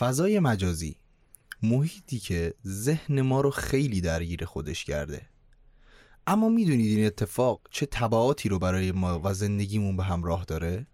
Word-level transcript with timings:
فضای 0.00 0.40
مجازی 0.40 0.96
محیطی 1.62 2.18
که 2.18 2.54
ذهن 2.66 3.20
ما 3.20 3.40
رو 3.40 3.50
خیلی 3.50 4.00
درگیر 4.00 4.44
خودش 4.44 4.84
کرده 4.84 5.28
اما 6.26 6.48
می‌دونید 6.48 6.98
این 6.98 7.06
اتفاق 7.06 7.60
چه 7.70 7.86
تبعاتی 7.86 8.48
رو 8.48 8.58
برای 8.58 8.92
ما 8.92 9.20
و 9.24 9.34
زندگیمون 9.34 9.96
به 9.96 10.04
همراه 10.04 10.44
داره؟ 10.44 10.86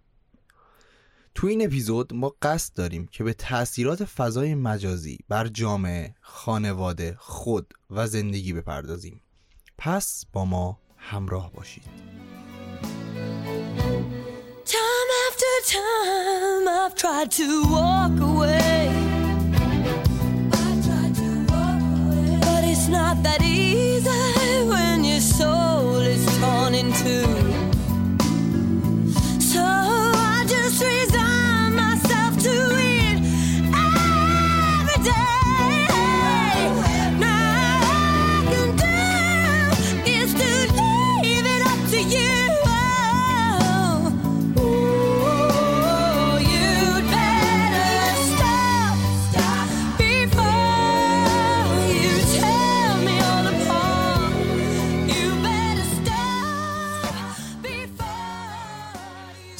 تو 1.34 1.46
این 1.46 1.66
اپیزود 1.66 2.14
ما 2.14 2.34
قصد 2.42 2.74
داریم 2.74 3.06
که 3.06 3.24
به 3.24 3.32
تاثیرات 3.32 4.04
فضای 4.04 4.54
مجازی 4.54 5.18
بر 5.28 5.48
جامعه، 5.48 6.14
خانواده، 6.20 7.16
خود 7.18 7.74
و 7.90 8.06
زندگی 8.06 8.52
بپردازیم 8.52 9.20
پس 9.78 10.24
با 10.32 10.44
ما 10.44 10.80
همراه 10.96 11.52
باشید 11.52 11.84
Time 14.74 15.10
after 15.26 15.54
time, 15.74 16.66
I've 16.80 16.94
tried 17.02 17.30
to 17.38 17.46
walk 17.74 18.16
away. 18.30 18.65
That 23.26 23.42
easy 23.42 24.68
when 24.68 25.02
your 25.02 25.20
soul 25.20 25.96
is 26.00 26.24
torn 26.38 26.74
in 26.74 26.92
two. 26.92 27.45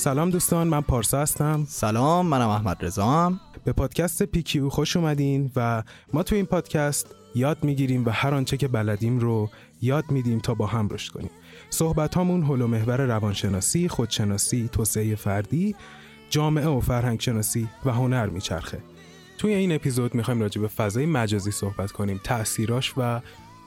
سلام 0.06 0.30
دوستان 0.30 0.68
من 0.68 0.80
پارسا 0.80 1.20
هستم. 1.20 1.64
سلام 1.68 2.26
منم 2.26 2.48
احمد 2.48 2.84
رضام 2.84 3.40
به 3.64 3.72
پادکست 3.72 4.22
پیکیو 4.22 4.68
خوش 4.68 4.96
اومدین 4.96 5.50
و 5.56 5.82
ما 6.12 6.22
تو 6.22 6.34
این 6.34 6.46
پادکست 6.46 7.14
یاد 7.34 7.64
می‌گیریم 7.64 8.06
و 8.06 8.10
هر 8.10 8.34
آنچه 8.34 8.56
که 8.56 8.68
بلدیم 8.68 9.18
رو 9.18 9.50
یاد 9.82 10.04
میدیم 10.10 10.38
تا 10.38 10.54
با 10.54 10.66
هم 10.66 10.88
رشد 10.88 11.12
کنیم. 11.12 11.30
صحبت 11.70 12.14
هامون 12.14 12.42
حول 12.42 12.60
و 12.60 12.66
محور 12.66 13.06
روانشناسی، 13.06 13.88
خودشناسی، 13.88 14.68
توسعه 14.72 15.14
فردی، 15.14 15.74
جامعه 16.30 16.66
و 16.66 16.80
فرهنگ 16.80 17.20
شناسی 17.20 17.68
و 17.84 17.90
هنر 17.90 18.26
میچرخه. 18.26 18.78
توی 19.38 19.54
این 19.54 19.72
اپیزود 19.72 20.14
می‌خوایم 20.14 20.40
راجع 20.40 20.60
به 20.60 20.68
فضای 20.68 21.06
مجازی 21.06 21.50
صحبت 21.50 21.92
کنیم 21.92 22.20
تأثیراش 22.24 22.94
و 22.96 23.20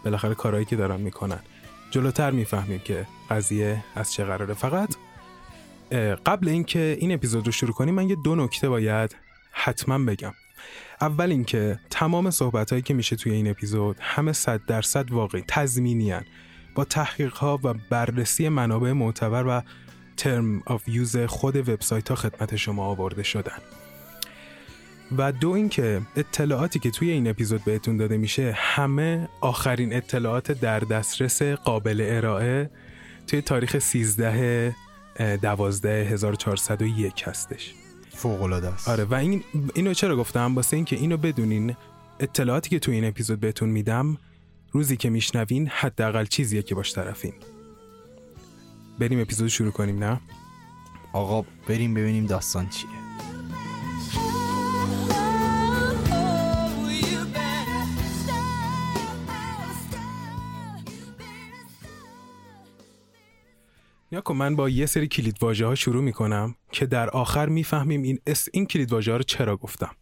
بالاخره 0.05 0.35
کارهایی 0.35 0.65
که 0.65 0.75
دارن 0.75 1.01
می‌کنن. 1.01 1.39
جلوتر 1.91 2.31
می‌فهمیم 2.31 2.79
که 2.79 3.07
قضیه 3.29 3.83
از 3.95 4.13
چه 4.13 4.23
قراره. 4.23 4.53
فقط 4.53 4.95
قبل 6.25 6.49
اینکه 6.49 6.97
این 6.99 7.11
اپیزود 7.11 7.45
رو 7.45 7.51
شروع 7.51 7.73
کنیم 7.73 7.95
من 7.95 8.09
یه 8.09 8.15
دو 8.23 8.35
نکته 8.35 8.69
باید 8.69 9.15
حتما 9.51 10.05
بگم 10.05 10.33
اول 11.01 11.31
اینکه 11.31 11.79
تمام 11.89 12.29
صحبت 12.29 12.69
هایی 12.69 12.81
که 12.81 12.93
میشه 12.93 13.15
توی 13.15 13.31
این 13.31 13.49
اپیزود 13.49 13.95
همه 13.99 14.33
صد 14.33 14.61
درصد 14.67 15.11
واقعی 15.11 15.43
تضمینی. 15.47 16.13
با 16.75 16.85
تحقیق 16.85 17.33
ها 17.33 17.59
و 17.63 17.73
بررسی 17.89 18.49
منابع 18.49 18.91
معتبر 18.91 19.47
و 19.47 19.61
ترم 20.17 20.63
آف 20.65 20.87
یوز 20.87 21.17
خود 21.17 21.69
وبسایت 21.69 22.09
ها 22.09 22.15
خدمت 22.15 22.55
شما 22.55 22.85
آورده 22.85 23.23
شدن 23.23 23.57
و 25.17 25.31
دو 25.31 25.51
اینکه 25.51 26.01
اطلاعاتی 26.15 26.79
که 26.79 26.91
توی 26.91 27.11
این 27.11 27.27
اپیزود 27.27 27.63
بهتون 27.63 27.97
داده 27.97 28.17
میشه 28.17 28.53
همه 28.57 29.29
آخرین 29.41 29.93
اطلاعات 29.93 30.51
در 30.51 30.79
دسترس 30.79 31.41
قابل 31.41 32.07
ارائه 32.09 32.69
توی 33.27 33.41
تاریخ 33.41 33.79
13 33.79 34.75
12 35.19 35.89
1401 35.89 37.23
هستش. 37.27 37.73
فوق 38.15 38.41
العاده 38.41 38.67
است. 38.67 38.87
آره 38.89 39.03
و 39.03 39.13
این 39.13 39.43
اینو 39.75 39.93
چرا 39.93 40.17
گفتم؟ 40.17 40.55
واسه 40.55 40.75
اینکه 40.75 40.95
اینو 40.95 41.17
بدونین 41.17 41.75
اطلاعاتی 42.19 42.69
که 42.69 42.79
توی 42.79 42.95
این 42.95 43.05
اپیزود 43.05 43.39
بهتون 43.39 43.69
میدم 43.69 44.17
روزی 44.71 44.97
که 44.97 45.09
میشنوین 45.09 45.67
حداقل 45.67 46.25
چیزیه 46.25 46.61
که 46.61 46.75
باش 46.75 46.93
طرفین. 46.93 47.33
بریم 48.99 49.21
اپیزود 49.21 49.47
شروع 49.47 49.71
کنیم 49.71 50.03
نه؟ 50.03 50.19
آقا 51.13 51.45
بریم 51.67 51.93
ببینیم 51.93 52.25
داستان 52.25 52.69
چیه. 52.69 52.98
یا 64.11 64.21
کن 64.21 64.35
من 64.35 64.55
با 64.55 64.69
یه 64.69 64.85
سری 64.85 65.07
کلید 65.07 65.37
واژه 65.41 65.65
ها 65.65 65.75
شروع 65.75 66.03
می‌کنم 66.03 66.55
که 66.71 66.85
در 66.85 67.09
آخر 67.09 67.49
می‌فهمیم 67.49 68.01
این 68.01 68.19
اس 68.27 68.47
این 68.53 68.65
کلید 68.65 68.91
واژه 68.91 69.11
ها 69.11 69.17
رو 69.17 69.23
چرا 69.23 69.57
گفتم. 69.57 69.95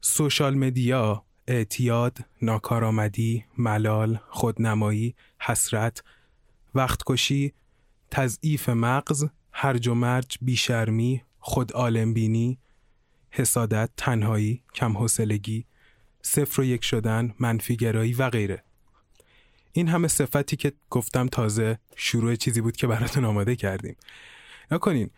سوشال 0.00 0.54
مدیا 0.54 1.24
اعتیاد 1.46 2.18
ناکارآمدی 2.42 3.44
ملال 3.58 4.20
خودنمایی 4.28 5.14
حسرت 5.40 6.02
وقتکشی 6.74 7.52
تضعیف 8.10 8.68
مغز 8.68 9.26
هرج 9.52 9.88
و 9.88 9.94
مرج 9.94 10.38
بیشرمی 10.40 11.22
خود 11.38 11.72
بینی 12.14 12.58
حسادت 13.30 13.90
تنهایی 13.96 14.62
کم 14.74 14.94
صفر 16.22 16.60
و 16.60 16.64
یک 16.64 16.84
شدن 16.84 17.34
منفیگرایی 17.38 18.14
و 18.14 18.30
غیره. 18.30 18.64
این 19.72 19.88
همه 19.88 20.08
صفتی 20.08 20.56
که 20.56 20.72
گفتم 20.90 21.28
تازه 21.28 21.78
شروع 21.96 22.34
چیزی 22.34 22.60
بود 22.60 22.76
که 22.76 22.86
براتون 22.86 23.24
آماده 23.24 23.56
کردیم. 23.56 23.96
نکنین. 24.70 25.10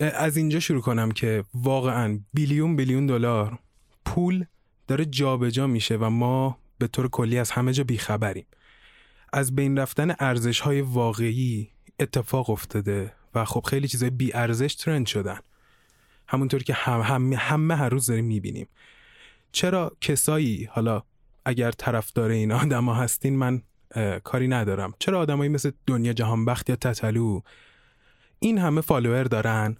از 0.00 0.36
اینجا 0.36 0.60
شروع 0.60 0.80
کنم 0.80 1.10
که 1.10 1.44
واقعا 1.54 2.20
بیلیون 2.34 2.76
بیلیون 2.76 3.06
دلار 3.06 3.58
پول 4.04 4.44
داره 4.86 5.04
جابجا 5.04 5.66
میشه 5.66 5.96
و 5.96 6.10
ما 6.10 6.58
به 6.78 6.86
طور 6.86 7.08
کلی 7.08 7.38
از 7.38 7.50
همه 7.50 7.72
جا 7.72 7.84
بیخبریم. 7.84 8.46
از 9.32 9.54
بین 9.54 9.78
رفتن 9.78 10.14
ارزش 10.18 10.60
های 10.60 10.80
واقعی 10.80 11.70
اتفاق 12.00 12.50
افتاده 12.50 13.12
و 13.34 13.44
خب 13.44 13.64
خیلی 13.68 13.88
چیزای 13.88 14.10
بی 14.10 14.34
ارزش 14.34 14.74
ترند 14.74 15.06
شدن. 15.06 15.38
همونطور 16.28 16.62
که 16.62 16.74
هم 16.74 17.00
همه, 17.36 17.76
هر 17.76 17.88
روز 17.88 18.06
داریم 18.06 18.24
می‌بینیم. 18.24 18.68
چرا 19.52 19.96
کسایی 20.00 20.64
حالا 20.64 21.02
اگر 21.44 21.70
طرفدار 21.70 22.30
این 22.30 22.52
آدما 22.52 22.94
هستین 22.94 23.36
من 23.36 23.62
کاری 24.24 24.48
ندارم. 24.48 24.94
چرا 24.98 25.20
آدمایی 25.20 25.50
مثل 25.50 25.70
دنیا 25.86 26.12
جهانبخت 26.12 26.70
یا 26.70 26.76
تتلو؟ 26.76 27.40
این 28.38 28.58
همه 28.58 28.80
فالوور 28.80 29.24
دارن 29.24 29.76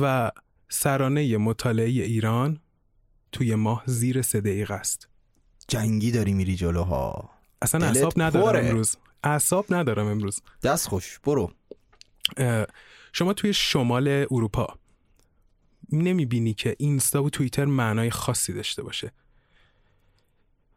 و 0.00 0.32
سرانه 0.68 1.36
مطالعه 1.36 1.88
ایران 1.88 2.60
توی 3.32 3.54
ماه 3.54 3.82
زیر 3.86 4.22
سه 4.22 4.40
دقیقه 4.40 4.74
است. 4.74 5.08
جنگی 5.68 6.10
داری 6.10 6.32
میری 6.32 6.56
جلوها. 6.56 7.30
اصلا 7.62 7.86
اعصاب 7.86 8.12
ندارم 8.16 8.44
پره. 8.44 8.68
امروز. 8.68 8.96
اعصاب 9.24 9.66
ندارم 9.70 10.06
امروز. 10.06 10.42
دست 10.62 10.88
خوش 10.88 11.18
برو. 11.18 11.52
شما 13.12 13.32
توی 13.32 13.52
شمال 13.52 14.08
اروپا 14.30 14.78
نمی‌بینی 15.92 16.54
که 16.54 16.76
اینستا 16.78 17.22
و 17.22 17.30
توییتر 17.30 17.64
معنای 17.64 18.10
خاصی 18.10 18.52
داشته 18.52 18.82
باشه. 18.82 19.12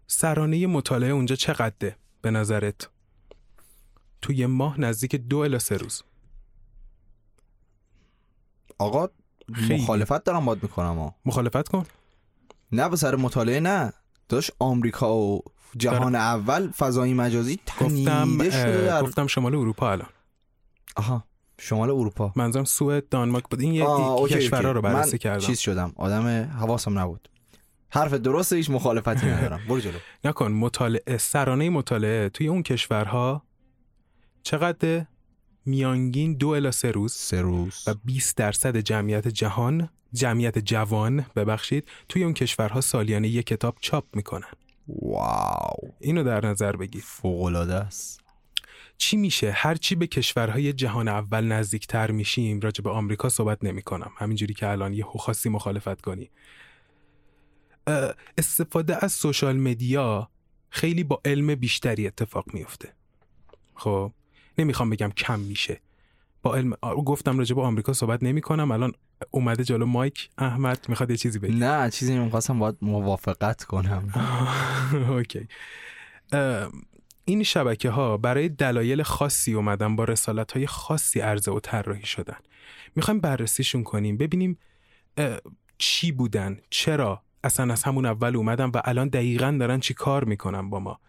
سرانه 0.07 0.67
مطالعه 0.67 1.09
اونجا 1.11 1.35
چقدره؟ 1.35 1.95
به 2.21 2.31
نظرت؟ 2.31 2.89
توی 4.21 4.45
ماه 4.45 4.81
نزدیک 4.81 5.15
دو 5.15 5.37
الا 5.37 5.59
سه 5.59 5.77
روز. 5.77 6.03
آقا 8.77 9.07
خیلی. 9.53 9.83
مخالفت 9.83 10.23
دارم 10.23 10.45
باد 10.45 10.63
می‌کنم 10.63 10.99
ها. 10.99 11.15
مخالفت 11.25 11.67
کن. 11.67 11.85
نه 12.71 12.89
به 12.89 12.95
سر 12.95 13.15
مطالعه 13.15 13.59
نه. 13.59 13.93
داشت 14.29 14.51
آمریکا 14.59 15.17
و 15.17 15.41
جهان 15.77 16.15
اول 16.15 16.71
فضای 16.71 17.13
مجازی 17.13 17.59
گفتم 17.79 18.49
شده 18.49 18.85
در 18.85 19.01
گفتم 19.03 19.27
شمال 19.27 19.55
اروپا 19.55 19.91
الان. 19.91 20.09
آها 20.95 21.23
شمال 21.59 21.89
اروپا. 21.89 22.33
منظورم 22.35 22.65
سوئد 22.65 23.09
دانمارک 23.09 23.43
بود. 23.49 23.61
این 23.61 23.73
یه 23.73 23.85
کشورها. 24.29 24.71
رو 24.71 24.81
بررسی 24.81 25.11
من 25.11 25.17
کردم. 25.17 25.47
چیز 25.47 25.59
شدم. 25.59 25.93
آدم 25.95 26.27
حواسم 26.43 26.99
نبود. 26.99 27.29
حرف 27.93 28.13
درسته 28.13 28.55
هیچ 28.55 28.69
مخالفتی 28.69 29.27
ندارم. 29.27 29.61
برو 29.67 29.79
جلو. 29.79 29.97
نکن 30.23 30.51
مطالعه 30.51 31.17
سرانه 31.17 31.69
مطالعه 31.69 32.29
توی 32.29 32.47
اون 32.47 32.63
کشورها 32.63 33.43
چقدر 34.43 35.05
میانگین 35.65 36.33
دو 36.33 36.49
الا 36.49 36.71
سه 36.71 36.91
روز 36.91 37.13
سه 37.13 37.41
روز. 37.41 37.83
و 37.87 37.93
20 38.05 38.37
درصد 38.37 38.77
جمعیت 38.77 39.27
جهان 39.27 39.89
جمعیت 40.13 40.59
جوان 40.59 41.25
ببخشید 41.35 41.87
توی 42.09 42.23
اون 42.23 42.33
کشورها 42.33 42.81
سالیانه 42.81 43.27
یک 43.27 43.45
کتاب 43.45 43.77
چاپ 43.81 44.05
می‌کنن. 44.13 44.51
واو. 44.87 45.91
اینو 45.99 46.23
در 46.23 46.45
نظر 46.45 46.75
بگیر. 46.75 47.03
فوق‌العاده 47.05 47.73
است. 47.73 48.21
چی 48.97 49.17
میشه؟ 49.17 49.51
هر 49.51 49.75
چی 49.75 49.95
به 49.95 50.07
کشورهای 50.07 50.73
جهان 50.73 51.07
اول 51.07 51.45
نزدیکتر 51.45 52.11
میشیم 52.11 52.59
راجع 52.59 52.83
به 52.83 52.89
آمریکا 52.89 53.29
صحبت 53.29 53.63
نمی 53.63 53.81
کنم 53.81 54.11
همینجوری 54.17 54.53
که 54.53 54.67
الان 54.67 54.93
یه 54.93 55.03
خواستی 55.03 55.49
مخالفت 55.49 56.01
کنی. 56.01 56.29
استفاده 58.37 59.05
از 59.05 59.11
سوشال 59.11 59.57
مدیا 59.57 60.29
خیلی 60.69 61.03
با 61.03 61.21
علم 61.25 61.55
بیشتری 61.55 62.07
اتفاق 62.07 62.45
میفته 62.53 62.93
خب 63.75 64.11
نمی‌خوام 64.57 64.89
بگم 64.89 65.09
کم 65.09 65.39
میشه. 65.39 65.81
با 66.41 66.55
علم 66.55 66.73
گفتم 67.05 67.37
راجع 67.37 67.55
به 67.55 67.61
آمریکا 67.61 67.93
صحبت 67.93 68.23
نمی 68.23 68.41
کنم 68.41 68.71
الان 68.71 68.93
اومده 69.31 69.63
جلو 69.63 69.85
مایک 69.85 70.29
احمد 70.37 70.85
می‌خواد 70.89 71.11
یه 71.11 71.17
چیزی 71.17 71.39
بگه؟ 71.39 71.55
نه 71.55 71.89
چیزی 71.89 72.15
نمی‌خواستم 72.15 72.59
باید 72.59 72.75
موافقت 72.81 73.63
کنم. 73.63 74.13
اوکی. 75.09 75.47
این 77.25 77.43
شبکه 77.43 77.89
ها 77.89 78.17
برای 78.17 78.49
دلایل 78.49 79.03
خاصی 79.03 79.53
اومدن 79.53 79.95
با 79.95 80.03
رسالت 80.03 80.51
های 80.51 80.67
خاصی 80.67 81.19
عرضه 81.19 81.51
و 81.51 81.59
طراحی 81.59 82.05
شدن. 82.05 82.37
می‌خوایم 82.95 83.19
بررسیشون 83.19 83.83
کنیم 83.83 84.17
ببینیم 84.17 84.57
چی 85.77 86.11
بودن؟ 86.11 86.59
چرا؟ 86.69 87.23
اصلا 87.43 87.73
از 87.73 87.83
همون 87.83 88.05
اول 88.05 88.35
اومدن 88.35 88.65
و 88.65 88.81
الان 88.85 89.07
دقیقا 89.07 89.57
دارن 89.59 89.79
چی 89.79 89.93
کار 89.93 90.23
می‌کنن 90.23 90.69
با 90.69 90.79
ما. 90.79 90.99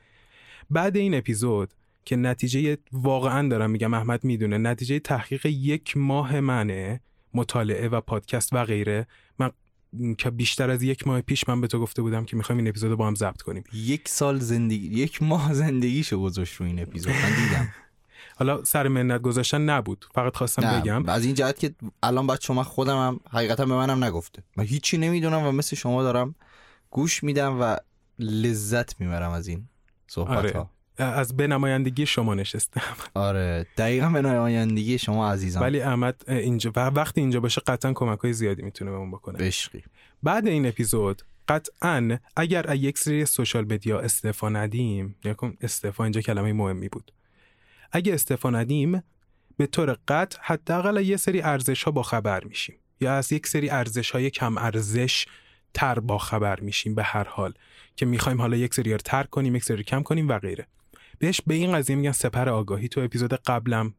بعد 0.70 0.96
این 0.96 1.14
اپیزود 1.14 1.74
که 2.04 2.16
نتیجه 2.16 2.78
واقعا 2.92 3.48
دارم 3.48 3.70
میگم 3.70 3.94
احمد 3.94 4.24
می‌دونه 4.24 4.58
نتیجه 4.58 4.98
تحقیق 4.98 5.46
یک 5.46 5.96
ماه 5.96 6.40
منه 6.40 7.00
مطالعه 7.34 7.88
و 7.88 8.00
پادکست 8.00 8.52
و 8.52 8.64
غیره 8.64 9.06
من 9.38 9.50
که 10.18 10.30
بیشتر 10.30 10.70
از 10.70 10.82
یک 10.82 11.06
ماه 11.06 11.20
پیش 11.20 11.48
من 11.48 11.60
به 11.60 11.66
تو 11.66 11.80
گفته 11.80 12.02
بودم 12.02 12.24
که 12.24 12.36
می‌خوایم 12.36 12.58
این 12.58 12.68
اپیزود 12.68 12.90
رو 12.90 12.96
با 12.96 13.06
هم 13.06 13.14
ضبط 13.14 13.42
کنیم. 13.42 13.64
یک 13.72 14.08
سال 14.08 14.38
زندگی 14.38 14.88
یک 14.88 15.22
ماه 15.22 15.54
زندگیشو 15.54 16.20
گذاشت 16.20 16.54
رو 16.54 16.66
این 16.66 16.82
اپیزود 16.82 17.12
من 17.12 17.44
دیدم. 17.44 17.68
حالا 18.42 18.64
سر 18.64 18.88
منت 18.88 19.22
گذاشتن 19.22 19.60
نبود. 19.60 20.04
فقط 20.14 20.36
خواستم 20.36 20.66
نه 20.66 20.80
بگم. 20.80 21.08
از 21.08 21.24
این 21.24 21.34
جهت 21.34 21.58
که 21.58 21.74
الان 22.02 22.26
بعد 22.26 22.40
شما 22.40 22.62
خودم 22.62 22.96
هم 22.96 23.20
حقیقتا 23.30 23.66
به 23.66 23.74
منم 23.74 24.04
نگفته. 24.04 24.42
من 24.56 24.64
هیچی 24.64 24.98
نمی‌دونم 24.98 25.46
و 25.46 25.52
مثل 25.52 25.76
شما 25.76 26.02
دارم 26.02 26.34
گوش 26.90 27.24
میدم 27.24 27.60
و 27.60 27.76
لذت 28.18 29.00
می‌برم 29.00 29.30
از 29.30 29.48
این 29.48 29.68
صحبت 30.06 30.38
آره. 30.38 30.52
ها 30.52 30.70
از 30.98 31.36
به 31.36 31.46
نمایندگی 31.46 32.06
شما 32.06 32.34
نشستم 32.34 32.80
آره. 33.14 33.66
دقیقا 33.76 34.08
به 34.08 34.22
نمایندگی 34.22 34.98
شما 34.98 35.32
عزیزم. 35.32 35.60
ولی 35.60 35.80
احمد 35.80 36.22
اینجا 36.28 36.72
و 36.76 36.80
وقتی 36.80 37.20
اینجا 37.20 37.40
باشه 37.40 37.60
قطعا 37.66 37.92
کمک 37.92 38.18
های 38.18 38.32
زیادی 38.32 38.62
می‌تونه 38.62 38.90
بهمون 38.90 39.10
بکنه. 39.10 39.38
بشقی. 39.38 39.82
بعد 40.22 40.46
این 40.46 40.66
اپیزود 40.66 41.22
قطعا 41.48 42.18
اگر 42.36 42.70
از 42.70 42.78
یک 42.78 42.98
سری 42.98 43.24
سوشال 43.24 43.64
مدیا 43.64 44.00
استعفا 44.00 44.48
ندیم 44.48 45.16
یا 45.24 45.34
کن 45.34 45.56
استعفا 45.60 46.04
اینجا 46.04 46.20
کلمه 46.20 46.52
مهمی 46.52 46.88
بود. 46.88 47.12
اگه 47.92 48.14
استعفا 48.14 48.50
ندیم 48.50 49.02
به 49.56 49.66
طور 49.66 49.96
قطع 50.08 50.38
حداقل 50.42 51.02
یه 51.02 51.16
سری 51.16 51.42
ارزش 51.42 51.82
ها 51.82 51.90
با 51.90 52.02
خبر 52.02 52.44
میشیم. 52.44 52.76
یا 53.00 53.14
از 53.14 53.32
یک 53.32 53.46
سری 53.46 53.70
ارزش 53.70 54.10
های 54.10 54.30
کم 54.30 54.58
ارزش 54.58 55.26
تر 55.74 56.00
با 56.00 56.18
خبر 56.18 56.60
میشیم 56.60 56.94
به 56.94 57.02
هر 57.02 57.24
حال 57.24 57.54
که 57.96 58.06
می‌خوایم 58.06 58.40
حالا 58.40 58.56
یک 58.56 58.74
سری 58.74 58.92
رو 58.92 58.98
ترک 58.98 59.30
کنیم 59.30 59.56
یک 59.56 59.64
سری 59.64 59.84
کم 59.84 60.02
کنیم 60.02 60.28
و 60.28 60.38
غیره. 60.38 60.66
بهش 61.18 61.40
به 61.46 61.54
این 61.54 61.72
قضیه 61.72 61.96
میگن 61.96 62.12
سپر 62.12 62.48
آگاهی. 62.48 62.88
تو 62.88 63.00
اپیزود 63.00 63.34
قبلم 63.34 63.94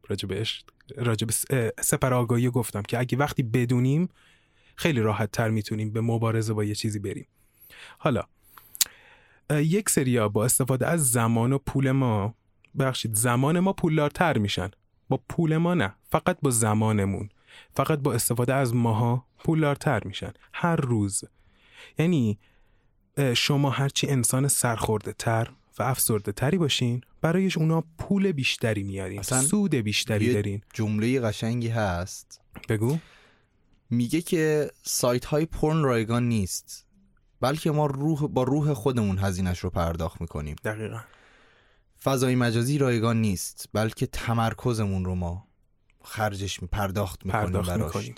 س- 1.30 1.44
اه، 1.50 1.70
سپر 1.80 2.14
آگاهی 2.14 2.50
گفتم 2.50 2.82
که 2.82 2.98
اگه 2.98 3.18
وقتی 3.18 3.42
بدونیم 3.42 4.08
خیلی 4.76 5.00
راحت 5.00 5.32
تر 5.32 5.50
می‌تونیم 5.50 5.92
به 5.92 6.00
مبارزه 6.00 6.52
با 6.52 6.64
یه 6.64 6.74
چیزی 6.74 6.98
بریم. 6.98 7.26
حالا 7.98 8.22
یک 9.50 9.90
سریا 9.90 10.28
با 10.28 10.44
استفاده 10.44 10.86
از 10.86 11.12
زمان 11.12 11.52
و 11.52 11.58
پول 11.58 11.90
ما 11.90 12.34
بخشید 12.78 13.14
زمان 13.14 13.60
ما 13.60 13.72
پولدارتر 13.72 14.38
میشن. 14.38 14.70
با 15.08 15.20
پول 15.28 15.56
ما 15.56 15.74
نه 15.74 15.94
فقط 16.02 16.38
با 16.42 16.50
زمانمون. 16.50 17.28
فقط 17.74 17.98
با 17.98 18.12
استفاده 18.14 18.54
از 18.54 18.74
ماها 18.74 19.26
پولدارتر 19.38 20.04
میشن. 20.04 20.32
هر 20.52 20.76
روز. 20.76 21.24
یعنی 21.98 22.38
شما 23.36 23.70
هرچی 23.70 24.06
انسان 24.06 24.48
سرخورده 24.48 25.12
تر 25.12 25.50
و 25.78 25.82
افسرده 25.82 26.32
تری 26.32 26.58
باشین 26.58 27.00
برایش 27.20 27.58
اونا 27.58 27.84
پول 27.98 28.32
بیشتری 28.32 28.82
میارین 28.82 29.22
سود 29.22 29.74
بیشتری 29.74 30.32
دارین. 30.32 30.62
جمله 30.72 31.20
قشنگی 31.20 31.68
هست. 31.68 32.40
بگو. 32.68 32.98
میگه 33.90 34.22
که 34.22 34.70
سایت 34.82 35.24
های 35.24 35.46
پرن 35.46 35.82
رایگان 35.82 36.28
نیست 36.28 36.86
بلکه 37.40 37.70
ما 37.70 37.86
روح 37.86 38.26
با 38.26 38.42
روح 38.42 38.72
خودمون 38.72 39.18
هزینش 39.18 39.58
رو 39.58 39.70
پرداخت 39.70 40.20
می‌کنیم. 40.20 40.56
دقیقا. 40.64 41.00
فضای 42.04 42.34
مجازی 42.34 42.78
رایگان 42.78 43.20
نیست 43.20 43.68
بلکه 43.72 44.06
تمرکزمون 44.06 45.04
رو 45.04 45.14
ما 45.14 45.48
خرجش 46.02 46.62
می 46.62 46.68
پرداخت 46.68 47.26
می‌کنیم 47.26 47.44
پرداخت 47.44 47.68
براش. 47.70 47.84
می‌کنیم. 47.84 48.14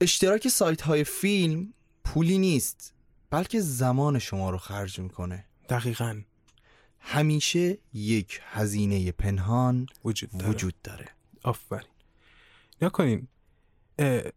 اشتراک 0.00 0.48
سایت 0.48 0.82
های 0.82 1.04
فیلم 1.04 1.72
پولی 2.04 2.38
نیست 2.38 2.94
بلکه 3.30 3.60
زمان 3.60 4.18
شما 4.18 4.50
رو 4.50 4.58
خرج 4.58 5.00
می‌کنه. 5.00 5.44
دقیقا. 5.68 6.22
همیشه 7.00 7.78
یک 7.92 8.40
هزینه 8.44 9.12
پنهان 9.12 9.86
وجود 10.04 10.30
داره. 10.30 10.50
وجود 10.50 10.74
داره. 10.84 11.08
آفرین. 11.42 11.88
نکنین 12.82 13.28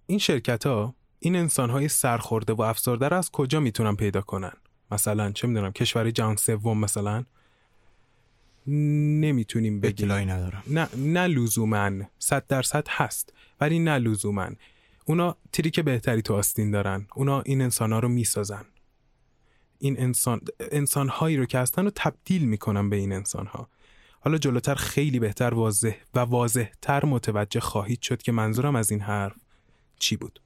این 0.08 0.20
شرکت 0.20 0.66
ها 0.66 0.96
این 1.20 1.36
انسان 1.36 1.70
های 1.70 1.88
سرخورده 1.88 2.54
و 2.54 2.62
افسرده 2.62 3.08
رو 3.08 3.18
از 3.18 3.32
کجا 3.32 3.60
می‌تونن 3.60 3.96
پیدا 3.96 4.22
کنن؟ 4.22 4.54
مثلا 4.92 5.32
چه 5.32 5.48
می‌دونم 5.48 5.72
کشور 5.72 6.12
جهان 6.12 6.36
سوم 6.36 6.80
مثلا؟ 6.80 7.26
نمی‌تونیم 8.68 9.80
بگیم. 9.80 10.06
اطلاعی 10.06 10.26
ندارم. 10.26 10.64
نه 10.68 10.90
نه 10.98 11.28
لزوما. 11.28 11.92
صد 12.20 12.48
درصد 12.48 12.88
هست 12.90 13.34
ولی 13.62 13.80
نه 13.80 13.98
لزوما. 13.98 14.50
اونا 15.06 15.38
تریک 15.52 15.80
بهتری 15.80 16.22
تو 16.22 16.34
آستین 16.34 16.72
دارن. 16.72 17.08
اونا 17.16 17.42
این 17.42 17.62
انسان 17.62 17.92
ها 17.92 18.00
رو 18.00 18.10
می‌سازن. 18.10 18.66
این 19.80 20.00
انسان 20.00 20.42
انسان 20.60 21.10
هایی 21.10 21.38
رو 21.38 21.46
که 21.46 21.60
هستن 21.60 21.84
رو 21.84 21.92
تبدیل 21.96 22.46
می‌کنن 22.46 22.90
به 22.90 22.96
این 22.96 23.14
انسان 23.14 23.48
ها 23.48 23.70
حالا 24.20 24.38
جلوتر 24.38 24.76
خیلی 24.76 25.20
بهتر 25.20 25.54
واضح 25.54 25.96
و 26.14 26.20
واضح 26.20 26.70
تر 26.82 27.06
متوجه 27.06 27.60
خواهید 27.60 28.02
شد 28.02 28.22
که 28.22 28.32
منظورم 28.32 28.76
از 28.76 28.92
این 28.92 29.00
حرف 29.00 29.36
چی 30.00 30.18
بود. 30.18 30.42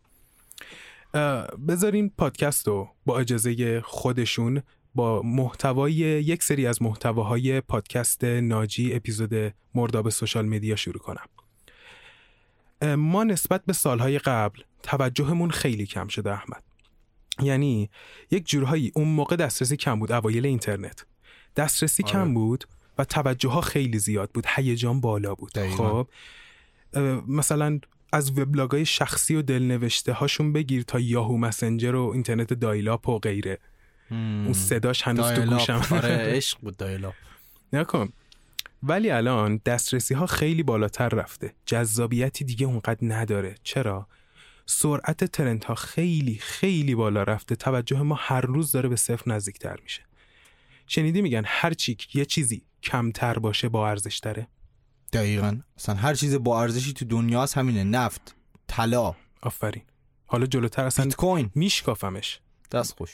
اه، 1.13 1.47
بذارین 1.67 2.11
پادکست 2.17 2.67
رو 2.67 2.89
با 3.05 3.19
اجازه 3.19 3.81
خودشون 3.81 4.63
با 4.95 5.21
محتوای 5.21 5.93
یک 5.93 6.43
سری 6.43 6.67
از 6.67 6.81
محتواهای 6.81 7.61
پادکست 7.61 8.23
ناجی 8.23 8.93
اپیزود 8.93 9.53
مرداب 9.75 10.09
سوشال 10.09 10.45
مدیا 10.45 10.75
شروع 10.75 10.99
کنم. 10.99 11.25
ما 12.95 13.23
نسبت 13.23 13.65
به 13.65 13.73
سالهای 13.73 14.19
قبل 14.19 14.61
توجهمون 14.83 15.51
خیلی 15.51 15.85
کم 15.85 16.07
شده 16.07 16.31
احمد. 16.31 16.63
یعنی 17.41 17.89
یک 18.31 18.47
جورهایی 18.47 18.91
اون 18.95 19.07
موقع 19.07 19.35
دسترسی 19.35 19.77
کم 19.77 19.99
بود 19.99 20.11
اوایل 20.11 20.45
اینترنت. 20.45 21.05
دسترسی 21.55 22.03
آره. 22.03 22.11
کم 22.11 22.33
بود 22.33 22.65
و 22.97 23.05
توجه 23.05 23.49
ها 23.49 23.61
خیلی 23.61 23.99
زیاد 23.99 24.31
بود 24.31 24.45
هیجان 24.55 25.01
بالا 25.01 25.35
بود. 25.35 25.51
دقیقاً. 25.53 26.03
خب 26.03 26.09
مثلا 27.27 27.79
از 28.13 28.39
وبلاگ 28.39 28.71
های 28.71 28.85
شخصی 28.85 29.35
و 29.35 29.41
دلنوشته 29.41 30.13
هاشون 30.13 30.53
بگیر 30.53 30.81
تا 30.81 30.99
یاهو 30.99 31.37
مسنجر 31.37 31.95
و 31.95 32.11
اینترنت 32.13 32.53
dial-up 32.53 33.09
و 33.09 33.19
غیره. 33.19 33.59
اون 34.11 34.53
صداش 34.53 35.01
هنوز 35.01 35.31
تو. 35.31 35.45
گوشم. 35.45 35.81
آره 35.91 36.17
عشق 36.35 36.59
بود 36.59 36.77
dial-up. 36.77 37.13
نکن. 37.73 38.09
ولی 38.83 39.09
الان 39.09 39.61
دسترسی 39.65 40.13
ها 40.13 40.25
خیلی 40.25 40.63
بالاتر 40.63 41.09
رفته. 41.09 41.53
جذابیتی 41.65 42.43
دیگه 42.45 42.65
اونقدر 42.65 42.97
نداره. 43.01 43.55
چرا؟ 43.63 44.07
سرعت 44.65 45.23
اینترنت 45.23 45.65
ها 45.65 45.75
خیلی 45.75 46.35
خیلی 46.35 46.95
بالا 46.95 47.23
رفته. 47.23 47.55
توجه 47.55 48.01
ما 48.01 48.15
هر 48.19 48.41
روز 48.41 48.71
داره 48.71 48.89
به 48.89 48.95
صفر 48.95 49.31
نزدیکتر 49.31 49.77
میشه. 49.83 50.01
شنیدی 50.87 51.21
میگن 51.21 51.43
هر 51.45 51.73
چی 51.73 51.97
یه 52.13 52.25
چیزی 52.25 52.65
کمتر 52.83 53.39
باشه 53.39 53.69
با 53.69 53.89
ارزش 53.89 54.17
داره 54.17 54.47
دقیقا. 55.13 55.59
اصلا 55.77 55.95
هر 55.95 56.13
چیز 56.13 56.35
با 56.35 56.61
ارزشی 56.61 56.93
تو 56.93 57.05
دنیاست 57.05 57.57
همینه. 57.57 57.83
نفت 57.83 58.35
طلا. 58.67 59.15
آفرین. 59.41 59.83
حالا 60.25 60.45
جلوتر 60.45 60.85
اصلا 60.85 61.05
بیت 61.05 61.15
کوین. 61.15 61.51
میشکافمش. 61.55 62.39
دست 62.71 62.97
خوش. 62.97 63.11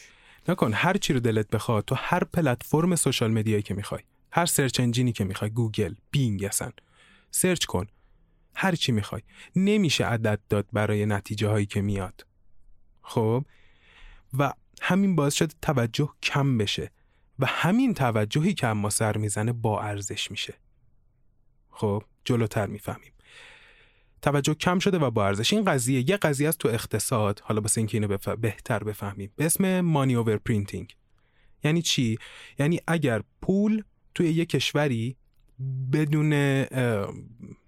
نکن 0.48 0.74
هر 0.74 0.98
چی 0.98 1.14
رو 1.14 1.20
دلت 1.20 1.48
بخواد 1.48 1.86
تو 1.86 1.96
هر 1.98 2.24
پلتفرم 2.24 2.96
social 2.96 3.32
media 3.32 3.53
یی 3.53 3.62
که 3.62 3.74
می‌خوای 3.74 4.02
هر 4.32 4.46
search 4.46 4.80
engine 4.80 5.07
ی 5.07 5.12
که 5.12 5.24
می‌خوای 5.24 5.50
گوگل 5.50 5.94
بینگ 6.12 6.44
اصلا 6.44 6.72
search 7.32 7.66
کن. 7.66 7.88
هر 8.56 8.76
چی 8.76 8.92
می‌خوای. 8.92 9.22
نمیشه 9.56 10.06
عدد 10.06 10.40
داد 10.50 10.68
برای 10.74 11.06
نتیجه 11.06 11.48
هایی 11.48 11.66
که 11.66 11.82
میاد. 11.82 12.26
خب؟ 13.02 13.46
و 14.38 14.54
همین 14.82 15.16
باعث 15.16 15.34
شده 15.34 15.54
توجه 15.62 16.10
کم 16.24 16.58
بشه 16.58 16.92
و 17.40 17.46
همین 17.46 17.94
توجهی 17.94 18.54
که 18.54 18.68
اما 18.68 18.90
سر 18.90 19.18
می‌زنه 19.18 19.54
با 19.54 19.82
ارزش 19.82 20.32
میشه. 20.32 20.54
خب؟ 21.70 22.04
جلوتر 22.26 22.68
می‌فهمیم. 22.68 23.12
توجه 24.26 24.54
کم 24.54 24.80
شده 24.80 24.98
و 25.00 25.12
با 25.12 25.28
ارزش 25.28 25.54
این 25.54 25.64
قضیه 25.64 26.10
یه 26.10 26.18
قضیه 26.18 26.50
است 26.50 26.58
تو 26.58 26.68
اقتصاد. 26.70 27.42
حالا 27.44 27.62
واسه 27.62 27.78
اینکه 27.82 27.98
اینو 27.98 28.08
بف... 28.08 28.28
بهتر 28.30 28.84
بفهمیم. 28.84 29.32
به 29.36 29.46
اسم 29.46 29.82
money 29.82 30.16
overprinting 30.16 30.96
یعنی 31.64 31.82
چی؟ 31.82 32.18
یعنی 32.60 32.80
اگر 32.88 33.22
پول 33.42 33.84
توی 34.16 34.30
یه 34.32 34.46
کشوری 34.46 35.16
بدون 35.94 36.30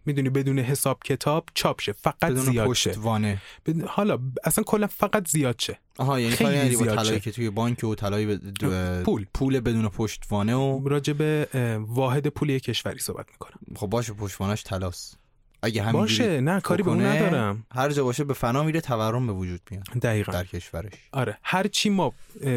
می‌دونی 0.06 0.30
بدون 0.30 0.60
حساب 0.60 1.00
کتاب 1.04 1.50
چاپ 1.54 1.82
شه 1.82 1.92
فقط 1.92 2.20
بدون 2.20 2.36
زیاد 2.46 2.74
شه. 2.74 2.90
پشتوانه 2.90 3.42
بدون- 3.66 3.88
حالا 3.88 4.20
اصلا 4.44 4.64
کلا 4.64 4.88
فقط 4.88 5.28
زیاد 5.28 5.56
شه. 5.60 5.80
آها 5.98 6.20
یعنی 6.20 6.36
خیلی 6.36 6.54
یعنی 6.54 6.76
زیاد 6.76 6.96
طلایی. 6.96 7.20
که 7.20 7.32
توی 7.32 7.50
بانک 7.50 7.84
و 7.84 7.96
طلایی 7.96 8.26
به 8.26 8.38
دو- 8.38 9.04
پول. 9.04 9.26
پول 9.34 9.60
بدون 9.60 9.90
پشتوانه 9.90 10.56
و 10.56 10.90
راجع 10.90 11.14
به 11.14 11.48
واحد 11.82 12.28
پولی 12.28 12.60
کشوری 12.60 13.00
صحبت 13.00 13.26
می‌کنم. 13.32 13.60
خب 13.76 13.88
باشه 13.88 14.14
پشتوانش 14.14 14.64
طلاست. 14.64 15.20
اگه 15.62 15.82
همینجوری 15.82 16.02
باشه 16.02 16.42
نه 16.42 16.62
کاری 16.62 16.84
به 16.84 16.90
اون 16.90 17.06
ندارم. 17.06 17.66
هر 17.72 17.90
جا 17.90 18.04
باشه 18.04 18.24
به 18.24 18.34
فنا 18.34 18.64
میره 18.64 18.82
تورم 18.82 19.28
به 19.28 19.34
وجود 19.34 19.62
میاد 19.72 19.84
دقیقا. 19.84 20.32
در 20.32 20.46
کشورش. 20.46 20.94
آره 21.12 21.38
هر 21.44 21.68
چی 21.68 21.90
ما 21.90 22.14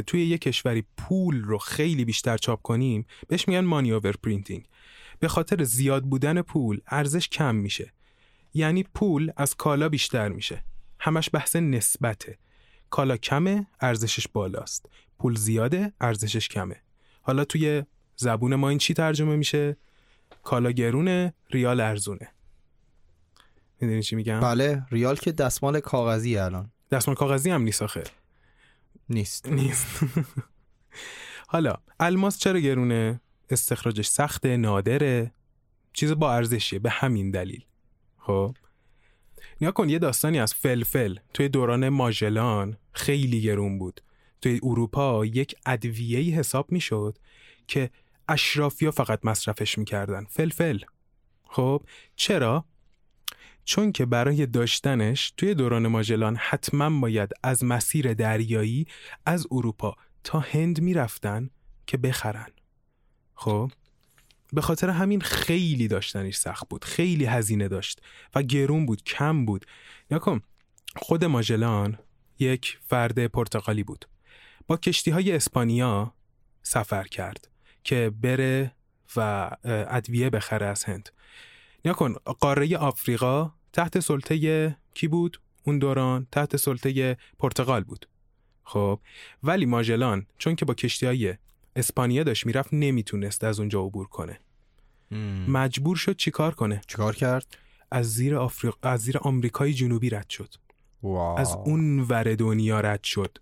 توی 0.06 0.26
یه 0.26 0.38
کشوری 0.38 0.84
پول 0.96 1.44
رو 1.44 1.58
خیلی 1.58 2.04
بیشتر 2.04 2.36
چاپ 2.36 2.62
کنیم 2.62 3.06
بهش 3.28 3.48
میگن 3.48 3.60
money 3.60 3.92
overprinting 3.92 4.64
به 5.18 5.28
خاطر 5.28 5.64
زیاد 5.64 6.04
بودن 6.04 6.42
پول 6.42 6.80
ارزش 6.86 7.28
کم 7.28 7.54
میشه. 7.54 7.92
یعنی 8.54 8.82
پول 8.82 9.32
از 9.36 9.54
کالا 9.54 9.88
بیشتر 9.88 10.28
میشه. 10.28 10.64
همش 10.98 11.30
بحث 11.32 11.56
نسبته. 11.56 12.38
کالا 12.90 13.16
کمه 13.16 13.66
ارزشش 13.80 14.28
بالاست. 14.28 14.86
پول 15.18 15.34
زیاده 15.34 15.92
ارزشش 16.00 16.48
کمه. 16.48 16.76
حالا 17.22 17.44
توی 17.44 17.82
زبون 18.16 18.54
ما 18.54 18.68
این 18.68 18.78
چی 18.78 18.94
ترجمه 18.94 19.36
میشه؟ 19.36 19.76
کالا 20.42 20.70
گرونه 20.70 21.34
ریال 21.50 21.80
ارزونه. 21.80 22.28
می‌دونی 23.82 24.02
چی 24.02 24.16
میگم؟ 24.16 24.40
بله 24.40 24.86
ریال 24.90 25.16
که 25.16 25.32
دستمال 25.32 25.80
کاغذی 25.80 26.36
الان. 26.38 26.72
دستمال 26.90 27.16
کاغذی 27.16 27.50
هم 27.50 27.62
نیست 27.62 27.82
آخه. 27.82 28.02
نیست. 29.08 29.48
نیست. 29.48 29.86
حالا 31.48 31.74
الماس 32.00 32.38
چرا 32.38 32.60
گرونه؟ 32.60 33.20
استخراجش 33.50 34.06
سخته 34.06 34.56
نادره. 34.56 35.32
چیز 35.92 36.12
با 36.12 36.34
ارزشیه 36.34 36.78
به 36.78 36.90
همین 36.90 37.30
دلیل. 37.30 37.64
خب؟ 38.18 38.56
نیا 39.60 39.70
کن 39.70 39.88
یه 39.88 39.98
داستانی 39.98 40.40
از 40.40 40.54
فلفل 40.54 41.16
توی 41.34 41.48
دوران 41.48 41.88
ماژلان 41.88 42.76
خیلی 42.92 43.42
گرون 43.42 43.78
بود. 43.78 44.02
توی 44.40 44.60
اروپا 44.62 45.26
یک 45.26 45.54
ادویه‌ای 45.66 46.30
حساب 46.30 46.72
می‌شد 46.72 47.18
که 47.66 47.90
اشرافیا 48.28 48.90
فقط 48.90 49.20
مصرفش 49.24 49.78
می‌کردن. 49.78 50.24
فلفل. 50.24 50.78
خب؟ 51.44 51.82
چرا؟ 52.16 52.64
چون 53.64 53.92
که 53.92 54.06
برای 54.06 54.46
داشتنش 54.46 55.32
توی 55.36 55.54
دوران 55.54 55.88
ماژلان 55.88 56.36
حتما 56.36 57.00
باید 57.00 57.30
از 57.42 57.64
مسیر 57.64 58.14
دریایی 58.14 58.86
از 59.26 59.46
اروپا 59.50 59.96
تا 60.24 60.40
هند 60.40 60.80
می‌رفتن 60.80 61.50
که 61.86 61.96
بخرن. 61.96 62.50
خب 63.34 63.70
به 64.52 64.60
خاطر 64.60 64.90
همین 64.90 65.20
خیلی 65.20 65.88
داشتنش 65.88 66.36
سخت 66.36 66.68
بود 66.68 66.84
خیلی 66.84 67.24
هزینه 67.24 67.68
داشت 67.68 68.02
و 68.34 68.42
گرون 68.42 68.86
بود 68.86 69.02
کم 69.02 69.46
بود. 69.46 69.66
نکن 70.10 70.40
خود 70.96 71.24
ماژلان 71.24 71.98
یک 72.38 72.78
فرد 72.88 73.26
پرتغالی 73.26 73.82
بود. 73.82 74.04
با 74.66 74.76
کشتی 74.76 75.10
های 75.10 75.32
اسپانیا 75.32 76.14
سفر 76.62 77.04
کرد 77.04 77.48
که 77.84 78.12
بره 78.22 78.72
و 79.16 79.50
ادویه 79.64 80.30
بخره 80.30 80.66
از 80.66 80.84
هند. 80.84 81.10
نیا 81.84 81.94
کن 81.94 82.12
قاره 82.12 82.76
آفریقا 82.76 83.50
تحت 83.72 84.00
سلطه 84.00 84.76
کی 84.94 85.08
بود؟ 85.08 85.40
اون 85.62 85.78
دوران 85.78 86.26
تحت 86.32 86.56
سلطه 86.56 87.16
پرتغال 87.38 87.84
بود. 87.84 88.08
خب 88.64 89.00
ولی 89.42 89.66
ماژلان 89.66 90.26
چون 90.38 90.56
که 90.56 90.64
با 90.64 90.74
کشتی 90.74 91.06
های 91.06 91.34
اسپانیا 91.76 92.22
داشت 92.22 92.46
می‌رفت 92.46 92.68
نمی‌تونست 92.72 93.44
از 93.44 93.58
اونجا 93.60 93.80
عبور 93.80 94.06
کنه. 94.06 94.40
مم. 95.10 95.50
مجبور 95.50 95.96
شد 95.96 96.16
چیکار 96.16 96.54
کنه؟ 96.54 96.80
چیکار 96.86 97.16
کرد؟ 97.16 97.58
از 97.90 98.14
زیر 98.14 98.36
آفریق... 98.36 98.74
از 98.82 99.00
زیر 99.00 99.18
آمریکای 99.18 99.72
جنوبی 99.72 100.10
رد 100.10 100.30
شد. 100.30 100.54
واو. 101.02 101.38
از 101.38 101.54
اون 101.64 102.00
ور 102.00 102.34
دنیا 102.34 102.80
رد 102.80 103.04
شد. 103.04 103.38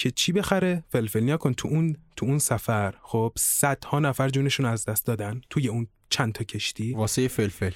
که 0.00 0.10
چی 0.10 0.32
بخره 0.32 0.84
فلفل 0.88 1.20
نیا 1.20 1.36
کن 1.36 1.52
تو 1.52 1.68
اون 1.68 1.96
تو 2.16 2.26
اون 2.26 2.38
سفر. 2.38 2.94
خب 3.02 3.32
صدها 3.36 3.98
نفر 3.98 4.28
جونشون 4.28 4.66
از 4.66 4.84
دست 4.84 5.06
دادن 5.06 5.40
توی 5.50 5.68
اون 5.68 5.86
چند 6.10 6.32
تا 6.32 6.44
کشتی. 6.44 6.94
واسه 6.94 7.28
فلفل. 7.28 7.70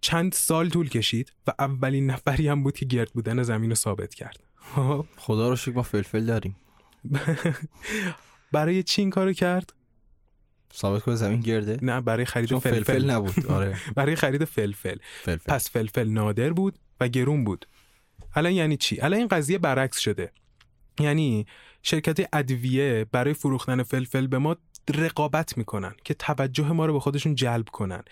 چند 0.00 0.32
سال 0.32 0.68
طول 0.68 0.88
کشید 0.88 1.32
و 1.46 1.52
اولین 1.58 2.10
نفری 2.10 2.48
هم 2.48 2.62
بود 2.62 2.76
که 2.76 2.86
گرد 2.86 3.10
بودن 3.12 3.42
زمین 3.42 3.70
رو 3.70 3.76
ثابت 3.76 4.14
کرد. 4.14 4.40
خب. 4.56 5.06
خدا 5.16 5.48
رو 5.48 5.56
شکر 5.56 5.72
ما 5.72 5.82
فلفل 5.82 6.26
داریم. 6.26 6.56
برای 8.52 8.82
چی 8.82 9.02
این 9.02 9.10
کارو 9.10 9.32
کرد؟ 9.32 9.72
ثابت 10.74 11.02
کنه 11.02 11.14
زمین 11.14 11.40
گرده؟ 11.40 11.78
نه 11.82 12.00
برای 12.00 12.24
خرید 12.24 12.48
فلفل, 12.48 12.70
فلفل. 12.70 13.10
نبود. 13.10 13.46
آره. 13.56 13.76
برای 13.94 14.16
خرید 14.16 14.44
فلفل. 14.44 14.96
فلفل. 15.22 15.54
پس 15.54 15.70
فلفل 15.70 16.08
نادر 16.08 16.52
بود 16.52 16.78
و 17.00 17.08
گرون 17.08 17.44
بود. 17.44 17.66
الان 18.34 18.52
یعنی 18.52 18.76
چی؟ 18.76 19.00
الان 19.00 19.18
این 19.18 19.28
قضیه 19.28 19.58
برعکس 19.58 19.98
شده. 19.98 20.32
یعنی 21.00 21.46
شرکت 21.82 22.28
ادویه 22.32 23.06
برای 23.12 23.34
فروختن 23.34 23.82
فلفل 23.82 24.26
به 24.26 24.38
ما 24.38 24.56
رقابت 24.94 25.58
می‌کنن 25.58 25.94
که 26.04 26.14
توجه 26.14 26.72
ما 26.72 26.86
رو 26.86 26.92
به 26.92 27.00
خودشون 27.00 27.34
جلب 27.34 27.68
کنن. 27.68 28.02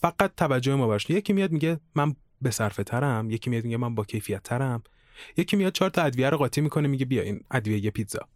فقط 0.00 0.34
توجه 0.36 0.74
ما 0.74 0.86
باشه 0.86 1.14
یکی 1.14 1.32
میاد 1.32 1.52
میگه 1.52 1.80
من 1.94 2.16
به 2.42 2.50
صرفه 2.50 2.84
ترم 2.84 3.30
یکی 3.30 3.50
میاد 3.50 3.64
میگه 3.64 3.76
من 3.76 3.94
با 3.94 4.04
کیفیت 4.04 4.42
ترم. 4.42 4.82
یکی 5.36 5.56
میاد 5.56 5.72
چهار 5.72 5.90
تا 5.90 6.02
ادویه 6.02 6.30
رو 6.30 6.36
قاطی 6.36 6.60
می‌کنه 6.60 6.88
میگه 6.88 7.04
بیا 7.04 7.22
این 7.22 7.44
ادویه 7.50 7.84
یه 7.84 7.90
پیتزا 7.90 8.28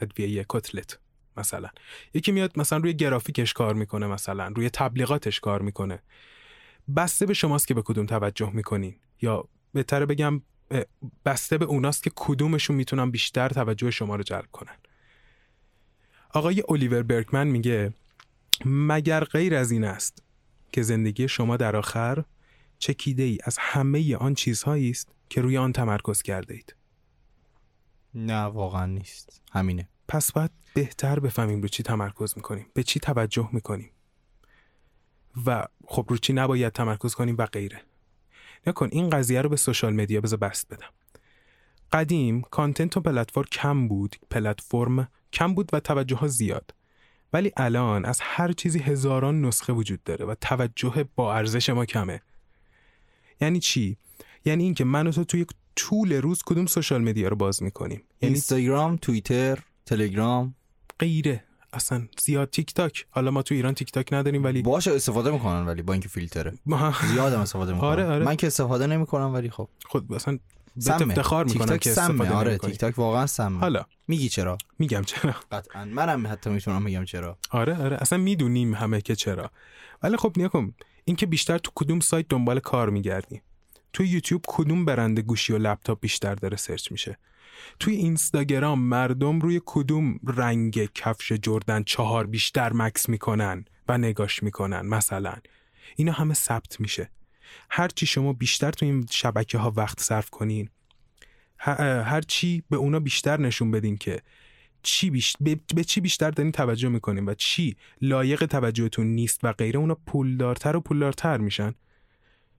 ادویه 0.00 0.28
یه 0.28 0.46
کتلت 0.48 0.98
مثلا. 1.36 1.68
یکی 2.14 2.32
میاد 2.32 2.58
مثلا 2.58 2.78
روی 2.78 2.94
گرافیکش 2.94 3.52
کار 3.52 3.74
می‌کنه 3.74 4.06
مثلا 4.06 4.46
روی 4.48 4.70
تبلیغاتش 4.70 5.40
کار 5.40 5.62
می‌کنه. 5.62 6.02
بسته 6.96 7.26
به 7.26 7.34
شماست 7.34 7.68
که 7.68 7.74
به 7.74 7.82
کدوم 7.82 8.06
توجه 8.06 8.50
می‌کنین. 8.50 8.96
یا 9.22 9.48
بهتره 9.72 10.06
بگم 10.06 10.42
بسته 11.24 11.58
به 11.58 11.64
اوناست 11.64 12.02
که 12.02 12.10
کدومشون 12.16 12.76
می‌تونن 12.76 13.10
بیشتر 13.10 13.48
توجه 13.48 13.90
شما 13.90 14.16
رو 14.16 14.22
جلب 14.22 14.50
کنن. 14.52 14.76
آقای 16.30 16.62
الیور 16.68 17.02
برکمن 17.02 17.46
میگه 17.46 17.92
مگر 18.64 19.24
غیر 19.24 19.54
از 19.54 19.70
این 19.70 19.84
است 19.84 20.22
که 20.72 20.82
زندگی 20.82 21.28
شما 21.28 21.56
در 21.56 21.76
آخر 21.76 22.24
چکیده 22.78 23.22
ای 23.22 23.38
از 23.44 23.58
همه 23.60 24.16
آن 24.16 24.34
چیزهایی 24.34 24.90
است 24.90 25.08
که 25.28 25.40
روی 25.40 25.58
آن 25.58 25.72
تمرکز 25.72 26.22
کرده 26.22 26.54
اید 26.54 26.76
نه 28.14 28.42
واقعا 28.42 28.86
نیست. 28.86 29.42
همینه. 29.52 29.88
پس 30.08 30.32
باید 30.32 30.50
بهتر 30.74 31.20
بفهمیم 31.20 31.62
رو 31.62 31.68
چی 31.68 31.82
تمرکز 31.82 32.32
می‌کنیم 32.36 32.66
به 32.74 32.82
چی 32.82 33.00
توجه 33.00 33.48
می‌کنیم. 33.52 33.90
و 35.46 35.66
خب 35.86 36.06
رو 36.08 36.16
چی 36.16 36.32
نباید 36.32 36.72
تمرکز 36.72 37.14
کنیم 37.14 37.36
و 37.38 37.46
غیره. 37.46 37.82
نکن 38.66 38.88
این 38.92 39.10
قضیه 39.10 39.42
رو 39.42 39.48
به 39.48 39.56
سوشال 39.56 39.94
مدیا 39.94 40.20
بذار 40.20 40.38
بست 40.38 40.74
بدم. 40.74 40.90
قدیم 41.92 42.40
کانتنت 42.40 42.96
و 42.96 43.00
پلتفرم 43.00 43.44
کم 43.52 43.88
بود 43.88 44.16
پلتفرم 44.30 45.08
کم 45.32 45.54
بود 45.54 45.70
و 45.72 45.80
توجه 45.80 46.16
ها 46.16 46.28
زیاد. 46.28 46.74
ولی 47.32 47.52
الان 47.56 48.04
از 48.04 48.18
هر 48.22 48.52
چیزی 48.52 48.78
هزاران 48.78 49.42
نسخه 49.42 49.72
وجود 49.72 50.04
داره 50.04 50.24
و 50.24 50.34
توجه 50.40 51.04
با 51.16 51.34
ارزش 51.34 51.70
ما 51.70 51.84
کمه. 51.84 52.22
یعنی 53.40 53.60
چی؟ 53.60 53.96
یعنی 54.44 54.64
اینکه 54.64 54.84
من 54.84 55.06
و 55.06 55.12
تو 55.12 55.24
توی 55.24 55.46
طول 55.76 56.12
روز 56.12 56.42
کدوم 56.46 56.66
social 56.66 57.02
media 57.02 57.28
رو 57.28 57.36
باز 57.36 57.62
می‌کنیم. 57.62 58.02
یعنی 58.22 58.34
اینستاگرام 58.34 58.96
توییتر 58.96 59.58
تلگرام؟ 59.86 60.54
غیره. 60.98 61.44
اصلا 61.76 62.08
زیاد 62.18 62.50
تیک 62.50 62.74
تاک 62.74 63.06
حالا 63.10 63.30
ما 63.30 63.42
تو 63.42 63.54
ایران 63.54 63.74
تیک 63.74 63.92
تاک 63.92 64.12
نداریم 64.12 64.44
ولی 64.44 64.62
باشه 64.62 64.92
استفاده 64.92 65.30
می‌کنن 65.30 65.66
ولی 65.66 65.82
با 65.82 65.92
اینکه 65.92 66.08
فیلتره. 66.08 66.52
ما 66.66 66.94
زیادم 67.12 67.40
استفاده 67.40 67.72
می‌کنن. 67.72 67.88
آره، 67.88 68.06
آره. 68.06 68.24
من 68.24 68.36
که 68.36 68.46
استفاده 68.46 68.86
نمی‌کنم 68.86 69.34
ولی 69.34 69.50
خب. 69.50 69.68
خود 69.86 70.12
اصلا 70.12 70.38
به 70.76 70.82
سمه. 70.82 71.02
افتخار 71.02 71.44
تیک 71.44 71.54
می‌کنم 71.54 71.68
تاک 71.68 71.80
که 71.80 71.92
سمه. 71.92 72.04
استفاده 72.04 72.30
آره. 72.30 72.58
تیک 72.58 72.78
تاک 72.78 72.98
واقعا 72.98 73.26
سمه. 73.26 73.60
حالا. 73.60 73.84
میگی 74.08 74.28
چرا؟ 74.28 74.58
میگم 74.78 75.02
چرا. 75.02 75.34
قطعا. 75.52 75.84
منم 75.84 76.26
حتی 76.26 76.50
می‌تونم 76.50 76.84
بگم 76.84 77.04
چرا. 77.04 77.38
آره 77.50 77.82
آره. 77.82 77.96
اصلا 77.96 78.18
می‌دونیم 78.18 78.74
همه 78.74 79.00
که 79.00 79.16
چرا. 79.16 79.50
ولی 80.02 80.16
خب 80.16 80.32
نیا 80.36 80.48
کن. 80.48 80.74
اینکه 81.04 81.26
بیشتر 81.26 81.58
تو 81.58 81.70
کدوم 81.74 82.00
سایت 82.00 82.28
دنبال 82.28 82.60
کار 82.60 82.90
میگردی؟ 82.90 83.40
تو 83.92 84.04
یوتیوب 84.04 84.44
کدوم 84.48 84.84
برنده 84.84 85.22
گوشی 85.22 85.52
و 85.52 85.58
لپتاپ 85.58 86.00
بیشتر 86.00 86.34
داره 86.34 86.56
سرچ 86.56 86.92
میشه؟ 86.92 87.18
توی 87.80 87.94
اینستاگرام 87.94 88.80
مردم 88.80 89.40
روی 89.40 89.60
کدوم 89.66 90.20
رنگ 90.26 90.84
کفش 90.94 91.32
جردن 91.32 91.82
چهار 91.82 92.26
بیشتر 92.26 92.72
مکس 92.72 93.08
می‌کنن 93.08 93.64
و 93.88 93.98
نگاش 93.98 94.42
می‌کنن؟ 94.42 94.80
مثلا 94.80 95.34
اینا 95.96 96.12
همه 96.12 96.34
ثبت 96.34 96.80
میشه. 96.80 97.10
هرچی 97.70 98.06
شما 98.06 98.32
بیشتر 98.32 98.70
تو 98.70 98.86
این 98.86 99.06
شبکه 99.10 99.58
ها 99.58 99.72
وقت 99.76 100.00
صرف 100.00 100.30
کنین 100.30 100.68
هر 101.58 102.20
چی 102.20 102.62
به 102.70 102.76
اونا 102.76 103.00
بیشتر 103.00 103.40
نشون 103.40 103.70
بدین 103.70 103.96
که 103.96 104.22
چی 104.82 105.10
بیش... 105.10 105.36
به... 105.40 105.60
به 105.74 105.84
چی 105.84 106.00
بیشتر 106.00 106.30
دارین 106.30 106.52
توجه 106.52 106.88
می‌کنین 106.88 107.24
و 107.24 107.34
چی 107.34 107.76
لایق 108.00 108.46
توجهتون 108.46 109.06
نیست 109.06 109.40
و 109.42 109.52
غیره 109.52 109.78
اونا 109.78 109.94
پولدارتر 110.06 110.76
و 110.76 110.80
پولدارتر 110.80 111.36
میشن. 111.36 111.74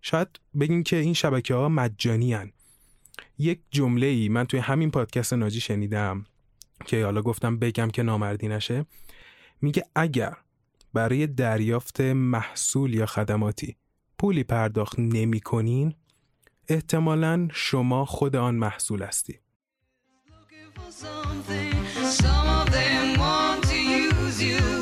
شاید 0.01 0.27
بگین 0.59 0.83
که 0.83 0.95
این 0.95 1.13
شبکه 1.13 1.53
ها 1.53 1.69
مجانی 1.69 2.33
هن. 2.33 2.51
یک 3.37 3.59
جمله 3.71 4.07
ای 4.07 4.29
من 4.29 4.45
توی 4.45 4.59
همین 4.59 4.91
پادکست 4.91 5.33
ناجی 5.33 5.59
شنیدم 5.59 6.25
که 6.85 7.05
حالا 7.05 7.21
گفتم 7.21 7.57
بگم 7.59 7.89
که 7.89 8.03
نامردی 8.03 8.47
نشه 8.47 8.85
میگه 9.61 9.85
اگر 9.95 10.37
برای 10.93 11.27
دریافت 11.27 12.01
محصول 12.01 12.93
یا 12.93 13.05
خدماتی 13.05 13.77
پولی 14.19 14.43
پرداخت 14.43 14.99
نمی 14.99 15.39
کنین 15.39 15.93
احتمالا 16.67 17.47
شما 17.53 18.05
خود 18.05 18.35
آن 18.35 18.55
محصول 18.55 19.03
هستی. 19.03 19.39
Some 22.21 22.47
of 22.59 22.71
them 22.71 23.19
want 23.19 23.63
to 23.71 23.77
use 23.77 24.41
you. 24.41 24.76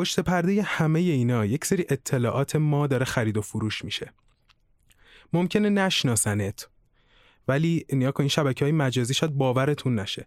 پشت 0.00 0.20
پرده 0.20 0.62
همه 0.62 1.00
اینا 1.00 1.44
یک 1.44 1.64
سری 1.64 1.84
اطلاعات 1.88 2.56
ما 2.56 2.86
داره 2.86 3.04
خرید 3.04 3.36
و 3.36 3.42
فروش 3.42 3.84
میشه. 3.84 4.12
ممکنه 5.32 5.70
نشناسنت 5.70 6.68
ولی 7.48 7.86
نیا 7.92 8.12
این 8.18 8.28
شبکه 8.28 8.64
های 8.64 8.72
مجازی 8.72 9.14
شاید 9.14 9.32
باورتون 9.32 9.98
نشه. 9.98 10.26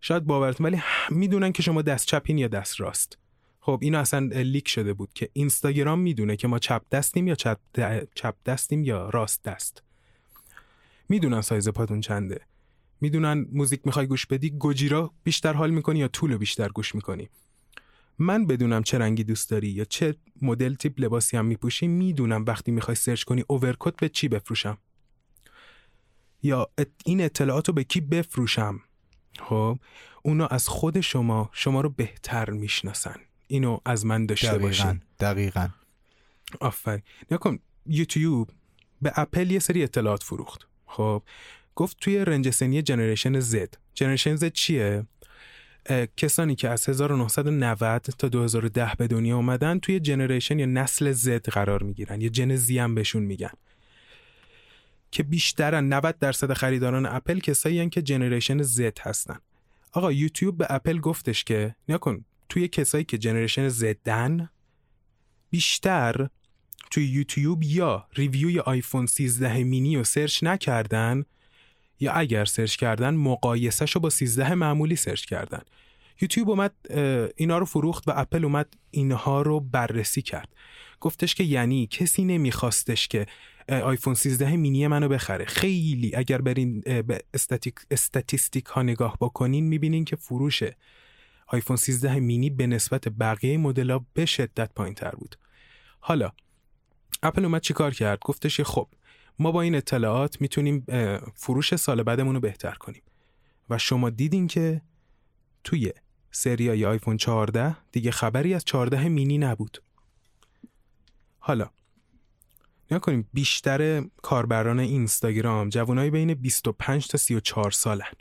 شاید 0.00 0.24
باورتون 0.24 0.66
ولی 0.66 0.82
می‌دونن 1.10 1.52
که 1.52 1.62
شما 1.62 1.82
دست 1.82 2.06
چپین 2.06 2.38
یا 2.38 2.48
دست 2.48 2.80
راست. 2.80 3.18
خب 3.60 3.78
این 3.82 3.94
اصلا 3.94 4.18
leak 4.32 4.68
شده 4.68 4.92
بود 4.92 5.12
که 5.12 5.28
اینستاگرام 5.32 5.98
می‌دونه 5.98 6.36
که 6.36 6.48
ما 6.48 6.58
چپ 6.58 6.82
دستیم 6.90 7.26
یا 7.26 7.34
چپ, 7.34 7.58
د- 7.78 8.06
چپ 8.14 8.34
دستیم 8.46 8.84
یا 8.84 9.10
راست 9.10 9.42
دست. 9.42 9.82
می‌دونن 11.08 11.40
سایز 11.40 11.68
پاتون 11.68 12.00
چنده. 12.00 12.40
می‌دونن 13.00 13.46
موزیک 13.52 13.80
می‌خوای 13.84 14.06
گوش 14.06 14.26
بدی 14.26 14.50
گوجیرا 14.50 15.12
بیشتر 15.24 15.52
حال 15.52 15.70
می‌کنی 15.70 15.98
یا 15.98 16.08
Tool 16.08 16.36
بیشتر 16.36 16.68
گوش 16.68 16.94
می‌کنی. 16.94 17.28
من 18.18 18.46
بدونم 18.46 18.82
چه 18.82 18.98
رنگی 18.98 19.24
دوست 19.24 19.50
داری 19.50 19.68
یا 19.68 19.84
چه 19.84 20.14
مدل 20.42 20.74
تیپ 20.74 21.00
لباسی 21.00 21.36
هم 21.36 21.46
میپوشی 21.46 21.86
می‌دونم 21.86 22.44
وقتی 22.44 22.70
می‌خوای 22.70 22.94
search 22.94 23.22
کنی 23.22 23.44
overcoat 23.48 23.96
به 23.96 24.08
چی 24.08 24.28
بفروشم. 24.28 24.78
یا 26.42 26.70
ات- 26.78 26.88
این 27.04 27.20
اطلاعات 27.20 27.68
رو 27.68 27.74
به 27.74 27.84
کی 27.84 28.00
بفروشم؟ 28.00 28.80
خب 29.38 29.78
اونا 30.22 30.46
از 30.46 30.68
خود 30.68 31.00
شما 31.00 31.50
شما 31.52 31.80
رو 31.80 31.88
بهتر 31.88 32.50
می‌شناسن. 32.50 33.16
اینو 33.46 33.78
از 33.84 34.06
من 34.06 34.26
داشته 34.26 34.48
دقیقا 34.48 34.66
باشین. 34.66 35.02
دقیقا. 35.20 35.68
آفرین. 36.60 37.02
نکن 37.30 37.58
یوتیوب 37.86 38.50
به 39.02 39.12
اپل 39.16 39.50
یه 39.50 39.58
سری 39.58 39.82
اطلاعات 39.82 40.22
فروخت. 40.22 40.66
خب 40.86 41.22
گفت 41.74 41.96
توی 42.00 42.24
رنج 42.24 42.50
سنی 42.50 42.82
generation 42.82 43.40
Z 43.40 43.56
generation 43.94 44.36
Z 44.36 44.50
چیه؟ 44.52 45.06
کسانی 46.16 46.54
که 46.54 46.68
از 46.68 46.88
1990 46.88 48.00
تا 48.00 48.28
2010 48.28 48.92
به 48.98 49.06
دنیا 49.06 49.36
اومدن 49.36 49.78
توی 49.78 50.00
generation 50.00 50.58
یا 50.58 50.66
نسل 50.66 51.14
Z 51.14 51.28
قرار 51.28 51.82
می‌گیرن 51.82 52.20
یا 52.20 52.28
Gen 52.28 52.56
Z 52.56 52.78
هم 52.78 52.94
بهشون 52.94 53.22
میگن. 53.22 53.52
که 55.10 55.22
بیشترن 55.22 55.92
90 55.92 56.18
درصد 56.18 56.52
خریداران 56.52 57.06
اپل 57.06 57.38
کسایی 57.38 57.80
هن 57.80 57.90
که 57.90 58.02
generation 58.02 58.62
Z 58.62 58.80
هستن. 59.00 59.38
آقا 59.92 60.12
یوتیوب 60.12 60.58
به 60.58 60.66
اپل 60.70 60.98
گفتش 60.98 61.44
که 61.44 61.74
نکن 61.88 62.24
توی 62.48 62.68
کسایی 62.68 63.04
که 63.04 63.18
generation 63.18 63.70
Z 63.70 63.82
دن 64.04 64.48
بیشتر 65.50 66.28
توی 66.90 67.06
یوتیوب 67.06 67.62
یا 67.62 68.06
review 68.14 68.53
ی 68.53 68.60
آیفون 68.60 69.06
13 69.06 69.64
مینی 69.64 69.96
رو 69.96 70.04
search 70.04 70.42
نکردن 70.42 71.24
یا 72.00 72.12
اگر 72.12 72.44
search 72.44 72.76
کردن 72.76 73.14
مقایسهشو 73.14 74.00
با 74.00 74.10
13 74.10 74.54
معمولی 74.54 74.96
search 74.96 75.24
کردن. 75.24 75.62
یوتیوب 76.20 76.50
اومد 76.50 76.74
اینا 77.36 77.58
رو 77.58 77.64
فروخت 77.64 78.08
و 78.08 78.12
اپل 78.16 78.44
اومد 78.44 78.74
اینها 78.90 79.42
رو 79.42 79.60
بررسی 79.60 80.22
کرد. 80.22 80.48
گفتش 81.00 81.34
که 81.34 81.44
یعنی 81.44 81.86
کسی 81.86 82.24
نمیخواستش 82.24 83.08
که 83.08 83.26
آیفون 83.68 84.14
13 84.14 84.56
مینی 84.56 84.86
منو 84.86 85.08
بخره. 85.08 85.44
خیلی 85.44 86.16
اگر 86.16 86.40
برین 86.40 86.80
به 86.80 87.24
statistic 87.90 88.64
ها 88.64 88.82
نگاه 88.82 89.16
بکنین 89.20 89.64
می‌بینین 89.64 90.04
که 90.04 90.16
فروش 90.16 90.62
آیفون 91.46 91.76
13 91.76 92.20
مینی 92.20 92.50
به 92.50 92.66
نسبت 92.66 93.08
بقیه 93.08 93.58
مدل 93.58 93.90
ها 93.90 94.06
به 94.14 94.26
شدت 94.26 94.70
پایین 94.74 94.94
تر 94.94 95.10
بود. 95.10 95.36
حالا 96.00 96.32
اپل 97.22 97.44
اومد 97.44 97.60
چیکار 97.60 97.94
کرد؟ 97.94 98.18
گفتش 98.24 98.60
خب 98.60 98.88
ما 99.38 99.52
با 99.52 99.62
این 99.62 99.74
اطلاعات 99.74 100.40
می‌تونیم 100.40 100.84
فروش 101.34 101.76
سال 101.76 102.02
بعدمون 102.02 102.34
رو 102.34 102.40
بهتر 102.40 102.74
کنیم. 102.74 103.02
و 103.70 103.78
شما 103.78 104.10
دیدین 104.10 104.46
که 104.46 104.82
توی 105.64 105.92
سریای 106.30 106.84
آیفون 106.84 107.16
14 107.16 107.76
دیگه 107.92 108.10
خبری 108.10 108.54
از 108.54 108.64
14 108.64 109.08
مینی 109.08 109.38
نبود. 109.38 109.82
حالا 111.38 111.70
نیا 112.90 112.98
کنیم 112.98 113.28
بیشتر 113.32 114.04
کاربران 114.22 114.80
اینستاگرام 114.80 115.68
جوانای 115.68 116.10
بین 116.10 116.34
25 116.34 117.08
تا 117.08 117.18
34 117.18 117.70
سالن. 117.70 118.12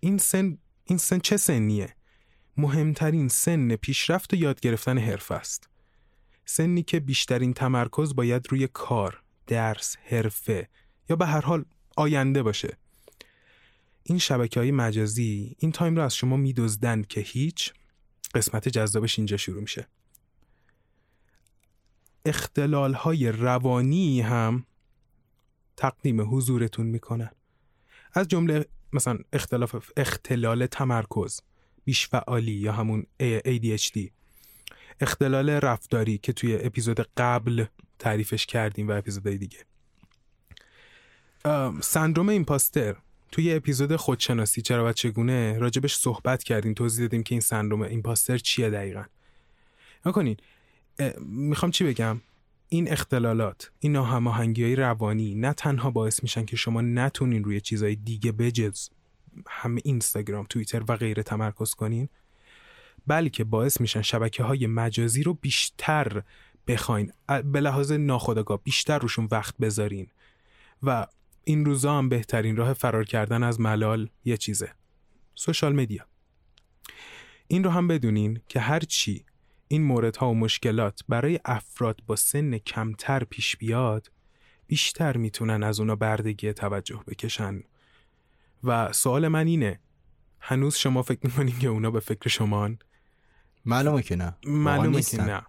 این 0.00 0.18
سن 0.18 0.58
این 0.84 0.98
سن 0.98 1.18
چه 1.18 1.36
سنیه؟ 1.36 1.96
مهمترین 2.56 3.28
سن 3.28 3.76
پیشرفت 3.76 4.34
و 4.34 4.36
یاد 4.36 4.60
گرفتن 4.60 4.98
حرفه 4.98 5.34
است. 5.34 5.68
سنی 6.44 6.82
که 6.82 7.00
بیشترین 7.00 7.52
تمرکز 7.52 8.14
باید 8.14 8.46
روی 8.50 8.68
کار، 8.72 9.21
درس، 9.52 9.96
حرفه 10.04 10.68
یا 11.10 11.16
به 11.16 11.26
هر 11.26 11.40
حال 11.40 11.64
آینده 11.96 12.42
باشه. 12.42 12.76
این 14.02 14.18
شبکه 14.18 14.60
های 14.60 14.70
مجازی 14.70 15.56
این 15.58 15.72
تایم 15.72 15.96
رو 15.96 16.02
از 16.02 16.16
شما 16.16 16.36
میدزدن 16.36 17.02
که 17.02 17.20
هیچ 17.20 17.72
قسمت 18.34 18.68
جذابش 18.68 19.18
اینجا 19.18 19.36
شروع 19.36 19.60
میشه. 19.60 19.86
اختلال 22.24 22.94
های 22.94 23.32
روانی 23.32 24.20
هم 24.20 24.66
تقدیم 25.76 26.36
حضورتون 26.36 26.86
می‌کنن. 26.86 27.30
از 28.12 28.28
جمله 28.28 28.66
مثلا 28.92 29.18
اختلاف 29.32 29.90
اختلال 29.96 30.66
تمرکز، 30.66 31.40
بیشفعالی 31.84 32.52
یا 32.52 32.72
همون 32.72 33.06
ADHD 33.44 33.98
اختلال 35.00 35.50
رفتاری 35.50 36.18
که 36.18 36.32
توی 36.32 36.56
اپیزود 36.56 37.00
قبل 37.16 37.64
تعریفش 38.02 38.46
کردیم 38.46 38.88
و 38.88 38.92
اپیزودهای 38.92 39.38
دیگه. 39.38 39.58
سندروم 41.80 42.28
ایمپاستر. 42.28 42.96
توی 43.32 43.54
اپیزود 43.54 43.96
خودشناسی 43.96 44.62
چرا 44.62 44.88
و 44.88 44.92
چگونه 44.92 45.58
راجبش 45.58 45.94
صحبت 45.94 46.42
کردیم 46.42 46.74
توضیح 46.74 47.06
دادیم 47.06 47.22
که 47.22 47.34
این 47.34 47.40
سندروم 47.40 47.82
ایمپاستر 47.82 48.38
چیه 48.38 48.70
دقیقا. 48.70 49.04
نکنین 50.06 50.36
می‌خوام 51.20 51.70
چی 51.70 51.84
بگم؟ 51.84 52.20
این 52.68 52.92
اختلالات 52.92 53.70
این 53.80 53.92
ناهماهنگی 53.92 54.64
های 54.64 54.76
روانی 54.76 55.34
نه 55.34 55.52
تنها 55.52 55.90
باعث 55.90 56.22
میشن 56.22 56.44
که 56.44 56.56
شما 56.56 56.80
نتونین 56.80 57.44
روی 57.44 57.60
چیزهای 57.60 57.94
دیگه 57.94 58.32
بجز 58.32 58.88
همه 59.48 59.80
اینستاگرام 59.84 60.46
توییتر 60.48 60.82
و 60.88 60.96
غیره 60.96 61.22
تمرکز 61.22 61.74
کنین 61.74 62.08
بلکه 63.06 63.44
باعث 63.44 63.80
میشن 63.80 64.02
شبکه 64.02 64.42
های 64.42 64.66
مجازی 64.66 65.22
رو 65.22 65.34
بیشتر 65.34 66.22
بخواین 66.66 67.12
به 67.44 67.60
لحاظ 67.60 67.92
ناخودآگاه 67.92 68.62
بیشتر 68.62 68.98
روشون 68.98 69.28
وقت 69.30 69.56
بذارین. 69.56 70.06
و 70.82 71.06
این 71.44 71.64
روزا 71.64 71.98
هم 71.98 72.08
بهترین 72.08 72.56
راه 72.56 72.72
فرار 72.72 73.04
کردن 73.04 73.42
از 73.42 73.60
ملال 73.60 74.08
یه 74.24 74.36
چیزه. 74.36 74.72
سوشال 75.34 75.74
مدیا 75.74 76.06
این 77.46 77.64
رو 77.64 77.70
هم 77.70 77.88
بدونین 77.88 78.40
که 78.48 78.60
هر 78.60 78.80
چی 78.80 79.24
این 79.68 79.82
موردها 79.82 80.30
و 80.30 80.34
مشکلات 80.34 81.00
برای 81.08 81.40
افراد 81.44 82.00
با 82.06 82.16
سن 82.16 82.58
کمتر 82.58 83.24
پیش 83.24 83.56
بیاد 83.56 84.10
بیشتر 84.66 85.16
می‌تونن 85.16 85.62
از 85.62 85.80
اونا 85.80 85.96
بردگی 85.96 86.52
توجه 86.52 87.00
بکشن. 87.06 87.62
و 88.64 88.92
سوال 88.92 89.28
من 89.28 89.46
اینه 89.46 89.80
هنوز 90.40 90.76
شما 90.76 91.02
فکر 91.02 91.20
می‌کنین 91.22 91.58
که 91.58 91.68
اونا 91.68 91.90
به 91.90 92.00
فکر 92.00 92.28
شمان 92.28 92.78
معلومه 93.64 94.02
که 94.02 94.16
نه. 94.16 94.36
معلومه 94.46 95.02
که. 95.02 95.22
نه. 95.22 95.42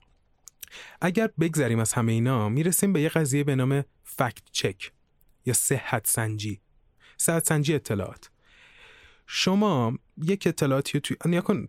اگر 1.02 1.30
بگذریم 1.40 1.80
از 1.80 1.94
همه 1.94 2.12
اینا 2.12 2.50
می‌رسیم 2.50 2.94
به 2.94 3.02
یه 3.02 3.10
قضیه 3.10 3.44
به 3.44 3.56
نام 3.56 3.84
فکت 4.04 4.44
چک 4.52 4.92
یا 5.46 5.54
صحت 5.54 6.08
سنجی. 6.08 6.62
صحت 7.18 7.48
سنجی 7.48 7.74
اطلاعات. 7.74 8.30
شما 9.28 9.98
یک 10.24 10.48
اطلاعاتی 10.48 11.00
توی 11.00 11.18
نیا 11.26 11.42
کن 11.42 11.68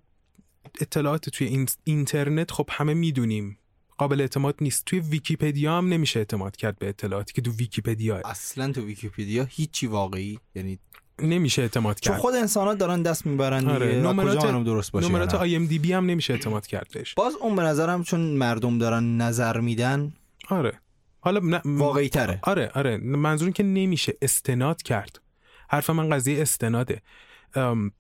اطلاعات 0.81 1.29
توی 1.29 1.47
این... 1.47 1.67
اینترنت 1.85 2.51
خب 2.51 2.69
همه 2.73 2.95
می‌دونیم. 2.95 3.59
قابل 3.99 4.21
اعتماد 4.21 4.57
نیست. 4.61 4.85
توی 4.85 5.01
ویکیپدیا 5.01 5.79
هم 5.79 5.88
نمیشه 5.88 6.21
اعتماد 6.21 6.57
کرد 6.57 6.79
به 6.79 6.88
اطلاعاتی 6.88 7.33
که 7.33 7.43
تو 7.43 7.53
ویکیپدیا. 7.53 8.17
اصلا 8.25 8.73
تو 8.73 8.85
ویکیپدیا 8.85 9.45
هیچی 9.45 9.87
واقعی 9.87 10.38
یعنی 10.55 10.79
نمیشه 11.18 11.62
اعتماد 11.62 12.00
چون 12.00 12.12
کرد. 12.12 12.20
خود 12.20 12.35
انسان 12.35 12.77
دارن 12.77 13.03
دست 13.03 13.27
می‌برن 13.27 13.68
آره، 13.68 14.03
نمرات- 14.03 14.64
درست 14.64 14.92
باشه 14.92 15.09
نمرات. 15.09 15.35
I 15.35 15.57
MDb 15.57 15.93
هم 15.92 16.07
نمیشه 16.07 16.33
اعتماد 16.33 16.66
کردش 16.66 17.14
باز 17.14 17.35
اون 17.35 17.57
به 17.57 17.62
نظرم 17.62 18.03
چون 18.03 18.20
مردم 18.20 18.79
دارن 18.79 19.16
نظر 19.16 19.61
میدن 19.61 20.12
آره. 20.48 20.81
حالا 21.20 21.40
نه 21.40 21.61
واقعی 21.64 22.09
تره 22.09 22.38
آره 22.42 22.70
آره. 22.74 22.96
منظور 22.96 23.50
که 23.50 23.62
نمیشه 23.62 24.14
استناد 24.22 24.83
کرد. 24.83 25.20
حرف 25.68 25.90
من 25.90 26.11
قضیه 26.11 26.42
استناده. 26.42 27.03
ام، 27.55 27.92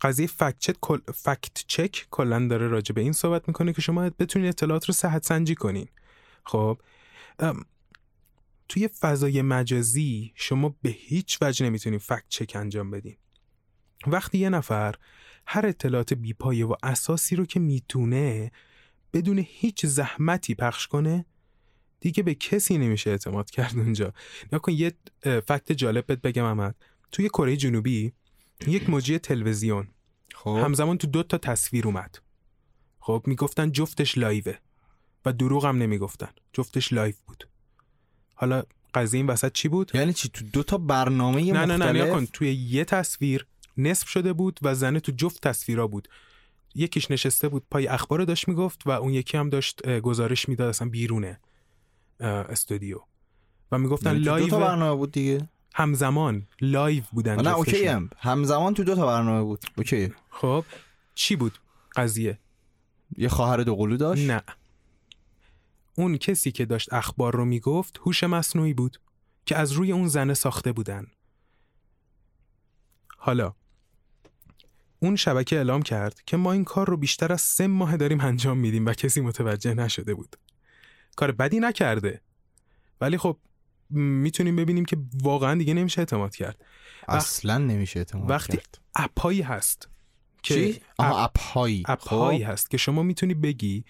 قضیه 0.00 0.26
fact 0.26 0.58
check 0.58 0.74
کل... 0.80 0.98
fact 1.14 1.64
check 1.66 2.06
کلا 2.10 2.46
داره 2.48 2.68
راجع 2.68 2.94
به 2.94 3.00
این 3.00 3.12
صحبت 3.12 3.48
می‌کنه 3.48 3.72
که 3.72 3.82
شما 3.82 4.10
بتونید 4.18 4.48
اطلاعات 4.48 4.84
رو 4.84 4.94
صحت 4.94 5.24
سنجی 5.24 5.54
کنین. 5.54 5.88
خب؟ 6.44 6.78
ام، 7.38 7.64
توی 8.68 8.88
فضای 8.88 9.42
مجازی 9.42 10.32
شما 10.34 10.76
به 10.82 10.90
هیچ 10.90 11.38
وجه 11.40 11.66
نمی‌تونید 11.66 12.00
فکت 12.00 12.24
چک 12.28 12.56
انجام 12.56 12.90
بدین. 12.90 13.16
وقتی 14.06 14.38
یه 14.38 14.48
نفر 14.48 14.94
هر 15.46 15.66
اطلاعات 15.66 16.14
بیپایه 16.14 16.66
و 16.66 16.74
اساسی 16.82 17.36
رو 17.36 17.46
که 17.46 17.60
می‌تونه 17.60 18.52
بدون 19.12 19.44
هیچ 19.48 19.86
زحمتی 19.86 20.54
پخش 20.54 20.86
کنه 20.86 21.26
دیگه 22.00 22.22
به 22.22 22.34
کسی 22.34 22.78
نمیشه 22.78 23.10
اعتماد 23.10 23.50
کرد 23.50 23.78
اونجا. 23.78 24.12
نکن 24.52 24.72
یه 24.72 24.92
فکت 25.22 25.72
جالب 25.72 26.06
بهت 26.06 26.20
بگم 26.20 26.44
احمد. 26.44 26.74
توی 27.12 27.28
کره 27.28 27.56
جنوبی 27.56 28.12
یک 28.66 28.90
مجری 28.90 29.18
تلویزیون. 29.18 29.88
خب. 30.34 30.60
همزمان 30.64 30.98
تو 30.98 31.06
دو 31.06 31.22
تا 31.22 31.38
تصویر 31.38 31.86
اومد. 31.86 32.18
خب 32.98 33.22
می‌گفتن 33.26 33.72
جفتش 33.72 34.18
live 34.18 34.47
ه 34.47 34.54
و 35.24 35.32
دروغ 35.32 35.66
هم 35.66 35.78
نمی‌گفتن. 35.78 36.30
جفتش 36.52 36.92
live 36.92 37.14
بود. 37.26 37.48
حالا 38.36 38.62
قضیه 38.94 39.18
این 39.18 39.26
وسط 39.26 39.52
چی 39.52 39.68
بود؟ 39.68 39.90
یعنی 39.94 40.12
چی؟ 40.12 40.28
تو 40.28 40.44
دو 40.52 40.62
تا 40.62 40.78
برنامه 40.78 41.52
نه 41.52 41.64
نه 41.64 41.76
نه 41.76 41.92
نیا 41.92 42.04
مختلف 42.04 42.10
کن. 42.10 42.26
توی 42.32 42.54
یه 42.54 42.84
تصویر 42.84 43.46
نصف 43.76 44.08
شده 44.08 44.32
بود 44.32 44.60
و 44.62 44.74
زنه 44.74 45.00
تو 45.00 45.12
جفت 45.16 45.48
تصویرا 45.48 45.86
بود. 45.86 46.08
یکیش 46.74 47.10
نشسته 47.10 47.48
بود 47.48 47.62
پای 47.70 47.86
اخبار 47.86 48.24
داشت 48.24 48.48
می‌گفت 48.48 48.86
و 48.86 48.90
اون 48.90 49.12
یکی 49.12 49.36
هم 49.36 49.50
داشت 49.50 49.88
گزارش 49.88 50.48
می‌داد 50.48 50.68
اصلا 50.68 50.88
بیرونه 50.88 51.40
استودیو. 52.20 52.98
و 53.72 53.78
می‌گفتن 53.78 54.12
یعنی 54.12 54.24
تو 54.24 54.38
دو 54.38 54.48
تا 54.48 54.58
live 54.58 54.68
برنامه 54.68 54.96
بود 54.96 55.12
دیگه؟ 55.12 55.48
همزمان. 55.74 56.46
live 56.60 57.02
بودن 57.12 57.40
نه 57.40 57.54
okay. 57.54 57.86
هم. 57.86 58.10
همزمان 58.18 58.74
تو 58.74 58.84
دو 58.84 58.94
تا 58.94 59.06
برنامه 59.06 59.42
بود. 59.42 59.64
okay. 59.78 60.12
خب 60.30 60.64
چی 61.14 61.36
بود 61.36 61.58
قضیه؟ 61.96 62.38
یه 63.16 63.28
خواهر 63.28 63.56
دوقلو 63.56 63.96
داشت؟ 63.96 64.30
نه. 64.30 64.42
اون 65.98 66.16
کسی 66.16 66.52
که 66.52 66.64
داشت 66.64 66.92
اخبار 66.92 67.36
رو 67.36 67.44
می‌گفت 67.44 67.98
هوش 67.98 68.24
مصنوعی 68.24 68.74
بود 68.74 69.00
که 69.46 69.56
از 69.56 69.72
روی 69.72 69.92
اون 69.92 70.08
زنه 70.08 70.34
ساخته 70.34 70.72
بودن 70.72 71.06
حالا 73.16 73.54
اون 74.98 75.16
شبکه 75.16 75.56
اعلام 75.56 75.82
کرد 75.82 76.22
که 76.26 76.36
ما 76.36 76.52
این 76.52 76.64
کار 76.64 76.90
رو 76.90 76.96
بیشتر 76.96 77.32
از 77.32 77.40
سه 77.40 77.66
ماه 77.66 77.96
داریم 77.96 78.20
انجام 78.20 78.58
میدیم 78.58 78.86
و 78.86 78.92
کسی 78.92 79.20
متوجه 79.20 79.74
نشده 79.74 80.14
بود 80.14 80.36
کار 81.16 81.32
بدی 81.32 81.60
نکرده 81.60 82.20
ولی 83.00 83.18
خب 83.18 83.36
می‌تونیم 83.90 84.56
ببینیم 84.56 84.84
که 84.84 84.96
واقعا 85.22 85.54
دیگه 85.54 85.74
نمیشه 85.74 85.98
اعتماد 85.98 86.36
کرد 86.36 86.64
اصلا 87.08 87.58
نمیشه 87.58 88.00
اعتماد 88.00 88.30
وقتی 88.30 88.56
کرد. 88.56 88.78
اپایی 88.94 89.42
هست 89.42 89.88
که 90.42 90.54
چی؟ 90.54 90.80
اپ 90.98 91.38
هایی 91.38 91.82
اپ 91.88 92.00
خب. 92.00 92.32
هست 92.46 92.70
که 92.70 92.76
شما 92.76 93.02
می‌تونی 93.02 93.34
بگی 93.34 93.84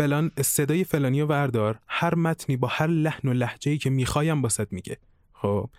فلان 0.00 0.30
صدای 0.42 0.84
فلانی 0.84 1.20
رو 1.20 1.26
وردار 1.26 1.78
هر 1.86 2.14
متنی 2.14 2.56
با 2.56 2.68
هر 2.68 2.86
لحن 2.86 3.28
و 3.28 3.32
لحجه‌ای 3.32 3.78
که 3.78 3.90
می‌خوایم 3.90 4.42
باست 4.42 4.72
میگه. 4.72 4.98
خب 5.32 5.70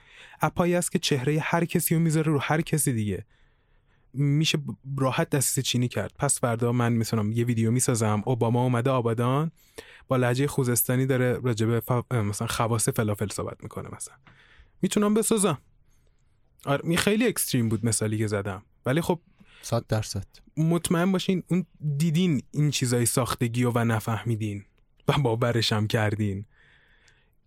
اپ 0.42 0.58
هایی 0.58 0.74
هست 0.74 0.92
که 0.92 1.00
چهره 1.00 1.40
هر 1.40 1.66
کسی 1.66 1.96
رو 1.96 2.02
می‌ذاره 2.02 2.32
رو 2.32 2.40
هر 2.40 2.62
کسی 2.62 2.94
دیگه. 2.94 3.26
میشه 4.14 4.58
راحت 4.98 5.30
دسته 5.30 5.62
چینی 5.62 5.88
کرد. 5.88 6.12
پس 6.20 6.40
فردا 6.40 6.72
من 6.72 6.94
می‌تونم 6.94 7.32
یه 7.32 7.46
ویدیو 7.46 7.72
می‌سازم. 7.72 8.24
اوباما 8.26 8.64
اومده 8.64 8.90
آبادان. 8.90 9.52
با 10.08 10.18
لهجه 10.18 10.48
خوزستانی 10.48 11.06
داره 11.06 11.40
راجبه 11.44 11.80
ف... 11.80 11.92
مثلا 12.12 12.48
خواص 12.48 12.90
فلافل 12.90 13.30
صحبت 13.30 13.64
می‌کنه 13.64 13.90
مثلا. 13.96 14.16
می‌تونم 14.82 15.14
بسازم. 15.14 15.58
آره 16.66 16.82
می 16.84 16.98
خیلی 16.98 17.28
اکستریم 17.28 17.70
بود 17.70 17.86
مثالی 17.86 18.18
که 18.18 18.28
زدم. 18.28 18.64
ولی 18.86 19.02
خب 19.02 19.20
صد 19.62 19.88
درصد. 19.88 20.26
مطمئن 20.58 21.12
باشین 21.12 21.44
اون 21.48 21.66
دیدین 21.98 22.44
این 22.52 22.72
چیزای 22.72 23.06
ساختگی 23.06 23.64
و, 23.64 23.72
و 23.76 23.86
نفهمیدین 23.86 24.66
و 25.08 25.14
باورش 25.14 25.74
هم 25.74 25.88
کردین. 25.88 26.46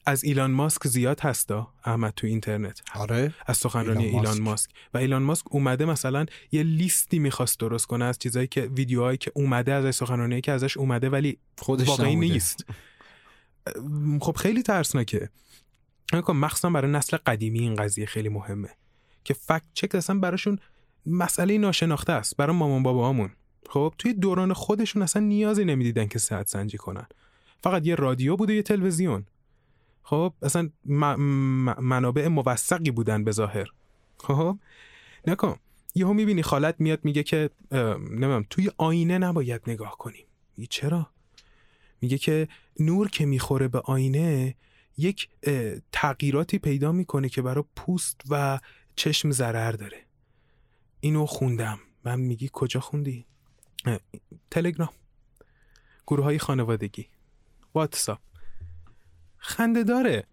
از 0.06 0.24
ایلان 0.24 0.50
ماسک 0.50 0.86
زیاد 0.86 1.20
هستا 1.20 1.74
احمد 1.84 2.12
تو 2.16 2.26
اینترنت. 2.26 2.82
آره. 2.94 3.34
از 3.46 3.56
سخنرانی 3.56 4.04
ایلان 4.04 4.18
ایلان 4.18 4.38
ماسک. 4.38 4.42
ماسک. 4.42 4.70
و 4.94 4.98
ایلان 4.98 5.22
ماسک 5.22 5.44
اومده 5.50 5.84
مثلا 5.84 6.26
یه 6.52 6.62
لیستی 6.62 7.18
می‌خواست 7.18 7.60
درست 7.60 7.86
کنه 7.86 8.04
از 8.04 8.18
چیزایی 8.18 8.46
که 8.46 8.60
ویدیوهایی 8.60 9.18
که 9.18 9.32
اومده 9.34 9.72
ازش 9.72 9.90
سخنرانی 9.90 10.40
که 10.40 10.52
ازش 10.52 10.76
اومده 10.76 11.10
ولی 11.10 11.38
خودش 11.58 11.88
واقعی 11.88 12.16
نبوده. 12.16 12.32
نیست. 12.32 12.64
خب 14.20 14.36
خیلی 14.36 14.62
ترسناکه. 14.62 15.30
مخصوصا 16.28 16.70
برای 16.70 16.90
نسل 16.90 17.16
قدیمی 17.16 17.58
این 17.58 17.74
قضیه 17.74 18.06
خیلی 18.06 18.28
مهمه. 18.28 18.68
که 19.24 19.34
فکت 19.34 19.64
چک 19.74 19.94
اصلا 19.94 20.18
براشون 20.18 20.58
مسئله 21.06 21.58
ناشناخته 21.58 22.12
است 22.12 22.36
برای 22.36 22.56
مامان 22.56 22.82
باباهامون. 22.82 23.30
خب 23.68 23.94
توی 23.98 24.12
دوران 24.12 24.52
خودشون 24.52 25.02
اصلا 25.02 25.22
نیازی 25.22 25.64
نمی‌دیدن 25.64 26.06
که 26.06 26.18
صحت 26.18 26.48
سنجی 26.48 26.78
کنن. 26.78 27.06
فقط 27.62 27.86
یه 27.86 27.94
رادیو 27.94 28.36
بود 28.36 28.50
و 28.50 28.52
یه 28.52 28.62
تلویزیون. 28.62 29.26
خب 30.02 30.34
اصلا 30.42 30.70
م- 30.84 31.04
م- 31.04 31.76
منابع 31.80 32.28
موثقی 32.28 32.90
بودن 32.90 33.24
به 33.24 33.32
ظاهر. 33.32 33.66
خب 34.18 34.58
نکن. 35.26 35.56
یهو 35.94 36.12
می‌بینی 36.12 36.42
خالت 36.42 36.74
میاد 36.78 37.00
میگه 37.04 37.22
که 37.22 37.50
نمی‌دونم 37.70 38.46
توی 38.50 38.70
آینه 38.76 39.18
نباید 39.18 39.62
نگاه 39.66 39.98
کنیم. 39.98 40.24
میگه 40.56 40.68
چرا؟ 40.70 41.10
میگه 42.00 42.18
که 42.18 42.48
نور 42.80 43.08
که 43.08 43.26
می‌خوره 43.26 43.68
به 43.68 43.80
آینه 43.80 44.54
یک 44.98 45.28
تغییراتی 45.92 46.58
پیدا 46.58 46.92
می‌کنه 46.92 47.28
که 47.28 47.42
برای 47.42 47.64
پوست 47.76 48.20
و 48.30 48.60
چشم 48.96 49.30
ضرر 49.30 49.72
داره. 49.72 50.04
اینو 51.04 51.26
خوندم. 51.26 51.78
من 52.04 52.20
میگی 52.20 52.50
کجا 52.52 52.80
خوندی؟ 52.80 53.26
تلگرام. 54.50 54.88
گروه 56.06 56.24
های 56.24 56.38
خانوادگی. 56.38 57.06
واتساپ. 57.74 58.18
خنده 59.38 59.82
داره. 59.82 60.24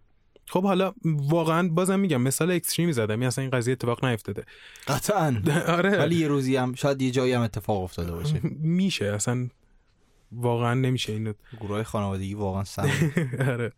خب 0.46 0.62
حالا 0.62 0.94
واقعا 1.04 1.68
بازم 1.68 2.00
میگم 2.00 2.20
مثال 2.20 2.50
اکستریمی 2.50 2.92
زدم. 2.92 3.10
یعنی 3.10 3.26
اصلا 3.26 3.42
این 3.42 3.50
قضیه 3.50 3.72
اتفاق 3.72 4.04
نیفتاده. 4.04 4.44
قطعا. 4.88 5.42
آره. 5.76 5.98
ولی 5.98 6.16
یه 6.16 6.28
روزی 6.28 6.56
هم 6.56 6.74
شاید 6.74 7.02
یه 7.02 7.10
جایی 7.10 7.32
هم 7.32 7.42
اتفاق 7.42 7.82
افتاده 7.82 8.12
باشه. 8.12 8.40
میشه. 8.78 9.04
اصلا 9.04 9.48
واقعا 10.32 10.74
نمیشه 10.74 11.12
اینو. 11.12 11.32
گروه 11.60 11.70
های 11.70 11.84
خانوادگی 11.84 12.34
واقعا 12.34 12.64
سخت 12.64 13.18
آره. 13.52 13.72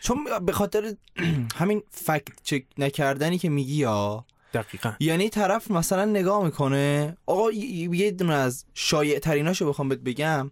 چون 0.00 0.24
به 0.46 0.52
خاطر 0.52 0.94
همین 1.60 1.82
فکت 1.90 2.42
چک 2.42 2.64
نکردنی 2.78 3.38
که 3.38 3.48
میگی 3.48 3.74
یا 3.74 4.26
دقیقا. 4.54 4.92
یعنی 5.00 5.28
طرف 5.28 5.70
مثلا 5.70 6.04
نگاه 6.04 6.44
می‌کنه 6.44 7.16
آقا 7.26 7.52
یه 7.52 8.10
دونه 8.10 8.34
از 8.34 8.64
شایع 8.74 9.18
تریناشو 9.18 9.68
بخوام 9.68 9.88
بهت 9.88 9.98
بگم. 9.98 10.50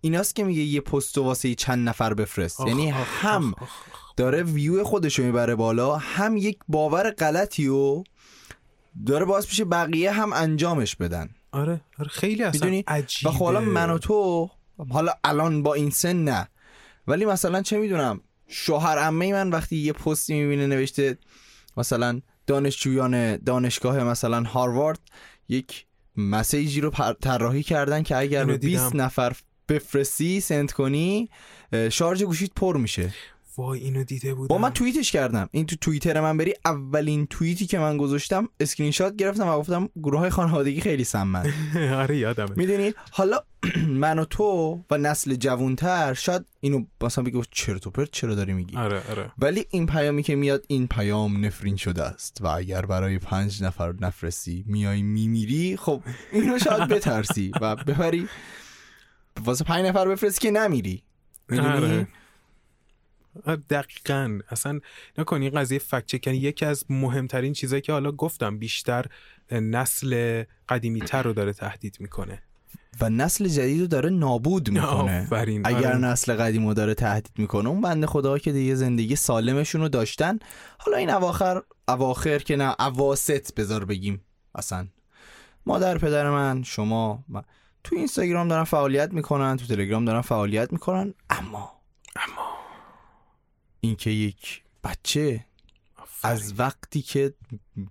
ایناست 0.00 0.36
که 0.36 0.44
میگه 0.44 0.62
یه 0.62 0.80
پست 0.80 1.18
واسه 1.18 1.54
چند 1.54 1.88
نفر 1.88 2.14
بفرست. 2.14 2.60
آخ، 2.60 2.68
یعنی 2.68 2.92
آخ، 2.92 3.24
هم 3.24 3.54
آخ،. 3.60 3.70
داره 4.16 4.42
ویو 4.42 4.84
خودشو 4.84 5.22
می‌بره 5.22 5.54
بالا 5.54 5.96
هم 5.96 6.36
یک 6.36 6.58
باور 6.68 7.10
غلطی 7.10 7.68
و 7.68 8.04
داره 9.06 9.24
باعث 9.24 9.46
میشه 9.46 9.64
بقیه 9.64 10.12
هم 10.12 10.32
انجامش 10.32 10.96
بدن. 10.96 11.28
آره 11.52 11.80
آره 11.98 12.08
خیلی 12.08 12.42
اصلا 12.42 12.60
می‌دونی؟ 12.60 12.84
عجیبه. 12.86 13.30
و 13.30 13.34
خب 13.34 13.44
حالا 13.44 13.60
من 13.60 13.90
و 13.90 13.98
تو 13.98 14.50
حالا 14.90 15.12
الان 15.24 15.62
با 15.62 15.74
این 15.74 15.90
سن 15.90 16.16
نه. 16.16 16.48
ولی 17.06 17.24
مثلا 17.24 17.62
چه 17.62 17.78
می‌دونم 17.78 18.20
شوهر 18.48 18.98
عمه 18.98 19.32
من 19.32 19.50
وقتی 19.50 19.76
یه 19.76 19.92
پستی 19.92 20.34
می‌بینه 20.34 20.66
نوشته 20.66 21.18
مثلا 21.76 22.20
دانشجویان 22.46 23.36
دانشگاه 23.36 24.04
مثلا 24.04 24.42
هاروارد 24.42 25.00
یک 25.48 25.86
message 26.16 26.72
ی 26.72 26.80
رو 26.80 26.90
طراحی 27.20 27.62
کردن 27.62 28.02
که 28.02 28.16
اگر 28.16 28.40
اینو 28.40 28.52
به 28.52 28.58
20 28.58 28.92
دیدم. 28.92 29.04
نفر 29.04 29.36
بفرستی 29.68 30.40
send 30.40 30.72
کنی 30.72 31.30
شارژ 31.90 32.22
گوشیت 32.22 32.50
پر 32.56 32.76
میشه 32.76 33.14
وای 33.56 33.80
اینو 33.80 34.04
دیده 34.04 34.34
بودم. 34.34 34.48
با 34.48 34.58
من 34.58 34.70
توییتش 34.70 35.12
کردم. 35.12 35.48
این 35.52 35.66
تو 35.66 35.76
توییتر 35.76 36.20
من 36.20 36.36
بری 36.36 36.54
اولین 36.64 37.26
توییتی 37.26 37.66
که 37.66 37.78
من 37.78 37.96
گذاشتم 37.96 38.48
اسکرین 38.60 38.90
شات 38.90 39.16
گرفتم 39.16 39.48
و 39.48 39.58
گفتم 39.58 39.88
گروه 40.02 40.20
های 40.20 40.30
خانوادگی 40.30 40.80
خیلی 40.80 41.04
سمن. 41.04 41.52
آره 42.02 42.16
یادمه. 42.16 42.50
می‌دونی 42.56 42.94
حالا 43.10 43.38
من 44.02 44.18
و 44.18 44.24
تو 44.24 44.80
و 44.90 44.98
نسل 44.98 45.34
جوانتر 45.34 46.14
شاید 46.14 46.44
اینو 46.60 46.84
مثلا 47.00 47.24
بگو 47.24 47.42
چرت 47.50 47.86
و 47.86 47.90
پرت 47.90 48.10
چرا 48.10 48.34
داری 48.34 48.52
میگی؟ 48.52 48.76
آره 48.76 49.02
آره. 49.10 49.32
ولی 49.38 49.66
این 49.70 49.86
پیامی 49.86 50.22
که 50.22 50.34
میاد 50.36 50.64
این 50.68 50.86
پیام 50.88 51.44
نفرین 51.44 51.76
شده 51.76 52.02
است. 52.02 52.38
و 52.40 52.46
اگر 52.46 52.86
برای 52.86 53.18
پنج 53.18 53.62
نفر 53.62 53.94
نفرستی 54.00 54.64
میای 54.68 55.02
میمیری 55.02 55.76
خب 55.76 56.02
اینو 56.32 56.58
شاید 56.58 56.88
بترسی 56.88 57.52
و 57.60 57.76
ببری. 57.76 58.28
واسه 59.44 59.64
پنج 59.64 59.86
نفر 59.86 60.08
بفرستی 60.08 60.40
که 60.40 60.50
نمیری. 60.50 61.02
می‌دونی. 61.48 61.68
آره، 61.68 62.08
دقیقا. 63.70 64.38
اصلا 64.48 64.80
نکن 65.18 65.42
این 65.42 65.50
قضیه 65.50 65.78
فکت 65.78 66.06
چکن 66.06 66.34
یکی 66.34 66.64
از 66.64 66.84
مهمترین 66.90 67.52
چیزایی 67.52 67.82
که 67.82 67.92
حالا 67.92 68.12
گفتم 68.12 68.58
بیشتر 68.58 69.06
نسل 69.50 70.42
قدیمی 70.68 71.00
تر 71.00 71.22
رو 71.22 71.32
داره 71.32 71.52
تهدید 71.52 71.96
می‌کنه. 72.00 72.42
و 73.00 73.10
نسل 73.10 73.48
جدید 73.48 73.80
رو 73.80 73.86
داره 73.86 74.10
نابود 74.10 74.70
می‌کنه. 74.76 75.22
آفرین. 75.22 75.66
اگر 75.66 75.86
آره. 75.88 75.98
نسل 75.98 76.34
قدیم 76.34 76.66
رو 76.66 76.74
داره 76.74 76.94
تهدید 76.94 77.32
می‌کنه 77.36 77.68
اون 77.68 77.80
بنده 77.80 78.06
خدا 78.06 78.38
که 78.38 78.52
دیگه 78.52 78.74
زندگی 78.74 79.16
سالمشون 79.16 79.80
رو 79.80 79.88
داشتن. 79.88 80.38
حالا 80.78 80.96
این 80.96 81.10
اواخر 81.10 81.62
اواخر 81.88 82.38
که 82.38 82.56
نه 82.56 82.74
اواسط 82.80 83.54
بذار 83.54 83.84
بگیم. 83.84 84.20
اصلا 84.54 84.86
مادر 85.66 85.98
پدر 85.98 86.30
من 86.30 86.62
شما 86.62 87.24
من. 87.28 87.42
تو 87.84 87.96
اینستاگرام 87.96 88.48
دارن 88.48 88.64
فعالیت 88.64 89.12
می‌کنن 89.12 89.56
تو 89.56 89.66
تلگرام 89.66 90.04
دارن 90.04 90.20
فعالیت 90.20 90.72
می‌کنن 90.72 91.14
اما 91.30 91.72
اما 92.16 92.41
اینکه 93.84 94.10
یک 94.10 94.62
بچه 94.84 95.44
از 96.22 96.54
وقتی 96.58 97.02
که 97.02 97.34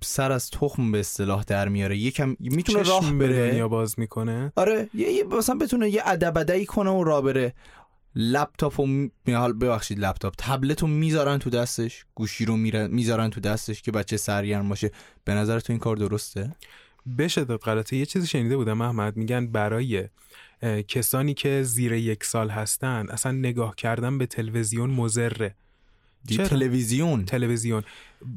سر 0.01 0.31
از 0.31 0.49
تخم 0.49 0.91
به 0.91 0.99
اصطلاح 0.99 1.43
در 1.43 1.69
میاره 1.69 1.97
یکم 1.97 2.35
می‌تونه 2.39 2.81
راه 2.83 3.13
بره. 3.13 3.49
دنیا 3.51 3.67
باز 3.67 3.99
می‌کنه؟ 3.99 4.53
آره 4.55 4.89
یه 4.93 5.11
یه- 5.11 5.23
مثلا 5.23 5.55
بتونه 5.55 5.89
یه 5.89 6.01
ادبدهی 6.05 6.65
کنه 6.65 6.89
و 6.89 7.03
راه 7.03 7.21
بره. 7.21 7.53
لپتاپ 8.15 8.79
و 8.79 9.09
حال 9.27 9.53
ببخشید 9.53 9.99
لپتاپ. 9.99 10.33
تبلت 10.37 10.81
رو 10.81 10.87
می‌ذارن 10.87 11.37
تو 11.37 11.49
دستش 11.49 12.05
گوشی 12.15 12.45
رو 12.45 12.57
می‌ذارن 12.57 13.29
تو 13.29 13.39
دستش 13.41 13.81
که 13.81 13.91
بچه 13.91 14.17
سرگرم 14.17 14.69
باشه. 14.69 14.91
به 15.23 15.33
نظر 15.33 15.59
تو 15.59 15.73
این 15.73 15.79
کار 15.79 15.95
درسته؟ 15.95 16.55
به 17.05 17.27
شدت 17.27 17.67
غلطه 17.67 17.95
یه 17.97 18.05
چیزی 18.05 18.27
شنیده 18.27 18.57
بودم 18.57 18.81
احمد. 18.81 19.17
میگن 19.17 19.47
برای 19.47 20.07
کسانی 20.87 21.33
که 21.33 21.63
زیر 21.63 21.93
یک 21.93 22.23
سال 22.23 22.49
هستن 22.49 23.07
اصلا 23.09 23.31
نگاه 23.31 23.75
کردن 23.75 24.17
به 24.17 24.25
تلویزیون 24.25 24.89
مزره 24.89 25.55
چرا؟ 26.29 26.47
تلویزیون. 26.47 27.25
تلویزیون. 27.25 27.83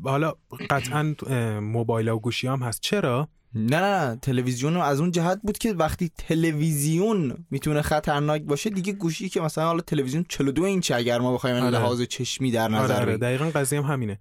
حالا 0.05 0.35
قطعا 0.70 1.14
موبایل 1.61 2.09
و 2.09 2.18
گوشی 2.18 2.47
هم 2.47 2.62
هست. 2.62 2.81
چرا؟ 2.81 3.29
نه 3.55 3.81
نه 3.81 4.09
نه. 4.09 4.16
تلویزیون 4.16 4.77
از 4.77 5.01
اون 5.01 5.11
جهت 5.11 5.40
بود 5.42 5.59
که 5.59 5.73
وقتی 5.73 6.11
تلویزیون 6.18 7.47
می‌تونه 7.51 7.83
خطرناک 7.83 8.42
باشه 8.42 8.70
دیگه 8.70 8.92
گوشی 8.92 9.29
که 9.29 9.40
مثلا 9.40 9.64
حالا 9.64 9.81
تلویزیون 9.81 10.25
42 10.29 10.62
اینچ 10.62 10.90
اگر 10.90 11.18
ما 11.18 11.35
بخوایم 11.35 11.57
آره. 11.57 11.70
لحاظ 11.70 12.03
چشمی 12.03 12.51
در 12.51 12.64
آره 12.64 12.75
نظر 12.75 12.94
آره. 12.94 13.05
بگیریم. 13.05 13.20
دقیقا 13.20 13.51
قضیه 13.61 13.83
هم 13.83 13.92
همینه. 13.92 14.20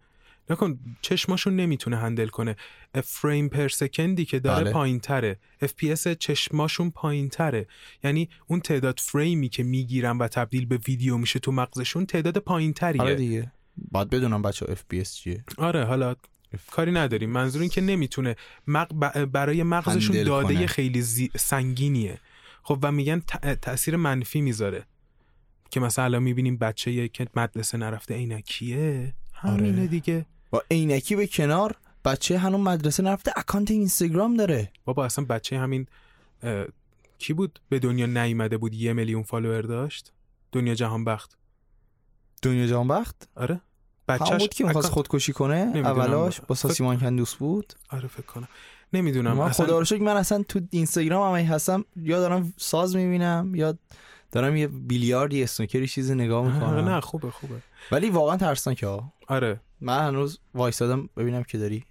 نکن 0.50 0.80
چشماشون 1.02 1.56
نمی‌تونه 1.56 1.98
هندل 1.98 2.28
کنه. 2.28 2.56
فریم 3.04 3.50
پر 3.50 3.68
سکندی 3.68 4.26
که 4.26 4.40
داره 4.40 4.64
بله. 4.64 4.74
پایین 4.74 5.00
تره 5.00 5.40
FPS 5.64 6.18
چشماشون 6.20 6.92
پایین 6.92 7.30
تره 7.30 7.68
یعنی 8.04 8.30
اون 8.48 8.60
تعداد 8.60 9.00
فریمی 9.00 9.50
که 9.50 9.64
می‌گیرن 9.64 10.18
و 10.18 10.28
تبدیل 10.28 10.66
به 10.66 10.78
ویدیو 10.88 11.18
میشه 11.18 11.40
تو 11.40 11.52
مغزشون 11.52 12.06
تعداد 12.06 12.38
پایین 12.38 12.74
آره 12.82 12.94
تریه 12.94 13.16
دیگه. 13.16 13.52
باید 13.92 14.10
بدونم 14.10 14.42
بچه 14.42 14.66
FPS 14.66 15.10
چیه. 15.10 15.44
آره 15.58 15.86
حالا 15.86 16.16
کاری 16.72 16.92
نداریم. 16.92 17.30
منظور 17.30 17.62
این 17.62 17.70
که 17.70 17.82
نمی‌تونه. 17.82 18.36
ب- 19.02 19.26
برای 19.26 19.64
مغزشون 19.64 20.24
داده 20.24 20.56
کنه. 20.56 20.68
خیلی 20.68 21.02
زی... 21.02 21.32
سنگینیه. 21.36 22.20
خب 22.64 22.80
و 22.82 22.92
میگن 22.92 23.20
ت... 23.20 23.60
تاثیر 23.62 23.96
منفی 23.96 24.42
می‌ذاره. 24.42 24.86
که 25.72 25.80
مثلا 25.80 26.06
الان 26.06 26.24
می‌بینیم 26.24 26.58
بچه 26.58 27.08
که 27.08 27.28
مدرسه 27.36 27.78
نرفته 27.78 28.14
عینکیه. 28.14 29.14
همینه 29.44 29.78
آره. 29.78 29.88
دیگه. 29.88 30.26
با 30.52 30.64
عینکی 30.72 31.16
به 31.16 31.28
کنار 31.28 31.76
بچه 32.06 32.38
هنوز 32.38 32.60
مدرسه 32.60 33.04
نرفته 33.04 33.32
اکانت 33.36 33.72
اینستاگرام 33.72 34.38
داره. 34.38 34.72
بابا 34.86 35.06
اصلا 35.06 35.26
بچه 35.26 35.60
همین 35.60 35.88
اه، 36.44 36.66
کی 37.18 37.34
بود 37.34 37.60
به 37.70 37.80
دنیا 37.80 38.06
نیومده 38.06 38.58
بود 38.58 38.74
یه 38.74 38.94
میلیون 38.94 39.24
فالوور 39.24 39.62
داشت؟ 39.62 40.12
دنیا 40.52 40.74
جهان 40.76 41.06
بخت 41.06 41.38
دنیا 42.42 42.68
جان 42.68 42.88
بخت 42.88 43.30
آره 43.36 43.62
بچهش 44.08 44.42
بود 44.42 44.54
که 44.54 44.64
می‌خواست 44.64 44.88
اکانت- 44.88 44.94
خودکشی 44.94 45.34
کنه. 45.34 45.72
اولاش 45.76 46.40
با 46.42 46.46
فکر- 46.46 46.68
ساسیمان 46.68 47.00
کندوس 47.00 47.36
بود. 47.36 47.74
آره 47.90 48.08
فکر 48.08 48.26
کنم. 48.26 48.48
نمی‌دونم 48.94 49.34
من 49.34 49.46
اصلا 49.46 49.66
خدا 49.66 49.80
رو 49.80 49.86
شکر 49.86 50.02
من 50.02 50.18
اصلا 50.18 50.44
تو 50.44 50.60
اینستاگرام 50.72 51.36
هم 51.36 51.46
هستم 51.46 51.86
یا 51.96 52.20
دارم 52.20 52.54
ساز 52.58 52.96
می‌بینم 52.96 53.56
یا 53.56 53.78
دارم 54.32 54.56
یه 54.56 54.68
بیلیارد 54.68 55.34
یه 55.34 55.44
اسنوکری 55.44 55.88
چیزی 55.88 56.16
نگاه 56.16 56.54
می‌کنم. 56.54 56.90
نه 56.90 57.00
خوبه 57.02 57.32
خوبه. 57.32 57.56
ولی 57.92 58.10
واقعا 58.10 58.38
ترسناکه 58.38 58.88
ها. 58.88 59.14
آره. 59.28 59.62
من 59.82 60.08
هنوز 60.08 60.40
وایسادم 60.54 61.10
ببینم 61.18 61.44
که 61.44 61.58
داری 61.58 61.86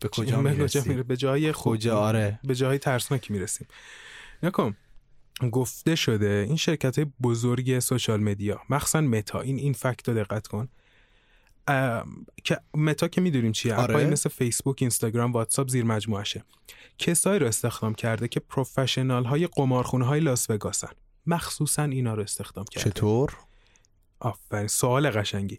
به 0.00 0.08
کجا 0.08 0.40
می‌رسی. 0.40 0.88
میره 0.88 1.02
به 1.02 1.16
جای 1.16 1.52
خوب 1.52 1.72
کجا 1.72 1.98
آره. 1.98 2.40
به 2.44 2.54
جای 2.54 2.78
ترسناکی 2.78 3.32
می‌رسیم. 3.32 3.66
نگا 4.42 4.53
کن. 4.53 4.76
گفته 5.52 5.94
شده 5.94 6.44
این 6.48 6.56
شرکت 6.56 6.98
های 6.98 7.06
بزرگ 7.22 7.78
social 7.78 8.20
media 8.20 8.60
مخصوصا 8.70 9.00
متا 9.00 9.40
این 9.40 9.58
این 9.58 9.72
fact 9.72 10.08
رو 10.08 10.14
دقت 10.14 10.46
کن. 10.46 10.68
که 12.44 12.60
متا 12.74 13.08
که 13.08 13.20
می‌دونیم 13.20 13.52
چیه؟ 13.52 13.74
آره. 13.74 14.06
مثل 14.06 14.28
فیسبوک 14.28 14.76
اینستاگرام 14.80 15.32
واتساپ 15.32 15.68
زیر 15.68 15.84
مجموعشه 15.84 16.44
کسایی 16.98 17.38
رو 17.38 17.46
استخدام 17.46 17.94
کرده 17.94 18.28
که 18.28 18.40
professional 18.40 19.24
های 19.24 19.46
قمارخونه 19.46 20.04
های 20.04 20.20
لاس 20.20 20.50
وگاسن. 20.50 20.92
مخصوصا 21.26 21.82
اینا 21.82 22.14
رو 22.14 22.22
استخدام 22.22 22.64
کرده. 22.64 22.90
چطور؟ 22.90 23.36
آفرین 24.20 24.66
سوال 24.66 25.10
قشنگی. 25.10 25.58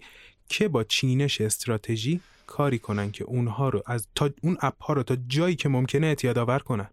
که 0.49 0.67
با 0.67 0.83
چینش 0.83 1.41
استراتژی 1.41 2.21
کاری 2.47 2.79
کنن 2.79 3.11
که 3.11 3.23
اونها 3.23 3.69
رو 3.69 3.83
از 3.85 4.07
تا 4.15 4.29
اون 4.41 4.57
app 4.61 4.83
ها 4.83 4.93
رو 4.93 5.03
تا 5.03 5.17
جایی 5.27 5.55
که 5.55 5.69
ممکنه 5.69 6.07
اعتیاد 6.07 6.37
آور 6.37 6.59
کنن. 6.59 6.89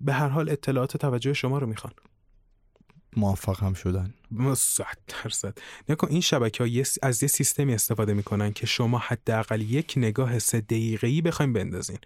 به 0.00 0.12
هر 0.12 0.28
حال 0.28 0.48
اطلاعات 0.48 0.96
توجه 0.96 1.32
شما 1.32 1.58
رو 1.58 1.66
می‌خوان. 1.66 1.92
موفق 3.16 3.62
هم 3.62 3.74
شدن. 3.74 4.14
صد 4.54 4.98
درصد. 5.08 5.58
نگا 5.88 5.96
کن 5.96 6.08
این 6.10 6.20
شبکه 6.20 6.64
ها 6.64 6.70
از 7.02 7.22
یه 7.22 7.28
سیستمی 7.28 7.74
استفاده 7.74 8.14
می‌کنن 8.14 8.52
که 8.52 8.66
شما 8.66 8.98
حداقل 8.98 9.60
یک 9.60 9.94
نگاه 9.96 10.38
سه 10.38 10.60
دقیقه‌ای 10.60 11.22
بخوایم 11.22 11.52
بندازین 11.52 11.98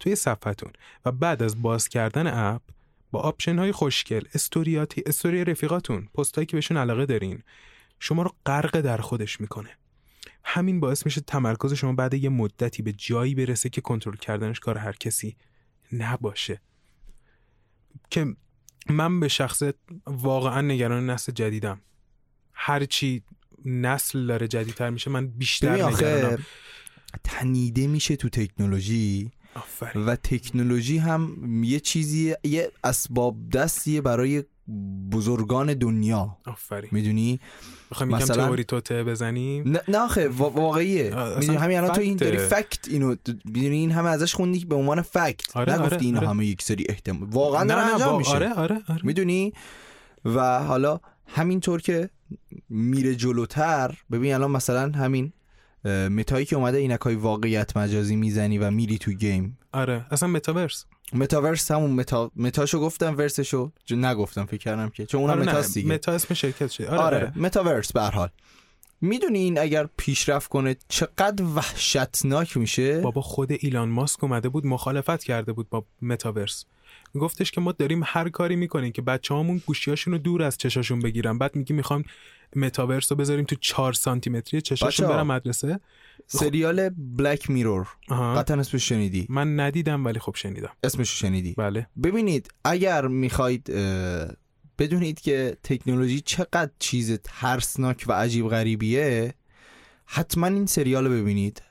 توی 0.00 0.16
صفحتون 0.16 0.72
و 1.04 1.12
بعد 1.12 1.42
از 1.42 1.62
باز 1.62 1.88
کردن 1.88 2.26
app 2.26 2.62
با 3.10 3.20
option 3.20 3.58
های 3.58 3.72
خوشگل 3.72 4.22
استوریاتی 4.34 5.02
استوری 5.06 5.44
رفیقاتون 5.44 6.08
پستایی 6.14 6.46
که 6.46 6.56
بهشون 6.56 6.76
علاقه 6.76 7.06
دارین 7.06 7.42
شما 8.00 8.22
رو 8.22 8.34
غرق 8.46 8.80
در 8.80 8.96
خودش 8.96 9.40
می‌کنه. 9.40 9.70
همین 10.44 10.80
باعث 10.80 11.06
میشه 11.06 11.20
تمرکز 11.20 11.72
شما 11.72 11.92
بعد 11.92 12.14
یه 12.14 12.28
مدتی 12.28 12.82
به 12.82 12.92
جایی 12.92 13.34
برسه 13.34 13.68
که 13.68 13.80
کنترل 13.80 14.16
کردنش 14.16 14.60
کار 14.60 14.78
هر 14.78 14.92
کسی 14.92 15.36
نباشه. 15.92 16.60
که 18.10 18.36
من 18.88 19.20
به 19.20 19.28
شخص 19.28 19.62
واقعا 20.06 20.60
نگران 20.60 21.10
نسل 21.10 21.32
جدیدم. 21.32 21.80
هرچی 22.52 23.22
نسل 23.64 24.26
داره 24.26 24.48
جدیدتر 24.48 24.90
میشه 24.90 25.10
من 25.10 25.26
بیشتر 25.26 25.86
نگرانم. 25.86 26.44
تنیده 27.24 27.86
میشه 27.86 28.16
تو 28.16 28.28
تکنولوژی 28.28 29.30
آفرین. 29.54 30.06
و 30.06 30.16
تکنولوژی 30.16 30.98
هم 30.98 31.50
یه 31.64 31.80
چیزی 31.80 32.34
یه 32.44 32.70
اسباب 32.84 33.50
دستیه 33.50 34.00
برای 34.00 34.44
بزرگان 35.12 35.74
دنیا. 35.74 36.36
آفرین. 36.46 36.90
می‌دونی؟ 36.92 37.40
می‌خوایم 37.90 38.10
یکم 38.10 38.22
مثلا- 38.22 38.46
تئوری 38.46 38.64
توته 38.64 39.04
بزنیم؟ 39.04 39.68
نه 39.68 39.80
نه 39.88 39.98
آخه 39.98 40.28
وا- 40.28 40.40
واقعیه. 40.40 41.14
می‌دونی 41.38 41.58
همین 41.58 41.78
الان 41.78 41.92
تو 41.92 42.00
این. 42.00 42.16
داری 42.16 42.38
فکت 42.38 42.88
اینو 42.88 43.16
می‌دونی 43.44 43.76
این 43.76 43.90
همه 43.90 44.08
ازش 44.08 44.34
خوندی 44.34 44.64
به 44.64 44.74
عنوان 44.74 45.02
fact. 45.02 45.56
آره، 45.56 45.72
نگفتی 45.74 45.94
آره، 45.94 46.04
اینو 46.04 46.18
آره. 46.18 46.28
همه 46.28 46.46
یک 46.46 46.62
سری 46.62 46.84
احتمال 46.88 47.28
واقعا 47.30 47.62
نه 47.64 47.74
نه 47.74 47.98
وا- 48.04 48.18
میشه. 48.18 48.30
آره 48.30 48.52
آره 48.52 48.82
آره. 48.88 49.00
می‌دونی؟ 49.04 49.52
و 50.24 50.58
حالا 50.64 51.00
همینطور 51.26 51.80
که 51.80 52.10
میره 52.68 53.14
جلوتر 53.14 53.94
ببین 54.10 54.34
الان 54.34 54.50
مثلا 54.50 54.92
همین 54.94 55.32
متایی 56.10 56.46
که 56.46 56.56
اومده 56.56 56.78
عینکای 56.78 57.14
واقعیت 57.14 57.76
مجازی 57.76 58.16
می‌زنی 58.16 58.58
و 58.58 58.70
میری 58.70 58.98
تو 58.98 59.12
game. 59.12 59.58
آره 59.72 60.06
اصلا 60.10 60.28
متاورس. 60.28 60.84
متاورس 61.12 61.70
همون 61.70 61.90
متا 61.90 62.30
متاشو 62.36 62.80
گفتم 62.80 63.16
ورسشو 63.16 63.72
نگفتم 63.90 64.46
فکر 64.46 64.56
کردم 64.56 64.88
که. 64.88 65.06
چون 65.06 65.20
اونم 65.20 65.32
آره 65.32 65.42
نه، 65.44 65.52
متاست 65.52 65.74
دیگه. 65.74 65.88
متا 65.88 66.12
اسم 66.12 66.34
شرکت 66.34 66.70
شده 66.70 66.88
آره, 66.88 66.98
آره, 67.00 67.16
آره. 67.16 67.32
متاورس 67.36 67.92
به 67.92 68.00
هر 68.02 68.10
حال. 68.10 68.28
می‌دونی 69.00 69.38
این 69.38 69.58
اگر 69.58 69.88
پیشرفت 69.96 70.50
کنه 70.50 70.76
چقدر 70.88 71.44
وحشتناک 71.44 72.56
میشه؟ 72.56 73.00
بابا 73.00 73.20
خود 73.20 73.52
ایلان 73.52 73.88
ماسک 73.88 74.24
اومده 74.24 74.48
بود 74.48 74.66
مخالفت 74.66 75.24
کرده 75.24 75.52
بود 75.52 75.68
با 75.68 75.84
متاورس. 76.02 76.64
گفتش 77.14 77.50
که 77.50 77.60
ما 77.60 77.72
داریم 77.72 78.02
هر 78.04 78.28
کاری 78.28 78.56
می‌کنیم 78.56 78.92
که 78.92 79.02
بچه 79.02 79.34
هامون 79.34 79.62
گوشیاشون 79.66 80.12
رو 80.12 80.18
دور 80.18 80.42
از 80.42 80.58
چشاشون 80.58 81.00
بگیرن. 81.00 81.38
بعد 81.38 81.56
میگی 81.56 81.74
می‌خوام 81.74 82.04
متاورس 82.56 83.12
رو 83.12 83.18
بذاریم 83.18 83.44
تو 83.44 83.56
4 83.60 83.92
سانتی 83.92 84.30
متری 84.30 84.60
چشاشون. 84.60 85.08
برن 85.08 85.22
مدرسه. 85.22 85.80
سریال 86.26 86.88
بلک 86.88 87.50
میرور. 87.50 87.88
قطعا 88.08 88.60
اسمش 88.60 88.88
شنیدی؟ 88.88 89.26
من 89.28 89.60
ندیدم 89.60 90.04
ولی 90.04 90.18
خب 90.18 90.34
شنیدم. 90.34 90.70
اسمش 90.82 91.20
شنیدی. 91.20 91.54
بله. 91.58 91.86
ببینید 92.02 92.48
اگر 92.64 93.06
می‌خواید 93.06 93.64
بدونید 94.78 95.20
که 95.20 95.56
تکنولوژی 95.62 96.20
چقدر 96.20 96.70
چیز 96.78 97.18
ترسناک 97.24 98.04
و 98.08 98.12
عجیب 98.12 98.48
غریبیه 98.48 99.34
حتما 100.06 100.46
این 100.46 100.66
سریال 100.66 101.06
رو 101.06 101.12
ببینید. 101.12 101.62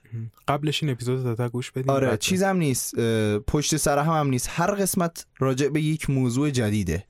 قبلش 0.47 0.83
این 0.83 0.91
اپیزود 0.91 1.25
رو 1.25 1.35
تا 1.35 1.49
گوش 1.49 1.71
بدیم 1.71 1.89
آره 1.89 2.17
چیزم 2.17 2.57
نیست. 2.57 2.99
پشت 3.39 3.77
سر 3.77 3.97
هم, 3.97 4.13
هم 4.13 4.27
نیست. 4.27 4.49
هر 4.51 4.71
قسمت 4.71 5.25
راجع 5.39 5.67
به 5.67 5.81
یک 5.81 6.09
موضوع 6.09 6.49
جدیده. 6.49 7.05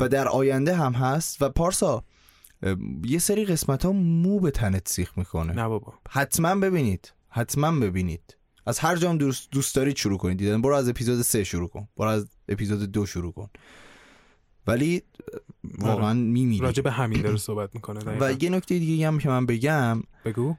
و 0.00 0.08
در 0.08 0.28
آینده 0.28 0.74
هم 0.74 0.92
هست. 0.92 1.42
و 1.42 1.48
پارسا 1.48 2.04
یه 3.04 3.18
سری 3.18 3.44
قسمت 3.44 3.84
ها 3.84 3.92
مو 3.92 4.40
به 4.40 4.50
تنت 4.50 4.88
سیخ 4.88 5.18
می‌کنه. 5.18 5.52
نه 5.52 5.68
بابا. 5.68 5.94
حتما 6.10 6.54
ببینید. 6.54 7.12
حتما 7.28 7.80
ببینید. 7.80 8.36
از 8.66 8.78
هر 8.78 8.96
جام 8.96 9.18
دوست, 9.18 9.48
دوست 9.50 9.74
دارید 9.74 9.96
شروع 9.96 10.18
کنید. 10.18 10.38
دیدن. 10.38 10.62
برو 10.62 10.74
از 10.74 10.88
اپیزود 10.88 11.22
سه 11.22 11.44
شروع 11.44 11.68
کن. 11.68 11.88
برو 11.96 12.08
از 12.08 12.26
اپیزود 12.48 12.92
دو 12.92 13.06
شروع 13.06 13.32
کن. 13.32 13.50
ولی 14.66 15.02
واقعا 15.78 16.14
میمیری 16.14 16.62
راجع 16.62 16.82
به 16.82 16.90
همین 16.90 17.22
داره 17.22 17.36
صحبت 17.36 17.70
می‌کنه. 17.74 18.00
دقیقاً. 18.00 18.26
و 18.26 18.42
یه 18.42 18.50
نکته 18.50 18.78
دیگه 18.78 19.06
هم 19.06 19.18
که 19.18 19.28
من 19.28 19.46
بگم. 19.46 20.02
بگو. 20.24 20.54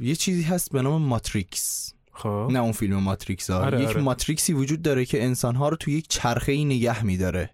یه 0.00 0.14
چیزی 0.18 0.42
هست 0.42 0.72
به 0.72 0.82
نام 0.82 1.02
ماتریکس. 1.02 1.94
خب. 2.12 2.48
نه 2.50 2.58
اون 2.58 2.72
فیلم 2.72 2.96
ماتریکس 2.96 3.50
ها. 3.50 3.58
آره، 3.58 3.82
یک 3.82 3.88
آره. 3.88 4.02
ماتریکسی 4.02 4.52
وجود 4.52 4.82
داره 4.82 5.04
که 5.04 5.24
انسانها 5.24 5.68
رو 5.68 5.76
توی 5.76 5.94
یک 5.94 6.08
چرخه 6.08 6.52
ای 6.52 6.64
نگه 6.64 7.04
میداره. 7.04 7.50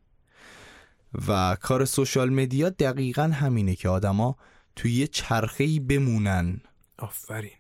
و 1.29 1.57
کار 1.61 1.85
سوشال 1.85 2.31
مدیا 2.31 2.71
دقیقا 2.71 3.23
همینه 3.23 3.75
که 3.75 3.89
آدما 3.89 4.37
توی 4.77 4.93
یه 4.93 5.07
چرخه 5.07 5.65
ای 5.65 5.81
بمونن. 5.81 6.61
آفرین. 6.99 7.51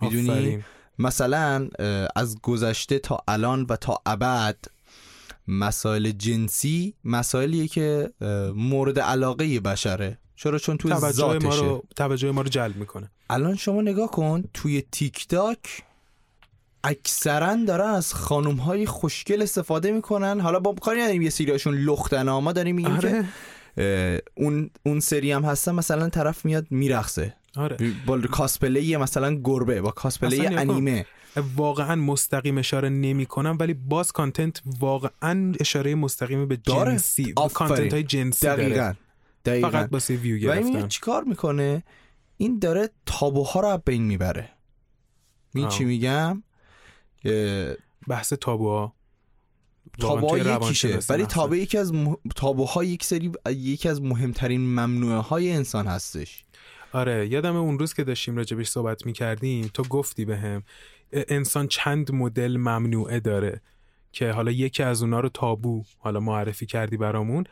می‌دونی؟ 0.00 0.64
مثلا 0.98 1.68
از 2.16 2.38
گذشته 2.42 2.98
تا 2.98 3.18
الان 3.28 3.66
و 3.68 3.76
تا 3.76 3.98
ابد 4.06 4.64
مسائل 5.48 6.10
جنسی 6.10 6.94
مسائلیه 7.04 7.68
که 7.68 8.12
مورد 8.54 8.98
علاقه 8.98 9.60
بشره. 9.60 10.18
چرا؟ 10.36 10.58
چون 10.58 10.76
توی 10.76 10.90
توجه 10.90 11.24
ما 11.24 11.32
ذاتشه 11.40 11.60
رو 11.60 11.84
توجه 11.96 12.30
ما 12.30 12.40
رو 12.40 12.48
جلب 12.48 12.76
می‌کنه. 12.76 13.10
الان 13.30 13.56
شما 13.56 13.82
نگاه 13.82 14.10
کن 14.10 14.44
توی 14.54 14.82
تیک 14.92 15.28
تاک 15.28 15.82
اکثرا 16.84 17.56
دارن 17.66 17.90
از 17.90 18.14
خانوم 18.14 18.56
های 18.56 18.86
خوشگل 18.86 19.42
استفاده 19.42 19.92
می‌کنن 19.92 20.40
حالا 20.40 20.60
با 20.60 20.74
کاری 20.74 21.00
نداریم 21.00 21.22
یه 21.22 21.30
سریاشون 21.30 21.74
لختن. 21.74 22.30
ما 22.30 22.52
داریم 22.52 22.76
میگیم 22.76 22.98
که 22.98 23.08
آره 23.08 23.24
اه، 23.76 24.18
اون 24.34 24.70
اون 24.86 25.00
سری 25.00 25.32
هم 25.32 25.44
هستن 25.44 25.72
مثلا 25.72 26.08
طرف 26.08 26.44
میاد 26.44 26.66
میرقصه 26.70 27.34
آره 27.56 27.76
با 28.06 28.20
cosplay 28.20 28.96
مثلا 28.96 29.34
گربه 29.34 29.80
با 29.80 29.90
cosplay 29.90 30.38
کن. 30.38 30.58
انیمه 30.58 31.06
واقعا 31.56 31.94
مستقیم 31.94 32.58
اشاره 32.58 32.88
نمی 32.88 33.26
کنم 33.26 33.56
ولی 33.60 33.74
باز 33.74 34.12
کانتنت 34.12 34.62
واقعا 34.80 35.52
اشاره 35.60 35.94
مستقیم 35.94 36.48
به 36.48 36.56
داره. 36.56 36.90
جنسی 36.90 37.32
آفرین. 37.36 37.68
کانتنت 37.68 37.92
های 37.92 38.02
جنسی 38.02 38.46
داره 38.46 38.64
دقیقا 38.64 38.94
دقیقا 39.44 39.70
فقط 39.70 39.88
واسه 39.92 40.16
ویو 40.16 40.36
و 40.36 40.38
گرفتن 40.38 40.68
میاد 40.68 40.88
چیکار 40.88 41.24
می‌کنه 41.24 41.82
این 42.36 42.58
داره 42.58 42.90
تابوها 43.06 43.60
رو 43.60 43.82
بین 43.86 44.02
می‌بره 44.02 44.50
این. 45.54 45.68
چی 45.68 45.84
میگم 45.84 46.42
بحث 48.08 48.32
تابوها. 48.32 48.94
تابوها 50.00 50.38
یکیشه. 50.38 50.98
ولی. 51.08 51.26
تابو 51.26 51.54
یکی 51.54 51.78
از 51.78 51.94
مه... 51.94 52.16
تابوها 52.36 52.84
یک 52.84 53.04
سری 53.04 53.32
یکی 53.46 53.88
از 53.88 54.02
مهمترین 54.02 54.60
ممنوعه 54.60 55.18
های 55.18 55.52
انسان 55.52 55.86
هستش. 55.86 56.44
آره 56.92 57.28
یادم 57.28 57.56
اون 57.56 57.78
روز 57.78 57.94
که 57.94 58.04
داشتیم 58.04 58.36
راجبش 58.36 58.68
صحبت 58.68 59.06
می‌کردیم 59.06 59.70
تو 59.74 59.82
گفتی 59.82 60.24
به 60.24 60.36
هم 60.36 60.62
انسان 61.12 61.68
چند 61.68 62.12
مدل 62.12 62.56
ممنوعه 62.56 63.20
داره 63.20 63.60
که 64.12 64.30
حالا 64.30 64.50
یکی 64.50 64.82
از 64.82 65.02
اونا 65.02 65.20
رو 65.20 65.28
تابو 65.28 65.84
حالا 65.98 66.20
معرفی 66.20 66.66
کردی 66.66 66.96
برامون. 66.96 67.44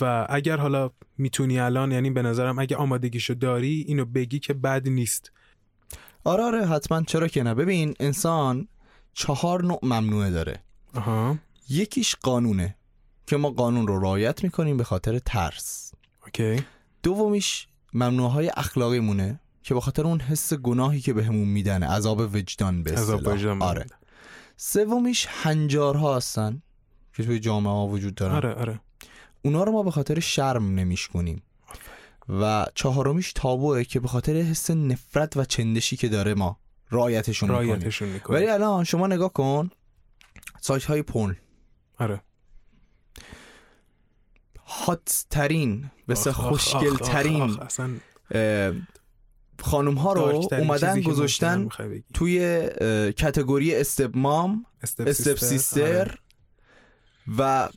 و 0.00 0.26
اگر 0.30 0.56
حالا 0.56 0.90
می‌تونی 1.18 1.58
الان 1.58 1.92
یعنی 1.92 2.10
به 2.10 2.22
نظرم 2.22 2.58
اگه 2.58 2.76
آمادگیشو 2.76 3.34
داری 3.34 3.84
اینو 3.88 4.04
بگی 4.04 4.38
که 4.38 4.54
بد 4.54 4.88
نیست. 4.88 5.32
آره 6.24 6.42
آره 6.42 6.66
حتما. 6.66 7.02
چرا 7.02 7.28
که 7.28 7.42
نه؟ 7.42 7.54
ببین 7.54 7.94
انسان 8.00 8.68
چهار 9.18 9.64
نوع 9.64 9.78
ممنوعه 9.82 10.30
داره. 10.30 10.62
آها. 10.94 11.38
یکیش 11.68 12.16
قانونه 12.22 12.76
که 13.26 13.36
ما 13.36 13.50
قانون 13.50 13.86
رو 13.86 14.00
رعایت 14.00 14.44
می‌کنیم 14.44 14.76
به 14.76 14.84
خاطر 14.84 15.18
ترس. 15.18 15.92
اوکی. 16.24 16.62
دومیش 17.02 17.66
ممنوعه 17.94 18.30
های 18.30 18.50
اخلاقی 18.56 19.00
مونه 19.00 19.40
که 19.62 19.74
به 19.74 19.80
خاطر 19.80 20.06
اون 20.06 20.20
حس 20.20 20.52
گناهی 20.54 21.00
که 21.00 21.12
بهمون 21.12 21.48
میدن 21.48 21.82
عذاب 21.82 22.34
وجدان 22.34 22.82
به 22.82 22.92
عذاب. 22.92 23.26
وجدان 23.26 23.62
آره. 23.62 23.86
سومیش 24.56 25.26
هنجارها 25.30 26.16
هستن 26.16 26.62
که 27.16 27.24
توی 27.24 27.40
جامعه 27.40 27.72
ها 27.72 27.86
وجود 27.86 28.14
دارن. 28.14 28.34
آره 28.34 28.54
آره. 28.54 28.80
اونا 29.42 29.64
رو 29.64 29.72
ما 29.72 29.82
به 29.82 29.90
خاطر 29.90 30.20
شرم 30.20 30.74
نمیشکنیم. 30.74 31.42
و 32.28 32.66
چهارمیش 32.74 33.32
تابوه 33.32 33.84
که 33.84 34.00
به 34.00 34.08
خاطر 34.08 34.36
حس 34.36 34.70
نفرت 34.70 35.36
و 35.36 35.44
چندشی 35.44 35.96
که 35.96 36.08
داره 36.08 36.34
ما. 36.34 36.58
رعایتشون 36.90 37.48
رایتشون 37.48 38.08
می‌کنه 38.08 38.36
ولی 38.36 38.46
الان 38.46 38.84
شما 38.84 39.06
نگاه 39.06 39.32
کن 39.32 39.70
سایت 40.60 40.84
های 40.84 41.02
پرن 41.02 41.36
آره 41.98 42.22
هات 44.66 45.26
ترین 45.30 45.90
مثل 46.08 46.30
خوشگل 46.30 46.96
ترین 46.96 47.58
خانوم 49.60 49.94
ها 49.94 50.12
رو 50.12 50.48
اومدن 50.52 51.00
گذاشتن. 51.00 51.68
توی 52.14 52.68
کتگوری 53.16 53.74
استپ 53.74 54.10
مام 54.14 54.66
استپ 54.82 55.08
استپ 55.08 55.36
سیستر. 55.36 55.46
سیستر 55.46 56.00
آره. 56.00 56.18
و 57.38 57.68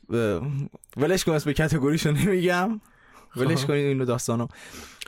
ولش 0.98 1.24
کن 1.24 1.32
اسم 1.32 1.52
کتگوریشو 1.52 2.12
نمیگم 2.12 2.82
ولش. 3.36 3.66
کنید 3.66 3.86
اینو 3.86 4.06
داستانو 4.06 4.48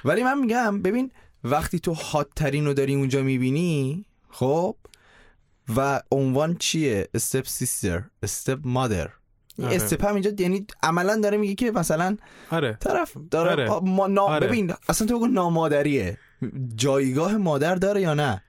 ولی 0.06 0.24
من 0.24 0.40
میگم 0.40 0.82
ببین 0.82 1.12
وقتی 1.44 1.80
تو 1.80 1.94
هات 1.94 2.28
ترین 2.36 2.66
رو 2.66 2.74
داری 2.74 2.96
اونجا 2.96 3.24
می‌بینی 3.24 4.06
خب؟ 4.30 4.76
و 5.76 6.02
عنوان 6.12 6.56
چیه؟ 6.56 7.10
استپ 7.14 7.48
سیستر 7.48 8.04
استپ 8.24 8.60
مادر 8.64 9.10
آره. 9.64 9.76
استپ 9.76 10.06
هم 10.06 10.14
اینجا 10.14 10.32
یعنی 10.40 10.68
عملا 10.84 11.22
داره 11.24 11.38
میگه 11.38 11.56
که 11.56 11.72
مثلا 11.72 12.18
آره. 12.52 12.78
طرف 12.80 13.18
داره 13.32 13.70
آره. 13.70 13.90
ما 13.90 14.08
نا... 14.08 14.22
آره. 14.22 14.48
ببین 14.48 14.74
اصلا 14.90 15.08
تو 15.08 15.18
بگو 15.18 15.28
نامادریه. 15.28 16.18
جایگاه 16.76 17.38
مادر 17.38 17.76
داره 17.76 18.02
یا 18.02 18.14
نه؟ 18.14 18.44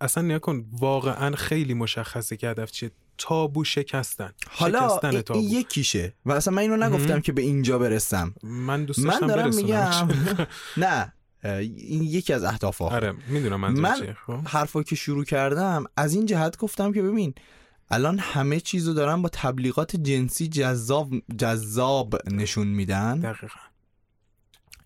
اصلا 0.00 0.22
نیا 0.22 0.38
کن 0.38 0.66
واقعا 0.72 1.36
خیلی 1.36 1.74
مشخصه 1.74 2.36
که 2.36 2.48
هدف 2.48 2.70
چیه. 2.70 2.90
تابو 3.18 3.64
شکستن. 3.64 4.32
حالا 4.50 4.88
شکستن 4.88 5.20
تابو. 5.20 5.40
این 5.40 5.50
یکیشه. 5.50 6.14
و 6.26 6.32
اصلا 6.32 6.54
من 6.54 6.62
اینو 6.62 6.76
نگفتم. 6.76 7.20
که 7.20 7.32
به 7.32 7.42
اینجا 7.42 7.78
برسم. 7.78 8.34
من 8.42 8.84
دوست 8.84 8.98
من 8.98 9.18
دارم. 9.18 9.54
میگم. 9.54 10.08
نه. 10.76 11.12
این 11.76 12.02
یکی 12.02 12.32
از 12.32 12.44
اهداف 12.44 12.82
آره 12.82 13.14
می‌دونم 13.28 13.60
منظور 13.60 13.82
من 13.82 14.00
چیه 14.00 14.16
خب. 14.26 14.40
حرفا 14.46 14.82
که 14.82 14.96
شروع 14.96 15.24
کردم 15.24 15.84
از 15.96 16.14
این 16.14 16.26
جهت 16.26 16.56
گفتم 16.56 16.92
که 16.92 17.02
ببین 17.02 17.34
الان 17.90 18.18
همه 18.18 18.60
چیزو 18.60 18.94
دارن 18.94 19.22
با 19.22 19.28
تبلیغات 19.32 19.96
جنسی 19.96 20.48
جذاب 20.48 21.12
جذاب 21.38 22.28
نشون 22.30 22.66
میدن. 22.66 23.20
دقیقا. 23.20 23.60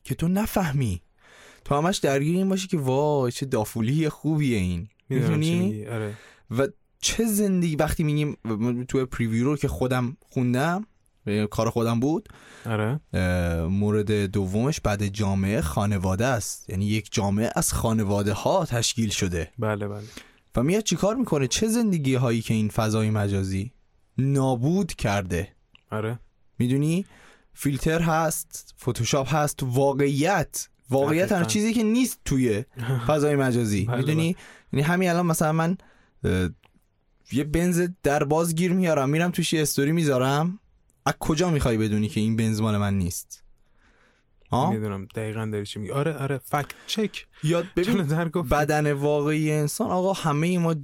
که 0.04 0.14
تو 0.14 0.28
نفهمی. 0.28 1.02
تو 1.64 1.74
همش 1.74 1.98
درگیر 1.98 2.36
این 2.36 2.48
باشی 2.48 2.68
که 2.68 2.78
وای 2.78 3.32
چه 3.32 3.46
دافولی 3.46 4.08
خوبیه 4.08 4.58
این. 4.58 4.88
می‌دونی؟ 5.08 5.86
آره. 5.86 6.14
و 6.58 6.68
چه 7.00 7.24
زندگی 7.24 7.76
وقتی 7.76 8.02
میگیم 8.02 8.36
تو 8.88 9.06
پریویو 9.06 9.44
رو 9.44 9.56
که 9.56 9.68
خودم 9.68 10.16
خوندم 10.20 10.86
کار 11.50 11.70
خودم 11.70 12.00
بود. 12.00 12.28
آره. 12.66 13.00
مورد 13.64 14.12
دومش 14.12 14.80
بعد 14.80 15.06
جامعه 15.06 15.60
خانواده 15.60 16.26
است. 16.26 16.70
یعنی 16.70 16.86
یک 16.86 17.08
جامعه 17.12 17.50
از 17.56 17.72
خانواده 17.72 18.32
ها 18.32 18.66
تشکیل 18.66 19.10
شده. 19.10 19.50
بله 19.58 19.88
بله. 19.88 20.02
و 20.56 20.62
میاد 20.62 20.82
چیکار 20.82 21.16
می‌کنه؟ 21.16 21.46
چه 21.46 21.68
زندگی 21.68 22.14
هایی 22.14 22.42
که 22.42 22.54
این 22.54 22.68
فضای 22.68 23.10
مجازی 23.10 23.72
نابود 24.18 24.94
کرده. 24.94 25.48
آره. 25.90 26.18
می‌دونی؟ 26.58 27.06
فیلتر 27.54 28.00
هست 28.00 28.74
فتوشاپ 28.80 29.34
هست 29.34 29.60
واقعیت. 29.62 30.68
واقعیت. 30.90 31.32
هر 31.32 31.44
چیزی 31.44 31.72
که 31.72 31.82
نیست 31.82 32.18
توی 32.24 32.64
فضای 33.08 33.36
مجازی. 33.36 33.84
بله، 33.84 33.96
می‌دونی؟ 33.96 34.36
یعنی 34.72 34.82
همین 34.86 35.10
الان 35.10 35.26
مثلا 35.26 35.52
من 35.52 35.78
یه 37.32 37.44
بنز 37.44 37.88
در 38.02 38.24
باز 38.24 38.54
گیر 38.54 38.72
میارم 38.72 39.10
میرم 39.10 39.30
توش 39.30 39.52
یه 39.52 39.62
استوری 39.62 39.92
می‌ذارم. 39.92 40.59
از 41.10 41.16
کجا 41.18 41.50
می‌خوای 41.50 41.78
بدونی 41.78 42.08
که 42.08 42.20
این 42.20 42.36
بنز 42.36 42.60
مال 42.60 42.76
من 42.76 42.98
نیست؟ 42.98 43.44
می‌دونم 44.52 45.04
دقیقا 45.14 45.48
داری 45.52 45.66
چی 45.66 45.78
میگی. 45.78 45.92
آره 45.92 46.16
آره 46.16 46.38
فکت 46.38 46.66
چک. 46.86 47.26
یاد 47.42 47.66
ببین 47.76 48.02
بدن 48.50 48.92
واقعی 48.92 49.52
انسان 49.52 49.90
آقا 49.90 50.12
همه 50.12 50.58
ما 50.58 50.74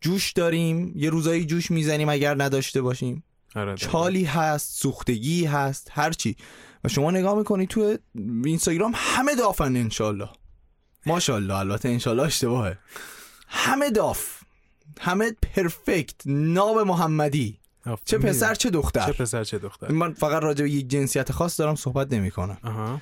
جوش 0.00 0.32
داریم 0.32 0.92
یه 0.96 1.10
روزایی 1.10 1.44
جوش 1.44 1.70
می‌زنیم 1.70 2.08
اگر 2.08 2.42
نداشته 2.42 2.82
باشیم. 2.82 3.24
آره. 3.56 3.76
چالی 3.76 4.24
هست 4.24 4.80
سوختگی 4.82 5.44
هست 5.44 5.88
هرچی 5.90 6.36
و 6.84 6.88
شما 6.88 7.10
نگاه 7.10 7.38
می‌کنی 7.38 7.66
تو 7.66 7.96
اینستاگرام 8.44 8.92
همه 8.94 9.34
دافن 9.34 9.76
انشالله. 9.76 10.28
ماشاءالله 11.06 11.54
البته 11.54 11.88
انشالله 11.88 12.22
اشتباهه. 12.22 12.78
همه 13.48 13.90
داف. 13.90 14.42
همه 15.00 15.32
پرفکت. 15.32 16.14
ناب 16.26 16.78
محمدی. 16.78 17.61
چه. 18.04 18.18
پسر 18.18 18.54
چه 18.54 18.70
دختر؟ 18.70 19.06
چه 19.06 19.12
پسر 19.12 19.44
چه 19.44 19.58
دختر؟ 19.58 19.92
من 19.92 20.12
فقط 20.12 20.42
راجع 20.42 20.64
به 20.64 20.70
یک 20.70 20.88
جنسیت 20.88 21.32
خاص 21.32 21.60
دارم 21.60 21.74
صحبت 21.74 22.12
نمی 22.12 22.30
کنم 22.30 22.58
آها. 22.62 23.00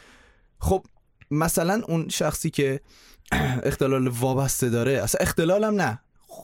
خب 0.59 0.87
مثلا 1.31 1.83
اون 1.89 2.09
شخصی 2.09 2.51
که 2.51 2.81
اختلال 3.63 4.09
وابسته 4.09 4.71
داره 4.71 4.93
اصلا 4.93 5.19
اختلالم 5.21 5.81
نه. 5.81 6.01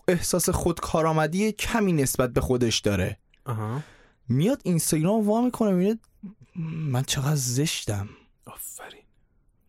احساس 0.09 0.51
خودکارآمدی 0.51 1.53
کمی 1.53 1.93
نسبت 1.93 2.32
به 2.32 2.41
خودش 2.41 2.78
داره. 2.78 3.18
آها. 3.45 3.82
میاد 4.28 4.61
اینستاگرام 4.64 5.28
وا 5.28 5.41
می‌کنه 5.41 5.70
می‌بینه 5.70 5.99
من 6.91 7.03
چقدر 7.03 7.34
زشتم. 7.34 8.09
آفرین. 8.47 9.03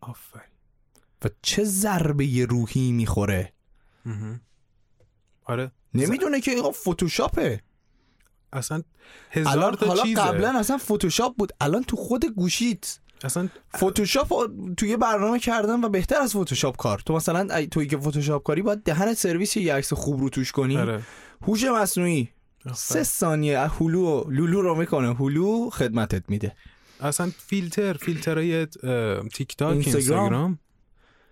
آفرین. 0.00 0.50
و 1.24 1.28
چه 1.42 1.64
ضربه 1.64 2.46
روحی 2.50 2.92
می‌خوره. 2.92 3.52
آره. 5.44 5.72
نمی‌دونه 5.94 6.40
که 6.40 6.50
ایقا 6.50 6.70
فتوشاپه. 6.70 7.62
اصلا 8.52 8.82
هزار 9.30 9.52
الان 9.52 9.74
تا 9.74 9.86
حالا 9.86 10.02
چیزه. 10.02 10.20
قبلا 10.20 10.58
اصلا 10.58 10.78
فتوشاپ 10.78 11.36
بود. 11.36 11.52
الان 11.60 11.82
تو 11.84 11.96
خود 11.96 12.24
گوشیت. 12.24 12.98
اصلا 13.24 13.48
فتوشاپ 13.76 14.32
رو 14.32 14.74
توی 14.76 14.96
برنامه 14.96 15.38
کردن 15.38 15.84
و 15.84 15.88
بهتر 15.88 16.20
از 16.20 16.36
فتوشاپ 16.36 16.76
کار. 16.76 16.98
تو 16.98 17.14
مثلا 17.14 17.66
توی 17.66 17.86
که 17.86 17.98
فتوشاپ 17.98 18.42
کاری 18.42 18.62
باید 18.62 18.82
دهن 18.82 19.14
سرویس 19.14 19.56
یه 19.56 19.74
عکس 19.74 19.92
خوب 19.92 20.20
رو 20.20 20.28
توش 20.28 20.52
کنی. 20.52 20.76
آره. 20.76 21.02
هوش 21.42 21.64
مصنوعی. 21.64 22.28
سه 22.74 23.02
ثانیه 23.02 23.60
هلو 23.60 24.06
و 24.06 24.30
لولو 24.30 24.62
رو 24.62 24.74
می‌کنه. 24.74 25.14
هلو 25.14 25.70
خدمتت 25.70 26.22
میده. 26.28 26.56
اصلا 27.00 27.30
فیلتر 27.38 27.92
فیلترهای 27.92 28.66
تیک 28.66 29.56
تاک 29.56 29.72
اینستاگرام. 29.72 29.74
اینستاگرام 29.74 30.58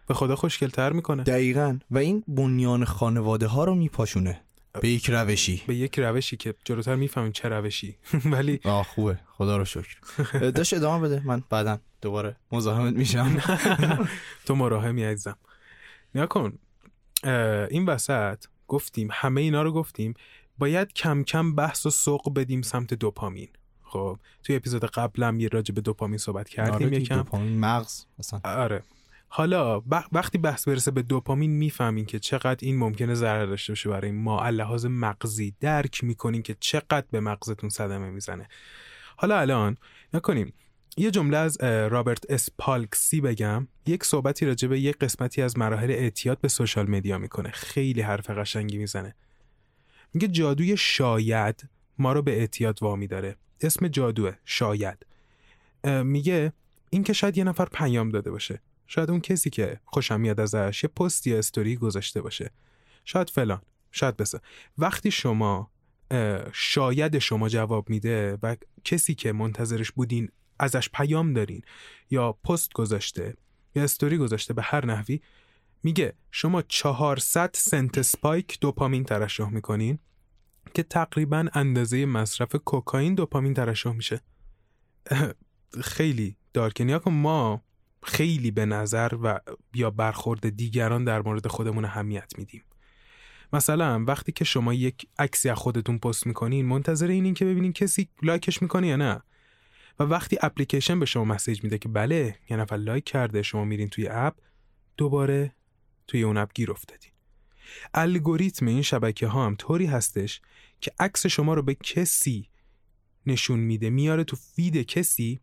به 0.08 0.14
خدا 0.14 0.36
خوشگلتر 0.36 0.92
می‌کنه. 0.92 1.22
دقیقا. 1.22 1.78
و 1.90 1.98
این 1.98 2.24
بنیان 2.28 2.84
خانواده 2.84 3.46
ها 3.46 3.64
رو 3.64 3.74
میپاشونه. 3.74 4.42
به 4.80 4.88
یک 4.88 5.10
روشی. 5.10 5.62
به 5.66 5.74
یک 5.74 5.98
روشی 5.98 6.36
که 6.36 6.54
جلوتر 6.64 6.94
می‌فهمیم 6.94 7.32
چه 7.32 7.48
روشی. 7.48 7.96
ولی 8.32 8.60
آه 8.64 8.84
خوبه. 8.84 9.18
خدا 9.32 9.56
رو 9.56 9.64
شکر. 9.64 9.96
داشت 10.56 10.74
ادامه 10.74 11.08
بده. 11.08 11.22
من 11.26 11.42
بعدا 11.50 11.78
دوباره 12.00 12.36
مزاحمت 12.52 12.94
میشم. 12.94 13.36
تو 14.46 14.54
مراهمی 14.54 15.04
عزیزم. 15.04 15.36
نیا 16.14 16.26
کن. 16.26 16.58
این 17.70 17.86
وسط 17.86 18.44
گفتیم 18.68 19.08
همه 19.12 19.40
اینا 19.40 19.62
رو 19.62 19.72
گفتیم. 19.72 20.14
باید 20.58 20.92
کم 20.92 21.22
کم 21.22 21.54
بحث 21.54 21.86
و 21.86 21.90
سوق 21.90 22.34
بدیم 22.34 22.62
سمت 22.62 22.94
دوپامین. 22.94 23.48
خب 23.82 24.18
توی 24.42 24.56
اپیزود 24.56 24.84
قبلم 24.84 25.40
یه 25.40 25.48
راجع 25.48 25.74
به 25.74 25.80
دوپامین 25.80 26.18
صحبت 26.18 26.48
کردیم 26.48 26.88
آره 26.88 27.00
یکم. 27.00 27.16
دوپامین 27.16 27.60
مغز 27.60 28.04
مثلا. 28.18 28.40
آره. 28.44 28.82
حالا 29.28 29.80
وقتی 30.12 30.38
بحث 30.38 30.68
برسه 30.68 30.90
به 30.90 31.02
دوپامین 31.02 31.50
می‌فهمین 31.50 32.04
که 32.04 32.18
چقدر 32.18 32.58
این 32.60 32.78
ممکنه 32.78 33.14
ضرر 33.14 33.46
داشته 33.46 33.72
باشه 33.72 33.90
برای 33.90 34.10
ما. 34.10 34.48
لحاظ 34.48 34.86
مغزی 34.86 35.54
درک 35.60 36.04
می‌کنین 36.04 36.42
که 36.42 36.56
چقدر 36.60 37.06
به 37.10 37.20
مغزتون 37.20 37.70
صدمه 37.70 38.10
می‌زنه. 38.10 38.48
حالا 39.16 39.38
الان 39.38 39.76
نکنیم. 40.14 40.52
یه 40.96 41.10
جمله 41.10 41.36
از 41.36 41.60
رابرت 41.62 42.24
اسپالکسی 42.28 43.20
بگم. 43.20 43.68
یک 43.86 44.04
صحبتی 44.04 44.46
راجع 44.46 44.68
به 44.68 44.80
یک 44.80 44.98
قسمتی 44.98 45.42
از 45.42 45.58
مراحل 45.58 45.90
اعتیاد 45.90 46.40
به 46.40 46.48
سوشال 46.48 46.90
مدیا 46.90 47.18
می‌کنه. 47.18 47.50
خیلی 47.50 48.00
حرف 48.00 48.30
قشنگی 48.30 48.78
می‌زنه. 48.78 49.14
میگه 50.14 50.28
جادوی 50.28 50.76
شاید 50.76 51.68
ما 51.98 52.12
رو 52.12 52.22
به 52.22 52.38
اعتیاد 52.38 52.78
وامی 52.82 53.06
داره. 53.06 53.36
اسم 53.60 53.88
جادوه 53.88 54.32
شاید. 54.44 55.06
میگه 55.84 56.52
این 56.90 57.04
که 57.04 57.12
شاید 57.12 57.38
یه 57.38 57.44
نفر 57.44 57.64
پیام 57.64 58.08
داده 58.08 58.30
باشه. 58.30 58.60
شاید 58.86 59.10
اون 59.10 59.20
کسی 59.20 59.50
که 59.50 59.80
خوشم 59.84 60.20
میاد 60.20 60.40
ازش 60.40 60.84
یه 60.84 60.88
پست 60.88 61.26
یا 61.26 61.38
استوری 61.38 61.76
گذاشته 61.76 62.20
باشه. 62.20 62.50
شاید 63.04 63.30
فلان 63.30 63.62
شاید 63.90 64.16
بسه 64.16 64.40
وقتی 64.78 65.10
شما 65.10 65.70
شاید 66.52 67.18
شما 67.18 67.48
جواب 67.48 67.90
میده 67.90 68.38
و 68.42 68.56
کسی 68.84 69.14
که 69.14 69.32
منتظرش 69.32 69.92
بودین 69.92 70.28
ازش 70.58 70.88
پیام 70.88 71.32
دارین 71.32 71.62
یا 72.10 72.32
پست 72.32 72.72
گذاشته 72.72 73.36
یا 73.74 73.84
استوری 73.84 74.18
گذاشته 74.18 74.54
به 74.54 74.62
هر 74.62 74.86
نحوی 74.86 75.20
میگه 75.82 76.14
شما 76.30 76.62
400 76.62 77.50
percent 77.54 78.02
spike 78.02 78.60
دوپامین 78.60 79.04
ترشح 79.04 79.48
می‌کنین 79.48 79.98
که 80.74 80.82
تقریبا 80.82 81.48
اندازه 81.52 82.06
مصرف 82.06 82.56
کوکائین 82.56 83.14
دوپامین 83.14 83.54
ترشح 83.54 83.92
میشه. 83.92 84.20
خیلی 85.82 86.36
dark 86.52 86.84
ه 86.84 86.89
نگا 86.89 86.98
کن 86.98 87.12
ما 87.12 87.62
خیلی 88.06 88.50
به 88.50 88.66
نظر 88.66 89.12
و 89.22 89.40
یا 89.74 89.90
برخورد 89.90 90.56
دیگران 90.56 91.04
در 91.04 91.22
مورد 91.22 91.46
خودمون 91.46 91.84
اهمیت 91.84 92.32
میدیم. 92.38 92.62
مثلا 93.52 94.04
وقتی 94.04 94.32
که 94.32 94.44
شما 94.44 94.74
یک 94.74 95.06
عکسی 95.18 95.48
از 95.48 95.56
خودتون 95.56 95.98
پست 95.98 96.26
می‌کنین 96.26 96.66
منتظر 96.66 97.06
اینین 97.06 97.34
که 97.34 97.44
ببینین 97.44 97.72
کسی 97.72 98.08
لایکش 98.22 98.62
می‌کنه 98.62 98.86
یا 98.86 98.96
نه. 98.96 99.22
و 99.98 100.04
وقتی 100.04 100.38
اپلیکیشن 100.40 101.00
به 101.00 101.06
شما 101.06 101.24
message 101.24 101.64
میده 101.64 101.78
که 101.78 101.88
بله 101.88 102.38
یه 102.50 102.56
نفر 102.56 102.76
لایک 102.76 103.04
کرده 103.04 103.42
شما 103.42 103.64
میرین 103.64 103.88
توی 103.88 104.08
app 104.08 104.34
دوباره 104.96 105.54
توی 106.06 106.22
اون 106.22 106.36
app 106.36 106.50
گیر 106.54 106.70
افتادین. 106.70 107.10
الگوریتم 107.94 108.66
این 108.66 108.82
شبکه 108.82 109.26
ها 109.26 109.46
هم 109.46 109.54
طوری 109.54 109.86
هستش 109.86 110.40
که 110.80 110.92
عکس 110.98 111.26
شما 111.26 111.54
رو 111.54 111.62
به 111.62 111.74
کسی 111.74 112.48
نشون 113.26 113.58
میده 113.58 113.90
میاره 113.90 114.24
تو 114.24 114.36
feed 114.36 114.76
کسی 114.76 115.40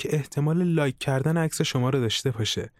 که 0.00 0.14
احتمال 0.14 0.64
لایک 0.64 0.98
کردن 0.98 1.36
عکس 1.36 1.62
شما 1.62 1.90
رو 1.90 2.00
داشته 2.00 2.30
باشه. 2.30 2.70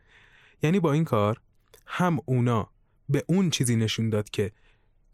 یعنی 0.62 0.80
با 0.80 0.92
این 0.92 1.04
کار 1.04 1.40
هم 1.86 2.18
اونا 2.24 2.70
به 3.08 3.24
اون 3.26 3.50
چیزی 3.50 3.76
نشون 3.76 4.10
داد 4.10 4.30
که 4.30 4.52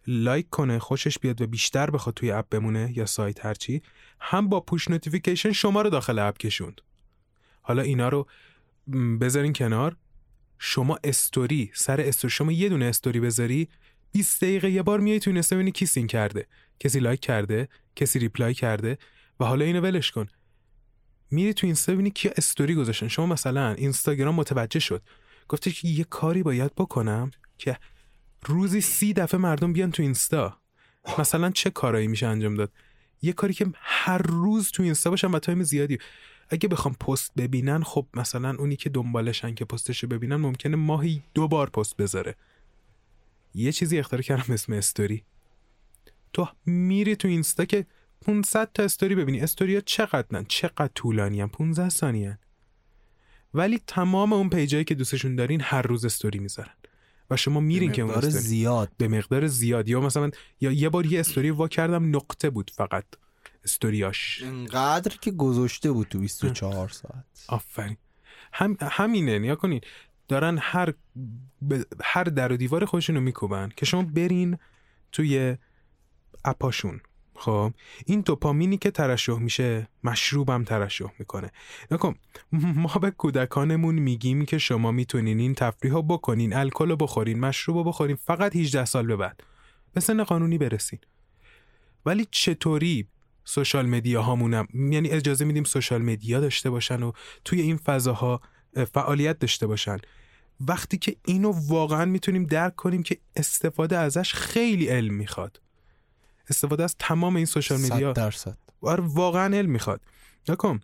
لایک 0.06 0.50
کنه 0.50 0.78
خوشش 0.78 1.18
بیاد 1.18 1.40
و 1.40 1.46
بیشتر 1.46 1.90
بخواد 1.90 2.14
توی 2.14 2.30
app 2.30 2.48
بمونه 2.48 2.92
یا 2.96 3.06
سایت 3.06 3.44
هرچی 3.44 3.82
هم 4.20 4.48
با 4.48 4.60
push 4.60 4.90
notification 4.90 5.52
شما 5.52 5.82
رو 5.82 5.90
داخل 5.90 6.18
app 6.18 6.38
کشوند. 6.38 6.80
حالا 7.62 7.82
اینا 7.82 8.08
رو 8.08 8.26
بذارین 9.20 9.52
کنار. 9.52 9.96
شما 10.58 10.98
استوری 11.04 11.70
سر 11.74 12.00
استوری 12.00 12.32
شما 12.32 12.52
یه 12.52 12.68
دونه 12.68 12.84
استوری 12.84 13.20
بذاری 13.20 13.68
20 14.12 14.44
دقیقه 14.44 14.70
یه 14.70 14.82
بار 14.82 15.00
میای 15.00 15.20
تو 15.20 15.30
این 15.30 15.42
ببینی 15.50 15.70
کی 15.70 15.86
seen 15.86 16.06
کرده. 16.06 16.46
کسی 16.80 17.00
لایک 17.00 17.20
کرده 17.20 17.68
کسی 17.96 18.18
reply 18.18 18.54
کرده 18.54 18.98
و 19.40 19.44
حالا 19.44 19.64
اینو 19.64 19.80
ولش 19.80 20.10
کن. 20.10 20.26
میری 21.30 21.54
تو 21.54 21.66
اینستا 21.66 21.92
ببینی 21.92 22.10
کیا 22.10 22.32
استوری 22.36 22.74
گذاشتن. 22.74 23.08
شما 23.08 23.26
مثلا 23.26 23.72
اینستاگرام 23.72 24.34
متوجه 24.34 24.80
شد. 24.80 25.02
گفته 25.48 25.70
که 25.70 25.88
یه 25.88 26.04
کاری 26.04 26.42
باید 26.42 26.74
بکنم 26.74 27.30
که 27.58 27.78
روزی 28.44 28.80
سی 28.80 29.12
دفعه 29.12 29.40
مردم 29.40 29.72
بیان 29.72 29.90
تو 29.90 30.02
اینستا. 30.02 30.58
مثلا 31.18 31.50
چه 31.50 31.70
کارایی 31.70 32.06
میشه 32.06 32.26
انجام 32.26 32.54
داد؟ 32.54 32.72
یه 33.22 33.32
کاری 33.32 33.54
که 33.54 33.66
هر 33.74 34.18
روز 34.18 34.70
تو 34.70 34.82
اینستا 34.82 35.10
باشن 35.10 35.30
و 35.30 35.38
time 35.38 35.62
زیادی. 35.62 35.98
اگه 36.48 36.68
بخوام 36.68 36.94
پست 36.94 37.32
ببینن 37.36 37.82
خب 37.82 38.06
مثلا 38.14 38.56
اونی 38.58 38.76
که 38.76 38.90
دنبالشن 38.90 39.54
که 39.54 39.64
پستشو 39.64 40.06
ببینن 40.06 40.36
ممکنه 40.36 40.76
ماهی 40.76 41.22
دو 41.34 41.48
بار 41.48 41.70
پست 41.70 41.96
بذاره. 41.96 42.36
یه 43.54 43.72
چیزی 43.72 43.98
اختراع 43.98 44.22
کردن 44.22 44.45
به 44.45 44.54
اسم 44.54 44.72
استوری. 44.72 45.24
تو 46.32 46.48
میری 46.66 47.16
تو 47.16 47.28
اینستا 47.28 47.64
که 47.64 47.86
500 48.26 48.70
تا 48.74 48.82
استوری 48.82 49.14
ببینی. 49.14 49.40
استوری 49.40 49.74
ها 49.74 49.80
چقدر 49.80 50.26
نه؟ 50.30 50.44
چقدر 50.48 50.90
طولانی 50.94 51.40
هم 51.40 51.48
15 51.48 51.88
ثانیه 51.88 52.38
ولی 53.54 53.80
تمام 53.86 54.32
اون 54.32 54.50
page 54.50 54.73
ایی 54.73 54.84
که 54.84 54.94
دوستشون 54.94 55.36
دارین 55.36 55.60
هر 55.60 55.82
روز 55.82 56.04
استوری 56.04 56.38
می‌ذارن. 56.38 56.74
و 57.30 57.36
شما 57.36 57.60
میرین 57.60 57.92
که 57.92 58.02
اون 58.02 58.20
زیاد. 58.20 58.92
به 58.98 59.08
مقدار 59.08 59.46
زیاد. 59.46 59.88
یا 59.88 60.00
مثلا 60.00 60.30
یا 60.60 60.72
یه 60.72 60.88
بار 60.88 61.06
یه 61.06 61.20
استوری 61.20 61.50
وا 61.50 61.68
کردم 61.68 62.16
نقطه 62.16 62.50
بود 62.50 62.70
فقط 62.74 63.04
استوریاش. 63.64 64.42
انقدر 64.42 65.16
که 65.16 65.30
گذاشته 65.30 65.92
بود 65.92 66.08
تو 66.08 66.18
24 66.18 66.88
ساعت. 66.88 67.24
آفرین. 67.48 67.96
هم 68.52 68.76
همینه. 68.80 69.38
نیا 69.38 69.54
کنین. 69.54 69.80
دارن 70.28 70.58
هر 70.60 70.94
به 71.62 71.86
هر 72.02 72.24
در 72.24 72.52
و 72.52 72.56
دیوار 72.56 72.84
خودشونو 72.84 73.20
میکوبن 73.20 73.68
که 73.76 73.86
شما 73.86 74.02
برین 74.02 74.58
توی 75.12 75.56
اپاشون. 76.44 77.00
خب 77.38 77.72
این 78.06 78.20
دوپامینی 78.20 78.78
که 78.78 78.90
ترشح 78.90 79.38
میشه 79.38 79.88
مشروبم 80.04 80.64
ترشح 80.64 81.08
می‌کنه. 81.18 81.52
نکن 81.90 82.14
ما 82.52 82.94
به 83.00 83.10
کودکانمون 83.10 83.94
میگیم 83.94 84.44
که 84.44 84.58
شما 84.58 84.92
می‌تونین 84.92 85.38
این 85.38 85.54
تفریح 85.54 85.92
رو 85.92 86.02
بکنین 86.02 86.52
الکل 86.52 86.88
رو 86.88 86.96
بخورین 86.96 87.40
مشروب 87.40 87.76
رو 87.76 87.84
بخورین 87.84 88.16
فقط 88.16 88.56
18 88.56 88.84
سال 88.84 89.06
به 89.06 89.16
بعد. 89.16 89.40
به 89.94 90.00
سن 90.00 90.24
قانونی 90.24 90.58
برسین. 90.58 90.98
ولی 92.06 92.26
چطوری 92.30 93.08
social 93.44 93.86
media 93.86 94.22
هامونم 94.22 94.68
یعنی 94.74 95.08
اجازه 95.08 95.44
میدیم 95.44 95.64
social 95.64 96.02
media 96.02 96.40
داشته 96.40 96.70
باشن 96.70 97.02
و 97.02 97.12
توی 97.44 97.60
این 97.60 97.76
فضاها 97.76 98.40
اه، 98.76 98.84
فعالیت 98.84 99.38
داشته 99.38 99.66
باشن. 99.66 99.98
وقتی 100.60 100.98
که 100.98 101.16
اینو 101.24 101.52
واقعا 101.68 102.04
می‌تونیم 102.04 102.44
درک 102.44 102.76
کنیم 102.76 103.02
که 103.02 103.18
استفاده 103.36 103.98
ازش 103.98 104.32
خیلی 104.34 104.86
علم 104.86 105.14
می‌خواد. 105.14 105.60
استفاده 106.50 106.84
از 106.84 106.96
تمام 106.98 107.36
این 107.36 107.46
social 107.46 107.78
100 107.78 108.12
درصد. 108.12 108.58
آره 108.80 109.04
واقعا 109.06 109.56
علم 109.56 109.70
می‌خواد. 109.70 110.00
نگا 110.48 110.61
کن 110.61 110.80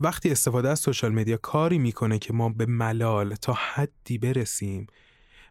وقتی 0.00 0.30
استفاده 0.30 0.68
از 0.68 0.80
social 0.80 1.12
media 1.12 1.36
کاری 1.36 1.78
می‌کنه 1.78 2.18
که 2.18 2.32
ما 2.32 2.48
به 2.48 2.66
ملال 2.66 3.34
تا 3.34 3.52
حدی 3.52 4.18
برسیم 4.18 4.86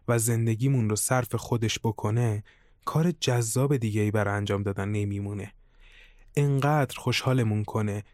و 0.08 0.18
زندگیمون 0.18 0.90
رو 0.90 0.96
صرف 0.96 1.34
خودش 1.34 1.78
بکنه 1.78 2.44
کار 2.84 3.10
جذاب 3.10 3.76
دیگه 3.76 4.00
ای 4.00 4.10
برای 4.10 4.34
انجام 4.34 4.62
دادن 4.62 4.88
نمیمونه. 4.88 5.52
انقدر 6.36 6.98
خوشحالمون 6.98 7.64
کنه 7.64 8.04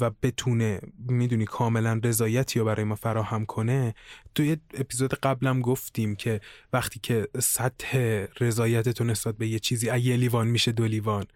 و 0.00 0.10
بتونه 0.22 0.80
می‌دونی 1.08 1.44
کاملا 1.44 2.00
رضایتی 2.04 2.58
رو 2.58 2.64
برای 2.64 2.84
ما 2.84 2.94
فراهم 2.94 3.46
کنه 3.46 3.94
توی 4.34 4.56
اپیزود 4.74 5.14
قبلم 5.14 5.60
گفتیم 5.60 6.16
که 6.16 6.40
وقتی 6.72 7.00
که 7.00 7.28
سطح 7.40 7.98
رضایتتون 8.40 9.10
نسبت 9.10 9.36
به 9.36 9.48
یه 9.48 9.58
چیزی 9.58 9.86
یه 9.98 10.16
لیوان 10.16 10.46
میشه 10.46 10.72
دو 10.72 10.84
لیوان. 10.86 11.26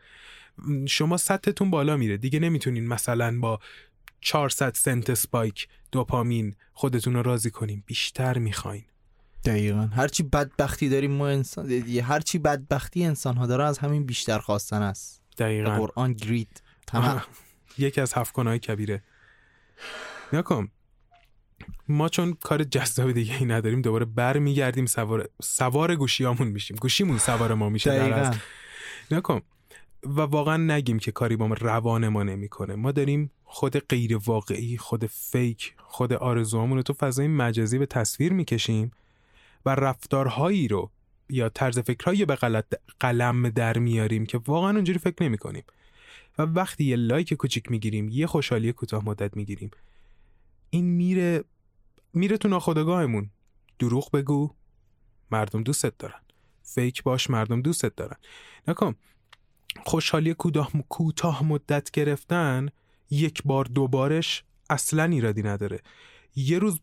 شما 0.87 1.17
سطحتون 1.17 1.71
بالا 1.71 1.97
میره. 1.97 2.17
دیگه 2.17 2.39
نمی‌تونین 2.39 2.89
مثلا 2.89 3.41
با 3.41 3.59
400 4.21 4.75
سنت 4.75 5.15
سپایک 5.15 5.69
دوپامین 5.93 6.55
خودتون 6.73 7.15
رو 7.15 7.23
راضی 7.23 7.51
کنین. 7.51 7.83
بیشتر 7.87 8.39
می‌خواین. 8.39 8.85
دقیقا. 9.45 9.89
هرچی 9.93 10.23
بدبختی 10.23 10.89
داریم 10.89 11.11
ما 11.11 11.29
انسان 11.29 11.71
هرچی 12.05 12.39
بدبختی 12.39 13.05
انسان 13.05 13.37
ها 13.37 13.47
داره 13.47 13.65
از 13.65 13.79
همین 13.79 14.07
بیشتر 14.07 14.39
خواستن 14.39 14.83
است. 14.83 15.23
دقیقا. 15.39 15.77
قرآن 15.77 16.13
گرید. 16.13 16.63
تمام. 16.87 17.23
یکی 17.79 18.01
از 18.01 18.15
هفت 18.15 18.35
گناه 18.35 18.59
کبیره. 18.59 19.03
نکن 20.33 20.69
ما 21.89 22.09
چون 22.09 22.33
کار 22.33 22.65
جذاب 22.65 23.13
دیگه 23.13 23.37
ای 23.39 23.45
نداریم 23.45 23.83
دوباره 23.83 24.05
بر 24.05 24.39
میگردیم 24.39 24.87
سوار 24.87 25.29
سوار 25.43 25.97
گوشیامون 25.97 26.49
میشیم. 26.49 26.77
گوشیمون 26.81 27.19
سوار 27.19 27.55
ما 27.55 27.69
میشه 27.69 27.91
در. 27.91 28.37
نکن 29.11 29.41
و 30.03 30.21
واقعا 30.21 30.57
نگیم 30.57 30.99
که 30.99 31.13
کاری 31.13 31.37
با 31.37 31.49
ما 31.49 31.55
روان 31.55 32.09
ما 32.09 32.23
نمی‌کنه. 32.23 32.75
ما 32.75 32.93
داریم 32.93 33.31
خود 33.45 33.79
غیر 33.79 34.17
واقعی 34.17 34.77
خود 34.77 35.07
فیک 35.07 35.75
خود 35.79 36.13
آرزوهامون 36.13 36.77
رو 36.77 36.83
تو 36.83 36.93
فضای 36.93 37.29
مجازی 37.29 37.79
به 37.79 37.87
تصویر 37.87 38.33
می‌کشیم 38.33 38.91
و 39.67 39.75
رفتارهایی 39.75 40.69
رو 40.69 40.91
یا 41.29 41.49
طرز 41.49 41.79
فکرهایی 41.79 42.25
به 42.25 42.35
غلط 42.35 42.75
قلم 43.01 43.49
در 43.49 43.79
میاریم 43.79 44.27
که 44.27 44.41
واقعا 44.47 44.71
اونجوری 44.71 44.99
فکر 44.99 45.25
نمی 45.25 45.39
کنیم 45.39 45.65
و 46.39 46.43
وقتی 46.43 46.85
یه 46.85 46.97
لایک 46.97 47.35
کوچیک 47.35 47.71
می‌گیریم 47.71 48.09
یه 48.09 48.27
خوشحالی 48.27 48.73
کوتاه 48.73 49.05
مدت 49.05 49.37
می‌گیریم. 49.37 49.71
این 50.71 50.85
میره 50.85 51.45
میره 52.13 52.37
تو 52.37 52.49
ناخودآگاهمون. 52.49 53.31
دروغ 53.79 54.11
بگو 54.11 54.55
مردم 55.31 55.63
دوستت 55.63 55.99
دارن. 55.99 56.21
فیک 56.63 57.03
باش 57.03 57.31
مردم 57.31 57.63
دوستت 57.63 57.97
دارن. 57.97 58.17
نکن 58.69 58.95
خوشحالی 59.85 60.35
کوتاه 60.89 61.45
مدت 61.45 61.91
گرفتن 61.91 62.69
یک 63.11 63.43
بار 63.45 63.65
دوبارش 63.65 64.45
اصلا 64.71 65.05
ایرادی 65.05 65.43
نداره. 65.43 65.81
یه 66.37 66.59
روز 66.59 66.81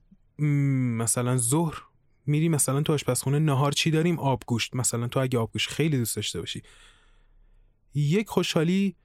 مثلا 0.98 1.38
ظهر 1.38 1.84
میری 2.26 2.50
مثلا 2.50 2.82
تو 2.82 2.94
آشپزخونه 2.94 3.40
نهار 3.40 3.72
چی 3.72 3.92
داریم؟ 3.92 4.20
آبگوشت. 4.20 4.76
مثلا 4.76 5.08
تو 5.08 5.20
اگه 5.20 5.40
آبگوشت 5.40 5.70
خیلی 5.70 5.98
دوست 5.98 6.16
داشته 6.16 6.40
باشی. 6.40 6.64
یک 7.94 8.30
خوشحالی 8.30 8.96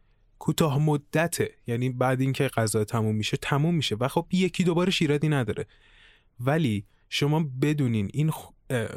کوتاه 0.44 0.78
مدته. 0.78 1.54
یعنی 1.66 1.90
بعد 1.90 2.20
اینکه 2.20 2.48
غذا 2.48 2.84
تموم 2.84 3.14
میشه 3.14 3.36
تموم 3.36 3.74
میشه. 3.74 3.96
و 4.00 4.08
خب 4.08 4.26
یکی 4.32 4.64
دوبارش 4.64 5.02
ایرادی 5.02 5.28
نداره. 5.28 5.66
ولی 6.40 6.84
شما 7.08 7.44
بدونین 7.62 8.10
این 8.12 8.32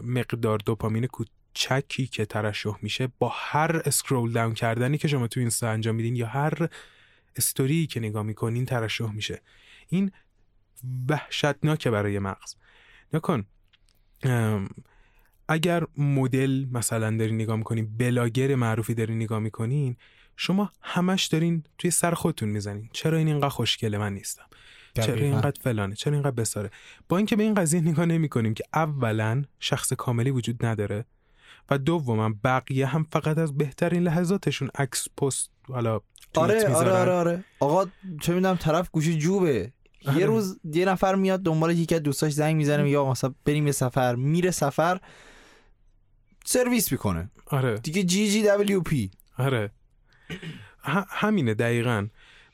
مقدار 0.03 0.57
دوپامین 0.57 1.05
کوچکی 1.05 2.07
که 2.07 2.25
ترشح 2.25 2.77
میشه 2.81 3.07
با 3.19 3.31
هر 3.35 3.81
اسکرول 3.85 4.31
داون 4.31 4.53
کردنی 4.53 4.97
که 4.97 5.07
شما 5.07 5.27
تو 5.27 5.39
اینستا 5.39 5.69
انجام 5.69 5.95
میدین 5.95 6.15
یا 6.15 6.27
هر 6.27 6.69
استوری 7.35 7.87
که 7.87 7.99
نگاه 7.99 8.23
می‌کنین 8.23 8.65
ترشح 8.65 9.11
میشه. 9.11 9.41
این 9.89 10.11
وحشتناکه 11.09 11.89
برای 11.89 12.19
مغز. 12.19 12.55
نکن 13.13 13.45
اگر 15.47 15.83
مدل 15.97 16.65
مثلا 16.71 17.17
داری 17.17 17.31
نگاه 17.31 17.55
می‌کنین 17.57 17.97
بلاگر 17.97 18.55
معروفی 18.55 18.93
داری 18.93 19.15
نگاه 19.15 19.39
می‌کنین 19.39 19.95
شما 20.37 20.71
همش 20.81 21.25
دارین 21.25 21.63
توی 21.77 21.91
سر 21.91 22.13
خودتون 22.13 22.49
می‌زنین. 22.49 22.89
چرا 22.93 23.17
این 23.17 23.27
اینقدر 23.27 23.49
خوشگله 23.49 23.97
من 23.97 24.13
نیستم؟ 24.13 24.45
چرا 24.93 25.05
دقیقاً. 25.05 25.25
اینقدر 25.25 25.61
فلانه؟ 25.61 25.95
چرا 25.95 26.13
اینقدر 26.13 26.31
بساره؟ 26.31 26.71
با 27.09 27.17
اینکه 27.17 27.35
به 27.35 27.43
این 27.43 27.53
قضیه 27.53 27.81
نگاه 27.81 28.05
نمی 28.05 28.29
کنیم 28.29 28.53
که 28.53 28.63
اولا 28.73 29.43
شخص 29.59 29.93
کاملی 29.93 30.29
وجود 30.31 30.65
نداره 30.65 31.05
و 31.69 31.77
دوما 31.77 32.33
بقیه 32.43 32.85
هم 32.85 33.07
فقط 33.11 33.37
از 33.37 33.57
بهترین 33.57 34.03
لحظاتشون 34.03 34.69
عکس 34.75 35.07
پست 35.17 35.49
حالا 35.67 35.91
آره 36.35 36.55
آره 36.55 36.67
می‌ذارن. 36.67 36.91
آره 36.91 37.11
آره. 37.11 37.43
آقا 37.59 37.85
چه 38.21 38.33
می‌دونم 38.33 38.55
طرف 38.55 38.89
گوشی 38.91 39.17
جوبه. 39.17 39.71
آره. 40.05 40.17
یه 40.17 40.25
روز 40.25 40.59
یه 40.63 40.85
نفر 40.85 41.15
میاد 41.15 41.39
دنبال 41.39 41.77
یکی 41.77 41.95
از 41.95 42.03
دوستاش 42.03 42.33
زنگ 42.33 42.55
می‌زنه 42.55 42.83
میگه 42.83 42.97
آقا 42.97 43.11
مثلا 43.11 43.33
بریم 43.45 43.65
یه 43.65 43.71
سفر. 43.71 44.15
میره 44.15 44.51
سفر 44.51 45.01
سرویس 46.45 46.91
می‌کنه. 46.91 47.31
آره. 47.45 47.77
دیگه 47.77 48.03
جی 48.03 48.31
جی 48.31 48.43
دبلیو 48.43 48.81
پی. 48.81 49.11
آره. 49.37 49.71
همینه 51.09 51.53
دقیقا. 51.53 52.07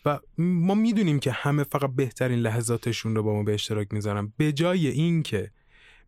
و 0.05 0.19
ما 0.37 0.75
می‌دونیم 0.75 1.19
که 1.19 1.31
همه 1.31 1.63
فقط 1.63 1.89
بهترین 1.95 2.39
لحظاتشون 2.39 3.15
رو 3.15 3.23
با 3.23 3.33
ما 3.33 3.43
به 3.43 3.53
اشتراک 3.53 3.93
می‌ذارن. 3.93 4.33
به 4.37 4.51
جای 4.51 4.87
این 4.87 5.23
که 5.23 5.51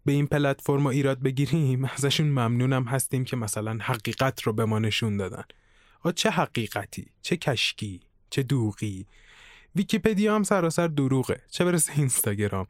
به 0.06 0.12
این 0.12 0.28
پلتفرما 0.28 0.90
ایراد 0.90 1.22
بگیریم 1.22 1.86
ازشون 1.96 2.28
ممنونم 2.28 2.84
هستیم 2.84 3.26
که 3.26 3.36
مثلا 3.36 3.78
حقیقت 3.82 4.42
رو 4.42 4.54
به 4.54 4.66
ما 4.66 4.80
نشون 4.80 5.18
دادن. 5.18 5.44
آ 6.04 6.12
چه 6.12 6.30
حقیقتی 6.30 7.08
چه 7.22 7.38
کشکی 7.38 8.02
چه 8.30 8.44
دوغی. 8.44 9.08
ویکیپدیا 9.76 10.36
هم 10.36 10.44
سراسر 10.44 10.88
دروغه. 10.88 11.42
چه 11.52 11.66
برسه 11.66 11.94
اینستاگرام. 11.96 12.68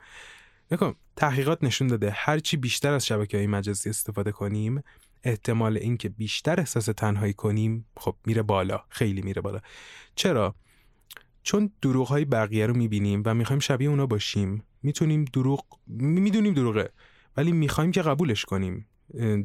نکن 0.71 0.95
تحقیقات 1.15 1.63
نشون 1.63 1.87
داده 1.87 2.11
هرچی 2.11 2.57
بیشتر 2.57 2.93
از 2.93 3.05
شبکه 3.05 3.37
های 3.37 3.47
مجازی 3.47 3.89
استفاده 3.89 4.31
کنیم 4.31 4.83
احتمال 5.25 5.77
اینکه 5.77 6.09
بیشتر 6.09 6.59
احساس 6.59 6.85
تنهایی 6.85 7.33
کنیم 7.33 7.85
خب 7.97 8.15
میره 8.25 8.41
بالا 8.41 8.83
خیلی 8.89 9.21
میره 9.21 9.41
بالا. 9.41 9.59
چرا؟ 10.15 10.55
چون 11.43 11.71
دروغ 11.81 12.07
های 12.07 12.25
بقیه 12.25 12.65
رو 12.65 12.73
می‌بینیم 12.73 13.23
و 13.25 13.33
می‌خوایم 13.33 13.59
شبیه 13.59 13.89
اونا 13.89 14.05
باشیم. 14.05 14.63
می‌تونیم 14.83 15.25
دروغ 15.25 15.65
می‌دونیم 15.87 16.53
دروغه 16.53 16.89
ولی 17.37 17.51
می‌خوایم 17.51 17.91
که 17.91 18.01
قبولش 18.01 18.45
کنیم. 18.45 18.87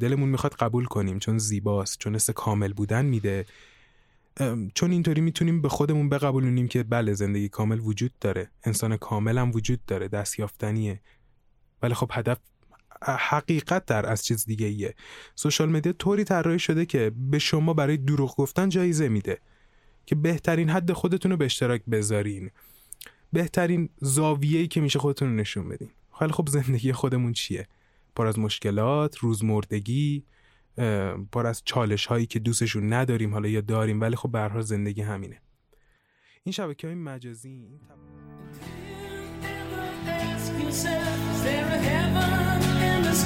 دلمون 0.01 0.29
می‌خواد 0.29 0.55
قبول 0.55 0.85
کنیم 0.85 1.19
چون 1.19 1.39
زیباست 1.39 1.99
چون 1.99 2.15
حس 2.15 2.31
کامل 2.31 2.73
بودن 2.73 3.05
میده. 3.05 3.47
چون 4.75 4.91
اینطوری 4.91 5.21
می‌تونیم 5.21 5.63
به 5.63 5.69
خودمون 5.69 6.09
بقبولونیم 6.09 6.69
که 6.69 6.83
بله 6.83 7.15
زندگی 7.15 7.49
کامل 7.49 7.81
وجود 7.81 8.13
داره. 8.21 8.51
انسان 8.65 8.97
کامل 8.97 9.39
هم 9.39 9.51
وجود 9.51 9.85
داره 9.87 10.09
دستیافتنیه. 10.09 11.01
ولی 11.83 11.95
خب 11.95 12.11
هدف 12.13 12.39
حقیقت 13.03 13.87
در 13.87 14.07
از 14.07 14.25
چیز 14.25 14.45
دیگه 14.45 14.67
ایه. 14.67 14.95
سوشال 15.35 15.71
مدیا 15.71 15.93
طوری 15.93 16.25
طراحی 16.25 16.59
شده 16.59 16.87
که 16.87 17.13
به 17.17 17.39
شما 17.39 17.75
برای 17.75 17.97
دروغ 17.97 18.37
گفتن 18.37 18.69
جایزه 18.69 19.09
میده 19.09 19.39
که 20.07 20.15
بهترین 20.15 20.71
حد 20.71 20.93
خودتون 20.93 21.31
رو 21.31 21.37
به 21.37 21.45
اشتراک 21.45 21.83
بذارین. 21.91 22.51
بهترین 23.33 23.89
زاویه‌ای 24.01 24.69
که 24.69 24.81
میشه 24.81 24.99
خودتون 24.99 25.29
رو 25.29 25.35
نشون 25.35 25.69
بدین. 25.69 25.91
خیلی 26.19 26.33
خب 26.33 26.49
زندگی 26.49 26.93
خودمون 26.93 27.33
چیه؟ 27.33 27.69
پر 28.17 28.27
از 28.27 28.39
مشکلات 28.39 29.19
روزمردگی 29.19 30.25
پر 31.33 31.47
از 31.47 31.63
چالش 31.65 32.07
هایی 32.07 32.27
که 32.27 32.39
دوستشون 32.39 32.93
نداریم 32.93 33.33
حالا 33.33 33.49
یا 33.49 33.61
داریم 33.61 34.01
ولی 34.01 34.17
خب 34.17 34.31
به 34.31 34.63
زندگی 34.63 35.03
همینه. 35.03 35.41
این 36.45 36.53
شبکه 36.53 36.87
های 36.87 36.97
مجازی 36.97 37.49
این 37.49 37.81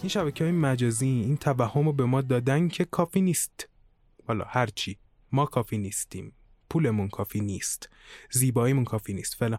این 0.00 0.08
شبکه 0.08 0.44
های 0.44 0.52
مجازی 0.52 1.06
این 1.06 1.36
توهم 1.36 1.84
رو 1.84 1.92
به 1.92 2.04
ما 2.04 2.20
دادن 2.20 2.68
که 2.68 2.84
کافی 2.84 3.20
نیست. 3.20 3.68
حالا 4.26 4.44
هرچی 4.44 4.98
ما 5.32 5.46
کافی 5.46 5.78
نیستیم. 5.78 6.32
پولمون 6.70 7.08
کافی 7.08 7.40
نیست. 7.40 7.88
زیباییمون 8.30 8.84
کافی 8.84 9.14
نیست. 9.14 9.34
فلان 9.34 9.58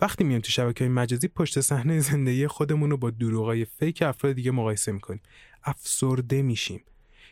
وقتی 0.00 0.24
میایم 0.24 0.40
تو 0.40 0.50
شبکه 0.50 0.84
های 0.84 0.92
مجازی 0.92 1.28
پشت 1.28 1.60
صحنه 1.60 2.00
زندگی 2.00 2.46
خودمون 2.46 2.90
رو 2.90 2.96
با 2.96 3.10
دروغای 3.10 3.64
fake 3.64 4.02
افراد 4.02 4.32
دیگه 4.32 4.50
مقایسه 4.50 4.92
می‌کنیم. 4.92 5.22
افسرده 5.64 6.42
میشیم. 6.42 6.84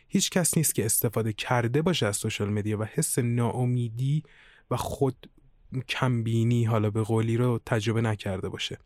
هیچ 0.07 0.29
کس 0.29 0.57
نیست 0.57 0.75
که 0.75 0.85
استفاده 0.85 1.33
کرده 1.33 1.81
باشه 1.81 2.05
از 2.05 2.17
social 2.17 2.49
media 2.49 2.77
و 2.77 2.83
حس 2.83 3.19
ناامیدی 3.19 4.23
و 4.71 4.77
خود 4.77 5.29
کمبینی 5.87 6.63
حالا 6.63 6.89
به 6.89 7.01
قولی 7.03 7.37
رو 7.37 7.59
تجربه 7.65 8.01
نکرده 8.01 8.49
باشه. 8.49 8.77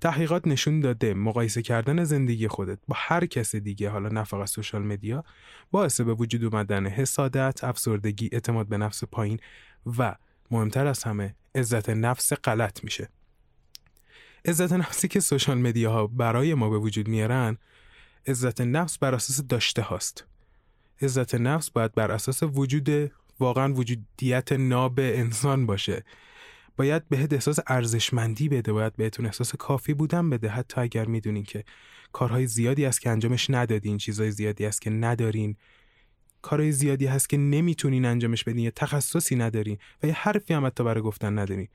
تحقیقات 0.00 0.46
نشون 0.46 0.80
داده 0.80 1.14
مقایسه 1.14 1.62
کردن 1.62 2.04
زندگی 2.04 2.48
خودت 2.48 2.78
با 2.88 2.96
هر 2.98 3.26
کس 3.26 3.56
دیگه 3.56 3.90
حالا 3.90 4.08
نه 4.08 4.24
فقط 4.24 4.48
سوشال 4.48 4.82
مدیا 4.82 5.24
باعث 5.70 6.00
به 6.00 6.14
وجود 6.14 6.44
اومدن 6.44 6.86
حسادت، 6.86 7.64
افسردگی، 7.64 8.28
اعتماد 8.32 8.68
به 8.68 8.78
نفس 8.78 9.04
پایین 9.04 9.40
و 9.98 10.14
مهمتر 10.50 10.86
از 10.86 11.02
همه 11.02 11.34
عزت 11.54 11.90
نفس 11.90 12.32
غلط 12.32 12.84
میشه. 12.84 13.08
عزت 14.44 14.72
نفسی 14.72 15.08
که 15.08 15.20
سوشال 15.20 15.58
مدیا 15.58 15.92
ها 15.92 16.06
برای 16.06 16.54
ما 16.54 16.70
به 16.70 16.78
وجود 16.78 17.08
میارن 17.08 17.58
عزت 18.26 18.60
نفس 18.60 18.98
بر 18.98 19.14
اساس 19.14 19.46
داشته 19.46 19.82
هاست. 19.82 20.24
عزت 21.02 21.34
نفس 21.34 21.70
باید 21.70 21.94
بر 21.94 22.12
اساس 22.12 22.42
وجود 22.42 23.12
واقعا 23.40 23.74
وجودیت 23.74 24.52
ناب 24.52 25.00
انسان 25.00 25.66
باشه 25.66 26.04
باید 26.78 27.08
بهت 27.08 27.32
احساس 27.32 27.58
ارزشمندی 27.66 28.48
بده 28.48 28.72
باید 28.72 28.96
بهتون 28.96 29.26
احساس 29.26 29.54
کافی 29.54 29.94
بودن 29.94 30.30
بده. 30.30 30.48
حتی 30.48 30.80
اگر 30.80 31.04
می‌دونین 31.04 31.44
که 31.44 31.64
کارهای 32.12 32.46
زیادی 32.46 32.84
است 32.84 33.00
که 33.00 33.10
انجامش 33.10 33.50
ندادین 33.50 33.98
چیزهای 33.98 34.30
زیادی 34.30 34.66
است 34.66 34.82
که 34.82 34.90
ندارین. 34.90 35.56
کارهای 36.42 36.72
زیادی 36.72 37.06
هست 37.06 37.28
که 37.28 37.36
نمی‌تونین 37.36 38.04
انجامش 38.04 38.44
بدین 38.44 38.64
یا 38.64 38.70
تخصصی 38.70 39.36
ندارین 39.36 39.78
و 40.02 40.06
یه 40.06 40.12
حرفی 40.12 40.54
هم 40.54 40.66
حتی 40.66 40.84
برای 40.84 41.02
گفتن 41.02 41.38
ندارین. 41.38 41.68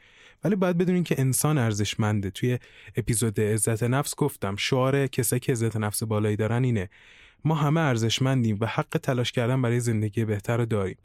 ولی 0.44 0.56
باید 0.56 0.78
بدونین 0.78 1.04
که 1.04 1.16
انسان 1.18 1.58
ارزشمنده. 1.58 2.30
توی 2.30 2.60
اپیزود 2.96 3.42
عزت 3.42 3.84
نفس 3.84 4.16
گفتم 4.16 4.56
شعار 4.56 5.08
کسایی 5.08 5.40
که 5.40 5.52
عزت 5.52 5.78
نفس 5.78 6.04
بالایی 6.04 6.36
دارن 6.36 6.64
اینه 6.64 6.90
ما 7.46 7.56
همه 7.56 7.82
ارزشمندیم 7.82 8.58
و 8.62 8.66
حق 8.66 9.00
تلاش 9.04 9.32
کردن 9.32 9.62
برای 9.62 9.80
زندگی 9.80 10.26
بهتر 10.26 10.58
رو 10.58 10.66
داریم. 10.66 10.98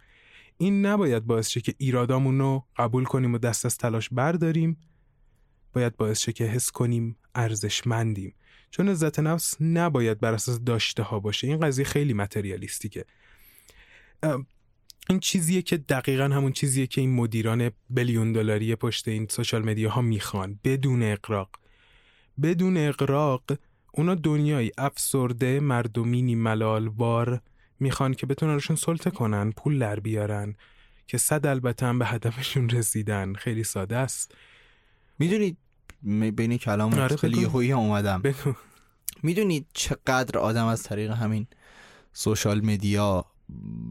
این 0.58 0.86
نباید 0.86 1.26
باعث 1.26 1.48
شه 1.48 1.60
که 1.60 1.74
ایرادامون 1.78 2.38
رو 2.38 2.64
قبول 2.76 3.04
کنیم 3.04 3.34
و 3.34 3.38
دست 3.38 3.66
از 3.66 3.78
تلاش 3.78 4.08
برداریم. 4.12 4.76
باید 5.72 5.96
باعث 5.96 6.20
شه 6.20 6.32
که 6.32 6.44
حس 6.44 6.70
کنیم 6.70 7.16
ارزشمندیم. 7.34 8.34
چون 8.70 8.88
عزت 8.88 9.18
نفس 9.18 9.56
نباید 9.60 10.20
بر 10.20 10.34
اساس 10.34 10.60
داشته 10.60 11.02
ها 11.02 11.20
باشه. 11.20 11.46
این 11.46 11.60
قضیه 11.60 11.84
خیلی 11.84 12.14
متریالیستیکه. 12.14 13.04
این 15.10 15.20
چیزیه 15.20 15.62
که 15.62 15.76
دقیقا 15.76 16.24
همون 16.24 16.52
چیزیه 16.52 16.86
که 16.86 17.00
این 17.00 17.14
مدیران 17.14 17.70
بلیون 17.90 18.32
دلاری 18.32 18.74
پشت 18.74 19.08
این 19.08 19.26
سوشال 19.30 19.64
مدیا 19.64 19.90
ها 19.90 20.00
می‌خوان. 20.00 20.60
بدون 20.64 21.02
اقراق 21.02 21.50
بدون 22.42 22.76
اقراق 22.76 23.42
اونا 23.92 24.14
دنیایی 24.14 24.72
افسرده 24.78 25.60
مردمینی 25.60 26.34
ملالوار 26.34 27.40
می‌خوان 27.80 28.14
که 28.14 28.26
بتونن 28.26 28.52
روشون 28.52 28.76
سلطه 28.76 29.10
کنن 29.10 29.52
پول 29.52 29.78
در 29.78 30.00
بیارن 30.00 30.56
که 31.06 31.18
صد 31.18 31.46
البته 31.46 31.86
هم 31.86 31.98
به 31.98 32.06
هدفشون 32.06 32.68
رسیدن. 32.68 33.34
خیلی 33.34 33.64
ساده 33.64 33.96
است. 33.96 34.34
می‌دونید 35.18 35.56
بین 36.36 36.58
کلام 36.58 36.94
آره، 36.94 37.16
خیلی. 37.16 37.40
یهویی 37.40 37.72
اومدم. 37.72 38.22
می‌دونید 39.22 39.66
چقدر 39.72 40.38
آدم 40.38 40.66
از 40.66 40.82
طریق 40.82 41.10
همین 41.10 41.46
سوشال 42.12 42.60
مدیا 42.60 43.24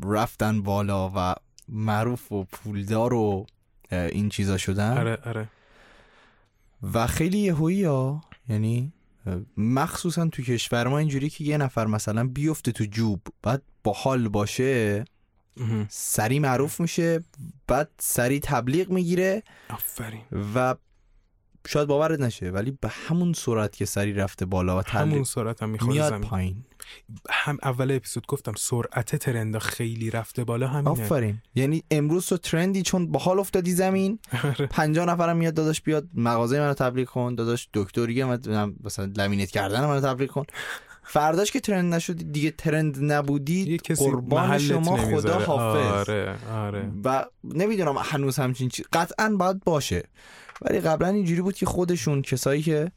رفتن 0.03 0.61
بالا 0.61 1.11
و 1.15 1.35
معروف 1.69 2.31
و 2.31 2.43
پولدار 2.43 3.13
و 3.13 3.45
این 3.91 4.29
چیزا 4.29 4.57
شدن؟ 4.57 4.97
آره 4.97 5.17
آره. 5.25 5.49
و 6.93 7.07
خیلی 7.07 7.37
یهویی 7.37 7.83
ها 7.83 8.21
یعنی 8.49 8.93
مخصوصا 9.57 10.27
تو 10.27 10.41
کشور 10.43 10.87
ما 10.87 10.97
اینجوری 10.97 11.29
که 11.29 11.43
یه 11.43 11.57
نفر 11.57 11.87
مثلا 11.87 12.27
بیفته 12.27 12.71
تو 12.71 12.83
جوب 12.83 13.21
بعد 13.43 13.61
با 13.83 13.93
حال 13.93 14.27
باشه. 14.27 15.05
سری 15.89 16.39
معروف 16.39 16.81
میشه 16.81 17.23
بعد 17.67 17.89
سری 17.99 18.39
تبلیغ 18.39 18.89
می‌گیره 18.89 19.43
آفرین 19.69 20.21
و 20.55 20.75
شاید 21.67 21.87
باورت 21.87 22.19
نشه 22.19 22.49
ولی 22.49 22.77
به 22.81 22.87
همون 22.87 23.33
سرعت 23.33 23.75
که 23.75 23.85
سری 23.85 24.13
رفته 24.13 24.45
بالا 24.45 24.77
و 24.79 24.81
همون 24.87 25.23
سرعت 25.23 25.63
هم 25.63 25.77
میاد 25.87 26.09
زمین. 26.09 26.29
پایین. 26.29 26.63
هم 27.29 27.57
اول 27.63 27.91
اپیزود 27.91 28.27
گفتم 28.27 28.53
سرعت 28.57 29.15
ترندا 29.15 29.59
خیلی 29.59 30.09
رفته 30.09 30.43
بالا 30.43 30.67
همینه. 30.67 30.89
آفرین. 30.89 31.41
یعنی 31.55 31.83
امروز 31.91 32.25
تو 32.25 32.37
ترندی 32.37 32.81
چون 32.81 33.11
با 33.11 33.19
حال 33.19 33.39
افتادی 33.39 33.71
زمین. 33.71 34.19
آره. 34.43 34.65
پنجاه 34.65 35.05
نفرم 35.05 35.37
میاد 35.37 35.53
داداش 35.53 35.81
بیاد 35.81 36.07
مغازه 36.13 36.59
منو 36.59 36.73
تبلیغ 36.73 37.07
کن. 37.07 37.35
داداش 37.35 37.69
دکتری 37.73 38.23
من 38.23 38.75
مثلا 38.83 39.11
لمینیت 39.17 39.51
کردن 39.51 39.85
منو 39.85 40.01
تبلیغ 40.01 40.29
کن. 40.29 40.43
فرداش 41.09 41.51
که 41.51 41.59
trend 41.59 41.93
نشدی 41.93 42.23
دیگه 42.23 42.51
trend 42.51 43.11
نبودی 43.11 43.77
قربان 43.77 44.57
شما 44.57 44.97
خدا. 44.97 45.39
حافظ. 45.39 46.09
آره 46.09 46.35
آره. 46.51 46.91
و 47.03 47.25
نمی‌دونم 47.43 47.95
هنوز 47.97 48.37
همچین 48.39 48.69
چیز 48.69 48.85
قطعا 48.93 49.29
باید 49.29 49.63
باشه. 49.63 50.03
ولی 50.61 50.79
قبلا 50.79 51.07
اینجوری 51.07 51.41
بود 51.41 51.55
که 51.55 51.65
خودشون 51.65 52.21
کسایی 52.21 52.61
که 52.61 52.91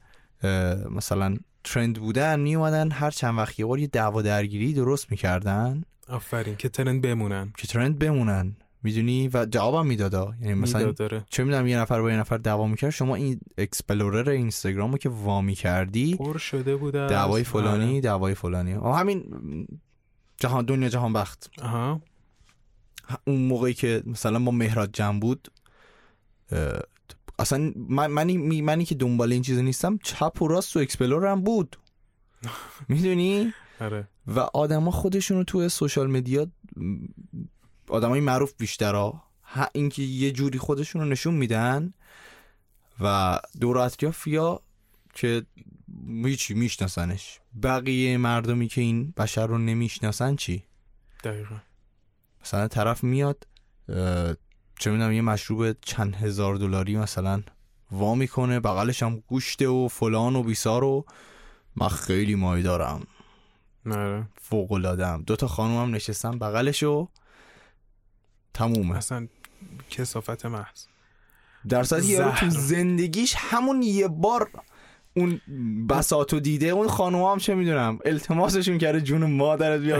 مثلا 0.90 1.36
trend 1.64 2.00
بودن 2.00 2.40
می 2.40 2.56
اومدن 2.56 2.90
هر 2.90 3.10
چند 3.10 3.38
وقت 3.38 3.58
یه 3.58 3.66
بار 3.66 3.78
یه 3.78 3.86
دعوا 3.86 4.22
درگیری 4.22 4.72
درست 4.72 5.10
می‌کردن. 5.10 5.84
آفرین 6.08 6.56
که 6.56 6.68
ترند 6.68 7.02
بمونن. 7.02 7.52
که 7.56 7.66
ترند 7.66 7.98
بمونن. 7.98 8.56
می‌دونی؟ 8.82 9.28
و 9.28 9.46
جوابم 9.46 9.86
میدادا 9.86 10.34
یعنی 10.40 10.54
مثلا 10.54 10.92
داره 10.92 11.24
چه 11.30 11.44
می‌دونم 11.44 11.66
یه 11.66 11.78
نفر 11.78 12.00
با 12.02 12.10
یه 12.10 12.16
نفر 12.16 12.36
دعوا 12.36 12.66
می‌کرد. 12.66 12.90
شما 12.90 13.14
این 13.14 13.40
explorer 13.58 14.30
اینستاگرام 14.30 14.92
رو 14.92 14.98
که 14.98 15.08
وامی 15.08 15.54
کردی 15.54 16.16
پر 16.16 16.38
شده 16.38 16.76
بود 16.76 16.94
دعوای 16.94 17.44
فلانی 17.44 17.90
آره. 17.90 18.00
دعوای 18.00 18.34
فلانی. 18.34 18.72
همین 18.72 19.24
جهان 20.36 20.64
دنیا 20.64 20.88
جهان 20.88 21.12
بخت. 21.12 21.50
آها. 21.62 22.00
اون 23.24 23.40
موقعی 23.40 23.74
که 23.74 24.02
مثلا 24.06 24.38
ما 24.38 24.50
مهراد 24.50 24.90
جمع 24.92 25.20
بود 25.20 25.48
اصلا 27.40 27.72
من 27.76 28.06
منی, 28.06 28.36
می- 28.36 28.62
منی 28.62 28.84
که 28.84 28.94
دنبال 28.94 29.32
این 29.32 29.42
چیز 29.42 29.58
نیستم 29.58 29.98
چپ 30.02 30.42
و 30.42 30.48
راست 30.48 30.72
تو 30.72 30.78
explore 30.78 31.32
م 31.33 31.40
بود. 31.42 31.76
می‌دونی؟ 32.88 33.52
آره. 33.80 34.08
و 34.26 34.40
آدما 34.40 34.90
خودشون 34.90 35.36
رو 35.36 35.44
تو 35.44 35.68
social 35.68 36.10
media 36.10 36.46
آدمای 37.88 38.20
معروف 38.20 38.52
بیشتر 38.58 38.94
ها 38.94 39.22
اینکه 39.72 40.02
یه 40.02 40.30
جوری 40.32 40.58
خودشون 40.58 41.02
رو 41.02 41.08
نشون 41.08 41.34
میدن 41.34 41.94
و 43.00 43.40
دور 43.60 43.76
و 43.76 43.80
اطراف 43.80 44.26
یا 44.26 44.60
که 45.14 45.46
هیچی 46.24 46.54
میشناسنش. 46.54 47.40
بقیه 47.62 48.16
مردمی 48.16 48.68
که 48.68 48.80
این 48.80 49.14
بشر 49.16 49.46
رو 49.46 49.58
نمی‌شناسن 49.58 50.36
چی؟ 50.36 50.64
دقیقا. 51.24 51.56
مثلا 52.42 52.68
طرف 52.68 53.04
میاد 53.04 53.46
چه 54.80 54.90
می‌دونم 54.90 55.12
یه 55.12 55.22
مشروب 55.22 55.72
چند 55.80 56.14
هزار 56.14 56.54
دلاری 56.54 56.96
مثلا 56.96 57.42
وا 57.90 58.14
می‌کنه 58.14 58.60
بغلش 58.60 59.02
هم 59.02 59.22
گوشته 59.26 59.68
و 59.68 59.88
فلان 59.88 60.36
و 60.36 60.42
بیسار 60.42 60.84
و 60.84 61.04
من 61.76 61.88
خیلی 61.88 62.34
مای 62.34 62.62
دارم. 62.62 63.06
آره. 63.86 64.28
فوق 64.42 64.72
العاده 64.72 65.18
دو 65.18 65.36
تا 65.36 65.48
خانوم 65.48 65.82
هم 65.82 65.94
نشستن 65.94 66.38
بغلش 66.38 66.82
و 66.82 67.08
تمومه. 68.54 68.96
اصلا 68.96 69.28
کسافت 69.90 70.46
محض. 70.46 70.86
در 71.68 71.82
صورتی 71.82 72.06
یارو. 72.06 72.36
تو 72.36 72.50
زندگیش 72.50 73.34
همون 73.38 73.82
یه 73.82 74.08
بار 74.08 74.50
اون 75.16 75.40
بساتو 75.88 76.40
دیده 76.40 76.66
اون 76.66 76.88
خانوم 76.88 77.22
هم 77.32 77.38
چه 77.38 77.54
می‌دونم 77.54 77.98
التماسشون 78.04 78.78
کرده 78.78 79.00
جون 79.00 79.24
مادرت 79.24 79.80
بیا 79.80 79.96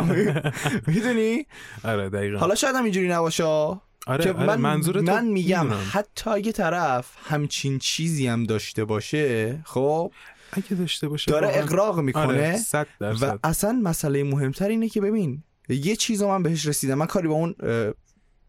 هم. 0.00 0.04
می‌دونی؟ 0.86 1.46
آره 1.84 2.08
دقیقا. 2.08 2.38
حالا 2.38 2.54
شاید 2.54 2.76
هم 2.76 2.84
اینجوری 2.84 3.08
نباشه. 3.08 3.44
آره, 3.44 4.24
که 4.24 4.32
آره 4.32 4.56
من, 4.56 4.80
من 5.02 5.24
میگم 5.26 5.64
می‌دونم. 5.64 5.86
حتی 5.92 6.30
اگه 6.30 6.52
طرف 6.52 7.06
همچین 7.24 7.78
چیزی 7.78 8.26
هم 8.26 8.44
داشته 8.44 8.84
باشه 8.84 9.58
خب 9.64 10.12
اگه 10.52 10.68
داشته 10.68 11.08
باشه 11.08 11.30
داره 11.30 11.46
واقعا- 11.46 11.62
اقراق 11.62 12.00
می‌کنه 12.00 12.24
آره 12.24 12.56
صد 12.56 12.86
و 13.00 13.38
اصلا 13.44 13.72
مسئله 13.72 14.24
مهمتر 14.24 14.68
اینه 14.68 14.88
که 14.88 15.00
ببین 15.00 15.42
یه 15.68 15.96
چیز 15.96 16.22
رو 16.22 16.28
من 16.28 16.42
بهش 16.42 16.66
رسیدم. 16.66 16.94
من 16.94 17.06
کاری 17.06 17.28
با 17.28 17.34
اون 17.34 17.54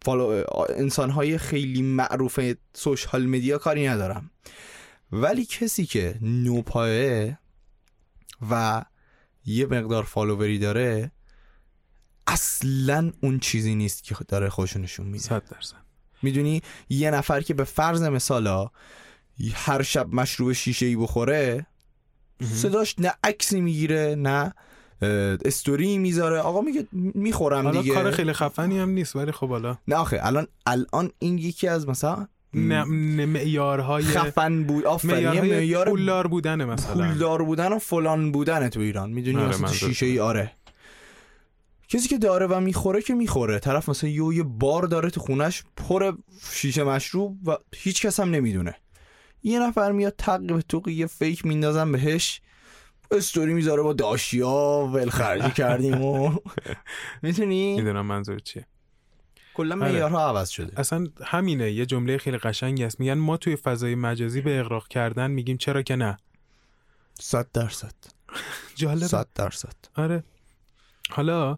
follow 0.05 0.43
انسان 0.69 1.09
های 1.09 1.37
خیلی 1.37 1.81
معروف 1.81 2.39
social 2.73 3.25
media 3.25 3.57
کاری 3.57 3.87
ندارم. 3.87 4.29
ولی 5.15 5.45
کسی 5.45 5.85
که 5.85 6.15
نوپایه 6.21 7.39
و 8.49 8.85
یه 9.45 9.65
مقدار 9.65 10.03
follower 10.03 10.53
ی 10.53 10.59
داره 10.59 11.11
اصلا 12.27 13.11
اون 13.21 13.39
چیزی 13.39 13.75
نیست 13.75 14.03
که 14.03 14.15
داره 14.27 14.49
خودشو 14.49 14.79
نشون 14.79 15.05
میده. 15.05 15.23
صد 15.23 15.43
درصد. 15.49 15.75
می‌دونی؟ 16.21 16.61
یه 16.89 17.11
نفر 17.11 17.41
که 17.41 17.53
به 17.53 17.63
فرض 17.63 18.01
مثلا 18.01 18.69
هر 19.53 19.81
شب 19.81 20.13
مشروب 20.13 20.53
شیشه 20.53 20.85
ای 20.85 20.95
بخوره 20.95 21.65
صداش 22.53 22.95
نه 22.99 23.13
عکسی 23.23 23.61
می‌گیره 23.61 24.15
نه 24.17 24.53
استوری 25.45 25.97
می‌ذاره. 25.97 26.39
آقا 26.39 26.61
میگه 26.61 26.87
می‌خورم 26.93 27.71
دیگه. 27.71 27.93
کار 27.93 28.11
خیلی 28.11 28.33
خفنی 28.33 28.79
هم 28.79 28.89
نیست 28.89 29.15
ولی 29.15 29.31
خب 29.31 29.49
حالا. 29.49 29.77
نه 29.87 29.95
آخه 29.95 30.19
الان 30.23 30.47
الان 30.65 31.11
این 31.19 31.37
یکی 31.37 31.67
از 31.67 31.87
مثلا 31.87 32.27
معیارهای 32.53 34.03
خفن 34.03 34.63
بود. 34.63 34.85
آفرین 34.85 35.41
معیار 35.41 35.89
پولدار 35.89 36.27
بودن 36.27 36.65
مثلا. 36.65 36.93
پولدار 36.93 37.43
بودن 37.43 37.73
و 37.73 37.79
فلان 37.79 38.31
بودن 38.31 38.69
تو 38.69 38.79
ایران. 38.79 39.09
می‌دونی 39.09 39.37
آره،. 39.37 39.67
شیشه 39.67 40.05
ای 40.05 40.19
آره. 40.19 40.51
کسی 41.89 42.07
که 42.07 42.17
داره 42.17 42.47
و 42.47 42.59
می‌خوره 42.59 43.01
که 43.01 43.13
می‌خوره. 43.13 43.59
طرف 43.59 43.89
مثلا 43.89 44.09
یه 44.09 44.35
یه 44.35 44.43
بار 44.43 44.83
داره 44.83 45.09
تو 45.09 45.21
خونش 45.21 45.63
پر 45.77 46.13
شیشه 46.51 46.83
مشروب 46.83 47.47
و 47.47 47.57
هیچ 47.75 48.05
کس 48.05 48.19
هم 48.19 48.29
نمی‌دونه. 48.29 48.75
یه 49.43 49.59
نفر 49.59 49.91
میاد 49.91 50.15
تق 50.17 50.53
به 50.53 50.61
توق 50.61 50.87
یه 50.87 51.07
فیک 51.07 51.45
میندازن 51.45 51.91
بهش. 51.91 52.41
استوری 53.11 53.53
می‌ذاره 53.53 53.81
با 53.81 53.93
داشیا 53.93 54.89
ولخرجی 54.93 55.51
کردیم 55.51 56.01
و 56.01 56.31
می‌تونی 57.23 57.75
می‌دونم 57.75 58.05
منظور 58.05 58.39
چیه. 58.39 58.67
کلا 59.53 59.75
آره. 59.75 59.91
معیارها 59.91 60.29
عوض 60.29 60.49
شده. 60.49 60.79
اصلا 60.79 61.07
همینه. 61.25 61.71
یه 61.71 61.85
جمله 61.85 62.17
خیلی 62.17 62.37
قشنگی 62.37 62.83
است 62.83 62.99
میگن 62.99 63.13
ما 63.13 63.37
توی 63.37 63.55
فضای 63.55 63.95
مجازی 63.95 64.41
به 64.41 64.59
اغراق 64.59 64.87
کردن 64.87 65.31
میگیم 65.31 65.57
چرا 65.57 65.81
که 65.81 65.95
نه. 65.95 66.17
صد 67.19 67.47
درصد. 67.53 67.93
جالب 68.75 69.07
صد 69.07 69.27
درصد. 69.35 69.75
آره. 69.95 70.23
حالا 71.09 71.57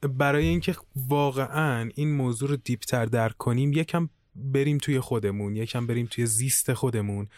برای 0.00 0.46
اینکه 0.46 0.76
واقعا 0.96 1.90
این 1.94 2.14
موضوع 2.16 2.48
رو 2.48 2.56
دیپتر 2.56 3.04
درک 3.04 3.36
کنیم 3.36 3.72
یکم 3.72 4.08
بریم 4.34 4.78
توی 4.78 5.00
خودمون 5.00 5.56
یکم 5.56 5.86
بریم 5.86 6.06
توی 6.06 6.26
زیست 6.26 6.72
خودمون 6.72 7.28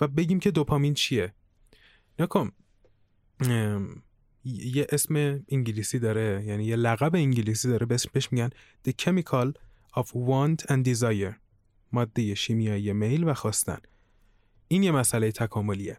و 0.00 0.08
بگیم 0.08 0.40
که 0.40 0.50
دوپامین 0.50 0.94
چیه. 0.94 1.32
نکن. 2.18 2.52
یه 4.44 4.86
اسم 4.90 5.44
انگلیسی 5.48 5.98
داره 5.98 6.44
یعنی 6.46 6.64
یه 6.64 6.76
لقب 6.76 7.14
انگلیسی 7.14 7.68
داره 7.68 7.86
بهش 7.86 8.28
میگن 8.32 8.50
The 8.88 8.92
Chemical 9.02 9.52
of 9.96 10.06
Want 10.06 10.66
and 10.66 10.86
Desire 10.86 11.34
ماده 11.92 12.34
شیمیایی 12.34 12.92
میل 12.92 13.24
و 13.24 13.34
خواستن. 13.34 13.78
این 14.68 14.82
یه 14.82 14.92
مسئله 14.92 15.32
تکاملیه. 15.32 15.98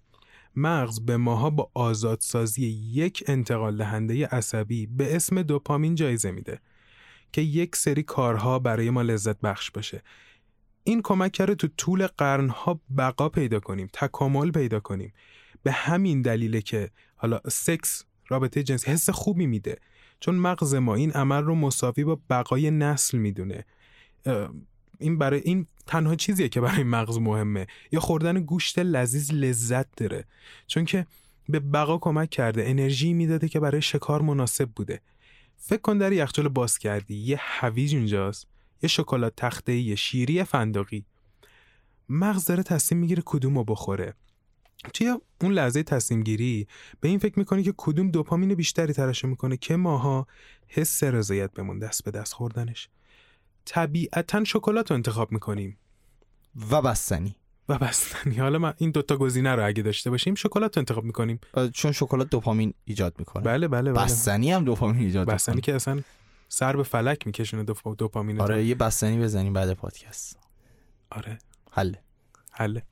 مغز 0.55 0.99
به 0.99 1.17
ماها 1.17 1.49
با 1.49 1.71
آزادسازی 1.73 2.67
یک 2.67 3.23
انتقال 3.27 3.77
دهنده 3.77 4.27
عصبی 4.27 4.85
به 4.85 5.15
اسم 5.15 5.41
دوپامین 5.41 5.95
جایزه 5.95 6.31
میده 6.31 6.59
که 7.31 7.41
یک 7.41 7.75
سری 7.75 8.03
کارها 8.03 8.59
برای 8.59 8.89
ما 8.89 9.01
لذت 9.01 9.41
بخش 9.41 9.71
باشه 9.71 10.03
این 10.83 11.01
کمک 11.01 11.31
کرده 11.31 11.55
تو 11.55 11.67
طول 11.77 12.07
قرنها 12.07 12.81
بقا 12.97 13.29
پیدا 13.29 13.59
کنیم 13.59 13.89
تکامل 13.93 14.51
پیدا 14.51 14.79
کنیم. 14.79 15.13
به 15.63 15.71
همین 15.71 16.21
دلیله 16.21 16.61
که 16.61 16.89
حالا 17.15 17.39
سکس 17.49 18.05
رابطه 18.31 18.63
جنسی 18.63 18.91
حس 18.91 19.09
خوبی 19.09 19.45
میده. 19.45 19.77
چون 20.19 20.35
مغز 20.35 20.75
ما 20.75 20.95
این 20.95 21.11
عمل 21.11 21.43
رو 21.43 21.55
مساوی 21.55 22.03
با 22.03 22.19
بقای 22.29 22.71
نسل 22.71 23.17
می‌دونه. 23.17 23.65
این 24.99 25.17
برای 25.17 25.41
این 25.45 25.67
تنها 25.87 26.15
چیزیه 26.15 26.49
که 26.49 26.61
برای 26.61 26.83
مغز 26.83 27.17
مهمه. 27.17 27.67
یا 27.91 27.99
خوردن 27.99 28.41
گوشت 28.41 28.79
لذیذ 28.79 29.31
لذت 29.31 29.95
داره. 29.95 30.25
چون 30.67 30.85
که 30.85 31.07
به 31.49 31.59
بقا 31.59 31.97
کمک 31.97 32.29
کرده 32.29 32.63
انرژی 32.67 33.13
می‌داده 33.13 33.47
که 33.47 33.59
برای 33.59 33.81
شکار 33.81 34.21
مناسب 34.21 34.69
بوده. 34.69 35.01
فکر 35.57 35.81
کن 35.81 35.97
در 35.97 36.11
یخچال 36.11 36.47
باز 36.47 36.77
کردی. 36.77 37.15
یه 37.15 37.37
هویج 37.41 37.95
اونجاست 37.95 38.47
یه 38.83 38.89
شکلات 38.89 39.33
تخته 39.37 39.73
یه 39.73 39.95
شیری 39.95 40.43
فندقی. 40.43 41.05
مغز 42.09 42.45
داره 42.45 42.63
تصمیم 42.63 43.01
می‌گیره 43.01 43.23
کدوم 43.25 43.57
رو 43.57 43.63
بخوره. 43.63 44.13
توی 44.93 45.17
اون 45.41 45.51
لحظه 45.53 45.83
تصمیم 45.83 46.23
گیری 46.23 46.67
به 46.99 47.07
این 47.07 47.19
فکر 47.19 47.39
می‌کنی 47.39 47.63
که 47.63 47.73
کدوم 47.77 48.11
دوپامین 48.11 48.55
بیشتری 48.55 48.93
ترشح 48.93 49.27
می‌کنه 49.27 49.57
که 49.57 49.75
ماها 49.75 50.27
حس 50.67 51.03
رضایت 51.03 51.51
بمون 51.53 51.79
دست 51.79 52.03
به 52.03 52.11
دست 52.11 52.33
خوردنش؟ 52.33 52.89
طبیعتا 53.65 54.43
شکلات 54.43 54.91
رو 54.91 54.95
انتخاب 54.95 55.31
می‌کنیم. 55.31 55.77
و 56.71 56.81
بستنی. 56.81 57.35
و 57.69 57.77
بستنی. 57.77 58.35
حالا 58.35 58.59
من 58.59 58.73
این 58.77 58.91
دوتا 58.91 59.17
گزینه 59.17 59.55
رو 59.55 59.65
اگه 59.65 59.83
داشته 59.83 60.09
باشیم 60.09 60.35
شکلات 60.35 60.77
رو 60.77 60.81
انتخاب 60.81 61.03
می‌کنیم. 61.03 61.39
چون 61.73 61.91
شکلات 61.91 62.29
دوپامین 62.29 62.73
ایجاد 62.85 63.15
می‌کنه. 63.19 63.43
بله 63.43 63.67
بله 63.67 63.91
بله. 63.91 64.03
بستنی 64.03 64.51
هم 64.51 64.63
دوپامین 64.63 65.05
ایجاد 65.05 65.27
بستنی 65.27 65.55
می‌کنه 65.55 65.65
که 65.65 65.75
اصلا 65.75 66.01
سر 66.49 66.75
به 66.75 66.83
فلک 66.83 67.27
میکشونه 67.27 67.63
دوپ... 67.63 67.97
دوپامین. 67.97 68.41
آره 68.41 68.65
یه 68.65 68.75
بستنی 68.75 69.19
بزنیم 69.19 69.53
بعد 69.53 69.73
پادکست. 69.73 70.39
آره. 71.11 71.39
حله. 71.71 72.01
حله. 72.51 72.83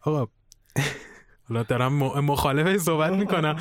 آقا 0.00 0.28
حالا 1.50 1.62
دارم 1.62 1.92
م- 1.92 2.20
مخالفه 2.20 2.78
صحبت 2.78 3.12
می‌کنم. 3.12 3.56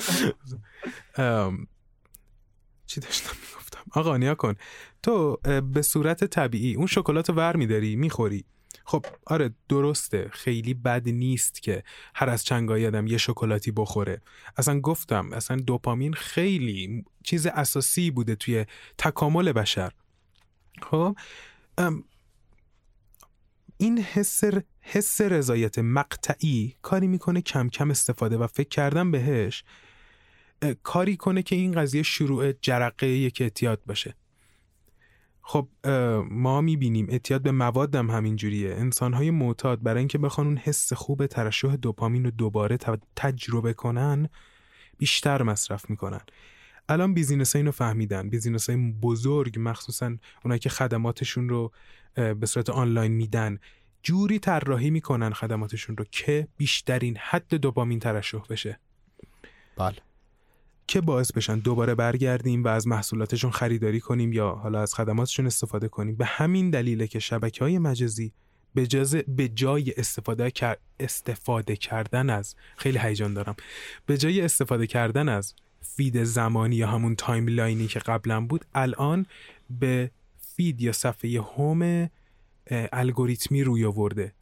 چی 2.86 3.00
داشتم 3.00 3.34
می‌گفتم؟ 3.42 3.84
آقا 3.92 4.18
نیا 4.18 4.36
کن. 4.36 4.56
تو 5.04 5.38
به 5.74 5.82
صورت 5.82 6.24
طبیعی 6.24 6.76
اون 6.76 6.88
شکلات 6.88 7.30
ور 7.30 7.56
میداری 7.56 7.96
می‌خوری. 7.96 8.46
خب 8.86 9.06
آره 9.28 9.54
درسته. 9.70 10.30
خیلی 10.32 10.74
بد 10.74 11.10
نیست 11.10 11.62
که 11.62 11.84
هر 12.16 12.30
از 12.30 12.44
چنگایی 12.44 12.88
آدم 12.88 13.08
یه 13.08 13.18
شکلاتی 13.18 13.72
بخوره. 13.72 14.22
اصلا 14.58 14.80
گفتم 14.80 15.34
اصلا 15.34 15.58
دوپامین 15.58 16.14
خیلی 16.14 17.06
چیز 17.24 17.46
اساسی 17.46 18.12
بوده 18.12 18.36
توی 18.36 18.66
تکامل 18.98 19.52
بشر. 19.52 19.92
خب؟ 20.82 21.16
این 23.82 23.98
حس 23.98 24.44
حس 24.82 25.22
رضایت 25.22 25.80
مقطعی 25.80 26.76
کاری 26.82 27.08
می‌کنه 27.08 27.42
کم 27.42 27.70
کم 27.70 27.92
استفاده 27.92 28.38
و 28.38 28.48
فکر 28.48 28.70
کردن 28.70 29.12
بهش 29.12 29.64
کاری 30.84 31.18
کنه 31.18 31.44
که 31.44 31.56
این 31.56 31.72
قضیه 31.72 32.04
شروع 32.04 32.52
جرقه 32.52 33.08
یک 33.08 33.42
اعتیاد 33.42 33.82
باشه 33.86 34.16
خب 35.42 35.68
ما 36.30 36.62
می‌بینیم 36.62 37.08
اعتیاد 37.10 37.42
به 37.42 37.52
مواد 37.52 37.96
هم 37.96 38.10
همینجوریه. 38.10 38.76
انسانهای 38.76 39.32
معتاد 39.32 39.84
برای 39.84 40.00
اینکه 40.00 40.18
بخوان 40.18 40.48
اون 40.48 40.58
حس 40.58 40.94
خوب 40.94 41.26
ترشح 41.26 41.76
دوپامین 41.76 42.24
رو 42.24 42.32
دوباره 42.32 42.78
تجربه 43.16 43.74
کنن 43.74 44.30
بیشتر 44.98 45.44
مصرف 45.44 45.90
می‌کنن. 45.90 46.22
الان 46.90 47.14
business 47.14 47.56
اینو 47.56 47.72
فهمیدن. 47.72 48.30
business 48.30 48.70
های 48.70 48.92
بزرگ 48.92 49.56
مخصوصا 49.60 50.16
اونایی 50.44 50.60
که 50.60 50.70
خدماتشون 50.70 51.50
رو 51.50 51.72
به 52.14 52.46
صورت 52.46 52.70
آنلاین 52.70 53.12
میدن 53.12 53.60
جوری 54.04 54.40
طراحی 54.40 54.90
می‌کنن 54.90 55.34
خدماتشون 55.34 55.98
رو 55.98 56.06
که 56.12 56.48
بیشترین 56.58 57.18
حد 57.18 57.56
دوپامین 57.56 58.00
ترشح 58.00 58.44
بشه. 58.50 58.80
بله. 59.78 59.96
که 60.88 61.02
باعث 61.02 61.32
بشن 61.32 61.60
دوباره 61.60 61.96
برگردیم 61.96 62.64
و 62.64 62.68
از 62.68 62.88
محصولاتشون 62.88 63.52
خریداری 63.52 64.00
کنیم 64.00 64.34
یا 64.34 64.52
حالا 64.52 64.82
از 64.82 64.94
خدماتشون 64.94 65.46
استفاده 65.46 65.88
کنیم. 65.88 66.16
به 66.16 66.26
همین 66.26 66.70
دلیله 66.70 67.08
که 67.08 67.20
شبکه 67.20 67.64
های 67.64 67.78
مجازی 67.78 68.34
به. 68.76 68.88
به 69.28 69.48
جای 69.48 69.94
استفاده, 69.98 70.52
کر... 70.52 70.76
استفاده 71.00 71.76
کردن 71.76 72.30
از 72.30 72.56
خیلی 72.78 72.98
هیجان 72.98 73.34
دارم. 73.34 73.56
به 74.06 74.18
جای 74.18 74.42
استفاده 74.42 74.88
کردن 74.88 75.30
از 75.30 75.54
feed 75.82 76.24
زمانی 76.24 76.76
یا 76.76 76.88
همون 76.88 77.16
timeline 77.16 77.80
ی 77.80 77.88
که 77.88 78.00
قبلا 78.00 78.46
بود 78.46 78.66
الان 78.74 79.26
به 79.80 80.12
feed 80.60 80.82
یا 80.82 80.92
صفحه 80.92 81.42
home 81.42 82.10
الگوریتمی 82.72 83.64
روی 83.64 83.86
آورده. 83.86 84.34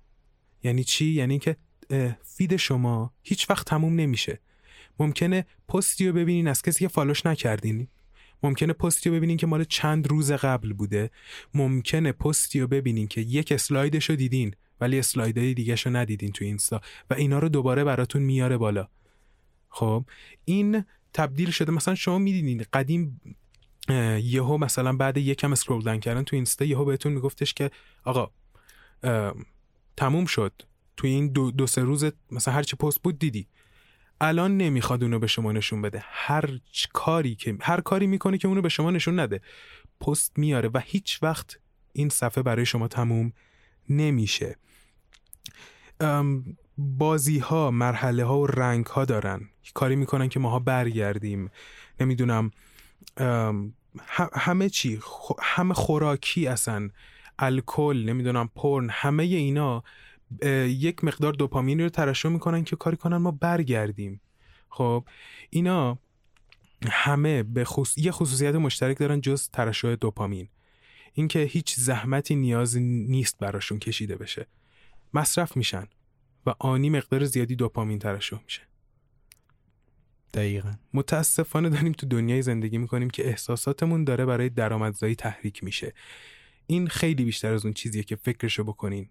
یعنی 0.63 0.83
چی؟ 0.83 1.05
یعنی 1.05 1.39
که 1.39 1.55
اه، 1.89 2.17
feed 2.23 2.55
شما 2.55 3.13
هیچ 3.23 3.49
وقت 3.49 3.67
تموم 3.67 3.95
نمیشه. 3.95 4.39
ممکنه 4.99 5.45
پستی 5.67 6.07
رو 6.07 6.13
ببینین 6.13 6.47
از 6.47 6.61
کسی 6.61 6.79
که 6.79 6.87
follow 6.87 7.16
ش 7.16 7.25
نکردین. 7.25 7.87
ممکنه 8.43 8.73
پستی 8.73 9.09
رو 9.09 9.15
ببینین 9.15 9.37
که 9.37 9.47
مال 9.47 9.63
چند 9.63 10.07
روز 10.07 10.31
قبل 10.31 10.73
بوده. 10.73 11.11
ممکنه 11.53 12.11
پستی 12.11 12.59
رو 12.59 12.67
ببینین 12.67 13.07
که 13.07 13.21
یک 13.21 13.51
اسلایدش 13.51 14.09
رو 14.09 14.15
دیدین 14.15 14.53
ولی 14.81 14.99
اسلایدهای 14.99 15.53
دیگه 15.53 15.75
رو 15.75 15.95
ندیدین 15.95 16.31
تو 16.31 16.45
اینستا 16.45 16.81
و 17.09 17.13
اینا 17.13 17.39
رو 17.39 17.49
دوباره 17.49 17.83
براتون 17.83 18.21
میاره 18.21 18.57
بالا. 18.57 18.87
خب 19.69 20.05
این 20.45 20.85
تبدیل 21.13 21.51
شده. 21.51 21.71
مثلا 21.71 21.95
شما 21.95 22.17
می‌دیدین 22.17 22.65
قدیم 22.73 23.21
یهو 24.23 24.57
مثلا 24.57 24.93
بعد 24.93 25.17
یکم 25.17 25.51
اسکرول 25.51 25.83
داون 25.83 25.99
کردن 25.99 26.23
تو 26.23 26.35
اینستا 26.35 26.65
یهو 26.65 26.85
بهتون 26.85 27.13
میگفتش 27.13 27.53
که 27.53 27.71
آقا 28.03 28.31
تموم 29.97 30.25
شد. 30.25 30.53
تو 30.97 31.07
این 31.07 31.27
دو, 31.27 31.51
دو 31.51 31.67
سه 31.67 31.81
روز 31.81 32.05
مثلا 32.31 32.53
هر 32.53 32.63
چی 32.63 32.75
پست 32.75 33.01
بود 33.01 33.19
دیدی. 33.19 33.47
الان 34.21 34.57
نمی‌خواد 34.57 35.03
اونو 35.03 35.19
به 35.19 35.27
شما 35.27 35.51
نشون 35.51 35.81
بده. 35.81 36.03
هر 36.05 36.59
کاری 36.93 37.35
که 37.35 37.57
هر 37.61 37.81
کاری 37.81 38.07
می‌کنه 38.07 38.37
که 38.37 38.47
اونو 38.47 38.61
به 38.61 38.69
شما 38.69 38.91
نشون 38.91 39.19
نده. 39.19 39.41
پست 40.01 40.39
میاره 40.39 40.69
و 40.73 40.79
هیچ 40.85 41.23
وقت 41.23 41.59
این 41.93 42.09
صفحه 42.09 42.43
برای 42.43 42.65
شما 42.65 42.87
تموم 42.87 43.33
نمیشه. 43.89 44.55
بازی 46.77 47.39
ها 47.39 47.71
مرحله 47.71 48.25
ها 48.25 48.39
و 48.39 48.47
رنگ 48.47 48.85
ها 48.85 49.05
دارن. 49.05 49.49
کاری 49.73 49.95
می‌کنن 49.95 50.29
که 50.29 50.39
ماها 50.39 50.59
برگردیم. 50.59 51.51
نمی‌دونم 51.99 52.51
همه 54.33 54.69
چی 54.69 54.99
همه 55.41 55.73
خوراکی 55.73 56.47
اصلا 56.47 56.89
الکل 57.39 58.03
نمی‌دونم 58.05 58.49
پرن 58.55 58.89
همه 58.89 59.23
اینا 59.23 59.83
یک 60.67 61.03
مقدار 61.03 61.33
دوپامین 61.33 61.81
رو 61.81 61.89
ترشح 61.89 62.29
می‌کنن 62.29 62.63
که 62.63 62.75
کاری 62.75 62.97
کنن 62.97 63.17
ما 63.17 63.31
برگردیم. 63.31 64.21
خب 64.69 65.05
اینا 65.49 65.99
همه 66.91 67.43
به 67.43 67.65
خص... 67.65 67.97
یه 67.97 68.11
خصوصیت 68.11 68.55
مشترک 68.55 68.97
دارن 68.99 69.21
جز 69.21 69.49
ترشح 69.49 69.95
دوپامین. 69.95 70.49
اینکه 71.13 71.39
هیچ 71.39 71.75
زحمتی 71.75 72.35
نیاز 72.35 72.77
نیست 72.77 73.37
براشون 73.39 73.79
کشیده 73.79 74.15
بشه. 74.15 74.47
مصرف 75.13 75.57
میشن 75.57 75.87
و 76.45 76.53
آنی 76.59 76.89
مقدار 76.89 77.25
زیادی 77.25 77.55
دوپامین 77.55 77.99
ترشح 77.99 78.39
میشه. 78.43 78.66
دقیقا. 80.37 80.73
متاسفانه 80.93 81.69
داریم 81.69 81.91
تو 81.91 82.07
دنیای 82.07 82.41
زندگی 82.41 82.77
می‌کنیم 82.77 83.09
که 83.09 83.27
احساساتمون 83.27 84.03
داره 84.03 84.25
برای 84.25 84.49
درآمدزایی 84.49 85.15
تحریک 85.15 85.63
میشه. 85.63 85.93
این 86.67 86.87
خیلی 86.87 87.25
بیشتر 87.25 87.53
از 87.53 87.65
اون 87.65 87.73
چیزیه 87.73 88.03
که 88.03 88.15
فکرشو 88.15 88.63
بکنین 88.63 89.09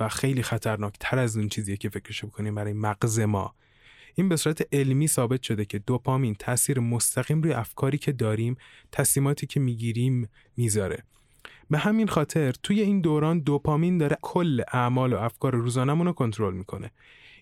و 0.00 0.08
خیلی 0.08 0.42
خطرناک 0.42 0.94
تر 1.00 1.18
از 1.18 1.36
اون 1.36 1.48
چیزیه 1.48 1.76
که 1.76 1.88
فکرشو 1.88 2.26
بکنین 2.26 2.54
برای 2.54 2.72
مغز 2.72 3.20
ما. 3.20 3.54
این 4.14 4.28
به 4.28 4.36
صورت 4.36 4.74
علمی 4.74 5.08
ثابت 5.08 5.42
شده 5.42 5.64
که 5.64 5.78
دوپامین 5.78 6.34
تاثیر 6.34 6.80
مستقیم 6.80 7.42
روی 7.42 7.52
افکاری 7.52 7.98
که 7.98 8.12
داریم 8.12 8.56
تصمیماتی 8.92 9.46
که 9.46 9.60
می‌گیریم 9.60 10.28
می‌ذاره. 10.56 11.04
به 11.70 11.78
همین 11.78 12.06
خاطر 12.06 12.52
توی 12.62 12.80
این 12.80 13.00
دوران 13.00 13.40
دوپامین 13.40 13.98
داره 13.98 14.16
کل 14.22 14.62
اعمال 14.72 15.12
و 15.12 15.16
افکار 15.16 15.54
روزانمون 15.54 16.06
رو 16.06 16.12
کنترل 16.12 16.54
می‌کنه. 16.54 16.90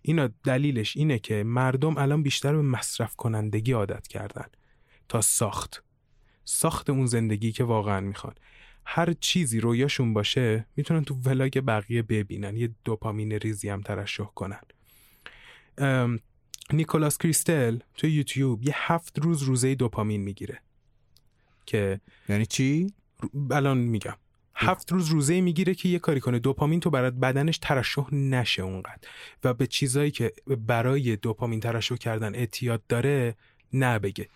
اینا 0.09 0.28
دلیلش 0.44 0.96
اینه 0.96 1.18
که 1.18 1.42
مردم 1.42 1.98
الان 1.98 2.22
بیشتر 2.22 2.56
به 2.56 2.62
مصرف 2.62 3.16
کنندگی 3.16 3.72
عادت 3.72 4.06
کردن 4.06 4.46
تا 5.09 5.20
ساخت. 5.20 5.84
ساخت 6.44 6.90
اون 6.90 7.06
زندگی 7.06 7.52
که 7.52 7.64
واقعا 7.64 8.00
می‌خوان. 8.00 8.34
هر 8.84 9.12
چیزی 9.12 9.61
رویاشون 9.61 10.14
باشه 10.14 10.66
می‌تونن 10.76 11.04
تو 11.04 11.14
ولاگ 11.14 11.62
بقیه 11.66 12.02
ببینن. 12.02 12.56
یه 12.56 12.70
دوپامین 12.84 13.32
ریزی 13.32 13.68
هم 13.68 13.80
ترشح 13.80 14.24
کنن. 14.24 14.61
نیکولاس 16.72 17.18
کریستل 17.18 17.78
تو 17.94 18.06
یوتیوب 18.06 18.62
یه 18.62 18.72
هفت 18.76 19.18
روز 19.18 19.42
روزه 19.42 19.74
دوپامین 19.74 20.20
می‌گیره. 20.20 20.62
که 21.66 22.00
یعنی 22.28 22.46
چی؟ 22.46 22.92
الان 23.50 23.78
میگم. 23.78 24.16
هفت 24.61 24.92
روز 24.92 25.09
روزه 25.09 25.40
می‌گیره 25.40 25.74
که 25.74 25.88
یه 25.88 25.98
کاری 25.98 26.20
کنه. 26.20 26.38
دوپامین 26.38 26.80
تو 26.80 26.90
برات 26.90 27.14
بدنش 27.14 27.59
ترشح 27.59 28.14
نشه 28.14 28.62
اونقدر. 28.62 29.09
و 29.44 29.54
به 29.54 29.66
چیزایی 29.66 30.11
که 30.11 30.32
برای 30.46 31.16
دوپامین 31.16 31.61
ترشح 31.61 31.96
کردن 31.96 32.34
اعتیاد 32.34 32.82
داره 32.88 33.34
نبگه 33.72 34.28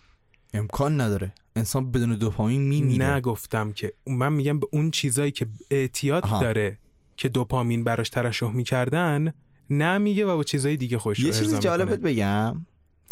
امکان 0.53 1.01
نداره. 1.01 1.33
انسان 1.55 1.91
بدون 1.91 2.15
دوپامین 2.15 2.61
میمیره. 2.61 3.05
نگفتم 3.05 3.71
که. 3.71 3.93
من 4.07 4.33
میگم 4.33 4.59
به 4.59 4.67
اون 4.71 4.91
چیزایی 4.91 5.31
که 5.31 5.47
اعتیاد 5.71 6.23
آها. 6.23 6.41
داره 6.41 6.77
که 7.17 7.29
دوپامین 7.29 7.83
براش 7.83 8.09
ترشح 8.09 8.51
می‌کردن 8.51 9.33
نمیگه 9.69 10.25
و 10.25 10.35
با 10.35 10.43
چیزای 10.43 10.77
دیگه 10.77 10.97
خوش 10.97 11.19
یه 11.19 11.31
چیز 11.31 11.59
جالبت 11.59 11.99
بگم. 11.99 12.65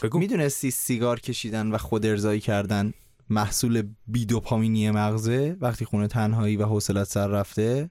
بگو. 0.04 0.20
می‌دونستی 0.20 0.72
سیگار 0.72 1.20
کشیدن 1.20 1.72
و 1.72 1.78
خود 1.78 2.06
ارزایی 2.06 2.40
کردن 2.40 2.94
محصول 3.32 3.84
بی 4.08 4.26
دوپامینی 4.26 4.92
مغزه 4.92 5.58
وقتی 5.62 5.86
خونه 5.86 6.08
تنهایی 6.08 6.58
و 6.58 6.66
حوصلت 6.66 7.08
سر 7.08 7.28
رفته. 7.28 7.90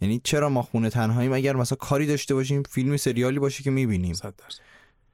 یعنی 0.00 0.20
چرا 0.24 0.48
ما 0.48 0.62
خونه 0.62 0.90
تنهاییم؟ 0.90 1.32
اگر 1.32 1.56
مثلا 1.56 1.76
کاری 1.76 2.06
داشته 2.06 2.34
باشیم 2.34 2.62
فیلم 2.62 2.96
سریالی 2.96 3.38
باشه 3.38 3.62
که 3.62 3.70
می‌بینیم. 3.70 4.14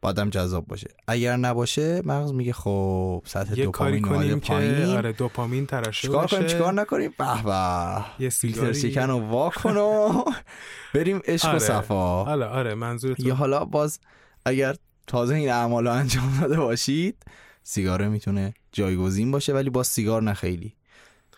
بادم 0.00 0.30
جذاب 0.30 0.66
باشه. 0.66 0.88
اگر 1.08 1.36
نباشه 1.36 2.02
مغز 2.04 2.32
میگه 2.32 2.52
خب 2.52 3.22
سطح 3.26 3.58
یه 3.58 3.66
کاری 3.66 4.00
دوپامین 4.00 4.04
اومده 4.04 4.28
کنیم 4.28 4.40
که 4.40 4.52
پایین. 4.52 4.96
آره 4.96 5.12
دوپامین 5.12 5.66
ترشح 5.66 6.02
چیکار 6.02 6.26
کنیم. 6.26 6.46
چیکار 6.46 6.72
نکنیم؟ 6.72 7.14
به 7.18 7.42
به. 7.42 8.04
یه 8.18 8.28
فیلتر 8.28 8.72
شکن 8.72 9.10
رو 9.10 9.18
وا 9.18 9.50
کن 9.50 9.76
و 9.76 10.24
بریم 10.94 11.20
عشق 11.24 11.44
و 11.44 11.48
آره. 11.48 11.58
صفا. 11.58 12.24
آره 12.24 12.46
آره 12.46 12.74
منظور 12.74 13.20
یا 13.20 13.34
حالا 13.34 13.64
باز 13.64 14.00
اگر 14.46 14.76
تازه 15.06 15.34
این 15.34 15.50
اعمال 15.50 15.86
رو 15.86 15.92
انجام 15.92 16.38
داده 16.40 16.60
باشید 16.60 17.16
سیگاره 17.62 18.08
می‌تونه 18.08 18.54
جایگزین 18.72 19.30
باشه 19.30 19.52
ولی 19.52 19.70
با 19.70 19.82
سیگار 19.82 20.22
نه 20.22 20.34
خیلی. 20.34 20.74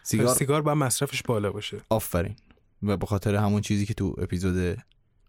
سیگار 0.03 0.35
سیگار 0.35 0.63
با 0.63 0.75
مصرفش 0.75 1.23
بالا 1.23 1.53
باشه. 1.53 1.81
آفرین. 1.89 2.37
و 2.83 2.97
به 2.97 3.07
خاطر 3.07 3.35
همون 3.35 3.61
چیزی 3.61 3.87
که 3.87 3.95
تو 3.95 4.15
اپیزود 4.19 4.79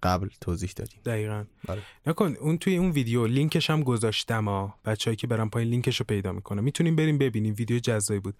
قبل 0.03 0.29
توضیح 0.41 0.71
دادیم. 0.75 0.99
دقیقا. 1.05 1.45
بله. 1.67 1.81
نکن 2.07 2.35
اون 2.39 2.57
توی 2.57 2.77
اون 2.77 2.91
ویدیو 2.91 3.27
لینکش 3.27 3.69
هم 3.69 3.83
گذاشتم 3.83 4.45
ها. 4.45 4.79
بچه‌ای 4.85 5.15
که 5.15 5.27
برن 5.27 5.49
پایین 5.49 5.69
لینکش 5.69 5.99
رو 5.99 6.05
پیدا 6.05 6.31
می‌کنه 6.31 6.61
می‌تونیم 6.61 6.95
بریم 6.95 7.17
ببینیم. 7.17 7.55
ویدیو 7.57 7.79
جذابی 7.79 8.19
بود. 8.19 8.35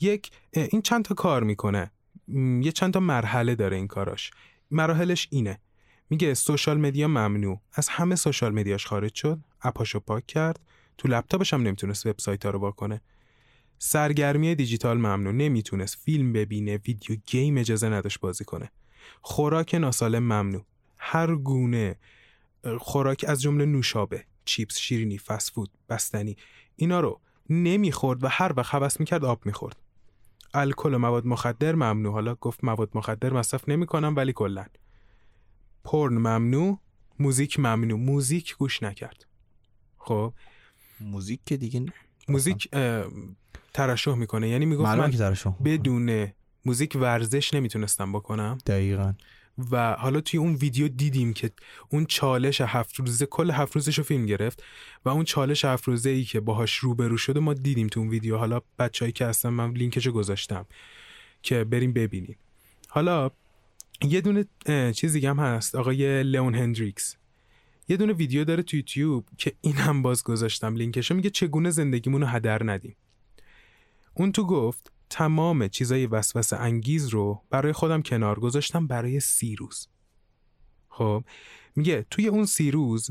یک 0.00 0.30
این 0.52 0.82
چند 0.82 1.04
تا 1.04 1.14
کار 1.14 1.42
می‌کنه. 1.42 1.90
یه 2.62 2.72
چند 2.72 2.94
تا 2.94 3.00
مرحله 3.00 3.54
داره 3.54 3.76
این 3.76 3.86
کاراش. 3.86 4.30
مراحلش 4.70 5.28
اینه. 5.30 5.58
میگه 6.10 6.34
social 6.34 6.80
media 6.80 7.08
ممنوع. 7.08 7.60
از 7.72 7.88
همه 7.88 8.16
social 8.16 8.54
media 8.54 8.77
ش 8.77 8.86
خارج 8.86 9.14
شد. 9.14 9.38
app 9.62 9.81
اشو 9.81 10.00
پاک 10.00 10.26
کرد. 10.26 10.60
تو 10.98 11.08
لپتاپش 11.08 11.54
هم 11.54 11.62
نمی‌تونست 11.62 12.06
وبسایت 12.06 12.44
ها 12.44 12.50
رو 12.50 12.58
وا 12.58 12.70
کنه 12.70 13.00
سرگرمی 13.78 14.54
دیجیتال 14.54 14.98
ممنوع 14.98 15.32
نمی‌تونست 15.32 15.98
فیلم 16.04 16.32
ببینه 16.32 16.76
video 16.76 17.16
game 17.26 17.58
اجازه 17.58 17.88
نداشت 17.88 18.20
بازی 18.20 18.44
کنه. 18.44 18.70
خوراک 19.22 19.74
ناسالم 19.74 20.22
ممنوع. 20.22 20.64
هر 20.98 21.34
گونه 21.34 21.96
خوراک 22.78 23.24
از 23.28 23.42
جمله 23.42 23.66
نوشابه 23.66 24.24
چیپس 24.44 24.78
شیرینی 24.78 25.18
فست 25.18 25.50
فود 25.50 25.70
بستنی 25.88 26.36
اینا 26.76 27.00
رو 27.00 27.20
نمی‌خورد 27.50 28.24
و 28.24 28.28
هر 28.28 28.52
وقت 28.56 28.74
هوس 28.74 29.00
می‌کرد 29.00 29.24
آب 29.24 29.46
می‌خورد. 29.46 29.76
الکل 30.54 30.94
و 30.94 30.98
مواد 30.98 31.26
مخدر 31.26 31.74
ممنوع. 31.74 32.12
حالا 32.12 32.34
گفت 32.34 32.64
مواد 32.64 32.90
مخدر 32.94 33.32
مصرف 33.32 33.68
نمی‌کنم 33.68 34.16
ولی 34.16 34.32
کلا. 34.32 34.66
پرن 35.84 36.14
ممنوع 36.14 36.78
موزیک 37.18 37.60
ممنوع. 37.60 37.98
موزیک 37.98 38.56
گوش 38.56 38.82
نکرد. 38.82 39.26
خب؟ 39.98 40.32
موزیک 41.00 41.40
که 41.46 41.56
دیگه 41.56 41.86
موزیک 42.28 42.68
ترشح 43.74 44.14
می‌کنه. 44.14 44.48
یعنی 44.48 44.66
می‌گفت 44.66 44.88
من 44.88 45.10
که 45.10 45.54
بدون 45.64 46.32
موزیک 46.64 46.96
ورزش 47.00 47.54
نمی‌تونستم 47.54 48.12
بکنم. 48.12 48.58
دقیقا. 48.66 49.14
و 49.70 49.92
حالا 49.92 50.20
توی 50.20 50.40
اون 50.40 50.54
ویدیو 50.54 50.88
دیدیم 50.88 51.32
که 51.32 51.50
اون 51.88 52.06
چالش 52.06 52.60
هفت 52.60 52.94
روزه 52.94 53.26
کل 53.26 53.50
هفت 53.50 53.74
روزش 53.74 53.98
رو 53.98 54.04
فیلم 54.04 54.26
گرفت 54.26 54.62
و 55.04 55.08
اون 55.08 55.24
چالش 55.24 55.64
هفت 55.64 55.84
روزه 55.84 56.10
ای 56.10 56.24
که 56.24 56.40
باهاش 56.40 56.74
روبرو 56.74 57.16
شده 57.16 57.40
ما 57.40 57.54
دیدیم 57.54 57.86
تو 57.86 58.00
اون 58.00 58.08
ویدیو. 58.08 58.36
حالا 58.36 58.60
بچه‌ای 58.78 59.12
که 59.12 59.26
هستن 59.26 59.48
من 59.48 59.70
لینکشو 59.70 60.12
گذاشتم 60.12 60.66
که 61.42 61.64
بریم 61.64 61.92
ببینیم. 61.92 62.36
حالا 62.88 63.30
یه 64.02 64.20
دونه 64.20 64.44
چیز 64.92 65.12
دیگه 65.12 65.30
هم 65.30 65.38
هست. 65.38 65.74
آقای 65.74 66.22
لئون 66.22 66.54
هندریکس. 66.54 67.16
یه 67.88 67.96
دونه 67.96 68.12
ویدیو 68.12 68.44
داره 68.44 68.62
تو 68.62 68.76
یوتیوب 68.76 69.28
که 69.38 69.52
این 69.60 69.76
هم 69.76 70.02
باز 70.02 70.24
گذاشتم 70.24 70.74
لینکشو 70.74 71.14
میگه 71.14 71.30
چگونه 71.30 71.70
زندگیمون 71.70 72.20
رو 72.20 72.26
هدر 72.26 72.70
ندیم. 72.70 72.96
اون 74.14 74.32
تو 74.32 74.46
گفت 74.46 74.92
تمام 75.10 75.68
چیزای 75.68 76.06
وسوسه 76.06 76.56
انگیز 76.56 77.08
رو 77.08 77.42
برای 77.50 77.72
خودم 77.72 78.02
کنار 78.02 78.40
گذاشتم 78.40 78.86
برای 78.86 79.20
سی 79.20 79.56
روز. 79.56 79.88
خب 80.88 81.24
میگه 81.76 82.06
توی 82.10 82.28
اون 82.28 82.46
سی 82.46 82.70
روز 82.70 83.10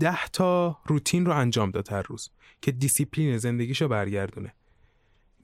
ده 0.00 0.28
تا 0.28 0.78
روتین 0.86 1.26
رو 1.26 1.32
انجام 1.32 1.70
داد 1.70 1.92
هر 1.92 2.02
روز 2.02 2.30
که 2.62 2.72
دیسیپلین 2.72 3.38
زندگیشو 3.38 3.88
برگردونه. 3.88 4.54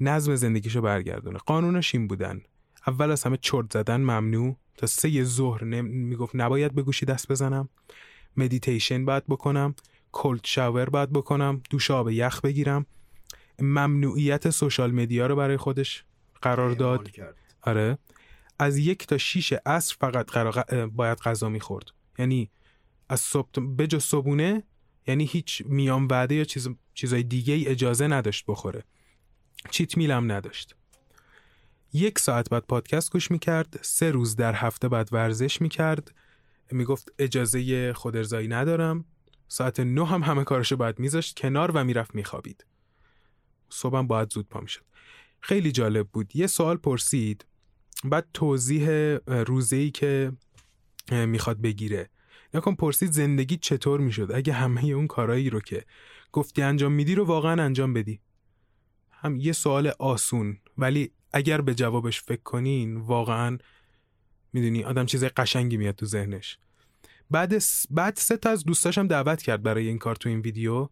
نظم 0.01 0.37
زندگیشو 0.37 0.81
برگردونه. 0.81 1.39
قانونش 1.39 1.95
این 1.95 2.09
بودن. 2.09 2.43
اول 2.87 3.11
از 3.11 3.25
همه 3.25 3.37
چرت 3.37 3.73
زدن 3.73 4.01
ممنوع. 4.01 4.57
تا 4.77 4.87
سه 4.87 5.25
ظهر 5.25 5.65
نم- 5.65 5.85
می‌گفت 5.85 6.37
نباید 6.37 6.75
به 6.75 6.83
گوشی 6.83 7.07
دست 7.07 7.29
بزنم. 7.33 7.69
مدیتیشن 8.37 9.05
باید 9.05 9.27
بکنم 9.27 9.75
کلد 10.13 10.41
شاور 10.45 10.89
باید 10.91 11.13
بکنم 11.13 11.63
دوش 11.71 11.91
آب 11.91 12.11
یخ 12.11 12.41
بگیرم. 12.41 12.87
ممنوعیت 13.59 14.51
سوشال 14.51 14.93
مدیا 14.93 15.27
رو 15.27 15.37
برای 15.37 15.57
خودش 15.57 16.05
قرار 16.43 16.71
داد. 16.71 17.11
آره. 17.63 17.99
از 18.59 18.79
یک 18.79 19.07
تا 19.07 19.19
شیش 19.19 19.53
عصر 19.67 19.97
فقط 20.01 20.31
قرار 20.31 20.87
باید 20.87 21.19
غذا 21.19 21.49
می‌خورد. 21.49 21.85
یعنی 22.19 22.51
از 23.09 23.21
صبح 23.21 23.61
بجز 23.79 24.03
صبونه 24.05 24.63
یعنی 25.07 25.25
هیچ 25.25 25.63
میان 25.67 26.07
وعده 26.07 26.35
یا 26.35 26.45
چیز 26.45 26.69
چیزای 26.95 27.23
دیگه 27.23 27.55
ای 27.55 27.67
اجازه 27.69 28.07
نداشت 28.07 28.45
بخوره. 28.49 28.85
چیت 29.71 29.97
میل 29.97 30.11
هم 30.11 30.33
نداشت. 30.33 30.77
یک 31.93 32.19
ساعت 32.19 32.51
بعد 32.51 32.65
پادکست 32.67 33.13
گوش 33.13 33.31
می‌کرد 33.31 33.79
سه 33.83 34.11
روز 34.11 34.37
در 34.37 34.55
هفته 34.55 34.89
بعد 34.89 35.09
ورزش 35.13 35.61
می‌کرد. 35.61 36.15
می‌گفت 36.75 37.13
اجازه 37.19 37.93
خودارضایی 37.93 38.49
ندارم. 38.49 39.05
ساعت 39.49 39.81
نه 39.81 40.07
هم 40.07 40.23
همه 40.23 40.45
کارشو 40.45 40.77
باید 40.77 40.99
میذاشت 40.99 41.39
کنار 41.39 41.71
و 41.71 41.85
می‌رفت 41.85 42.15
میخوابید. 42.15 42.67
صبحم 43.69 44.07
باید 44.07 44.31
زود 44.33 44.49
پا 44.49 44.61
می‌شد. 44.61 44.85
خیلی 45.41 45.73
جالب 45.73 46.09
بود. 46.09 46.37
یه 46.37 46.47
سوال 46.47 46.77
پرسید. 46.77 47.47
بعد 48.05 48.27
توضیح 48.35 48.89
روزه 49.27 49.77
ای 49.77 49.91
که 49.91 50.33
می‌خواد 51.11 51.61
بگیره. 51.61 52.09
نکن 52.55 52.75
پرسید 52.75 53.13
زندگی 53.13 53.57
چطور 53.57 54.01
می‌شد؟ 54.01 54.31
اگه 54.35 54.53
همه 54.53 54.85
اون 54.85 55.07
کارایی 55.07 55.51
رو 55.51 55.61
که 55.61 55.85
گفتی 56.33 56.63
انجام 56.63 56.93
میدی 56.93 57.15
رو 57.15 57.25
واقعا 57.25 57.63
انجام 57.63 57.93
بدی. 57.93 58.21
هم 59.11 59.37
یه 59.37 59.53
سوال 59.53 59.93
آسون. 59.99 60.59
ولی 60.79 61.13
اگر 61.33 61.61
به 61.61 61.75
جوابش 61.75 62.23
فکر 62.23 62.43
کنین 62.43 62.97
واقعا 62.97 63.59
می‌دونی؟ 64.53 64.85
آدم 64.85 65.07
چیز 65.07 65.25
قشنگی 65.25 65.77
میاد 65.77 65.95
تو 65.95 66.07
ذهنش. 66.07 66.59
بعد 67.31 67.59
س- 67.59 67.87
بعد 67.91 68.17
سه 68.17 68.37
تا 68.37 68.51
از 68.51 68.65
دوستاشم 68.65 69.07
دعوت 69.07 69.43
کرد 69.43 69.63
برای 69.63 69.89
این 69.89 69.99
کار 69.99 70.17
تو 70.17 70.29
این 70.29 70.41
ویدیو. 70.41 70.89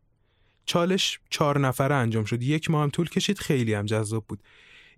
چالش 0.65 1.21
چهار 1.31 1.59
نفره 1.59 1.95
انجام 1.95 2.25
شد. 2.25 2.43
یک 2.43 2.71
ماه 2.71 2.83
هم 2.83 2.91
طول 2.91 3.09
کشید 3.09 3.39
خیلی 3.39 3.75
هم 3.75 3.87
جذاب 3.87 4.25
بود. 4.29 4.43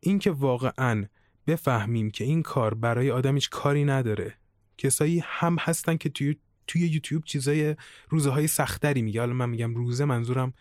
اینکه 0.00 0.30
واقعا 0.30 1.04
بفهمیم 1.46 2.10
که 2.10 2.24
این 2.24 2.42
کار 2.42 2.74
برای 2.74 3.10
آدم 3.10 3.34
هیچ 3.34 3.50
کاری 3.50 3.84
نداره. 3.84 4.34
کسایی 4.78 5.22
هم 5.26 5.56
هستن 5.60 5.96
که 5.96 6.08
توی 6.08 6.36
توی 6.66 6.80
یوتیوب 6.88 7.24
چیزای 7.24 7.76
روزه 8.08 8.30
های 8.30 8.46
سختری 8.46 9.02
میگه. 9.02 9.20
حالا 9.20 9.32
من 9.32 9.48
میگم 9.50 9.74
روزه 9.74 10.04
منظورم 10.04 10.54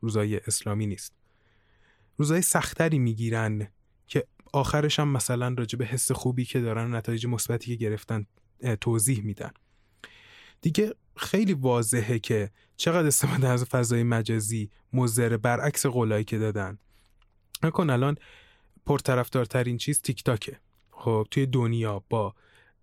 روزای 0.00 0.36
اسلامی 0.36 0.86
نیست. 0.86 1.12
روزای 2.16 2.42
سختری 2.42 2.98
می‌گیرن. 2.98 3.68
آخرش 4.52 5.00
هم 5.00 5.08
مثلا 5.08 5.54
راجع 5.58 5.78
به 5.78 5.84
حس 5.84 6.12
خوبی 6.12 6.44
که 6.44 6.60
دارن 6.60 6.94
و 6.94 6.96
نتایج 6.96 7.26
مثبتی 7.26 7.76
که 7.76 7.84
گرفتن 7.84 8.26
توضیح 8.80 9.24
میدن. 9.24 9.50
دیگه 10.60 10.94
خیلی 11.16 11.52
واضحه 11.52 12.18
که 12.18 12.50
چقدر 12.76 13.06
استفاده 13.06 13.48
از 13.48 13.64
فضای 13.64 14.02
مجازی 14.02 14.70
مضر 14.92 15.36
برعکس 15.36 15.86
قولایی 15.86 16.24
که 16.24 16.38
دادن. 16.38 16.78
نکن 17.62 17.90
الان 17.90 18.16
پرطرفدارترین 18.86 19.78
چیز 19.78 20.02
تیک 20.02 20.24
تاکه 20.24 20.60
خب 20.90 21.26
توی 21.30 21.46
دنیا 21.46 22.04
با 22.08 22.34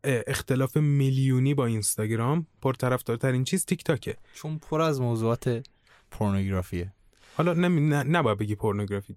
اختلاف 0.03 0.78
میلیونی 0.78 1.53
با 1.53 1.65
اینستاگرام 1.65 2.47
پرطرفدارترین 2.61 3.43
چیز 3.43 3.65
تیک 3.65 3.84
تاکه 3.84 4.18
چون 4.34 4.57
پر 4.57 4.82
از 4.82 5.01
موضوعات 5.01 5.68
پورنوگرافیه. 6.11 6.93
حالا 7.38 7.53
نمی... 7.53 7.82
نباید 7.89 8.38
بگی 8.38 8.55
پورنوگرافی. 8.55 9.15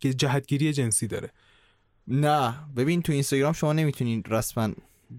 که 0.00 0.14
جهتگیری 0.14 0.72
جنسی 0.72 1.06
داره. 1.06 1.30
نه 2.08 2.54
ببین 2.76 3.02
تو 3.02 3.12
اینستاگرام 3.12 3.52
شما 3.52 3.72
نمی‌تونین 3.72 4.22
رسما 4.28 4.70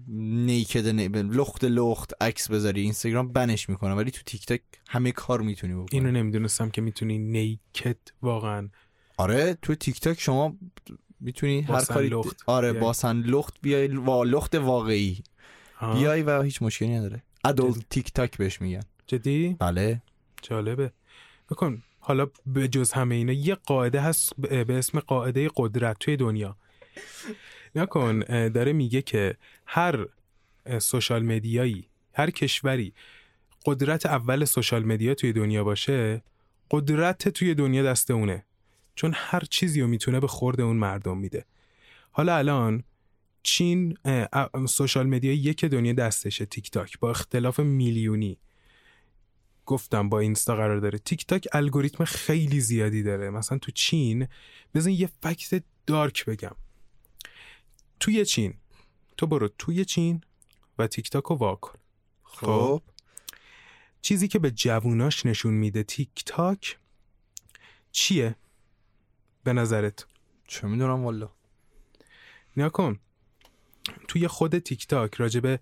نیکد 0.08 0.86
نه... 0.86 1.08
لخت 1.08 1.64
لخت 1.64 2.22
عکس 2.22 2.50
بذاری. 2.50 2.80
اینستاگرام 2.80 3.32
بنش 3.32 3.68
می‌کنه 3.68 3.94
ولی 3.94 4.10
تو 4.10 4.22
تیک 4.26 4.46
تاک 4.46 4.60
همه 4.88 5.12
کار 5.12 5.40
می‌تونی 5.40 5.74
بکنی. 5.74 5.88
اینو 6.00 6.10
نمی‌دونستم 6.10 6.70
که 6.70 6.80
می‌تونی 6.80 7.18
نیکت 7.18 7.96
واقعا. 8.22 8.68
آره 9.16 9.58
تو 9.62 9.74
تیک 9.74 10.00
تاک 10.00 10.20
شما 10.20 10.56
می‌تونی 11.20 11.60
هر 11.60 11.84
کاری 11.84 12.08
لخت 12.08 12.42
آره 12.46 12.72
بیای. 12.72 12.84
باسن 12.84 13.16
لخت 13.16 13.54
بیای 13.62 13.88
وا 13.88 14.24
لخت 14.24 14.54
واقعی. 14.54 15.22
آه. 15.80 15.98
بیای 15.98 16.22
و 16.22 16.42
هیچ 16.42 16.62
مشکلی 16.62 16.88
نداره. 16.88 17.22
ادولت 17.44 17.88
تیک 17.90 18.12
تاک 18.12 18.36
بهش 18.36 18.60
میگن. 18.60 18.82
جدی؟ 19.06 19.56
بله. 19.60 20.02
جالبه. 20.42 20.92
بکن. 21.50 21.82
حالا 22.08 22.26
به 22.46 22.68
جز 22.68 22.92
همه 22.92 23.14
اینا 23.14 23.32
یه 23.32 23.54
قاعده 23.54 24.00
هست 24.00 24.36
به 24.36 24.78
اسم 24.78 25.00
قاعده 25.00 25.50
قدرت 25.56 25.98
توی 25.98 26.16
دنیا. 26.16 26.56
نکن 27.74 28.18
داره 28.48 28.72
میگه 28.72 29.02
که 29.02 29.36
هر 29.66 30.06
سوشال 30.78 31.22
مدیایی 31.22 31.86
هر 32.12 32.30
کشوری 32.30 32.94
قدرت 33.66 34.06
اول 34.06 34.44
سوشال 34.44 34.84
مدیا 34.84 35.14
توی 35.14 35.32
دنیا 35.32 35.64
باشه 35.64 36.22
قدرت 36.70 37.28
توی 37.28 37.54
دنیا 37.54 37.82
دست 37.82 38.10
اونه. 38.10 38.44
چون 38.94 39.12
هر 39.14 39.42
چیزی 39.50 39.80
رو 39.80 39.86
می‌تونه 39.86 40.20
به 40.20 40.26
خورد 40.26 40.60
اون 40.60 40.76
مردم 40.76 41.18
میده. 41.18 41.44
حالا 42.10 42.36
الان 42.36 42.84
چین 43.42 43.96
social 44.68 45.06
media 45.06 45.32
یک 45.32 45.64
دنیا 45.64 45.92
دستشه 45.92 46.46
تیک 46.46 46.70
تاک 46.70 46.98
با 46.98 47.10
اختلاف 47.10 47.60
میلیونی. 47.60 48.38
گفتم 49.68 50.08
با 50.08 50.20
اینستا 50.20 50.56
قرار 50.56 50.80
داره. 50.80 50.98
تیک 50.98 51.26
تاک 51.26 51.48
الگوریتم 51.52 52.04
خیلی 52.04 52.60
زیادی 52.60 53.02
داره. 53.02 53.30
مثلا 53.30 53.58
تو 53.58 53.72
چین 53.72 54.28
بزن 54.74 54.90
یه 54.90 55.08
fact 55.22 55.64
dark 55.86 56.24
بگم. 56.24 56.56
توی 58.00 58.24
چین 58.24 58.54
تو 59.16 59.26
برو 59.26 59.48
توی 59.48 59.84
چین 59.84 60.20
و 60.78 60.86
تیک 60.86 61.10
تاک 61.10 61.24
رو 61.24 61.36
واکن 61.36 61.78
خب؟ 62.24 62.82
چیزی 64.02 64.28
که 64.28 64.38
به 64.38 64.50
جووناش 64.50 65.26
نشون 65.26 65.54
میده 65.54 65.82
تیک 65.82 66.22
تاک 66.26 66.78
چیه؟ 67.92 68.36
به 69.44 69.52
نظرت؟ 69.52 70.06
چه 70.46 70.66
می‌دونم 70.66 71.04
والا. 71.04 71.30
نیا 72.56 72.68
کن. 72.68 73.00
توی 74.08 74.28
خود 74.28 74.58
تیک 74.58 74.86
تاک 74.86 75.14
راجبه 75.14 75.60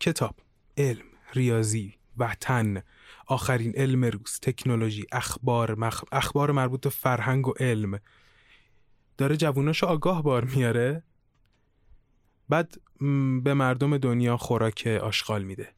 کتاب 0.00 0.34
علم 0.76 1.04
ریاضی 1.34 1.94
وطن 2.18 2.82
آخرین 3.26 3.72
علم 3.76 4.04
روز 4.04 4.38
تکنولوژی 4.42 5.06
اخبار 5.12 5.74
مخ... 5.74 6.04
اخبار 6.12 6.52
مربوط 6.52 6.80
به 6.80 6.90
فرهنگ 6.90 7.48
و 7.48 7.52
علم. 7.60 8.00
داره 9.18 9.36
جووناشو 9.36 9.86
آگاه 9.86 10.22
بار 10.22 10.44
میاره. 10.44 11.02
بعد 12.48 12.80
به 13.42 13.54
مردم 13.54 13.98
دنیا 13.98 14.36
خوراک 14.36 14.86
آشغال 14.86 15.44
میده. 15.44 15.72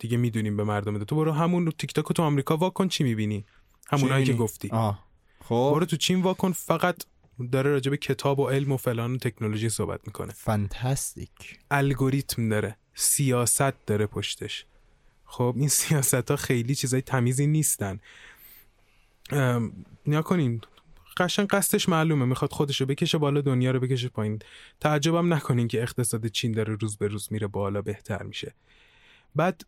دیگه 0.00 0.16
می‌دونیم 0.16 0.56
به 0.56 0.64
مردم 0.64 0.98
ده. 0.98 1.04
تو 1.04 1.16
برو 1.16 1.32
همون 1.32 1.70
تیک 1.70 1.92
تاک 1.92 2.12
تو 2.12 2.22
آمریکا 2.22 2.56
واکن 2.56 2.88
چی 2.88 3.04
می‌بینی؟ 3.04 3.44
همونایی 3.88 4.24
که؟ 4.24 4.32
گفتی. 4.32 4.68
آه. 4.68 5.06
خب. 5.40 5.72
برو 5.74 5.86
تو 5.86 5.96
چین 5.96 6.22
واکن 6.22 6.52
فقط 6.52 7.04
داره 7.52 7.70
راجع 7.70 7.90
به 7.90 7.96
کتاب 7.96 8.38
و 8.38 8.48
علم 8.48 8.72
و 8.72 8.76
فلان 8.76 9.14
و 9.14 9.16
تکنولوژی 9.16 9.68
صحبت 9.68 10.00
می‌کنه. 10.06 10.32
فانتاستیک 10.32 11.58
الگوریتم 11.70 12.48
داره. 12.48 12.76
سیاست 12.94 13.86
داره 13.86 14.06
پشتش. 14.06 14.66
خب 15.32 15.54
این 15.58 15.68
سیاست 15.68 16.30
ها 16.30 16.36
خیلی 16.36 16.74
چیزای 16.74 17.02
تمیزی 17.02 17.46
نیستن. 17.46 18.00
نیا 20.06 20.22
کنین. 20.22 20.60
قشنگ 21.16 21.48
قصدش 21.48 21.88
معلومه. 21.88 22.24
می‌خواد 22.24 22.52
خودشو 22.52 22.86
بکشه 22.86 23.18
بالا 23.18 23.40
دنیا 23.40 23.70
رو 23.70 23.80
بکشه 23.80 24.08
پایین. 24.08 24.38
تعجبم 24.80 25.34
نکنین 25.34 25.68
که 25.68 25.82
اقتصاد 25.82 26.26
چین 26.26 26.52
داره 26.52 26.76
روز 26.80 26.96
به 26.96 27.08
روز 27.08 27.28
میره 27.32 27.46
بالا 27.46 27.82
بهتر 27.82 28.22
میشه. 28.22 28.54
بعد 29.34 29.62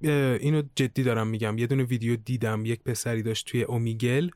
اینو 0.00 0.62
جدی 0.74 1.02
دارم 1.02 1.26
میگم. 1.26 1.58
یه 1.58 1.66
دونه 1.66 1.82
ویدیو 1.82 2.16
دیدم. 2.16 2.66
یک 2.66 2.82
پسری 2.82 3.22
داشت 3.22 3.46
توی 3.46 3.62
اومیگل. 3.62 4.30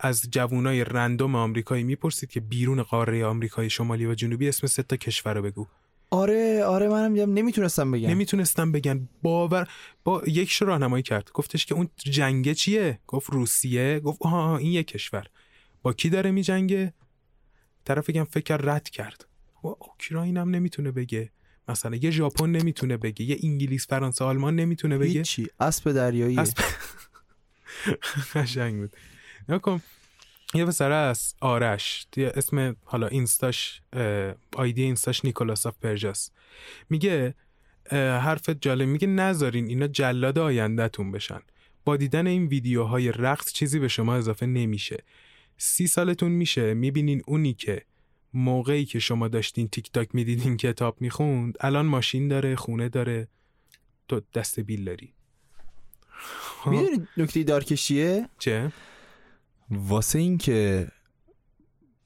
از 0.00 0.30
جوانای 0.30 0.84
رندوم 0.84 1.34
آمریکایی 1.34 1.84
می‌پرسید 1.84 2.30
که 2.30 2.40
بیرون 2.40 2.82
قاره 2.82 3.24
آمریکای 3.24 3.70
شمالی 3.70 4.06
و 4.06 4.14
جنوبی 4.14 4.48
اسم 4.48 4.66
سه 4.66 4.82
تا 4.82 4.96
کشور 4.96 5.34
رو 5.34 5.42
بگو. 5.42 5.66
آره 6.12 6.64
آره 6.64 6.88
منم 6.88 7.12
میگم 7.12 7.32
نمی‌تونستم 7.32 7.90
بگم. 7.90 8.10
نمی‌تونستم 8.10 8.72
بگن 8.72 9.08
باور 9.22 9.68
با 10.04 10.22
یکش 10.26 10.62
رو 10.62 10.68
راهنمایی 10.68 11.02
کرد. 11.02 11.30
گفتش 11.34 11.66
که 11.66 11.74
اون 11.74 11.88
جنگه 11.96 12.54
چیه؟ 12.54 12.98
گفت 13.06 13.30
روسیه. 13.30 14.00
گفت 14.00 14.22
آها 14.22 14.56
این 14.56 14.72
یک 14.72 14.86
کشور. 14.86 15.26
با 15.82 15.92
کی 15.92 16.08
داره 16.10 16.30
میجنگه؟ 16.30 16.94
طرف 17.84 18.10
بگم 18.10 18.24
فکر 18.24 18.56
رد 18.56 18.88
کرد. 18.90 19.26
و 19.64 19.66
اوکراین 19.66 20.36
هم 20.36 20.50
نمی‌تونه 20.50 20.90
بگه؟ 20.90 21.30
مثلا 21.68 21.96
یه 21.96 22.10
ژاپن 22.10 22.50
نمی‌تونه 22.50 22.96
بگه 22.96 23.24
یه 23.24 23.38
انگلیس 23.42 23.86
فرانسه 23.86 24.24
آلمان 24.24 24.56
نمی‌تونه 24.56 24.98
بگه. 24.98 25.18
هیچی. 25.18 25.46
اسب 25.60 25.92
دریایی. 25.92 26.38
اسب. 26.38 26.58
قشنگ 28.34 28.76
بود. 28.80 28.96
نکن. 29.48 29.80
یه 30.54 30.64
پسر 30.64 30.92
است 30.92 31.36
آرش 31.40 32.06
اسم 32.16 32.76
حالا 32.84 33.06
اینستاش 33.06 33.82
آیدی 34.56 34.82
اینستاش 34.82 35.24
نیکولاس 35.24 35.66
آف 35.66 35.78
پرژاس. 35.78 36.30
میگه 36.90 37.34
حرف 37.90 38.48
جالب. 38.48 38.88
میگه 38.88 39.06
نذارین 39.06 39.66
اینا 39.66 39.86
جلاد 39.86 40.38
آیندهتون 40.38 41.12
بشن. 41.12 41.40
با 41.84 41.96
دیدن 41.96 42.26
این 42.26 42.46
ویدیوهای 42.46 43.12
رقص 43.12 43.52
چیزی 43.52 43.78
به 43.78 43.88
شما 43.88 44.14
اضافه 44.14 44.46
نمیشه. 44.46 45.02
سی 45.56 45.86
سالتون 45.86 46.32
میشه 46.32 46.74
می‌بینین 46.74 47.22
اونی 47.26 47.54
که 47.54 47.82
موقعی 48.34 48.84
که 48.84 48.98
شما 48.98 49.28
داشتین 49.28 49.68
تیک 49.68 49.92
تاک 49.92 50.14
می‌دیدین 50.14 50.56
کتاب 50.56 51.00
می‌خوند 51.00 51.56
الان 51.60 51.86
ماشین 51.86 52.28
داره 52.28 52.56
خونه 52.56 52.88
داره. 52.88 53.28
تو 54.08 54.20
دست 54.34 54.60
بیل 54.60 54.84
داری. 54.84 55.12
می‌دونی 56.66 57.08
نکته 57.16 57.42
دارکش 57.42 57.86
چیه 57.86 58.28
چه؟ 58.38 58.72
واسه 59.72 60.18
این 60.18 60.38
که 60.38 60.88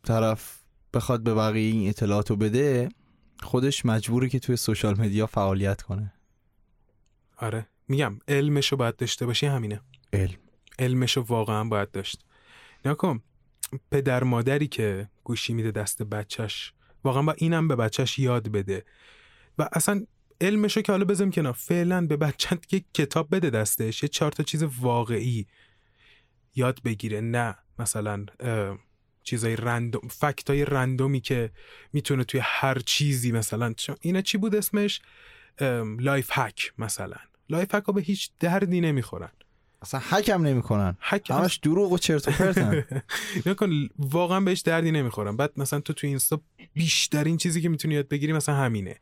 طرف 0.02 0.58
بخواد 0.94 1.22
به 1.22 1.34
بقیه 1.34 1.72
این 1.72 1.88
اطلاعاتو 1.88 2.36
بده 2.36 2.88
خودش 3.42 3.86
مجبوره 3.86 4.28
که 4.28 4.38
توی 4.38 4.56
سوشال 4.56 5.00
مدیا 5.00 5.26
فعالیت 5.26 5.82
کنه. 5.82 6.12
آره. 7.36 7.66
میگم 7.88 8.18
علمشو 8.28 8.76
باید 8.76 8.96
داشته 8.96 9.26
باشی 9.26 9.46
همینه. 9.46 9.80
علم. 10.12 10.36
علمشو 10.78 11.20
واقعا 11.20 11.64
باید 11.64 11.90
داشت. 11.90 12.24
نکن 12.84 13.22
پدر 13.90 14.24
مادری 14.24 14.66
که 14.66 15.08
گوشی 15.24 15.54
میده 15.54 15.70
دست 15.70 16.02
بچهش 16.02 16.72
واقعا 17.04 17.22
با 17.22 17.34
اینم 17.38 17.68
به 17.68 17.76
بچهش 17.76 18.18
یاد 18.18 18.48
بده. 18.48 18.84
و 19.58 19.68
اصلا 19.72 20.06
علمشو 20.40 20.80
که 20.80 20.92
حالا 20.92 21.04
بزنیم 21.04 21.30
کنار 21.30 21.52
فعلا 21.52 22.06
به 22.06 22.16
بچت 22.16 22.72
یک 22.72 22.84
کتاب 22.94 23.34
بده 23.34 23.50
دستش 23.50 24.02
یه 24.02 24.08
چهار 24.08 24.32
تا 24.32 24.42
چیز 24.42 24.62
واقعی. 24.62 25.46
یاد 26.56 26.82
بگیره. 26.84 27.20
نه 27.20 27.56
مثلا 27.78 28.26
چیزای 29.22 29.56
رندوم 29.56 30.08
فکتای 30.08 30.64
رندومی 30.64 31.20
که 31.20 31.50
می‌تونه 31.92 32.24
توی 32.24 32.40
هر 32.42 32.78
چیزی 32.78 33.32
مثلا 33.32 33.74
اینا 34.00 34.20
چی 34.20 34.38
بود 34.38 34.54
اسمش؟ 34.54 35.00
life 35.98 36.30
hack 36.32 36.72
مثلا. 36.78 37.16
life 37.48 37.74
hack 37.74 37.84
ها 37.84 37.92
به 37.92 38.00
هیچ 38.00 38.30
دردی 38.40 38.80
نمی‌خورن. 38.80 39.30
اصلا 39.82 40.00
حکم 40.00 40.42
نمی‌کنن 40.42 40.96
هک 41.00 41.30
همش 41.30 41.56
دروغ 41.56 41.92
و 41.92 41.98
چرت 41.98 42.28
و 42.28 42.30
پرتن 42.30 42.84
نکن 43.46 43.88
واقعا 43.98 44.40
بهش 44.40 44.60
دردی 44.60 44.90
نمی‌خورم 44.90 45.36
بعد 45.36 45.52
مثلا 45.56 45.80
تو 45.80 45.92
توی 45.92 46.08
اینستا 46.08 46.40
بیشترین 46.74 47.36
چیزی 47.36 47.60
که 47.60 47.68
می‌تونی 47.68 47.94
یاد 47.94 48.08
بگیری 48.08 48.32
مثلا 48.32 48.54
همینه. 48.54 48.96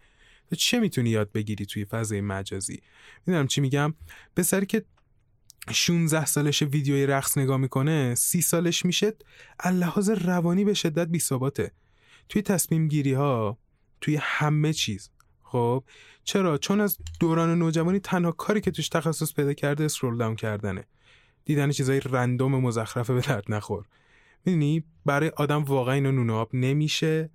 تو 0.50 0.56
چه 0.56 0.80
می‌تونی 0.80 1.10
یاد 1.10 1.32
بگیری 1.32 1.66
توی 1.66 1.84
فضای 1.84 2.20
مجازی؟ 2.20 2.82
می‌دونم 3.26 3.46
چی 3.46 3.60
میگم؟ 3.60 3.94
پسری 4.36 4.66
که 4.66 4.84
16 5.72 6.26
سالش 6.26 6.62
ویدیوی 6.62 7.06
رقص 7.06 7.38
نگاه 7.38 7.56
می‌کنه 7.56 8.14
سی 8.14 8.40
سالش 8.40 8.84
میشه 8.84 9.12
از 9.60 9.73
لحاظ 9.73 10.10
روانی 10.10 10.64
به 10.64 10.74
شدت 10.74 11.08
بی 11.08 11.18
ثباته. 11.18 11.72
توی 12.28 12.42
تصمیم 12.42 12.88
گیری 12.88 13.12
ها 13.12 13.58
توی 14.00 14.16
همه 14.20 14.72
چیز. 14.72 15.10
خب 15.42 15.84
چرا؟ 16.24 16.58
چون 16.58 16.80
از 16.80 16.98
دوران 17.20 17.58
نوجوانی 17.58 17.98
تنها 17.98 18.32
کاری 18.32 18.60
که 18.60 18.70
توش 18.70 18.88
تخصص 18.88 19.34
پیدا 19.34 19.52
کرده 19.52 19.84
اسکرول 19.84 20.18
داون 20.18 20.36
کردنه. 20.36 20.84
دیدن 21.44 21.70
چیزای 21.70 22.00
رندوم 22.00 22.60
مزخرفه 22.60 23.14
به 23.14 23.20
درد 23.20 23.44
نخور. 23.48 23.84
می‌دونی؟ 24.44 24.84
برای 25.06 25.28
آدم 25.28 25.64
واقعا 25.64 25.94
اینو 25.94 26.12
نون 26.12 26.30
آب 26.30 26.50
نمیشه 26.54 27.30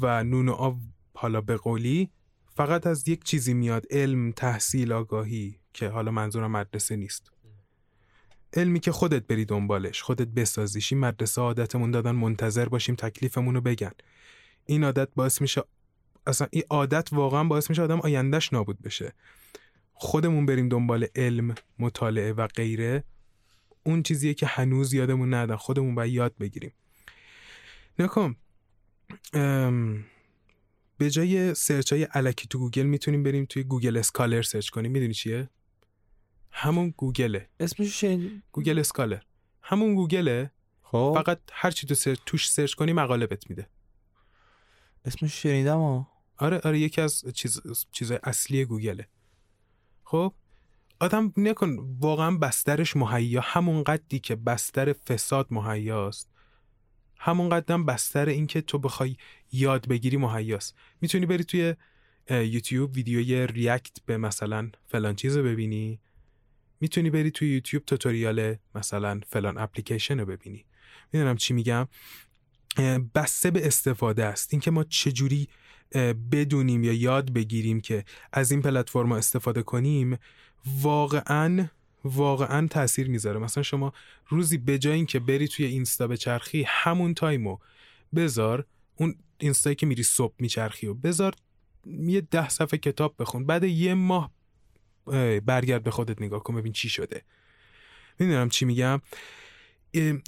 و 0.00 0.24
نون 0.24 0.48
آب 0.48 0.78
حالا 1.14 1.40
به 1.40 1.56
قولی 1.56 2.10
فقط 2.54 2.86
از 2.86 3.08
یک 3.08 3.24
چیزی 3.24 3.54
میاد 3.54 3.86
علم 3.90 4.32
تحصیل 4.32 4.92
آگاهی 4.92 5.58
که 5.72 5.88
حالا 5.88 6.10
منظورم 6.10 6.50
مدرسه 6.50 6.96
نیست. 6.96 7.32
علمی 8.54 8.80
که 8.80 8.92
خودت 8.92 9.26
بری 9.26 9.44
دنبالش 9.44 10.02
خودت 10.02 10.28
بسازیش. 10.28 10.92
این 10.92 11.00
مدرسه 11.00 11.40
عادتمون 11.40 11.90
دادن 11.90 12.10
منتظر 12.10 12.68
باشیم 12.68 12.94
تکلیفمون 12.94 13.54
رو 13.54 13.60
بگن. 13.60 13.92
این 14.66 14.84
عادت 14.84 15.08
باعث 15.14 15.40
میشه 15.40 15.62
اصلا 16.26 16.48
این 16.50 16.62
عادت 16.70 17.08
واقعا 17.12 17.44
باعث 17.44 17.70
میشه 17.70 17.82
آدم 17.82 18.00
آیندهش 18.00 18.52
نابود 18.52 18.82
بشه. 18.82 19.12
خودمون 19.94 20.46
بریم 20.46 20.68
دنبال 20.68 21.06
علم 21.16 21.54
مطالعه 21.78 22.32
و 22.32 22.46
غیره. 22.46 23.04
اون 23.84 24.02
چیزیه 24.02 24.34
که 24.34 24.46
هنوز 24.46 24.92
یادمون 24.92 25.34
ندن 25.34 25.56
خودمون 25.56 25.94
باید 25.94 26.12
یاد 26.12 26.34
بگیریم. 26.40 26.72
نکن. 27.98 28.36
به 30.98 31.10
جای 31.10 31.54
search 31.54 31.92
های 31.92 32.04
الکی 32.04 32.46
تو 32.48 32.58
گوگل 32.58 32.82
می‌تونیم 32.82 33.22
بریم 33.22 33.44
توی 33.44 33.64
Google 33.64 33.96
Scholar 33.96 34.42
search 34.42 34.68
کنیم. 34.68 34.92
می‌دونی 34.92 35.14
چیه؟ 35.14 35.48
همون 36.52 36.94
گوگله. 36.96 37.48
اسمش 37.60 38.00
شنید. 38.00 38.42
Google 38.52 38.78
Scholar 38.78 39.22
همون 39.62 39.94
گوگله. 39.94 40.50
خب. 40.82 41.12
فقط 41.16 41.40
هر 41.52 41.70
چی 41.70 41.86
تو 41.86 41.94
سرچ 41.94 42.18
توش 42.26 42.50
سرچ 42.50 42.74
کنی 42.74 42.92
مقاله 42.92 43.26
بهت 43.26 43.50
میده. 43.50 43.68
اسمش 45.04 45.42
شنیدم 45.42 45.78
ها. 45.78 46.08
آره 46.38 46.60
آره 46.64 46.78
یکی 46.78 47.00
از 47.00 47.24
چیز 47.34 47.60
چیزای 47.92 48.18
اصلی 48.22 48.64
گوگله. 48.64 49.08
خب؟ 50.04 50.34
آدم 51.00 51.32
نکن 51.36 51.96
واقعا 52.00 52.36
بسترش 52.36 52.96
مهیا. 52.96 53.40
همون 53.44 53.84
قدی 53.84 54.18
که 54.18 54.36
بستر 54.36 54.92
فساد 54.92 55.46
مهیاست. 55.50 56.30
همون 57.18 57.48
قدم 57.48 57.86
بستر 57.86 58.28
این 58.28 58.46
که 58.46 58.60
تو 58.60 58.78
بخوای 58.78 59.16
یاد 59.52 59.88
بگیری 59.88 60.16
مهیاست. 60.16 60.74
می‌تونی 61.00 61.26
بری 61.26 61.44
توی 61.44 61.74
یوتیوب 62.30 62.94
ویدیوی 62.94 63.46
ریاکت 63.46 63.98
به 64.06 64.16
مثلا 64.16 64.70
فلان 64.86 65.14
چیز 65.14 65.36
رو 65.36 65.44
ببینی. 65.44 66.00
می‌تونی 66.82 67.10
بری 67.10 67.30
توی 67.30 67.54
یوتیوب 67.54 67.84
توتوریال 67.84 68.56
مثلا 68.74 69.20
فلان 69.28 69.58
اپلیکیشن 69.58 70.20
رو 70.20 70.26
ببینی. 70.26 70.64
می‌دونم 71.12 71.36
چی 71.36 71.54
میگم؟ 71.54 71.88
بسته 73.14 73.50
به 73.50 73.66
استفاده 73.66 74.24
است. 74.24 74.54
اینکه 74.54 74.70
ما 74.70 74.84
چجوری 74.84 75.48
بدونیم 76.32 76.84
یا 76.84 76.92
یاد 76.92 77.32
بگیریم 77.32 77.80
که 77.80 78.04
از 78.32 78.50
این 78.50 78.62
پلتفرم 78.62 79.12
استفاده 79.12 79.62
کنیم 79.62 80.18
واقعا 80.80 81.68
واقعا 82.04 82.66
تاثیر 82.66 83.08
می‌ذاره. 83.08 83.40
مثلا 83.40 83.62
شما 83.62 83.92
روزی 84.28 84.58
به 84.58 84.78
جای 84.78 84.94
اینکه 84.94 85.18
بری 85.18 85.48
توی 85.48 85.66
اینستا 85.66 86.06
به 86.06 86.16
چرخی 86.16 86.64
همون 86.68 87.14
تایمو 87.14 87.58
بذار 88.14 88.66
اون 88.96 89.14
اینستایی 89.38 89.76
که 89.76 89.86
میری 89.86 90.02
صبح 90.02 90.34
میچرخی 90.38 90.86
و 90.86 90.94
بذار 90.94 91.34
یه 91.86 92.20
ده 92.20 92.48
صفحه 92.48 92.78
کتاب 92.78 93.14
بخون. 93.18 93.46
بعد 93.46 93.64
یه 93.64 93.94
ماه 93.94 94.24
اه، 94.24 94.32
برگرد 95.46 95.82
به 95.82 95.90
خودت 95.90 96.22
نگاه 96.22 96.42
کن 96.42 96.54
ببین 96.54 96.72
چی 96.72 96.88
شده. 96.88 97.22
می‌دونم 98.18 98.48
چی 98.48 98.64
میگم. 98.64 99.00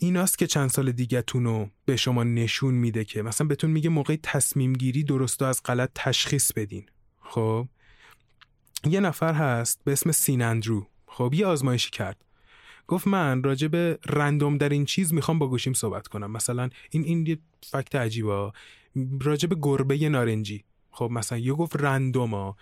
ایناست 0.00 0.38
که 0.38 0.46
چند 0.46 0.70
سال 0.70 0.92
دیگه 0.92 1.22
تونو 1.22 1.68
به 1.84 1.96
شما 1.96 2.24
نشون 2.24 2.74
میده 2.74 3.04
که 3.04 3.22
مثلا 3.22 3.46
بهتون 3.46 3.70
میگه 3.70 3.90
موقع 3.90 4.16
تصمیم 4.22 4.72
گیری 4.72 5.04
درست 5.04 5.42
و 5.42 5.44
از 5.44 5.62
غلط 5.64 5.90
تشخیص 5.94 6.52
بدین. 6.52 6.86
خب؟ 7.20 7.68
یه 8.84 9.00
نفر 9.00 9.34
هست 9.34 9.80
به 9.84 9.92
اسم 9.92 10.12
سین 10.12 10.42
اندرو. 10.42 10.86
خب 11.06 11.34
یه 11.34 11.46
آزمایشی 11.46 11.90
کرد. 11.90 12.24
گفت 12.86 13.06
من 13.06 13.42
راجع 13.42 13.68
به 13.68 13.98
رندوم 14.06 14.58
در 14.58 14.68
این 14.68 14.84
چیز 14.84 15.14
می‌خوام 15.14 15.38
با 15.38 15.48
گوشیم 15.48 15.72
صحبت 15.72 16.08
کنم. 16.08 16.30
مثلا 16.30 16.70
این 16.90 17.04
این 17.04 17.26
یه 17.26 17.38
فکت 17.62 17.94
عجیبه. 17.94 18.52
راجع 19.20 19.48
به 19.48 19.56
گربه 19.62 20.08
نارنجی. 20.08 20.64
خب 20.90 21.08
مثلا 21.12 21.38
یه 21.38 21.52
گفت 21.52 21.76
random 21.76 22.45
ما 22.45 22.56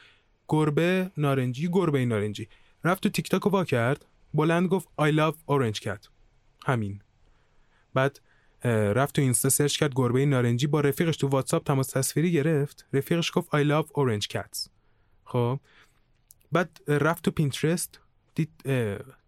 گربه 0.49 1.11
نارنجی 1.16 1.68
گربه 1.68 2.05
نارنجی. 2.05 2.49
رفت 2.84 3.03
تو 3.03 3.09
تیک 3.09 3.28
تاک 3.28 3.47
وا 3.47 3.64
کرد. 3.64 4.07
بلند 4.34 4.68
گفت 4.68 4.88
I 5.01 5.12
love 5.12 5.36
orange 5.51 5.78
cat. 5.78 6.09
همین. 6.66 7.01
بعد 7.95 8.20
رفت 8.64 9.14
تو 9.14 9.22
اینستا 9.22 9.49
search 9.48 9.78
کرد 9.78 9.93
گربه 9.95 10.26
نارنجی. 10.26 10.66
با 10.66 10.80
رفیقش 10.80 11.16
تو 11.16 11.28
واتساپ 11.28 11.64
تماس 11.64 11.90
تصویری 11.90 12.32
گرفت. 12.32 12.86
رفیقش 12.93 13.30
گفت 13.34 13.51
I 13.51 13.64
love 13.64 13.86
orange 13.86 14.26
cats. 14.34 14.68
خب. 15.24 15.61
بعد 16.53 16.78
رفت 16.88 17.24
تو 17.24 17.30
پینترست. 17.30 18.01
دید 18.34 18.51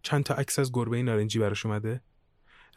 چند 0.03 0.25
تا 0.25 0.35
عکس 0.35 0.59
از 0.59 0.73
گربه 0.73 1.03
نارنجی 1.03 1.39
براش 1.39 1.67
اومده. 1.67 2.01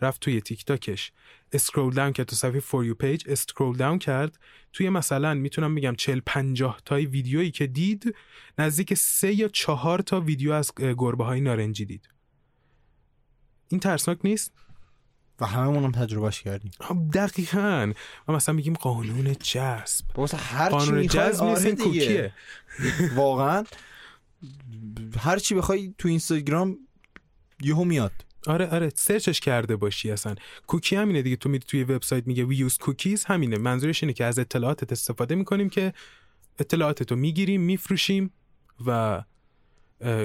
رفت 0.02 0.22
توی 0.22 0.42
تیک 0.42 0.66
تاکش 0.66 1.12
scroll 1.52 1.94
down 1.94 2.14
کرد 2.14 2.28
تو 2.28 2.36
صفحه 2.36 2.60
For 2.60 2.86
You 2.86 2.94
page 2.94 3.24
scroll 3.28 3.78
down 3.78 4.00
کرد. 4.00 4.40
توی 4.74 4.90
مثلا 4.90 5.34
می‌تونم 5.34 5.76
بگم 5.76 5.96
40 5.96 6.20
50 6.26 6.82
تای 6.86 7.06
ویدیویی 7.06 7.52
که 7.52 7.68
دید 7.68 8.16
نزدیک 8.58 8.94
سه 8.94 9.34
یا 9.34 9.48
چهار 9.48 10.00
تا 10.00 10.22
ویدیو 10.22 10.52
از 10.52 10.72
گربه 10.78 11.26
های 11.26 11.42
نارنجی 11.42 11.86
دید. 11.86 12.10
این 13.68 13.80
ترسناک 13.80 14.18
نیست؟ 14.24 14.54
و 15.40 15.46
هممون 15.46 15.84
هم 15.84 15.92
تجربهش 15.92 16.42
کردیم. 16.42 16.72
آه، 16.80 17.08
دقیقاً. 17.14 17.94
ما 18.28 18.36
مثلا 18.36 18.56
میگیم 18.56 18.74
قانون 18.74 19.34
جذب. 19.34 20.06
هر 20.38 20.70
قانون 20.70 21.08
جذب 21.08 21.44
نیست 21.44 21.66
آره 21.66 21.72
دیگه. 21.72 21.84
کوکیه. 21.84 22.34
واقعا. 23.16 23.64
هر 25.20 25.40
چی 25.40 25.56
بخوای 25.56 25.94
تو 25.98 26.08
اینستاگرام 26.08 26.78
یهو 27.62 27.84
میاد. 27.84 28.12
آره 28.48 28.68
آره 28.68 28.92
سرچش 28.96 29.40
کرده 29.40 29.76
باشی 29.76 30.12
اصلا. 30.12 30.36
کوکی 30.68 30.96
همینه 30.96 31.22
دیگه. 31.22 31.36
تو 31.36 31.50
میری 31.50 31.64
توی 31.68 31.84
وبسایت 31.84 32.28
میگه 32.28 32.46
وی 32.46 32.56
یوز 32.56 32.78
کوکیز 32.78 33.26
همینه. 33.26 33.58
منظورش 33.58 34.04
اینه 34.04 34.14
که 34.14 34.26
از 34.26 34.40
اطلاعاتت 34.40 34.92
استفاده 34.92 35.36
می‌کنیم 35.36 35.70
که 35.70 35.94
اطلاعاتتو 36.60 37.16
می‌گیریم 37.16 37.62
میفروشیم 37.62 38.32
و 38.86 39.24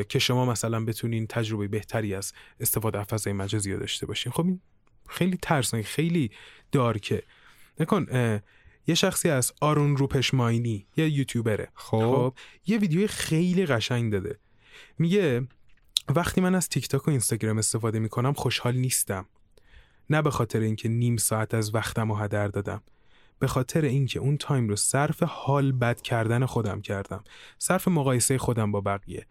که 0.09 0.19
شما 0.19 0.45
مثلا 0.45 0.85
بتونین 0.85 1.27
تجربه 1.27 1.69
بهتری 1.69 2.15
از 2.15 2.33
استفاده 2.61 2.99
از 2.99 3.07
فضای 3.07 3.33
مجازی 3.33 3.77
داشته 3.77 4.07
باشین. 4.07 4.33
خب 4.33 4.47
این 4.47 4.61
خیلی 5.09 5.39
ترسناک 5.43 5.85
خیلی 5.85 6.31
دارکه. 6.73 7.23
نکن 7.81 8.07
یه 8.87 8.95
شخصی 8.95 9.29
از 9.29 9.53
آرون 9.61 9.97
روپش 9.97 10.35
ماینی 10.35 10.87
یه 10.97 11.09
یوتیوبره. 11.09 11.69
خب. 11.75 12.35
یه 12.67 12.79
ویدیو 12.79 13.07
خیلی 13.07 13.67
قشنگ 13.67 14.13
داده. 14.13 14.39
میگه 14.99 15.47
وقتی 16.09 16.41
من 16.41 16.55
از 16.55 16.69
تیک 16.69 16.89
تاک 16.89 17.09
و 17.09 17.11
اینستاگرام 17.11 17.59
استفاده 17.59 17.99
می‌کنم 17.99 18.33
خوشحال 18.33 18.77
نیستم. 18.77 19.27
نه 20.11 20.23
به 20.23 20.31
خاطر 20.31 20.61
اینکه 20.61 20.89
نیم 20.89 21.17
ساعت 21.17 21.55
از 21.55 21.75
وقتم 21.75 22.13
رو 22.13 22.19
هدر 22.19 22.49
دادم. 22.49 22.83
به 23.39 23.47
خاطر 23.47 23.81
اینکه 23.81 24.21
اون 24.21 24.37
time 24.37 24.69
رو 24.69 24.77
صرف 24.77 25.23
حال 25.23 25.73
بد 25.73 26.01
کردن 26.01 26.47
خودم 26.47 26.81
کردم. 26.81 27.25
صرف 27.59 27.89
مقایسه 27.89 28.39
خودم 28.39 28.73
با 28.73 28.81
بقیه. 28.81 29.27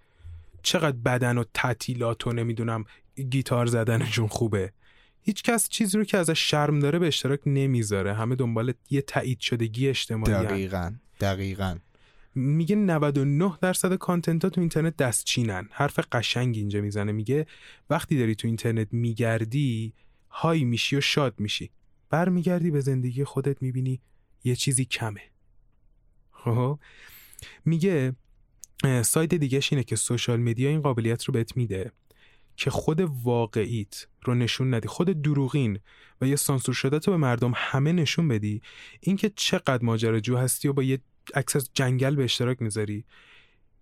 چقدر 0.64 0.98
بدن 0.98 1.38
و 1.38 1.44
تعطیلات 1.54 2.28
و 2.28 2.34
نمی‌دونم 2.34 2.86
گیتار 3.30 3.66
زدنشون 3.66 4.28
خوبه. 4.28 4.74
هیچ 5.22 5.44
کس 5.44 5.70
چیزی 5.70 5.98
رو 5.98 6.04
که 6.04 6.18
ازش 6.18 6.50
شرم 6.50 6.80
داره 6.80 7.00
به 7.00 7.08
اشتراک 7.08 7.40
نمی‌ذاره. 7.46 8.14
همه 8.14 8.36
دنبال 8.36 8.74
یه 8.90 9.02
تایید 9.02 9.40
شدگی 9.40 9.90
اجتماعی. 9.90 10.34
دقیقا. 10.34 10.94
دقیقا. 11.20 11.76
میگه 12.36 12.76
99 12.76 13.58
درصد 13.62 13.96
کانتنت 13.96 14.44
ها 14.44 14.50
تو 14.50 14.62
اینترنت 14.62 14.98
دستچینن. 14.98 15.70
حرف 15.72 16.00
قشنگ 16.12 16.58
اینجا 16.58 16.82
می‌زنه. 16.82 17.12
میگه 17.12 17.48
وقتی 17.90 18.20
داری 18.20 18.36
تو 18.36 18.48
اینترنت 18.48 18.88
میگردی 18.92 19.94
های 20.30 20.64
میشی 20.64 20.96
و 20.96 21.02
شاد 21.02 21.40
میشی. 21.40 21.72
برمیگردی 22.10 22.72
به 22.72 22.82
زندگی 22.82 23.24
خودت 23.24 23.62
می‌بینی 23.62 24.02
یه 24.44 24.56
چیزی 24.56 24.86
کمه. 24.86 25.22
خب؟ 26.32 26.80
میگه 27.66 28.16
سایت 29.02 29.34
دیگهش 29.34 29.74
اینه 29.74 29.84
که 29.84 29.96
سوشال 29.96 30.40
میدیا 30.40 30.70
این 30.70 30.82
قابلیت 30.82 31.24
رو 31.24 31.32
بهت 31.32 31.58
میده 31.58 31.92
که 32.56 32.70
خود 32.70 33.00
واقعیت 33.24 34.08
رو 34.24 34.36
نشون 34.36 34.74
ندی. 34.74 34.88
خود 34.88 35.22
دروغین 35.22 35.80
و 36.22 36.28
یه 36.28 36.36
سانسور 36.36 36.76
شده 36.76 37.00
تو 37.00 37.12
به 37.12 37.18
مردم 37.18 37.52
همه 37.56 37.92
نشون 37.92 38.28
بدی. 38.28 38.62
اینکه 39.00 39.32
چقدر 39.36 39.80
ماجراجو 39.82 40.38
هستی 40.38 40.68
و 40.68 40.74
با 40.74 40.84
یه 40.84 41.00
عکس 41.36 41.56
از 41.56 41.70
جنگل 41.74 42.16
به 42.16 42.24
اشتراک 42.24 42.62
می‌ذاری. 42.62 43.06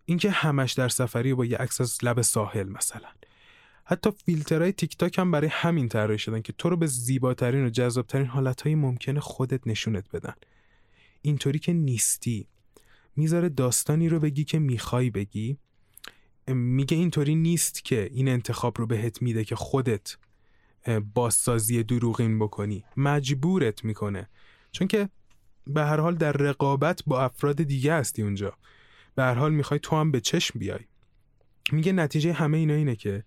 اینکه 0.05 0.31
همش 0.31 0.73
در 0.73 0.89
سفری 0.89 1.33
با 1.33 1.45
یه 1.45 1.57
عکس 1.57 1.81
از 1.81 1.97
لب 2.03 2.21
ساحل 2.21 2.69
مثلا. 2.69 3.09
حتی 3.85 4.11
فیلترهای 4.11 4.71
تیک 4.71 4.97
تاک 4.97 5.19
هم 5.19 5.31
برای 5.31 5.49
همین 5.51 5.89
طراحی 5.89 6.19
شدن 6.19 6.41
که 6.41 6.53
تو 6.53 6.69
رو 6.69 6.77
به 6.77 6.87
زیباترین 6.87 7.65
و 7.65 7.69
جذابترین 7.69 8.25
حالتهای 8.25 8.75
ممکن 8.75 9.19
خودت 9.19 9.67
نشونت 9.67 10.11
بدن. 10.11 10.33
اینطوری 11.21 11.59
که 11.59 11.73
نیستی. 11.73 12.47
می‌ذاره 13.15 13.49
داستانی 13.49 14.09
رو 14.09 14.19
بگی 14.19 14.43
که 14.43 14.59
می‌خوای 14.59 15.09
بگی. 15.09 15.57
میگه 16.47 16.97
اینطوری 16.97 17.35
نیست 17.35 17.85
که 17.85 18.09
این 18.13 18.27
انتخاب 18.27 18.77
رو 18.77 18.87
بهت 18.87 19.21
میده 19.21 19.43
که 19.43 19.55
خودت 19.55 20.17
بازسازی 21.13 21.83
دروغین 21.83 22.39
بکنی. 22.39 22.83
مجبورت 22.97 23.85
می‌کنه. 23.85 24.29
چون 24.71 24.87
که 24.87 25.09
به 25.67 25.81
هر 25.81 25.99
حال 25.99 26.15
در 26.15 26.31
رقابت 26.31 27.03
با 27.07 27.23
افراد 27.23 27.63
دیگه 27.63 27.93
هستی 27.93 28.21
اونجا. 28.21 28.53
به 29.15 29.23
هر 29.23 29.33
حال 29.33 29.53
می‌خوای 29.53 29.79
تو 29.83 29.95
هم 29.95 30.11
به 30.11 30.19
چشم 30.21 30.59
بیای. 30.59 30.79
میگه 31.71 31.91
نتیجه 31.91 32.33
همه 32.33 32.57
اینا 32.57 32.73
اینه 32.73 32.95
که 32.95 33.23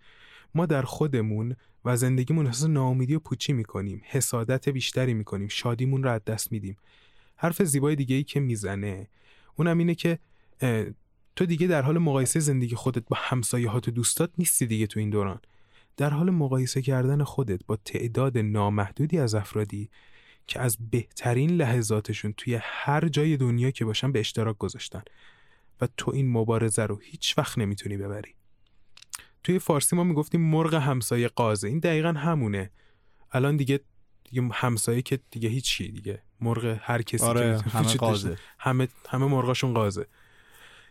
ما 0.55 0.67
در 0.67 0.83
خودمون 0.83 1.57
و 1.85 1.97
زندگیمون 1.97 2.47
احساس 2.47 2.71
ناامیدی 2.71 3.15
و 3.15 3.19
پوچی 3.19 3.53
می‌کنیم 3.53 4.03
حسادت 4.05 4.69
بیشتری 4.69 5.15
می‌کنیم 5.15 5.49
شادیمون 5.49 6.03
رو 6.03 6.11
از 6.11 6.25
دست 6.25 6.53
میدیم. 6.53 6.77
حرف 7.37 7.63
زیبای 7.63 7.97
دیگه 7.97 8.17
ای 8.17 8.25
که 8.25 8.41
می‌زنه 8.41 9.09
اونم 9.57 9.79
اینه 9.79 9.95
که 9.95 10.19
تو 11.37 11.47
دیگه 11.47 11.67
در 11.67 11.83
حال 11.83 11.99
مقایسه 11.99 12.41
زندگی 12.41 12.75
خودت 12.75 13.03
با 13.09 13.17
همسایه 13.21 13.73
و 13.73 13.81
دوستات 13.81 14.31
نیستی 14.39 14.67
دیگه 14.67 14.87
تو 14.87 15.01
این 15.01 15.11
دوران. 15.11 15.41
در 15.97 16.11
حال 16.11 16.31
مقایسه 16.31 16.83
کردن 16.83 17.25
خودت 17.25 17.61
با 17.67 17.77
تعداد 17.77 18.39
نامحدودی 18.39 19.19
از 19.19 19.35
افرادی 19.35 19.91
که 20.47 20.61
از 20.61 20.91
بهترین 20.91 21.51
لحظاتشون 21.51 22.35
توی 22.37 22.59
هر 22.63 23.09
جای 23.09 23.37
دنیا 23.37 23.71
که 23.71 23.85
باشن 23.85 24.13
به 24.13 24.21
اشتراک 24.21 24.59
گذاشتن. 24.59 25.03
و 25.81 25.89
تو 25.97 26.11
این 26.11 26.33
مبارزه 26.33 26.83
رو 26.83 26.99
هیچ 27.03 27.39
وقت 27.39 27.59
نمی‌تونی 27.59 27.97
ببری. 27.97 28.35
توی 29.45 29.59
فارسی 29.59 29.97
ما 29.97 30.05
می‌گفتیم 30.05 30.41
مرغ 30.41 30.75
همسایه 30.75 31.29
قازه. 31.29 31.69
این 31.69 31.79
دقیقا 31.79 32.13
همونه. 32.13 32.71
الان 33.33 33.57
دیگه 33.57 33.81
دیگه 34.25 34.49
همسایه 34.53 35.03
که 35.03 35.21
دیگه 35.31 35.49
هیچی 35.49 35.89
دیگه. 35.89 36.23
مرغ 36.41 36.79
هر 36.81 37.03
کسی 37.03 37.25
آره 37.25 37.59
که 37.65 37.71
همه 37.71 37.95
قازه. 37.95 38.37
همه 38.59 38.89
همه 39.09 39.27
مرغاشون 39.27 39.75
قازه. 39.75 40.07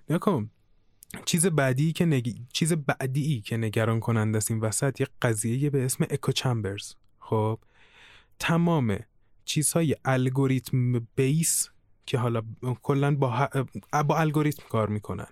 نکن 0.10 0.50
چیز 1.26 1.46
بعدی 1.46 1.94
که 1.94 2.06
نگ... 2.06 2.34
چیز 2.54 2.74
بعدی 2.74 3.42
که 3.42 3.58
نگران 3.58 4.00
کننده 4.00 4.38
است 4.38 4.52
این 4.52 4.60
وسط 4.60 5.02
یه 5.02 5.08
قضیه 5.22 5.70
به 5.70 5.86
اسم 5.86 6.06
echo 6.10 6.32
chambers 6.32 6.94
خب؟ 7.20 7.60
تمام 8.40 9.00
چیزهای 9.46 9.96
الگوریتم 10.06 11.08
based 11.16 11.70
که 12.06 12.18
حالا 12.18 12.42
کلا 12.84 13.16
با, 13.16 13.50
با 14.08 14.18
الگوریتم 14.18 14.64
کار 14.70 14.90
می‌کنن 14.90 15.28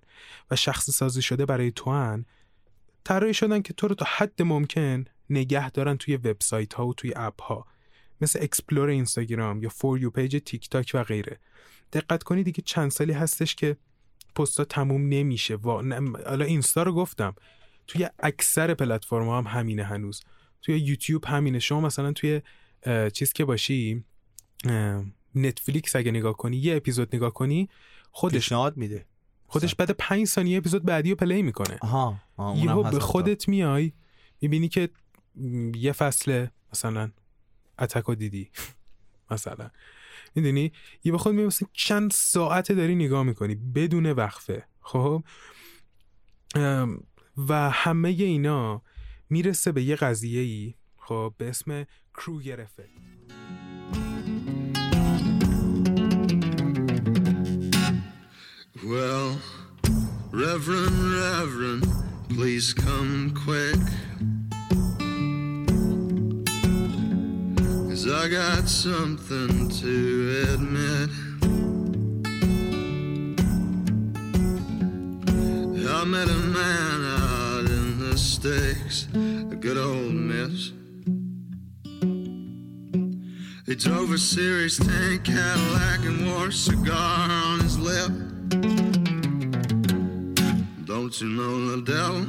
و 0.52 0.56
شخصی 0.56 0.92
سازی 0.92 1.22
شده 1.22 1.46
برای 1.46 1.72
تو 1.72 1.92
هن 1.92 2.26
طراحی 3.04 3.34
شدن 3.34 3.62
که 3.62 3.74
تو 3.74 3.88
رو 3.88 3.96
تا 3.96 4.06
حد 4.10 4.42
ممکن 4.42 5.06
نگه 5.30 5.72
دارن 5.72 5.98
توی 5.98 6.16
وبسایت 6.16 6.74
ها 6.74 6.88
و 6.88 6.94
توی 6.94 7.14
اپ 7.16 7.42
ها 7.42 7.68
مثل 8.22 8.40
explore 8.42 8.90
اینستاگرام 8.90 9.64
یا 9.64 9.70
For 9.70 10.00
You 10.00 10.10
Page 10.10 10.42
تیک 10.46 10.70
تاک 10.70 10.92
و 10.94 11.04
غیره. 11.04 11.40
دقت 11.94 12.24
کنید 12.24 12.46
دیگه 12.46 12.64
چند 12.66 12.92
سالی 12.92 13.14
هستش 13.14 13.56
که 13.56 13.78
پستا 14.36 14.66
تموم 14.66 15.10
نمیشه. 15.10 15.56
و 15.56 15.70
حالا 16.28 16.46
اینستا 16.46 16.84
رو 16.84 16.94
گفتم. 16.94 17.36
توی 17.88 18.10
اکثر 18.20 18.74
پلتفرم 18.74 19.30
هم 19.30 19.48
همینه 19.48 19.84
هنوز. 19.84 20.24
توی 20.62 20.80
یوتیوب 20.80 21.26
همینه. 21.26 21.60
شما 21.60 21.82
مثلا 21.82 22.14
توی 22.14 22.42
چیز 23.14 23.34
که 23.34 23.46
باشی 23.46 24.04
نتفلیکس 25.36 25.96
اگه 25.96 26.12
نگاه 26.12 26.38
کنی 26.38 26.58
یه 26.58 26.76
اپیزود 26.76 27.16
نگاه 27.16 27.34
کنی 27.34 27.70
خودش 28.12 28.34
پیشنهاد 28.34 28.78
میده. 28.78 29.06
خودش 29.48 29.76
بعد 29.76 29.92
پنج 29.92 30.28
ثانیه 30.28 30.58
اپیزود 30.58 30.86
بعدی 30.86 31.10
رو 31.10 31.16
پلی 31.16 31.42
می‌کنه. 31.42 31.78
آها 31.82 32.22
آه، 32.38 32.58
یهو 32.58 32.84
به. 32.84 33.00
خودت 33.00 33.48
میای 33.48 33.94
می‌بینی 34.42 34.68
که 34.68 34.90
یه 35.76 35.92
فصل 35.92 36.48
مثلا 36.74 37.12
اتکو 37.80 38.16
دیدی. 38.16 38.50
مثلا. 39.32 39.70
می‌دونی؟ 40.36 40.72
یه 41.04 41.12
به 41.12 41.18
خود 41.18 41.32
می‌بینی 41.32 41.48
مثلا 41.48 41.68
چند 41.74 42.12
ساعت 42.12 42.72
داری 42.72 42.96
نگاه 42.96 43.24
می‌کنی 43.24 43.56
بدون 43.56 44.12
وقفه. 44.12 44.66
خب؟ 44.82 45.24
و 47.38 47.70
همه 47.70 48.10
اینا 48.10 48.82
می‌رسه 49.30 49.72
به 49.72 49.84
یه 49.84 49.96
قضیه 49.96 50.42
ای 50.42 50.74
خب 51.09 51.35
به 51.39 51.49
اسم 51.49 51.87
کروگر 52.15 52.61
افکت 52.61 53.05
Well, 58.85 59.41
Reverend, 60.31 60.99
Reverend, 61.15 61.87
please 62.29 62.75
come 62.75 63.33
quick. 63.47 63.83
Cause 67.89 68.07
I 68.07 68.29
got 68.29 68.69
something 68.69 69.71
to 69.71 69.95
admit. 70.53 71.11
I 76.05 76.07
met 76.07 76.29
a 76.29 76.35
man 76.35 77.05
out 77.23 77.71
in 77.71 77.99
the 77.99 78.19
sticks, 78.19 79.09
a 79.15 79.57
good 79.57 79.79
old 79.79 80.13
miss. 80.13 80.73
drove 83.80 84.12
a 84.12 84.18
Series 84.18 84.78
10 84.78 85.20
Cadillac 85.20 86.00
and 86.04 86.28
wore 86.28 86.48
a 86.48 86.52
cigar 86.52 87.32
on 87.32 87.62
his 87.62 87.80
lip. 87.80 88.12
Don't 90.86 91.22
you 91.22 91.28
know 91.30 91.78
the 91.78 91.82
devil 91.86 92.28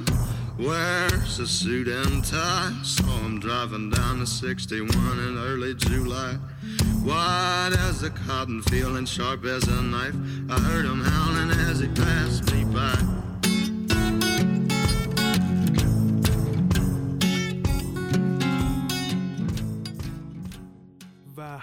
wears 0.65 1.41
a 1.41 1.47
suit 1.49 1.89
and 1.89 2.25
tie? 2.25 2.73
Saw 2.85 3.19
him 3.23 3.41
driving 3.41 3.91
down 3.91 4.21
the 4.21 4.27
61 4.27 4.91
in 5.19 5.39
early 5.39 5.75
July. 5.75 6.35
White 7.03 7.75
as 7.77 8.05
a 8.05 8.11
cotton 8.11 8.63
field 8.63 8.97
and 8.97 9.09
sharp 9.09 9.45
as 9.45 9.67
a 9.67 9.83
knife. 9.83 10.15
I 10.51 10.61
heard 10.61 10.85
him 10.85 11.03
howling 11.03 11.51
as 11.51 11.81
he 11.81 11.89
passed 11.89 12.53
me 12.53 12.65
by. 12.65 13.20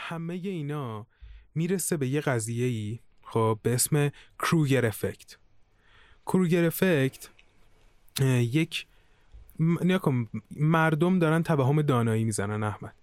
همه 0.10 0.34
اینا 0.34 1.08
می‌رسه 1.56 1.98
به 1.98 2.08
یه 2.08 2.22
قضیه 2.22 2.66
ای 2.66 3.00
خب 3.24 3.60
به 3.64 3.74
اسم 3.74 4.12
کروگر 4.40 4.86
افکت 4.86 5.38
کروگر 6.26 6.66
افکت 6.66 7.30
یک 8.40 8.86
م- 9.60 9.84
نیا 9.84 9.98
کن، 9.98 10.28
مردم 10.52 11.20
دارن 11.20 11.44
توهم 11.44 11.82
دانایی 11.82 12.24
می‌زنن 12.24 12.64
احمد. 12.64 12.96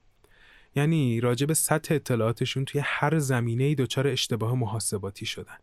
یعنی 0.76 1.20
راجع 1.20 1.47
به 1.47 1.55
سطح 1.55 1.94
اطلاعاتشون 1.94 2.64
توی 2.64 2.81
هر 2.85 3.18
زمینه 3.18 3.64
ای 3.64 3.74
دچار 3.74 4.09
اشتباه 4.09 4.55
محاسباتی 4.55 5.26
شدن. 5.26 5.59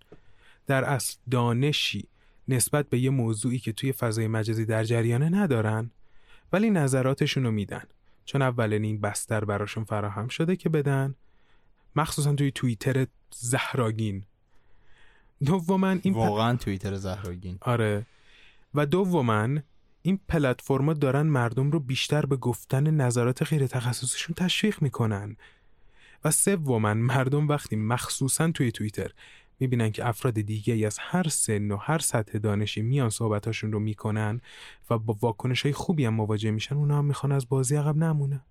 در 0.67 0.83
اصل 0.83 1.17
دانشی 1.31 2.07
نسبت 2.47 2.89
به 2.89 2.99
یه 2.99 3.09
موضوعی 3.09 3.59
که 3.59 3.71
توی 3.71 3.91
فضای 3.91 4.27
مجازی 4.27 4.65
در 4.65 4.83
جریانه 4.83 5.29
ندارن 5.29 5.91
ولی 6.53 6.69
نظراتشون 6.69 7.43
رو 7.43 7.51
میدن. 7.51 7.83
چون 8.25 8.41
اولین 8.41 8.83
این 8.83 9.01
بستر 9.01 9.45
براشون 9.45 9.83
فراهم 9.83 10.27
شده 10.27 10.55
که 10.55 10.69
بدن. 10.69 11.15
مخصوصا 11.95 12.33
توی 12.35 12.51
توییتر 12.51 13.07
زهراگین. 13.31 14.23
دوما 15.45 15.89
این 15.89 16.13
پ- 16.13 16.17
واقعا 16.17 16.57
توییتر 16.57 16.95
زهراگین. 16.95 17.57
آره. 17.61 18.05
و 18.75 18.85
دوما 18.85 19.47
این 20.01 20.19
پلتفرما 20.27 20.93
دارن 20.93 21.21
مردم 21.21 21.71
رو 21.71 21.79
بیشتر 21.79 22.25
به 22.25 22.35
گفتن 22.35 22.91
نظرات 22.91 23.43
غیر 23.43 23.67
تخصصیشون 23.67 24.35
تشویق 24.35 24.81
می‌کنن. 24.81 25.37
و 26.23 26.31
سوما 26.31 26.93
مردم 26.93 27.47
وقتی 27.47 27.75
مخصوصا 27.75 28.51
توی 28.51 28.71
توییتر 28.71 29.11
می‌بینن 29.59 29.91
که 29.91 30.07
افراد 30.07 30.33
دیگه 30.33 30.85
از 30.87 30.97
هر 30.99 31.27
سن 31.27 31.71
و 31.71 31.77
هر 31.77 31.99
سطح 31.99 32.37
دانشی 32.37 32.81
میان 32.81 33.09
صحبتاشون 33.09 33.71
رو 33.71 33.79
می‌کنن 33.79 34.41
و 34.89 34.97
با 34.97 35.17
واکنش 35.21 35.61
های 35.61 35.73
خوبی 35.73 36.05
هم 36.05 36.13
مواجه 36.13 36.51
میشن 36.51 36.75
اونا 36.75 36.97
هم 36.97 37.05
می‌خوان 37.05 37.31
از 37.31 37.49
بازی 37.49 37.75
عقب 37.75 37.97
نمونن. 37.97 38.41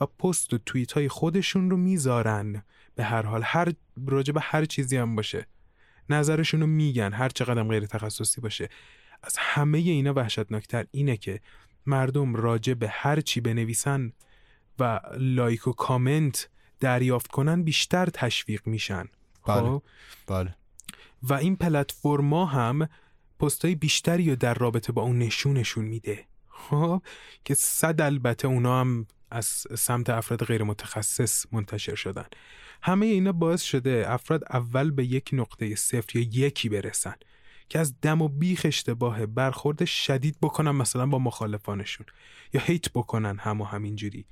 و 0.00 0.06
پست 0.06 0.54
و 0.54 0.58
توییت 0.58 0.92
های 0.92 1.08
خودشون 1.08 1.70
رو 1.70 1.76
می‌ذارن. 1.76 2.62
به 2.94 3.04
هر 3.04 3.22
حال 3.22 3.42
هر 3.44 3.72
راجع 4.06 4.32
به 4.32 4.40
هر 4.40 4.64
چیزی 4.64 4.96
هم 4.96 5.16
باشه. 5.16 5.46
نظرشون 6.08 6.60
رو 6.60 6.66
میگن 6.66 7.12
هر 7.12 7.28
چقدر 7.28 7.62
غیر 7.62 7.86
تخصصی 7.86 8.40
باشه. 8.40 8.68
از 9.22 9.36
همه 9.38 9.78
اینا 9.78 10.12
وحشتناکتر 10.14 10.86
اینه 10.90 11.16
که 11.16 11.40
مردم 11.86 12.36
راجع 12.36 12.74
به 12.74 12.88
هر 12.88 13.20
چی 13.20 13.40
بنویسن 13.40 14.12
و 14.78 15.00
لایک 15.18 15.66
و 15.66 15.72
کامنت 15.72 16.48
دریافت 16.80 17.30
کنن 17.30 17.62
بیشتر 17.62 18.06
تشویق 18.06 18.66
میشن. 18.66 19.08
بله. 19.46 19.60
خب؟ 19.60 19.82
بله. 20.26 20.54
و 21.22 21.34
این 21.34 21.56
پلتفرما 21.56 22.46
هم 22.46 22.88
پستای 23.38 23.74
بیشتری 23.74 24.30
رو 24.30 24.36
در 24.36 24.54
رابطه 24.54 24.92
با 24.92 25.02
اون 25.02 25.18
نشونشون 25.18 25.84
میده. 25.84 26.24
خب؟ 26.48 27.02
که 27.44 27.54
صد 27.54 28.00
البته 28.00 28.48
اونا 28.48 28.80
هم 28.80 29.06
از 29.30 29.46
سمت 29.78 30.10
افراد 30.10 30.44
غیر 30.44 30.62
متخصص 30.62 31.46
منتشر 31.52 31.94
شدن. 31.94 32.24
همه 32.82 33.06
اینا 33.06 33.32
باعث 33.32 33.62
شده 33.62 34.04
افراد 34.06 34.44
اول 34.50 34.90
به 34.90 35.04
یک 35.04 35.30
نقطه 35.32 35.74
صفر 35.74 36.18
یا 36.18 36.28
یکی 36.32 36.68
برسن 36.68 37.14
که 37.68 37.78
از 37.78 38.00
دم 38.00 38.22
و 38.22 38.28
بیخ 38.28 38.62
اشتباه 38.64 39.26
برخورد 39.26 39.84
شدید 39.84 40.36
بکنن 40.42 40.70
مثلا 40.70 41.06
با 41.06 41.18
مخالفانشون 41.18 42.06
یا 42.52 42.60
هیت 42.60 42.92
بکنن 42.92 43.38
هم 43.38 43.60
و 43.60 43.64
همینجوری. 43.64 44.26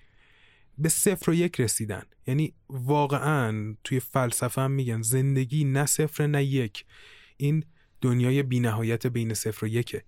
به 0.79 0.89
صفر 0.89 1.31
و 1.31 1.35
یک 1.35 1.61
رسیدن. 1.61 2.03
یعنی 2.27 2.55
واقعا 2.69 3.77
توی 3.85 4.01
فلسفه 4.01 4.61
هم 4.61 4.71
میگن 4.71 5.03
زندگی 5.03 5.65
نه 5.65 5.87
صفر 5.87 6.27
نه 6.27 6.45
یک. 6.45 6.85
این 7.37 7.65
دنیای 8.01 8.43
بینهایت 8.43 9.07
بین 9.07 9.35
صفر 9.35 9.65
و 9.65 9.69
یکه. 9.69 10.05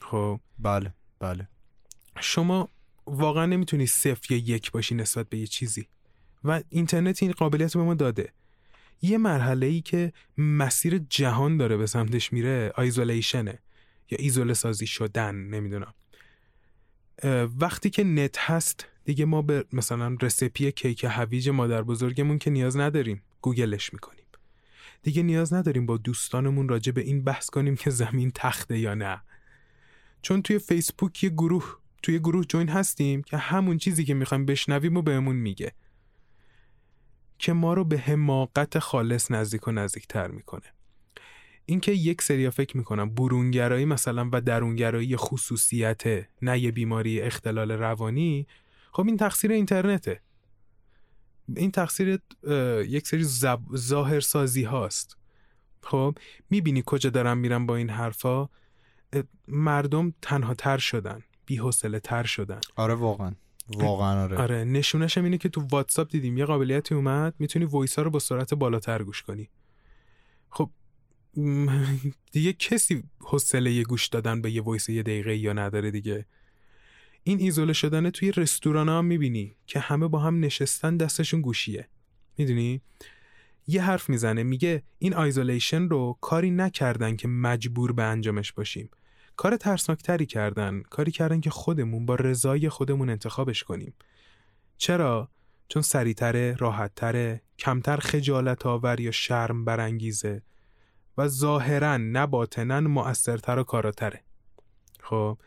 خب؟ 0.00 0.40
بله 0.58 0.94
بله. 1.18 1.48
شما 2.20 2.68
واقعا 3.10 3.46
نمی‌تونی 3.46 3.86
صفر 3.86 4.32
یا 4.32 4.38
یک 4.38 4.70
باشی 4.70 4.94
نسبت 4.94 5.28
به 5.28 5.38
یه 5.38 5.46
چیزی. 5.46 5.88
و 6.44 6.62
اینترنت 6.68 7.22
این 7.22 7.32
قابلیت 7.32 7.74
رو 7.74 7.80
به 7.80 7.86
ما 7.86 7.94
داده. 7.94 8.32
یه 9.02 9.18
مرحله 9.18 9.66
ای 9.66 9.80
که 9.80 10.12
مسیر 10.38 10.98
جهان 10.98 11.56
داره 11.56 11.76
به 11.76 11.86
سمتش 11.86 12.32
میره 12.32 12.72
آیزولیشنه. 12.74 13.58
یا 14.10 14.18
ایزوله 14.20 14.54
سازی 14.54 14.86
شدن 14.86 15.34
نمی‌دونم. 15.34 15.94
وقتی 17.60 17.90
که 17.90 18.04
نت 18.04 18.38
هست 18.38 18.86
دیگه 19.04 19.24
ما 19.24 19.42
به 19.42 19.64
مثلا 19.72 20.16
رسیپی 20.22 20.72
کیک 20.72 21.06
هویج 21.08 21.48
مادر 21.48 21.82
بزرگمون 21.82 22.38
که 22.38 22.50
نیاز 22.50 22.76
نداریم 22.76 23.22
گوگلش 23.40 23.92
می‌کنیم. 23.92 24.24
دیگه 25.02 25.22
نیاز 25.22 25.52
نداریم 25.52 25.86
با 25.86 25.96
دوستانمون 25.96 26.68
راجع 26.68 26.92
به 26.92 27.00
این 27.00 27.24
بحث 27.24 27.50
کنیم 27.50 27.76
که 27.76 27.90
زمین 27.90 28.32
تخته 28.34 28.78
یا 28.78 28.94
نه. 28.94 29.22
چون 30.22 30.42
توی 30.42 30.58
فیسبوک 30.58 31.24
یه 31.24 31.30
گروه 31.30 31.76
توی 32.02 32.18
گروه 32.18 32.44
جوین 32.44 32.68
هستیم 32.68 33.22
که 33.22 33.36
همون 33.36 33.78
چیزی 33.78 34.04
که 34.04 34.14
می‌خوایم 34.14 34.46
بشنویم 34.46 34.96
و 34.96 35.02
بهمون 35.02 35.36
میگه. 35.36 35.72
که 37.38 37.52
ما 37.52 37.74
رو 37.74 37.84
به 37.84 37.98
حماقت 37.98 38.78
خالص 38.78 39.30
نزدیک 39.30 39.68
و 39.68 39.72
نزدیکتر 39.72 40.28
می‌کنه. 40.28 40.72
اینکه 41.66 41.92
یک 41.92 42.22
سری 42.22 42.50
فکر 42.50 42.76
می‌کنم 42.76 43.14
برونگرایی 43.14 43.84
مثلا 43.84 44.28
و 44.32 44.40
درونگرایی 44.40 45.16
خصوصیته 45.16 46.28
نه 46.42 46.58
یه 46.58 46.70
بیماری 46.70 47.20
اختلال 47.20 47.70
روانی 47.70 48.46
خب 48.92 49.06
این 49.06 49.16
تقصیر 49.16 49.52
اینترنته. 49.52 50.20
این 51.56 51.70
تقصیر 51.70 52.18
یک 52.88 53.06
سری 53.06 53.24
زب... 53.24 53.60
ظاهر 53.76 54.20
سازی 54.20 54.62
هاست. 54.62 55.16
خب 55.82 56.18
می‌بینی 56.50 56.82
کجا 56.86 57.10
دارم 57.10 57.38
میرم 57.38 57.66
با 57.66 57.76
این 57.76 57.90
حرفا؟ 57.90 58.48
مردم 59.48 60.14
تنها 60.22 60.54
تر 60.54 60.78
شدن. 60.78 61.22
بی‌حوصله 61.48 62.00
تر 62.00 62.24
شدن. 62.24 62.60
آره 62.76 62.94
واقعا. 62.94 63.34
واقعا 63.68 64.22
آره, 64.22 64.36
آره 64.36 64.64
نشونش 64.64 65.18
هم 65.18 65.24
اینه 65.24 65.38
که 65.38 65.48
تو 65.48 65.60
واتساپ 65.60 66.10
دیدیم 66.10 66.38
یه 66.38 66.44
قابلیتی 66.44 66.94
اومد 66.94 67.34
می‌تونی 67.38 67.64
voice 67.64 67.96
ها 67.96 68.02
رو 68.02 68.10
با 68.10 68.18
سرعت 68.18 68.54
بالاتر 68.54 69.02
گوش 69.02 69.22
کنی. 69.22 69.48
خب 70.50 70.70
دیگه 72.32 72.52
کسی 72.52 73.02
حوصله 73.20 73.82
گوش 73.82 74.06
دادن 74.06 74.42
به 74.42 74.50
یه 74.50 74.62
voice 74.62 74.88
یه 74.88 75.02
دقیقه‌ای 75.02 75.52
نداره 75.52 75.90
دیگه. 75.90 76.26
این 77.22 77.40
ایزوله 77.40 77.72
شدن 77.72 78.10
توی 78.10 78.32
رستوران 78.32 78.88
هم 78.88 79.04
می‌بینی 79.04 79.56
که 79.66 79.80
همه 79.80 80.08
با 80.08 80.18
هم 80.18 80.40
نشستن 80.40 80.96
دستشون 80.96 81.40
گوشیه. 81.40 81.88
می‌دونی؟ 82.38 82.80
یه 83.66 83.82
حرف 83.82 84.08
می‌زنه 84.08 84.42
میگه 84.42 84.82
این 84.98 85.14
آیزولیشن 85.14 85.88
رو 85.88 86.18
کاری 86.20 86.50
نکردن 86.50 87.16
که 87.16 87.28
مجبور 87.28 87.92
به 87.92 88.02
انجامش 88.02 88.52
باشیم. 88.52 88.90
کار 89.38 89.56
ترسناکتری 89.56 90.26
کردن 90.26 90.82
کاری 90.90 91.12
کردن 91.12 91.40
که 91.40 91.50
خودمون 91.50 92.06
با 92.06 92.14
رضای 92.14 92.68
خودمون 92.68 93.10
انتخابش 93.10 93.64
کنیم. 93.64 93.94
چرا؟ 94.76 95.28
چون 95.68 95.82
سریعتره 95.82 96.56
راحتتره 96.58 97.42
کمتر 97.58 97.96
خجالت 97.96 98.66
آور 98.66 99.00
یا 99.00 99.10
شرم 99.10 99.64
برانگیزه 99.64 100.42
و 101.18 101.28
ظاهرا 101.28 101.96
نه 101.96 102.26
باطنا 102.26 102.80
مؤثرتر 102.80 103.58
و 103.58 103.64
کاراتره. 103.64 104.22
خب 105.00 105.38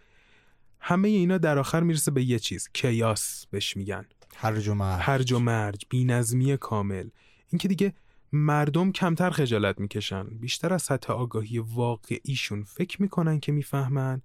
همه 0.80 1.08
اینا 1.08 1.38
در 1.38 1.60
آخر 1.60 1.84
می‌رسه 1.84 2.12
به 2.12 2.24
یه 2.24 2.40
چیز 2.40 2.70
کیاس 2.74 3.46
بهش 3.52 3.78
میگن. 3.78 4.06
هرج 4.36 4.68
و 4.68 4.74
مرج. 4.74 5.02
هرج 5.02 5.32
و 5.32 5.40
مرج 5.40 5.86
بینظمی 5.90 6.58
کامل. 6.58 7.10
اینکه 7.50 7.68
دیگه 7.68 7.94
مردم 8.34 8.92
کمتر 8.92 9.30
خجالت 9.30 9.80
می‌کشن. 9.80 10.24
بیشتر 10.24 10.74
از 10.74 10.82
سطح 10.82 11.14
آگاهی 11.14 11.60
واقعیشون 11.60 12.64
فکر 12.64 13.02
می‌کنن 13.02 13.40
که 13.40 13.52
می‌فهمن. 13.52 14.22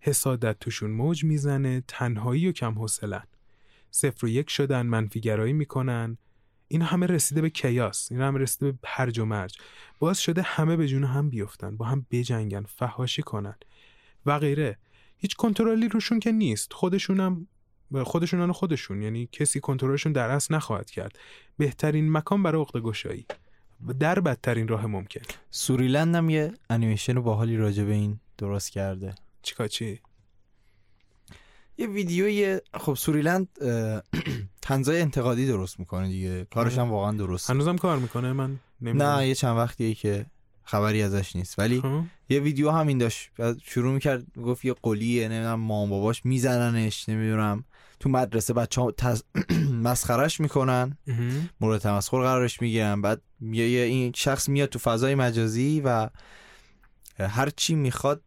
حسادت 0.00 0.58
توشون 0.58 0.90
موج 0.90 1.24
می‌زنه 1.24 1.84
تنهایی 1.88 2.48
و 2.48 2.52
کم 2.52 2.78
حوصلن. 2.78 3.24
صفر 3.90 4.26
و 4.26 4.28
یک 4.28 4.50
شدن 4.50 4.86
منفیگرایی 4.86 5.52
می‌کنن. 5.52 6.18
این 6.68 6.82
همه 6.82 7.06
رسیده 7.06 7.40
به 7.40 7.50
کیاس. 7.50 8.12
این 8.12 8.20
همه 8.20 8.38
رسیده 8.38 8.72
به 8.72 8.78
هرج 8.84 9.18
و 9.18 9.24
مرج. 9.24 9.58
باز 9.98 10.20
شده 10.20 10.42
همه 10.42 10.76
به 10.76 10.88
جون 10.88 11.04
هم 11.04 11.30
بیفتن 11.30 11.76
با 11.76 11.86
هم 11.86 12.06
بجنگن 12.10 12.62
فهاشی 12.62 13.22
کنن. 13.22 13.56
و 14.26 14.38
غیره. 14.38 14.78
هیچ 15.16 15.36
کنترلی 15.36 15.88
روشون 15.88 16.20
که 16.20 16.32
نیست. 16.32 16.72
خودشونم 16.72 17.46
خودشونن 18.02 18.50
و 18.50 18.52
خودشون. 18.52 19.02
یعنی 19.02 19.28
کسی 19.32 19.60
کنترلشون 19.60 20.12
در 20.12 20.30
اصل 20.30 20.54
نخواهد 20.54 20.90
کرد. 20.90 21.18
بهترین 21.56 22.12
مکان 22.12 22.42
برای 22.42 22.60
عقده 22.60 22.80
گشایی 22.80 23.26
در 23.92 24.20
بدترین 24.20 24.68
راه 24.68 24.86
ممکن. 24.86 25.20
سوریلند 25.50 26.14
هم 26.14 26.30
یه 26.30 26.52
انیمیشن 26.70 27.20
باحالی 27.20 27.56
راجع 27.56 27.84
به 27.84 27.92
این 27.92 28.20
درست 28.38 28.70
کرده. 28.70 29.14
چیکار 29.42 29.68
چی؟ 29.68 30.00
یه 31.78 31.86
ویدیوی 31.86 32.60
خب 32.74 32.94
سوریلند 32.94 33.48
اه، 33.60 34.02
طنزای 34.62 35.00
انتقادی 35.00 35.46
درست 35.46 35.80
می‌کنه 35.80 36.08
دیگه. 36.08 36.44
کارش 36.44 36.78
هم 36.78 36.90
واقعا 36.90 37.12
درست. 37.12 37.50
هنوزم 37.50 37.76
کار 37.76 37.98
می‌کنه؟ 37.98 38.32
من 38.32 38.58
نمی‌دونم. 38.80 39.10
نه 39.10 39.28
یه 39.28 39.34
چند 39.34 39.56
وقتیه 39.56 39.94
که 39.94 40.26
خبری 40.64 41.02
ازش 41.02 41.36
نیست. 41.36 41.58
ولی 41.58 41.80
خب. 41.80 42.00
یه 42.28 42.40
ویدیو 42.40 42.70
همین 42.70 42.98
داشت. 42.98 43.30
شروع 43.62 43.92
می‌کرد 43.92 44.38
گفت 44.38 44.64
یه 44.64 44.74
قلیه 44.82 45.28
نمی‌دونم 45.28 45.60
مام 45.60 45.90
باباش 45.90 46.24
میزننش 46.24 47.08
نمی‌دونم. 47.08 47.64
تو 48.00 48.08
مدرسه 48.08 48.52
بچه 48.52 48.80
ها 48.80 48.92
مسخرش 49.82 50.40
می‌کنن. 50.40 50.98
مورد 51.60 51.80
تمسخر 51.80 52.16
قرارش 52.16 52.62
می‌گیرن. 52.62 53.00
بعد 53.00 53.22
یه 53.52 53.82
این 53.82 54.12
شخص 54.16 54.48
میاد 54.48 54.68
تو 54.68 54.78
فضای 54.78 55.14
مجازی 55.14 55.82
و 55.84 56.08
هر 57.18 57.50
چی 57.56 57.74
می‌خواد 57.74 58.22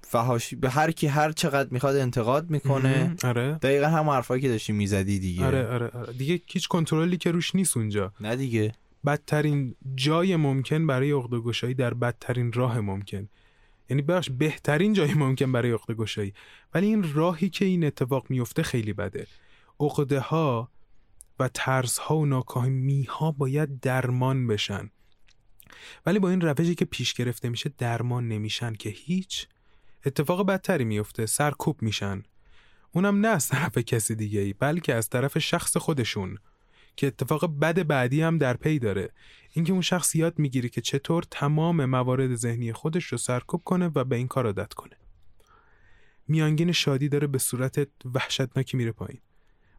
فهاشی 0.00 0.56
به 0.56 0.70
هر 0.70 0.90
کی 0.90 1.06
هر 1.06 1.32
چقدر 1.32 1.68
می‌خواد 1.70 1.96
انتقاد 1.96 2.50
می‌کنه. 2.50 3.16
آره. 3.24 3.52
دقیقا 3.62 3.86
هم 3.86 4.10
حرفایی 4.10 4.42
که 4.42 4.48
داشتی 4.48 4.72
می‌زدی 4.72 5.18
دیگه. 5.18 5.46
آره 5.46 5.66
آره 5.66 5.88
آره. 5.88 6.12
دیگه 6.12 6.40
هیچ 6.46 6.68
کنترلی 6.68 7.16
که 7.16 7.30
روش 7.30 7.54
نیست 7.54 7.76
اونجا. 7.76 8.12
نه 8.20 8.36
دیگه. 8.36 8.72
بدترین 9.06 9.74
جای 9.94 10.36
ممکن 10.36 10.86
برای 10.86 11.12
عقده 11.12 11.38
گشایی 11.38 11.74
در 11.74 11.94
بدترین 11.94 12.52
راه 12.52 12.80
ممکن. 12.80 13.28
یعنی 13.90 14.02
بخش 14.02 14.30
بهترین 14.30 14.92
جای 14.92 15.14
ممکن 15.14 15.52
برای 15.52 15.72
عقده 15.72 15.94
گشایی 15.94 16.34
ولی 16.74 16.86
این 16.86 17.12
راهی 17.14 17.48
که 17.48 17.64
این 17.64 17.84
اتفاق 17.84 18.26
میفته 18.28 18.62
خیلی 18.62 18.92
بده. 18.92 19.26
عقده 19.80 20.20
ها 20.20 20.70
و 21.38 21.48
ترس 21.48 21.98
ها 21.98 22.16
و 22.16 22.26
ناکامی 22.26 23.02
ها 23.02 23.30
باید 23.30 23.80
درمان 23.80 24.46
بشن. 24.46 24.90
ولی 26.06 26.18
با 26.18 26.30
این 26.30 26.40
روشی 26.40 26.74
که 26.74 26.84
پیش 26.84 27.14
گرفته 27.14 27.48
میشه 27.48 27.70
درمان 27.78 28.28
نمیشن 28.28 28.72
که 28.72 28.90
هیچ. 28.90 29.48
اتفاق 30.06 30.46
بدتری 30.46 30.84
میفته 30.84 31.26
سرکوب 31.26 31.82
میشن. 31.82 32.22
اونم 32.92 33.20
نه 33.20 33.28
از 33.28 33.48
طرف 33.48 33.78
کسی 33.78 34.14
دیگه 34.14 34.40
ای 34.40 34.52
بلکه 34.52 34.94
از 34.94 35.08
طرف 35.08 35.38
شخص 35.38 35.76
خودشون 35.76 36.38
که 36.96 37.06
اتفاق 37.06 37.58
بد 37.58 37.86
بعدی 37.86 38.22
هم 38.22 38.38
در 38.38 38.56
پی 38.56 38.78
داره. 38.78 39.10
اینکه 39.52 39.72
اون 39.72 39.82
شخص 39.82 40.14
یاد 40.14 40.38
می‌گیره 40.38 40.68
که 40.68 40.80
چطور 40.80 41.24
تمام 41.30 41.84
موارد 41.84 42.34
ذهنی 42.34 42.72
خودش 42.72 43.04
رو 43.04 43.18
سرکوب 43.18 43.62
کنه 43.64 43.90
و 43.94 44.04
به 44.04 44.16
این 44.16 44.28
کار 44.28 44.46
عادت 44.46 44.74
کنه. 44.74 44.96
میانگین 46.28 46.72
شادی 46.72 47.08
داره 47.08 47.26
به 47.26 47.38
صورت 47.38 47.88
وحشتناکی 48.14 48.76
میره 48.76 48.92
پایین. 48.92 49.20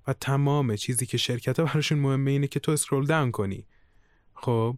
و 0.07 0.13
تمام 0.13 0.75
چیزی 0.75 1.05
که 1.05 1.17
شرکت 1.17 1.59
ها 1.59 1.65
براشون 1.65 1.99
مهمه 1.99 2.31
اینه 2.31 2.47
که 2.47 2.59
تو 2.59 2.71
scroll 2.71 3.05
down 3.05 3.31
کنی. 3.31 3.67
خب؟ 4.33 4.77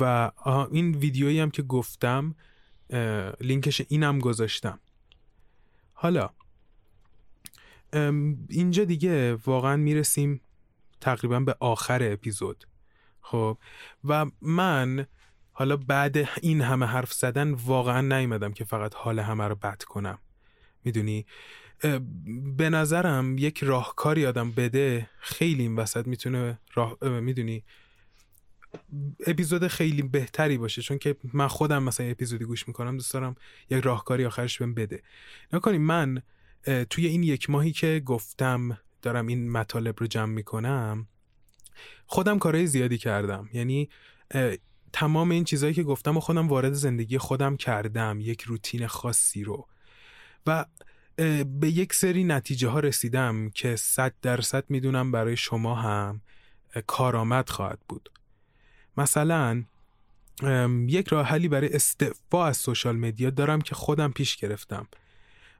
و 0.00 0.30
این 0.70 0.94
ویدیویی 0.94 1.40
هم 1.40 1.50
که 1.50 1.62
گفتم 1.62 2.34
لینکش 3.40 3.82
اینم 3.88 4.18
گذاشتم. 4.18 4.80
حالا 5.92 6.30
اینجا 8.48 8.84
دیگه 8.84 9.34
واقعا 9.34 9.76
می‌رسیم 9.76 10.40
تقریبا 11.00 11.40
به 11.40 11.56
آخر 11.60 12.12
اپیزود. 12.12 12.64
خب؟ 13.20 13.58
و 14.04 14.26
من 14.42 15.06
حالا 15.52 15.76
بعد 15.76 16.16
این 16.42 16.60
همه 16.60 16.86
حرف 16.86 17.12
زدن 17.12 17.52
واقعا 17.52 18.00
نیومدم 18.00 18.52
که 18.52 18.64
فقط 18.64 18.94
حال 18.94 19.18
همه 19.18 19.48
رو 19.48 19.54
بد 19.54 19.82
کنم. 19.82 20.18
می‌دونی؟ 20.84 21.26
به 22.56 22.70
نظرم 22.70 23.38
یک 23.38 23.64
راهکاری 23.64 24.26
آدم 24.26 24.50
بده 24.50 25.10
خیلی 25.18 25.62
این 25.62 25.76
وسط 25.76 26.06
می‌تونه 26.06 26.58
راه 26.74 26.98
اه، 27.02 27.20
می‌دونی 27.20 27.64
اپیزود 29.26 29.66
خیلی 29.66 30.02
بهتری 30.02 30.58
باشه. 30.58 30.82
چون 30.82 30.98
که 30.98 31.16
من 31.32 31.48
خودم 31.48 31.82
مثلا 31.82 32.06
اپیزودی 32.06 32.44
گوش 32.44 32.68
می‌کنم 32.68 32.96
دوست 32.96 33.12
دارم 33.12 33.36
یک 33.70 33.84
راهکاری 33.84 34.24
آخرش 34.24 34.58
بهم 34.58 34.74
بده. 34.74 35.02
نکنی 35.52 35.78
من 35.78 36.22
توی 36.90 37.06
این 37.06 37.22
یک 37.22 37.50
ماهی 37.50 37.72
که 37.72 38.02
گفتم 38.04 38.78
دارم 39.02 39.26
این 39.26 39.50
مطالب 39.50 39.94
رو 40.00 40.06
جمع 40.06 40.32
می‌کنم 40.32 41.08
خودم 42.06 42.38
کارهای 42.38 42.66
زیادی 42.66 42.98
کردم. 42.98 43.48
یعنی 43.52 43.88
تمام 44.92 45.30
این 45.30 45.44
چیزهایی 45.44 45.74
که 45.74 45.82
گفتم 45.82 46.16
و 46.16 46.20
خودم 46.20 46.48
وارد 46.48 46.72
زندگی 46.72 47.18
خودم 47.18 47.56
کردم 47.56 48.18
یک 48.20 48.42
روتین 48.42 48.86
خاصی 48.86 49.44
رو. 49.44 49.68
و 50.46 50.66
به 51.16 51.68
یک 51.68 51.94
سری 51.94 52.24
نتیجه 52.24 52.68
ها 52.68 52.80
رسیدم 52.80 53.50
که 53.50 53.76
صد 53.76 54.14
درصد 54.22 54.64
می‌دونم 54.68 55.12
برای 55.12 55.36
شما 55.36 55.74
هم 55.74 56.20
کارآمد 56.86 57.48
خواهد 57.48 57.78
بود. 57.88 58.10
مثلا 58.96 59.64
یک 60.86 61.08
راه 61.08 61.26
حلی 61.26 61.48
برای 61.48 61.74
استعفا 61.74 62.46
از 62.46 62.56
social 62.56 62.96
media 62.96 63.30
دارم 63.30 63.60
که 63.60 63.74
خودم 63.74 64.12
پیش 64.12 64.36
گرفتم. 64.36 64.86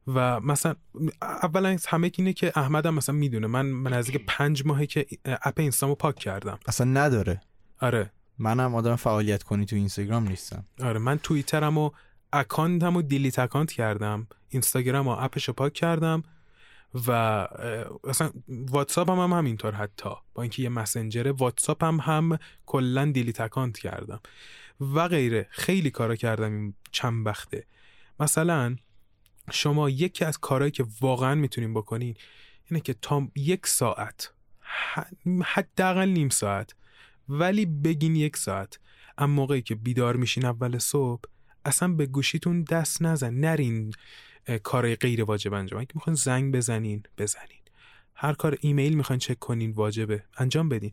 و 0.06 0.40
مثلا 0.40 0.74
اولا 1.22 1.68
از 1.68 1.86
همه 1.86 2.10
اینه 2.14 2.32
که 2.32 2.52
احمدم 2.56 2.94
مثلا 2.94 3.14
می‌دونه 3.14 3.46
من 3.46 3.66
من 3.66 3.92
نزدیک 3.92 4.24
پنج 4.26 4.66
ماهه 4.66 4.86
که 4.86 5.06
اپ 5.24 5.60
اینستامو 5.60 5.94
پاک 5.94 6.16
کردم. 6.16 6.58
اصلا 6.66 6.86
نداره. 6.86 7.40
آره. 7.80 8.12
منم 8.38 8.74
آدم 8.74 8.96
فعالیت 8.96 9.42
کنی 9.42 9.66
تو 9.66 9.76
اینستاگرام 9.76 10.28
نیستم. 10.28 10.64
آره 10.80 10.98
من 10.98 11.18
توییترم 11.18 11.78
و 11.78 11.90
account 12.32 12.88
م 12.88 12.96
و 12.96 13.02
delete 13.02 13.38
account 13.38 13.72
کردم. 13.72 14.26
اینستاگرام 14.48 15.08
و 15.08 15.10
اپش 15.10 15.48
رو 15.48 15.54
پاک 15.54 15.72
کردم 15.72 16.22
و 17.06 17.10
اصلا 18.04 18.30
واتساپ 18.48 19.10
هم, 19.10 19.18
هم 19.18 19.32
همینطور 19.32 19.74
حتی. 19.74 20.10
با 20.34 20.42
اینکه 20.42 20.62
یه 20.62 20.68
مسنجره 20.68 21.32
واتساپ 21.32 21.84
هم 21.84 22.00
هم 22.00 22.38
کلا 22.66 23.04
دیلیت 23.04 23.40
اکانت 23.40 23.78
کردم. 23.78 24.20
و 24.80 25.08
غیره. 25.08 25.46
خیلی 25.50 25.90
کارا 25.90 26.16
کردم 26.16 26.52
این 26.52 26.74
چند 26.90 27.26
وقته 27.26 27.66
مثلا 28.20 28.76
شما 29.50 29.90
یکی 29.90 30.24
از 30.24 30.38
کارهایی 30.38 30.70
که 30.70 30.84
واقعا 31.00 31.34
می‌تونین 31.34 31.74
بکنین 31.74 32.14
اینه 32.70 32.80
که 32.80 32.94
تا 33.02 33.28
یک 33.36 33.66
ساعت 33.66 34.32
حداقل 35.44 36.08
نیم 36.08 36.28
ساعت 36.28 36.74
ولی 37.28 37.66
بگین 37.66 38.16
یک 38.16 38.36
ساعت. 38.36 38.78
اما 39.18 39.34
موقعی 39.34 39.62
که 39.62 39.74
بیدار 39.74 40.16
میشین 40.16 40.44
اول 40.44 40.78
صبح 40.78 41.22
اصلا 41.64 41.88
به 41.88 42.06
گوشیتون 42.06 42.62
دست 42.62 43.02
نزن 43.02 43.34
نرین 43.34 43.94
کارهای 44.62 44.96
غیر 44.96 45.24
واجب 45.24 45.52
انجام. 45.52 45.80
اگه 45.80 45.90
می‌خواین 45.94 46.14
زنگ 46.14 46.54
بزنین 46.54 47.02
بزنین. 47.18 47.62
هر 48.14 48.32
کار 48.32 48.58
ایمیل 48.60 48.94
می‌خواین 48.94 49.20
چک 49.20 49.38
کنین 49.38 49.70
واجبه. 49.70 50.24
انجام 50.38 50.68
بدین. 50.68 50.92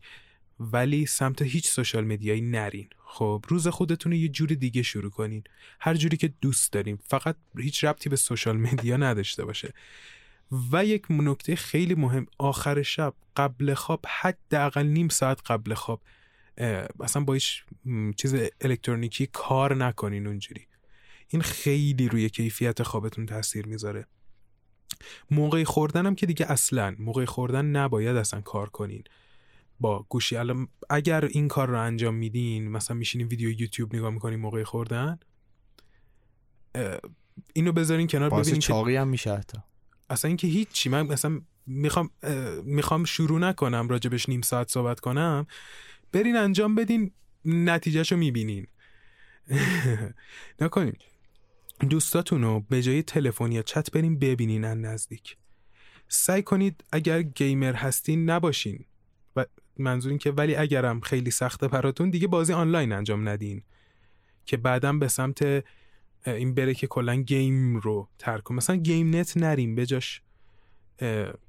ولی 0.60 1.06
سمت 1.06 1.42
هیچ 1.42 1.68
سوشال 1.68 2.06
مدیایی 2.06 2.42
نرین. 2.42 2.90
خب 3.06 3.46
روز 3.48 3.68
خودتون 3.68 4.12
رو 4.12 4.18
یه 4.18 4.28
جور 4.28 4.50
دیگه 4.50 4.82
شروع 4.82 5.12
کنین. 5.12 5.44
هر 5.80 5.94
جوری 5.94 6.18
که 6.18 6.34
دوست 6.42 6.74
دارین. 6.74 7.00
فقط 7.08 7.36
هیچ 7.58 7.84
ربطی 7.84 8.10
به 8.10 8.16
سوشال 8.16 8.58
مدیا 8.58 8.98
نداشته 8.98 9.46
باشه. 9.46 9.74
و 10.72 10.86
یک 10.86 11.06
نکته 11.10 11.56
خیلی 11.56 11.96
مهم 11.96 12.26
آخر 12.38 12.82
شب 12.82 13.14
قبل 13.38 13.74
خواب 13.74 14.06
حداقل 14.08 14.86
نیم 14.86 15.10
ساعت 15.10 15.52
قبل 15.52 15.74
خواب. 15.74 16.02
اصلا 17.00 17.24
با 17.24 17.34
هیچ 17.34 17.64
چیز 18.18 18.36
الکترونیکی 18.62 19.28
کار 19.34 19.76
نکنین 19.76 20.28
اونجوری. 20.28 20.68
این 21.28 21.42
خیلی 21.42 22.08
روی 22.10 22.30
کیفیت 22.30 22.84
خوابتون 22.84 23.26
تاثیر 23.26 23.66
می‌ذاره. 23.68 24.08
موقع 25.32 25.64
خوردنم 25.64 26.16
که 26.16 26.26
دیگه 26.26 26.52
اصلا 26.52 26.96
موقع 27.00 27.26
خوردن 27.26 27.66
نباید 27.66 28.16
اصلا 28.16 28.42
کار 28.42 28.70
کنین. 28.70 29.04
با 29.80 30.06
گوشی 30.10 30.38
الان 30.38 30.68
اگر 30.90 31.26
این 31.26 31.48
کار 31.48 31.70
رو 31.70 31.82
انجام 31.82 32.16
میدین 32.16 32.72
مثلا 32.72 32.98
میشینین 32.98 33.28
ویدیو 33.28 33.62
یوتیوب 33.62 33.96
نگاه 33.96 34.10
می‌کنین 34.10 34.40
موقع 34.40 34.64
خوردن 34.64 35.20
اینو 37.54 37.72
بذارین 37.72 38.08
کنار 38.08 38.30
ببینین 38.30 38.54
که 38.54 38.60
چاقی 38.60 38.96
هم 38.96 39.08
میشه 39.08 39.34
حتی. 39.34 39.58
اصلا 40.10 40.28
اینکه 40.28 40.48
هیچی 40.48 40.90
من 40.90 41.08
مثلا 41.08 41.42
می‌خوام 41.66 42.10
می‌خوام 42.64 43.06
شروع 43.06 43.40
نکنم 43.40 43.88
راجبش 43.88 44.30
نیم 44.30 44.42
ساعت 44.42 44.72
صحبت 44.72 45.00
کنم 45.00 45.48
برین 46.12 46.36
انجام 46.36 46.76
بدین 46.76 47.12
نتیجهشو 47.46 48.18
می‌بینین. 48.18 48.68
نکنین. 50.62 50.96
دوستاتون 51.90 52.42
رو 52.42 52.60
به 52.60 52.82
جای 52.82 53.04
تلفن 53.04 53.52
یا 53.52 53.62
چت 53.62 53.92
برین 53.92 54.20
ببینین 54.20 54.66
از 54.66 54.78
نزدیک. 54.78 55.38
سعی 56.08 56.44
کنید 56.44 56.84
اگر 56.92 57.22
gamer 57.22 57.74
هستین 57.74 58.30
نباشین. 58.30 58.86
و 59.36 59.46
منظور 59.78 60.10
این 60.10 60.20
که 60.20 60.32
ولی 60.32 60.56
اگرم 60.56 61.00
خیلی 61.00 61.32
سخته 61.32 61.68
براتون 61.68 62.10
دیگه 62.10 62.28
بازی 62.28 62.54
آنلاین 62.54 62.92
انجام 62.92 63.30
ندین. 63.30 63.64
که 64.46 64.58
بعدم 64.58 65.00
به 65.00 65.08
سمت 65.08 65.64
این 66.26 66.54
بره 66.54 66.74
که 66.74 66.88
کلا 66.88 67.16
game 67.16 67.78
رو 67.78 68.10
ترک 68.18 68.52
مثلا 68.52 68.76
گیم 68.76 69.16
نت 69.16 69.38
نریم 69.38 69.76
بجاش 69.76 70.22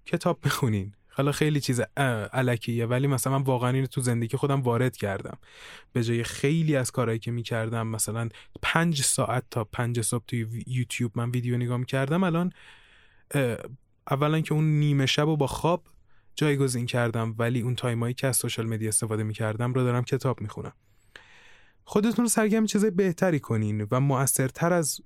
کتاب 0.07 0.41
بخونین. 0.45 0.95
حالا 1.11 1.32
خیلی 1.32 1.61
چیز 1.61 1.81
اه، 1.81 2.28
الکیه 2.32 2.87
ولی 2.87 3.07
مثلا 3.07 3.39
من 3.39 3.45
واقعا 3.45 3.70
اینو 3.70 3.87
تو 3.87 4.01
زندگی 4.01 4.37
خودم 4.37 4.61
وارد 4.61 4.97
کردم. 4.97 5.39
به 5.93 6.05
جای 6.05 6.24
خیلی 6.24 6.77
از 6.77 6.91
کارهایی 6.91 7.19
که 7.19 7.31
می‌کردم 7.31 7.87
مثلا 7.87 8.28
پنج 8.62 9.03
ساعت 9.03 9.45
تا 9.51 9.65
پنج 9.65 10.01
صبح 10.01 10.24
توی 10.27 10.45
وی- 10.45 10.65
یوتیوب 10.66 11.12
من 11.15 11.31
ویدیو 11.31 11.57
نگاه 11.57 11.77
می‌کردم. 11.77 12.24
الان 12.24 12.53
اولا 14.11 14.41
که 14.41 14.53
اون 14.53 14.65
نیمه 14.78 15.07
شب 15.07 15.27
رو 15.27 15.37
با 15.37 15.47
خواب 15.47 15.85
جایگزین 16.35 16.87
کردم 16.87 17.35
ولی 17.39 17.61
اون 17.61 17.74
time 17.74 18.01
ایی 18.01 18.14
که 18.15 18.27
از 18.27 18.37
social 18.36 18.66
media 18.66 18.89
استفاده 18.89 19.23
می‌کردم 19.23 19.73
رو 19.73 19.82
دارم 19.82 20.05
کتاب 20.05 20.41
می‌خونم. 20.41 20.73
خودتون 21.85 22.24
رو 22.24 22.28
سرگرم 22.28 22.66
چیز 22.66 22.85
بهتری 22.85 23.41
کنین 23.41 23.87
و 23.91 24.01
مؤثرتر 24.01 24.73
از 24.73 25.01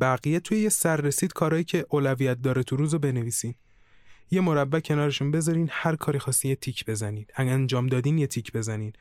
بقیه 0.00 0.40
توی 0.40 0.58
یه 0.58 0.68
سررسید 0.68 1.32
کارهایی 1.32 1.64
که 1.64 1.86
اولویت 1.90 2.42
داره 2.42 2.62
تو 2.62 2.76
روز 2.76 2.92
رو 2.92 2.98
بنویسین. 2.98 3.54
یه 4.32 4.40
مربع 4.40 4.80
کنارشون 4.80 5.30
بذارین 5.30 5.68
هر 5.70 5.96
کاری 5.96 6.18
خواستین 6.18 6.48
یه 6.48 6.56
تیک 6.56 6.84
بزنین 6.84 7.26
اگه 7.34 7.50
انجام 7.50 7.86
دادین 7.86 8.18
یه 8.18 8.26
تیک 8.26 8.52
بزنین. 8.52 8.92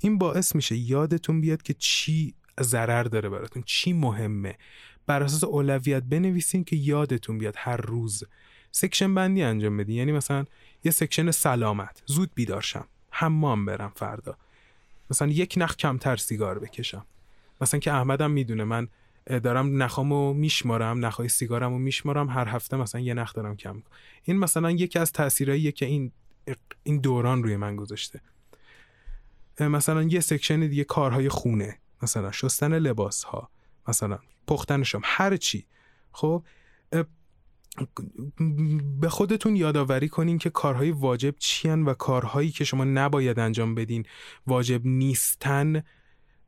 این 0.00 0.18
باعث 0.18 0.54
میشه 0.54 0.76
یادتون 0.76 1.40
بیاد 1.40 1.62
که 1.62 1.74
چی 1.74 2.34
ضرر 2.60 3.02
داره 3.02 3.28
براتون 3.28 3.62
چی 3.66 3.92
مهمه. 3.92 4.58
بر 5.06 5.22
اساس 5.22 5.44
اولویت 5.44 6.02
بنویسین 6.02 6.64
که 6.64 6.76
یادتون 6.76 7.38
بیاد 7.38 7.54
هر 7.56 7.76
روز 7.76 8.24
section 8.72 9.14
بندی 9.14 9.42
انجام 9.42 9.76
بدین. 9.76 9.96
یعنی 9.96 10.12
مثلا 10.12 10.44
یه 10.84 10.92
section 10.92 11.30
سلامت 11.30 12.02
زود 12.06 12.30
بیدار 12.34 12.60
شم 12.60 12.84
حمام 13.10 13.64
برم 13.64 13.92
فردا. 13.96 14.36
مثلا 15.10 15.28
یک 15.28 15.54
نخ 15.56 15.76
کمتر 15.76 16.16
سیگار 16.16 16.58
بکشم. 16.58 17.06
مثلا 17.60 17.80
که 17.80 17.92
احمدم 17.92 18.30
می‌دونه 18.30 18.64
من 18.64 18.88
دارم 19.26 19.82
نخامو 19.82 20.34
میشمارم 20.34 21.04
نخای 21.04 21.28
سیگارمو 21.28 21.78
میشمارم 21.78 22.28
هر 22.28 22.48
هفته 22.48 22.76
مثلا 22.76 23.00
یه 23.00 23.14
نخ 23.14 23.32
دارم 23.32 23.56
کم. 23.56 23.82
این 24.22 24.38
مثلا 24.38 24.70
یکی 24.70 24.98
از 24.98 25.12
تاثیراییه 25.12 25.72
که 25.72 25.86
این 25.86 26.12
این 26.82 27.00
دوران 27.00 27.42
روی 27.42 27.56
من 27.56 27.76
گذاشته 27.76 28.20
مثلا 29.60 30.02
یه 30.02 30.20
سکشن 30.20 30.60
دیگه 30.60 30.84
کارهای 30.84 31.28
خونه 31.28 31.78
مثلا 32.02 32.32
شستن 32.32 32.78
لباس 32.78 33.24
ها 33.24 33.50
مثلا 33.88 34.18
پختن 34.46 34.82
شام 34.82 35.02
هر 35.04 35.36
چی 35.36 35.66
خب 36.12 36.44
به 39.00 39.08
خودتون 39.08 39.56
یادآوری 39.56 40.08
کنین 40.08 40.38
که 40.38 40.50
کارهای 40.50 40.90
واجب 40.90 41.34
چیان 41.38 41.82
و 41.82 41.94
کارهایی 41.94 42.50
که 42.50 42.64
شما 42.64 42.84
نباید 42.84 43.38
انجام 43.38 43.74
بدین 43.74 44.06
واجب 44.46 44.86
نیستن 44.86 45.82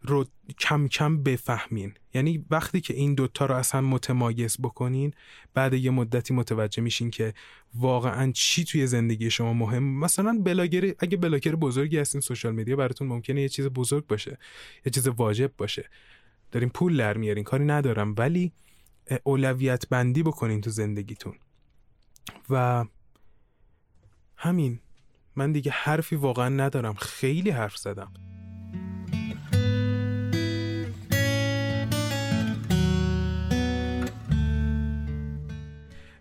رو 0.03 0.25
کم 0.59 0.89
کم 0.89 1.23
بفهمین. 1.23 1.95
یعنی 2.15 2.45
وقتی 2.51 2.81
که 2.81 2.95
این 2.95 3.15
دوتا 3.15 3.47
رو 3.47 3.55
اصلا 3.55 3.81
متمایز 3.81 4.57
بکنین 4.63 5.15
بعد 5.55 5.75
یه 5.75 5.91
مدتی 5.91 6.35
متوجه 6.35 6.83
میشین 6.83 7.11
که 7.11 7.35
واقعا 7.75 8.33
چی 8.33 8.65
توی 8.65 8.87
زندگی 8.87 9.31
شما 9.31 9.53
مهم. 9.53 9.99
مثلا 9.99 10.41
بلاگر 10.45 10.95
اگه 10.99 11.17
بلاگر 11.17 11.55
بزرگی 11.55 11.99
هستین 11.99 12.21
سوشال 12.21 12.55
مدیا 12.55 12.77
براتون 12.77 13.09
ممکنه 13.09 13.43
یه 13.43 13.49
چیز 13.49 13.67
بزرگ 13.67 14.07
باشه 14.07 14.39
یه 14.87 14.93
چیز 14.93 15.09
واجب 15.09 15.53
باشه. 15.59 15.91
دارین 16.53 16.69
پول 16.69 16.97
در 16.97 17.17
میارین 17.17 17.45
کاری 17.45 17.65
ندارم 17.65 18.15
ولی 18.19 18.53
اولویت 19.25 19.89
بندی 19.89 20.23
بکنین 20.23 20.61
تو 20.61 20.71
زندگیتون. 20.71 21.35
و 22.51 22.85
همین. 24.37 24.81
من 25.37 25.53
دیگه 25.53 25.71
حرفی 25.71 26.17
واقعا 26.17 26.49
ندارم 26.49 26.95
خیلی 26.95 27.51
حرف 27.51 27.77
زدم. 27.77 28.13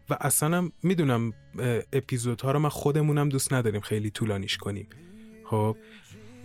و 0.10 0.18
اصلا 0.22 0.58
هم 0.58 0.72
می‌دونم 0.84 1.34
اه، 1.60 1.82
اپیزودها 1.94 2.52
رو 2.52 2.60
من 2.60 2.70
خودمونم 2.70 3.30
دوست 3.30 3.54
نداریم 3.54 3.82
خیلی 3.82 4.10
طولانیش 4.10 4.58
کنیم. 4.58 4.88
خب 5.44 5.78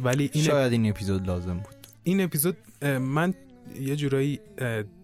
ولی 0.01 0.31
این 0.33 0.45
شاید 0.45 0.73
این 0.73 0.91
اپیزود 0.91 1.27
لازم 1.27 1.55
بود. 1.55 1.75
این 2.03 2.21
اپیزود 2.21 2.57
من 3.01 3.35
یه 3.81 3.97
جورایی 3.97 4.41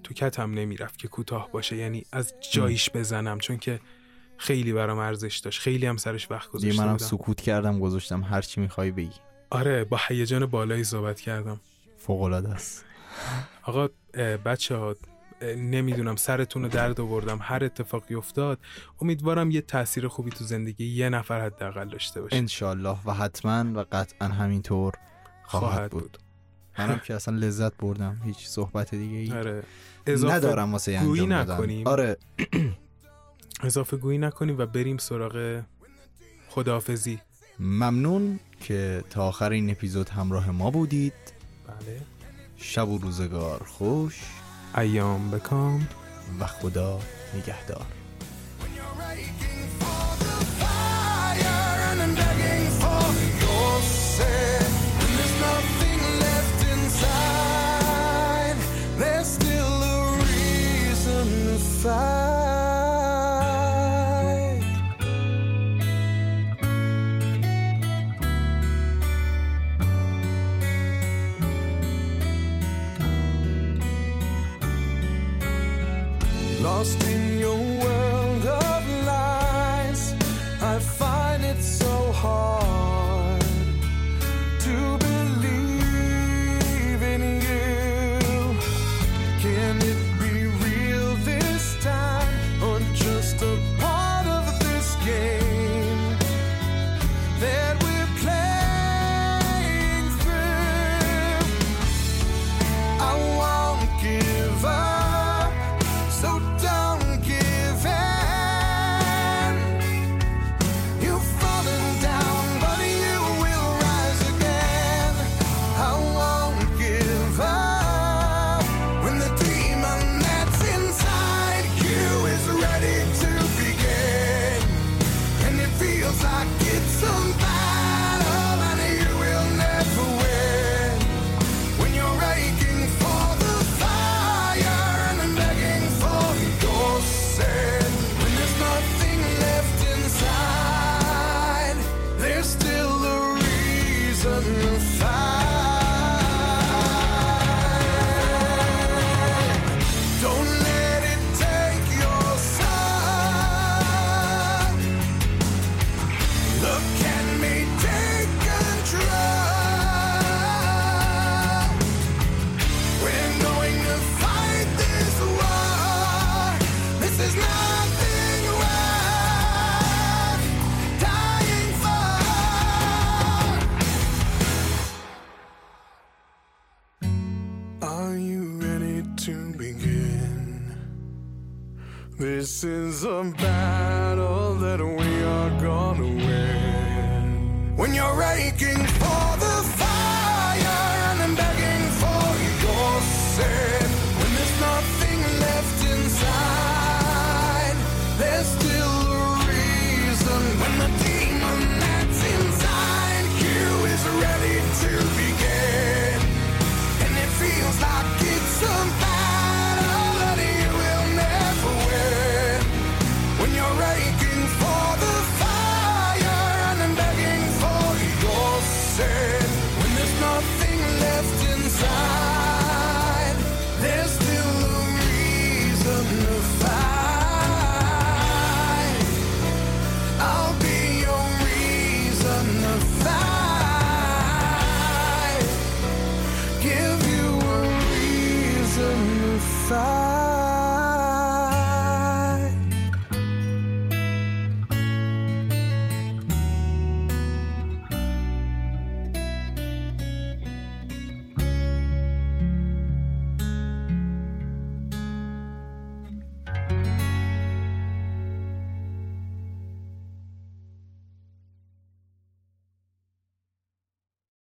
تو 0.03 0.15
کتم 0.15 0.55
نمی‌رفت 0.55 0.99
که 0.99 1.09
کوتاه 1.09 1.51
باشه 1.53 1.77
یعنی 1.77 2.05
از 2.12 2.35
جاییش 2.53 2.91
بزنم 2.91 3.39
چون 3.39 3.57
که 3.57 3.81
خیلی 4.37 4.73
برام 4.73 4.99
ارزش 4.99 5.39
داشت. 5.39 5.61
خیلی 5.61 5.87
هم 5.87 5.97
سرش 5.97 6.31
وقت 6.31 6.53
دیگه 6.53 6.69
گذاشته 6.69 6.85
منم 6.85 6.99
سکوت 6.99 7.41
کردم 7.41 7.81
گذاشتم. 7.81 8.23
هر 8.23 8.43
چی 8.43 8.61
می‌خوای 8.61 8.91
بگی. 8.91 9.20
آره 9.51 9.85
با 9.85 10.01
هیجان 10.09 10.47
بالایی 10.47 10.85
صحبت 10.85 11.20
کردم. 11.20 11.61
فوق 11.99 12.23
العاده 12.23 12.49
است. 12.49 12.85
آقا 13.62 13.89
بچه 14.45 14.77
ها 14.77 14.97
نمی‌دونم 15.43 16.17
سرتون 16.17 16.63
رو 16.63 16.69
درد 16.69 17.01
آوردم 17.01 17.39
هر 17.43 17.65
اتفاقی 17.65 18.15
افتاد 18.15 18.59
امیدوارم 19.01 19.51
یه 19.51 19.61
تاثیر 19.61 20.09
خوبی 20.09 20.31
تو 20.31 20.45
زندگی 20.45 20.87
یه 20.87 21.09
نفر 21.09 21.41
حداقل 21.41 21.89
داشته 21.89 22.21
باشه. 22.21 22.37
انشالله 22.37 22.97
و 23.05 23.13
حتما 23.13 23.81
و 23.81 23.85
قطعا 23.93 24.29
همینطور 24.29 24.95
خواهد, 25.45 25.75
خواهد 25.75 25.91
بود. 25.91 26.03
بود. 26.03 26.19
منم 26.79 26.99
که 26.99 27.15
اصلا 27.15 27.37
لذت 27.37 27.77
بردم 27.77 28.21
هیچ 28.25 28.47
صحبت 28.47 28.95
دیگه 28.95 29.17
ای 29.17 29.33
آره. 29.39 29.63
اضافه 30.07 30.35
ندارم 30.35 30.73
واسه 30.73 31.01
گویی 31.01 31.23
انجام 31.23 31.45
دادن. 31.45 31.55
نکنیم. 31.55 31.87
آره. 31.87 32.17
اضافه 33.63 33.97
گویی 33.97 34.19
نکنیم 34.19 34.59
و 34.59 34.67
بریم 34.67 34.99
سراغ 34.99 35.63
خداحافظی. 36.49 37.21
ممنون 37.61 38.41
که 38.61 39.05
تا 39.11 39.29
آخر 39.29 39.51
این 39.51 39.71
اپیزود 39.71 40.09
همراه 40.09 40.51
ما 40.51 40.71
بودید. 40.71 41.13
بله. 41.67 42.01
شب 42.57 42.89
و 42.89 42.99
روزگار. 42.99 43.63
خوش. 43.65 44.21
ایام 44.77 45.31
بکام 45.31 45.89
و 46.40 46.47
خدا 46.47 47.01
نگهدار. 47.35 47.86
Aching 61.86 62.36